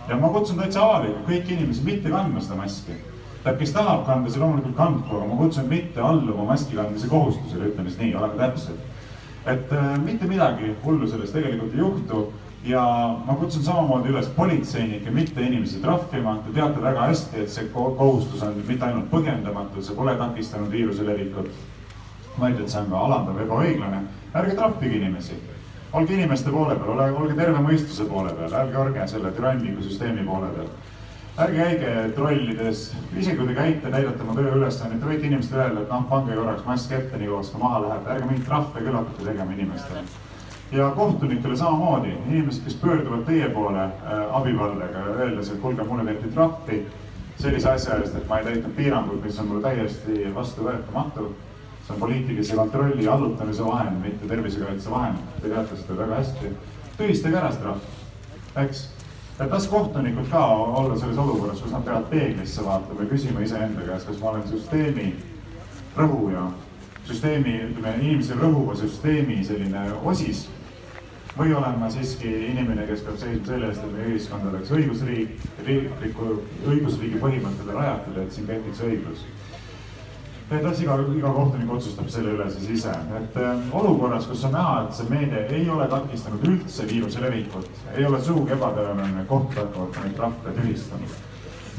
ja 0.09 0.17
ma 0.17 0.33
kutsun 0.33 0.61
täitsa 0.61 0.83
avalikult 0.85 1.27
kõiki 1.29 1.57
inimesi 1.57 1.85
mitte 1.85 2.13
kandma 2.13 2.45
seda 2.45 2.61
maski. 2.61 2.99
tähendab, 3.43 3.61
kes 3.63 3.73
tahab 3.73 4.05
kanda, 4.07 4.31
see 4.31 4.43
loomulikult 4.43 4.77
kandku, 4.77 5.17
aga 5.17 5.31
ma 5.33 5.41
kutsun 5.41 5.69
mitte 5.69 6.01
alluma 6.01 6.45
maski 6.53 6.77
kandmise 6.77 7.09
kohustusele, 7.09 7.73
ütleme 7.73 7.89
siis 7.89 8.03
nii, 8.03 8.15
oleme 8.21 8.37
täpsed. 8.43 8.85
et 9.47 9.73
äh, 9.73 9.97
mitte 10.05 10.29
midagi 10.29 10.75
hullu 10.85 11.09
sellest 11.09 11.33
tegelikult 11.33 11.73
ei 11.73 11.81
juhtu 11.87 12.27
ja 12.69 12.85
ma 13.25 13.35
kutsun 13.41 13.65
samamoodi 13.65 14.13
üles 14.13 14.29
politseinikke 14.37 15.11
mitte 15.11 15.43
inimesi 15.43 15.81
trahvima. 15.83 16.39
Te 16.45 16.55
teate 16.55 16.83
väga 16.85 17.09
hästi, 17.09 17.45
et 17.45 17.53
see 17.53 17.69
kohustus 17.73 18.43
on 18.45 18.59
mitte 18.69 18.85
ainult 18.87 19.11
põhjendamatu, 19.13 19.83
see 19.83 19.97
pole 19.97 20.17
takistanud 20.21 20.73
viiruse 20.73 21.07
levikut, 21.07 21.49
vaid 22.39 22.61
et 22.61 22.69
see 22.69 22.83
on 22.83 22.91
ka 22.93 23.05
alandav, 23.07 23.41
ebaõiglane. 23.47 24.03
ärge 24.37 24.55
trahvige 24.59 25.01
inimesi 25.01 25.39
olge 25.93 26.15
inimeste 26.15 26.51
poole 26.53 26.77
peal, 26.77 27.01
olge 27.17 27.35
terve 27.39 27.63
mõistuse 27.65 28.05
poole 28.09 28.33
peal, 28.37 28.55
ärge 28.61 28.79
olge 28.83 29.09
selle 29.09 29.33
türanniku 29.33 29.85
süsteemi 29.87 30.27
poole 30.27 30.51
peal. 30.57 30.71
ärge 31.39 31.65
käige 31.65 31.91
trollides, 32.17 32.81
isegi 33.17 33.37
kui 33.39 33.47
te 33.49 33.55
käite, 33.55 33.91
täidate 33.91 34.25
oma 34.25 34.35
tööülesannet, 34.37 34.99
te 35.01 35.07
võite 35.07 35.29
inimestele 35.31 35.63
öelda, 35.65 35.85
et 35.85 35.93
noh, 35.95 36.09
pange 36.11 36.35
korraks 36.35 36.65
mask 36.67 36.93
ette, 36.93 37.21
nii 37.21 37.31
kauaks 37.31 37.53
kui 37.55 37.63
maha 37.63 37.85
läheb, 37.85 38.09
ärge 38.15 38.27
mingeid 38.27 38.49
trahve 38.49 38.83
küll 38.83 38.99
hakake 38.99 39.29
tegema 39.31 39.55
inimestele. 39.55 40.03
Ja 40.73 40.91
kohtunikele 40.97 41.57
samamoodi, 41.57 42.15
inimesed, 42.29 42.65
kes 42.65 42.75
pöörduvad 42.75 43.25
teie 43.27 43.49
poole 43.49 43.85
äh, 43.85 44.37
abipalvega, 44.37 45.05
öeldes, 45.17 45.51
et 45.51 45.61
kuulge, 45.61 45.85
mulle 45.85 46.05
tehti 46.05 46.33
trahvi 46.35 46.83
sellise 47.39 47.71
asja 47.71 48.01
eest, 48.01 48.17
et 48.19 48.29
ma 48.29 48.39
ei 48.41 48.49
täitnud 48.49 48.75
piiranguid, 48.77 49.23
mis 49.25 49.39
on 49.41 49.49
mulle 49.49 49.63
täiesti 49.63 50.27
vastuvõetamatu 50.35 51.31
see 51.89 51.95
on 51.95 52.01
poliitilise 52.01 52.57
kontrolli 52.57 53.09
allutamise 53.09 53.65
vahend, 53.65 54.03
mitte 54.03 54.27
tervisekaitse 54.29 54.91
vahend. 54.91 55.19
Te 55.43 55.49
teate 55.49 55.77
seda 55.77 55.97
väga 55.97 56.15
hästi. 56.21 56.51
tühistage 56.99 57.37
ära 57.39 57.51
see 57.53 57.61
trahv, 57.63 57.83
eks. 58.63 58.81
et 59.41 59.51
las 59.51 59.69
kohtunikud 59.71 60.29
ka 60.31 60.47
olla 60.81 60.97
selles 60.99 61.19
olukorras, 61.19 61.61
kus 61.63 61.73
nad 61.73 61.85
peavad 61.85 62.09
peeglisse 62.11 62.65
vaatama 62.65 63.01
ja 63.01 63.09
küsima 63.09 63.41
iseenda 63.41 63.87
käest, 63.87 64.07
kas 64.07 64.19
ma 64.21 64.31
olen 64.31 64.49
süsteemi 64.49 65.13
rõhuja, 65.97 66.49
süsteemi, 67.07 67.55
ütleme, 67.71 67.95
inimese 68.03 68.35
rõhuva 68.35 68.75
süsteemi 68.77 69.45
selline 69.45 69.85
osis 70.05 70.49
või 71.39 71.55
olen 71.55 71.79
ma 71.79 71.91
siiski 71.91 72.31
inimene, 72.51 72.87
kes 72.89 73.05
peab 73.07 73.19
seisma 73.21 73.47
selle 73.53 73.71
eest, 73.71 73.85
et 73.85 73.93
meie 73.95 74.13
ühiskond 74.13 74.49
oleks 74.51 74.73
õigusriik, 74.75 75.45
riikliku 75.67 76.33
õigusriigi 76.67 77.21
põhimõttele 77.23 77.77
rajatud, 77.79 78.19
et 78.25 78.35
siin 78.35 78.49
kehtiks 78.51 78.83
õiglus 78.89 79.27
et 80.51 80.63
las 80.65 80.79
iga, 80.81 80.97
iga 81.13 81.31
kohtunik 81.33 81.71
otsustab 81.77 82.09
selle 82.13 82.33
üle 82.33 82.47
siis 82.53 82.69
ise, 82.79 82.93
et 83.19 83.35
äh, 83.37 83.65
olukorras, 83.77 84.27
kus 84.31 84.47
on 84.49 84.55
näha, 84.57 84.77
et 84.87 84.97
see 84.97 85.09
meede 85.13 85.43
ei 85.53 85.69
ole 85.71 85.89
takistanud 85.93 86.47
üldse 86.49 86.87
viiruse 86.89 87.21
levikut, 87.25 87.69
ei 87.95 88.07
ole 88.09 88.21
sugugi 88.25 88.57
ebatõenäoline, 88.57 89.25
et 89.25 89.29
kohtud 89.29 89.61
hakkavad 89.61 89.99
neid 90.01 90.17
trahve 90.17 90.55
tühistama. 90.57 91.11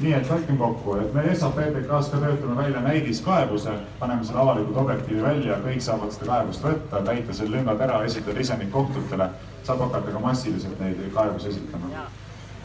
Nii 0.03 0.13
et 0.15 0.30
võtkem 0.30 0.57
kokku, 0.59 0.95
et 1.01 1.13
me 1.13 1.26
SAPTK-s 1.34 2.11
ka 2.13 2.21
töötame 2.21 2.55
välja 2.57 2.81
näidiskaebuse, 2.85 3.76
paneme 3.99 4.23
selle 4.27 4.43
avalikult 4.43 4.80
objektiivi 4.85 5.21
välja, 5.26 5.59
kõik 5.65 5.84
saavad 5.84 6.15
seda 6.15 6.31
kaebust 6.31 6.63
võtta, 6.63 7.03
täita 7.11 7.35
selle 7.35 7.57
lüngad 7.57 7.84
ära, 7.88 7.99
esitada 8.07 8.39
ise 8.39 8.57
neid 8.59 8.71
kohtutele, 8.73 9.30
saab 9.67 9.85
hakata 9.88 10.15
ka 10.15 10.23
massiliselt 10.23 10.81
neid 10.84 11.03
kaebusi 11.15 11.53
esitama 11.53 11.91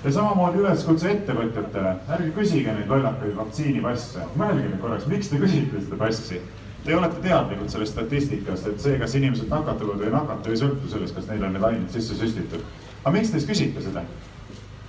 ja 0.05 0.13
samamoodi 0.13 0.61
üleskutse 0.61 1.09
ettevõtjatele, 1.15 1.95
ärge 2.13 2.33
küsige 2.37 2.73
neid 2.77 2.91
lollakaid 2.93 3.33
vaktsiinipasse, 3.39 4.27
mõelge 4.37 4.67
nüüd 4.67 4.83
korraks, 4.83 5.09
miks 5.09 5.31
te 5.33 5.41
küsite 5.41 5.81
seda 5.81 5.99
passi? 6.01 6.41
Te 6.85 6.93
olete 6.93 7.23
teadlikud 7.25 7.71
sellest 7.73 7.95
statistikast, 7.95 8.69
et 8.69 8.83
see, 8.85 8.99
kas 9.01 9.15
inimesed 9.17 9.49
nakatuvad 9.49 10.03
või 10.03 10.11
ei 10.11 10.13
nakatu, 10.13 10.53
ei 10.53 10.61
sõltu 10.61 10.91
sellest, 10.93 11.17
kas 11.17 11.31
neil 11.31 11.47
on 11.49 11.57
need 11.57 11.65
ained 11.65 11.95
sisse 11.95 12.19
süstitud. 12.19 12.67
aga 13.03 13.15
miks 13.17 13.33
te 13.33 13.41
siis 13.41 13.49
küsite 13.49 13.85
seda? 13.87 14.05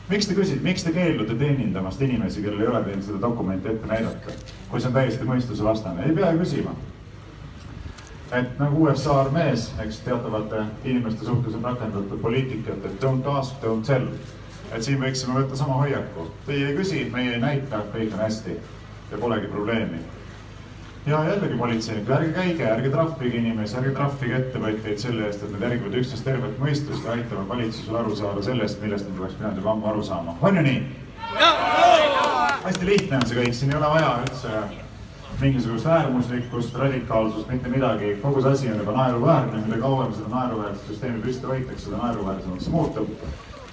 Miks 0.10 0.27
te 0.27 0.38
küsite, 0.38 0.64
miks 0.64 0.84
te 0.86 0.94
keeldute 0.95 1.38
teenindamast 1.40 2.02
inimesi, 2.02 2.44
kellel 2.44 2.61
ei 2.61 2.72
ole 2.73 2.84
teil 2.86 3.02
seda 3.06 3.22
dokumenti 3.22 3.72
ette 3.72 3.90
näidata, 3.90 4.36
kui 4.69 4.82
see 4.82 4.91
on 4.91 4.98
täiesti 4.99 5.27
mõistusevastane, 5.27 6.06
ei 6.06 6.15
pea 6.15 6.34
küsima. 6.38 6.76
et 8.36 8.57
nagu 8.60 8.82
USA 8.84 9.19
armees, 9.22 9.69
eks 9.80 9.99
teatavate 10.03 10.64
inimeste 10.84 11.26
suhtes 11.26 11.53
on 11.56 11.64
rakendatud 11.64 12.19
poliitikat, 12.22 12.86
et 12.86 13.03
don't 13.03 13.27
ask, 13.38 13.61
don't 13.61 13.86
tell 13.86 14.10
et 14.73 14.84
siin 14.84 14.99
võiksime 15.02 15.38
võtta 15.38 15.57
sama 15.60 15.80
hoiaku. 15.84 16.27
Teie 16.48 16.69
ei 16.69 16.77
küsi, 16.77 17.06
meie 17.14 17.36
ei 17.36 17.41
näita, 17.41 17.84
kõik 17.94 18.14
on 18.15 18.23
hästi 18.26 18.57
ja 19.11 19.19
polegi 19.22 19.52
probleemi. 19.52 20.02
Ja 21.06 21.23
jällegi 21.23 21.57
politseinikud, 21.57 22.14
ärge 22.15 22.32
käige, 22.34 22.65
ärge 22.65 22.90
trahvige 22.90 23.38
inimesi, 23.38 23.77
ärge 23.77 23.91
trahvige 23.98 24.40
ettevõtjaid 24.40 25.02
selle 25.02 25.27
eest, 25.27 25.44
et 25.45 25.52
nad 25.53 25.68
järgivad 25.68 25.99
üksteist 26.02 26.26
tervet 26.26 26.57
mõistust 26.61 27.06
ja 27.06 27.14
aitavad 27.14 27.48
valitsusel 27.52 27.99
aru 27.99 28.15
saada 28.18 28.45
sellest, 28.45 28.82
millest 28.82 29.10
nad 29.11 29.22
oleks 29.22 29.38
pidanud 29.38 29.61
juba 29.61 29.72
ammu 29.76 29.91
aru 29.91 30.03
saama. 30.03 30.38
on 30.41 30.57
ju 30.57 30.65
nii? 30.65 30.82
hästi 32.65 32.86
lihtne 32.90 33.22
on 33.22 33.30
see 33.30 33.38
kõik, 33.38 33.53
siin 33.53 33.72
ei 33.72 33.77
ole 33.77 33.94
vaja 33.94 34.11
üldse 34.23 34.52
mingisugust 35.41 35.86
äärmuslikkust, 35.86 36.76
radikaalsust, 36.80 37.49
mitte 37.52 37.69
midagi, 37.69 38.15
kogu 38.22 38.41
see 38.41 38.52
asi 38.52 38.69
on 38.72 38.80
juba 38.82 38.95
naeruväärne, 38.95 39.65
mida 39.65 39.82
kauem 39.82 40.14
seda 40.15 40.32
naeruväärset 40.32 40.88
süsteemi 40.90 41.22
püsti 41.22 41.52
hoitakse, 41.52 41.90
seda 41.90 42.02
naeruväärsemaks 42.02 42.69
muutub 42.73 43.11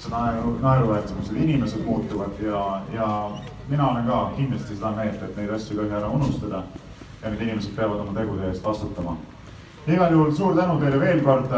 seda 0.03 0.19
naeru, 0.19 0.57
naeruväärsemaks 0.63 1.31
inimesed 1.31 1.85
muutuvad 1.87 2.41
ja, 2.43 2.83
ja 2.93 3.31
mina 3.69 3.91
olen 3.91 4.07
ka 4.07 4.33
kindlasti 4.37 4.77
seda 4.77 4.91
meelt, 4.97 5.23
et 5.23 5.37
neid 5.37 5.51
asju 5.55 5.77
ei 5.77 5.85
tohi 5.85 6.01
ära 6.01 6.09
unustada. 6.11 6.63
Ja 7.23 7.31
need 7.31 7.41
inimesed 7.41 7.75
peavad 7.77 8.01
oma 8.01 8.15
tegude 8.21 8.49
eest 8.49 8.65
vastutama. 8.65 9.17
igal 9.87 10.13
juhul 10.13 10.35
suur 10.35 10.57
tänu 10.57 10.81
teile 10.81 11.01
veel 11.01 11.21
kord. 11.21 11.51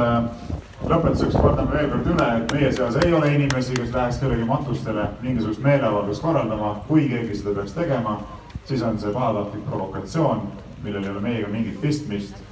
lõpetuseks 0.85 1.41
kordame 1.41 1.73
veel 1.73 1.91
kord 1.91 2.07
üle, 2.13 2.29
et 2.37 2.53
meie 2.53 2.73
seas 2.73 2.97
ei 3.05 3.13
ole 3.13 3.35
inimesi, 3.35 3.75
kes 3.75 3.93
läheks 3.93 4.19
kellegi 4.21 4.45
matustele 4.45 5.09
mingisugust 5.23 5.61
meeleavaldust 5.61 6.23
korraldama. 6.23 6.77
kui 6.89 7.09
keegi 7.09 7.35
seda 7.35 7.55
peaks 7.61 7.73
tegema, 7.73 8.19
siis 8.65 8.83
on 8.83 8.99
see 8.99 9.13
pahatahtlik 9.13 9.65
provokatsioon, 9.71 10.43
millel 10.83 11.05
ei 11.05 11.11
ole 11.11 11.21
meiega 11.21 11.49
mingit 11.49 11.81
pistmist 11.81 12.45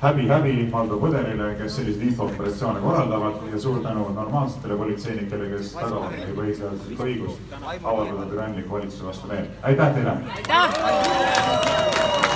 häbi, 0.00 0.28
häbi 0.28 0.68
Valdo 0.72 0.96
Põderile, 1.00 1.54
kes 1.58 1.76
selliseid 1.76 2.06
infooperatsioone 2.08 2.80
korraldavad 2.80 3.34
ja 3.52 3.60
suur 3.60 3.82
tänu 3.84 4.08
normaalsetele 4.14 4.76
politseinikele, 4.76 5.50
kes 5.52 5.74
tagavad 5.76 6.16
meie 6.16 6.32
põhiseaduslikku 6.38 7.08
õigust 7.08 7.54
avaldada 7.82 8.26
türanniku 8.32 8.78
valitsuse 8.78 9.06
vastu 9.12 9.32
meelt. 9.32 9.62
aitäh 9.62 9.94
teile! 9.94 10.16
aitäh! 10.36 12.29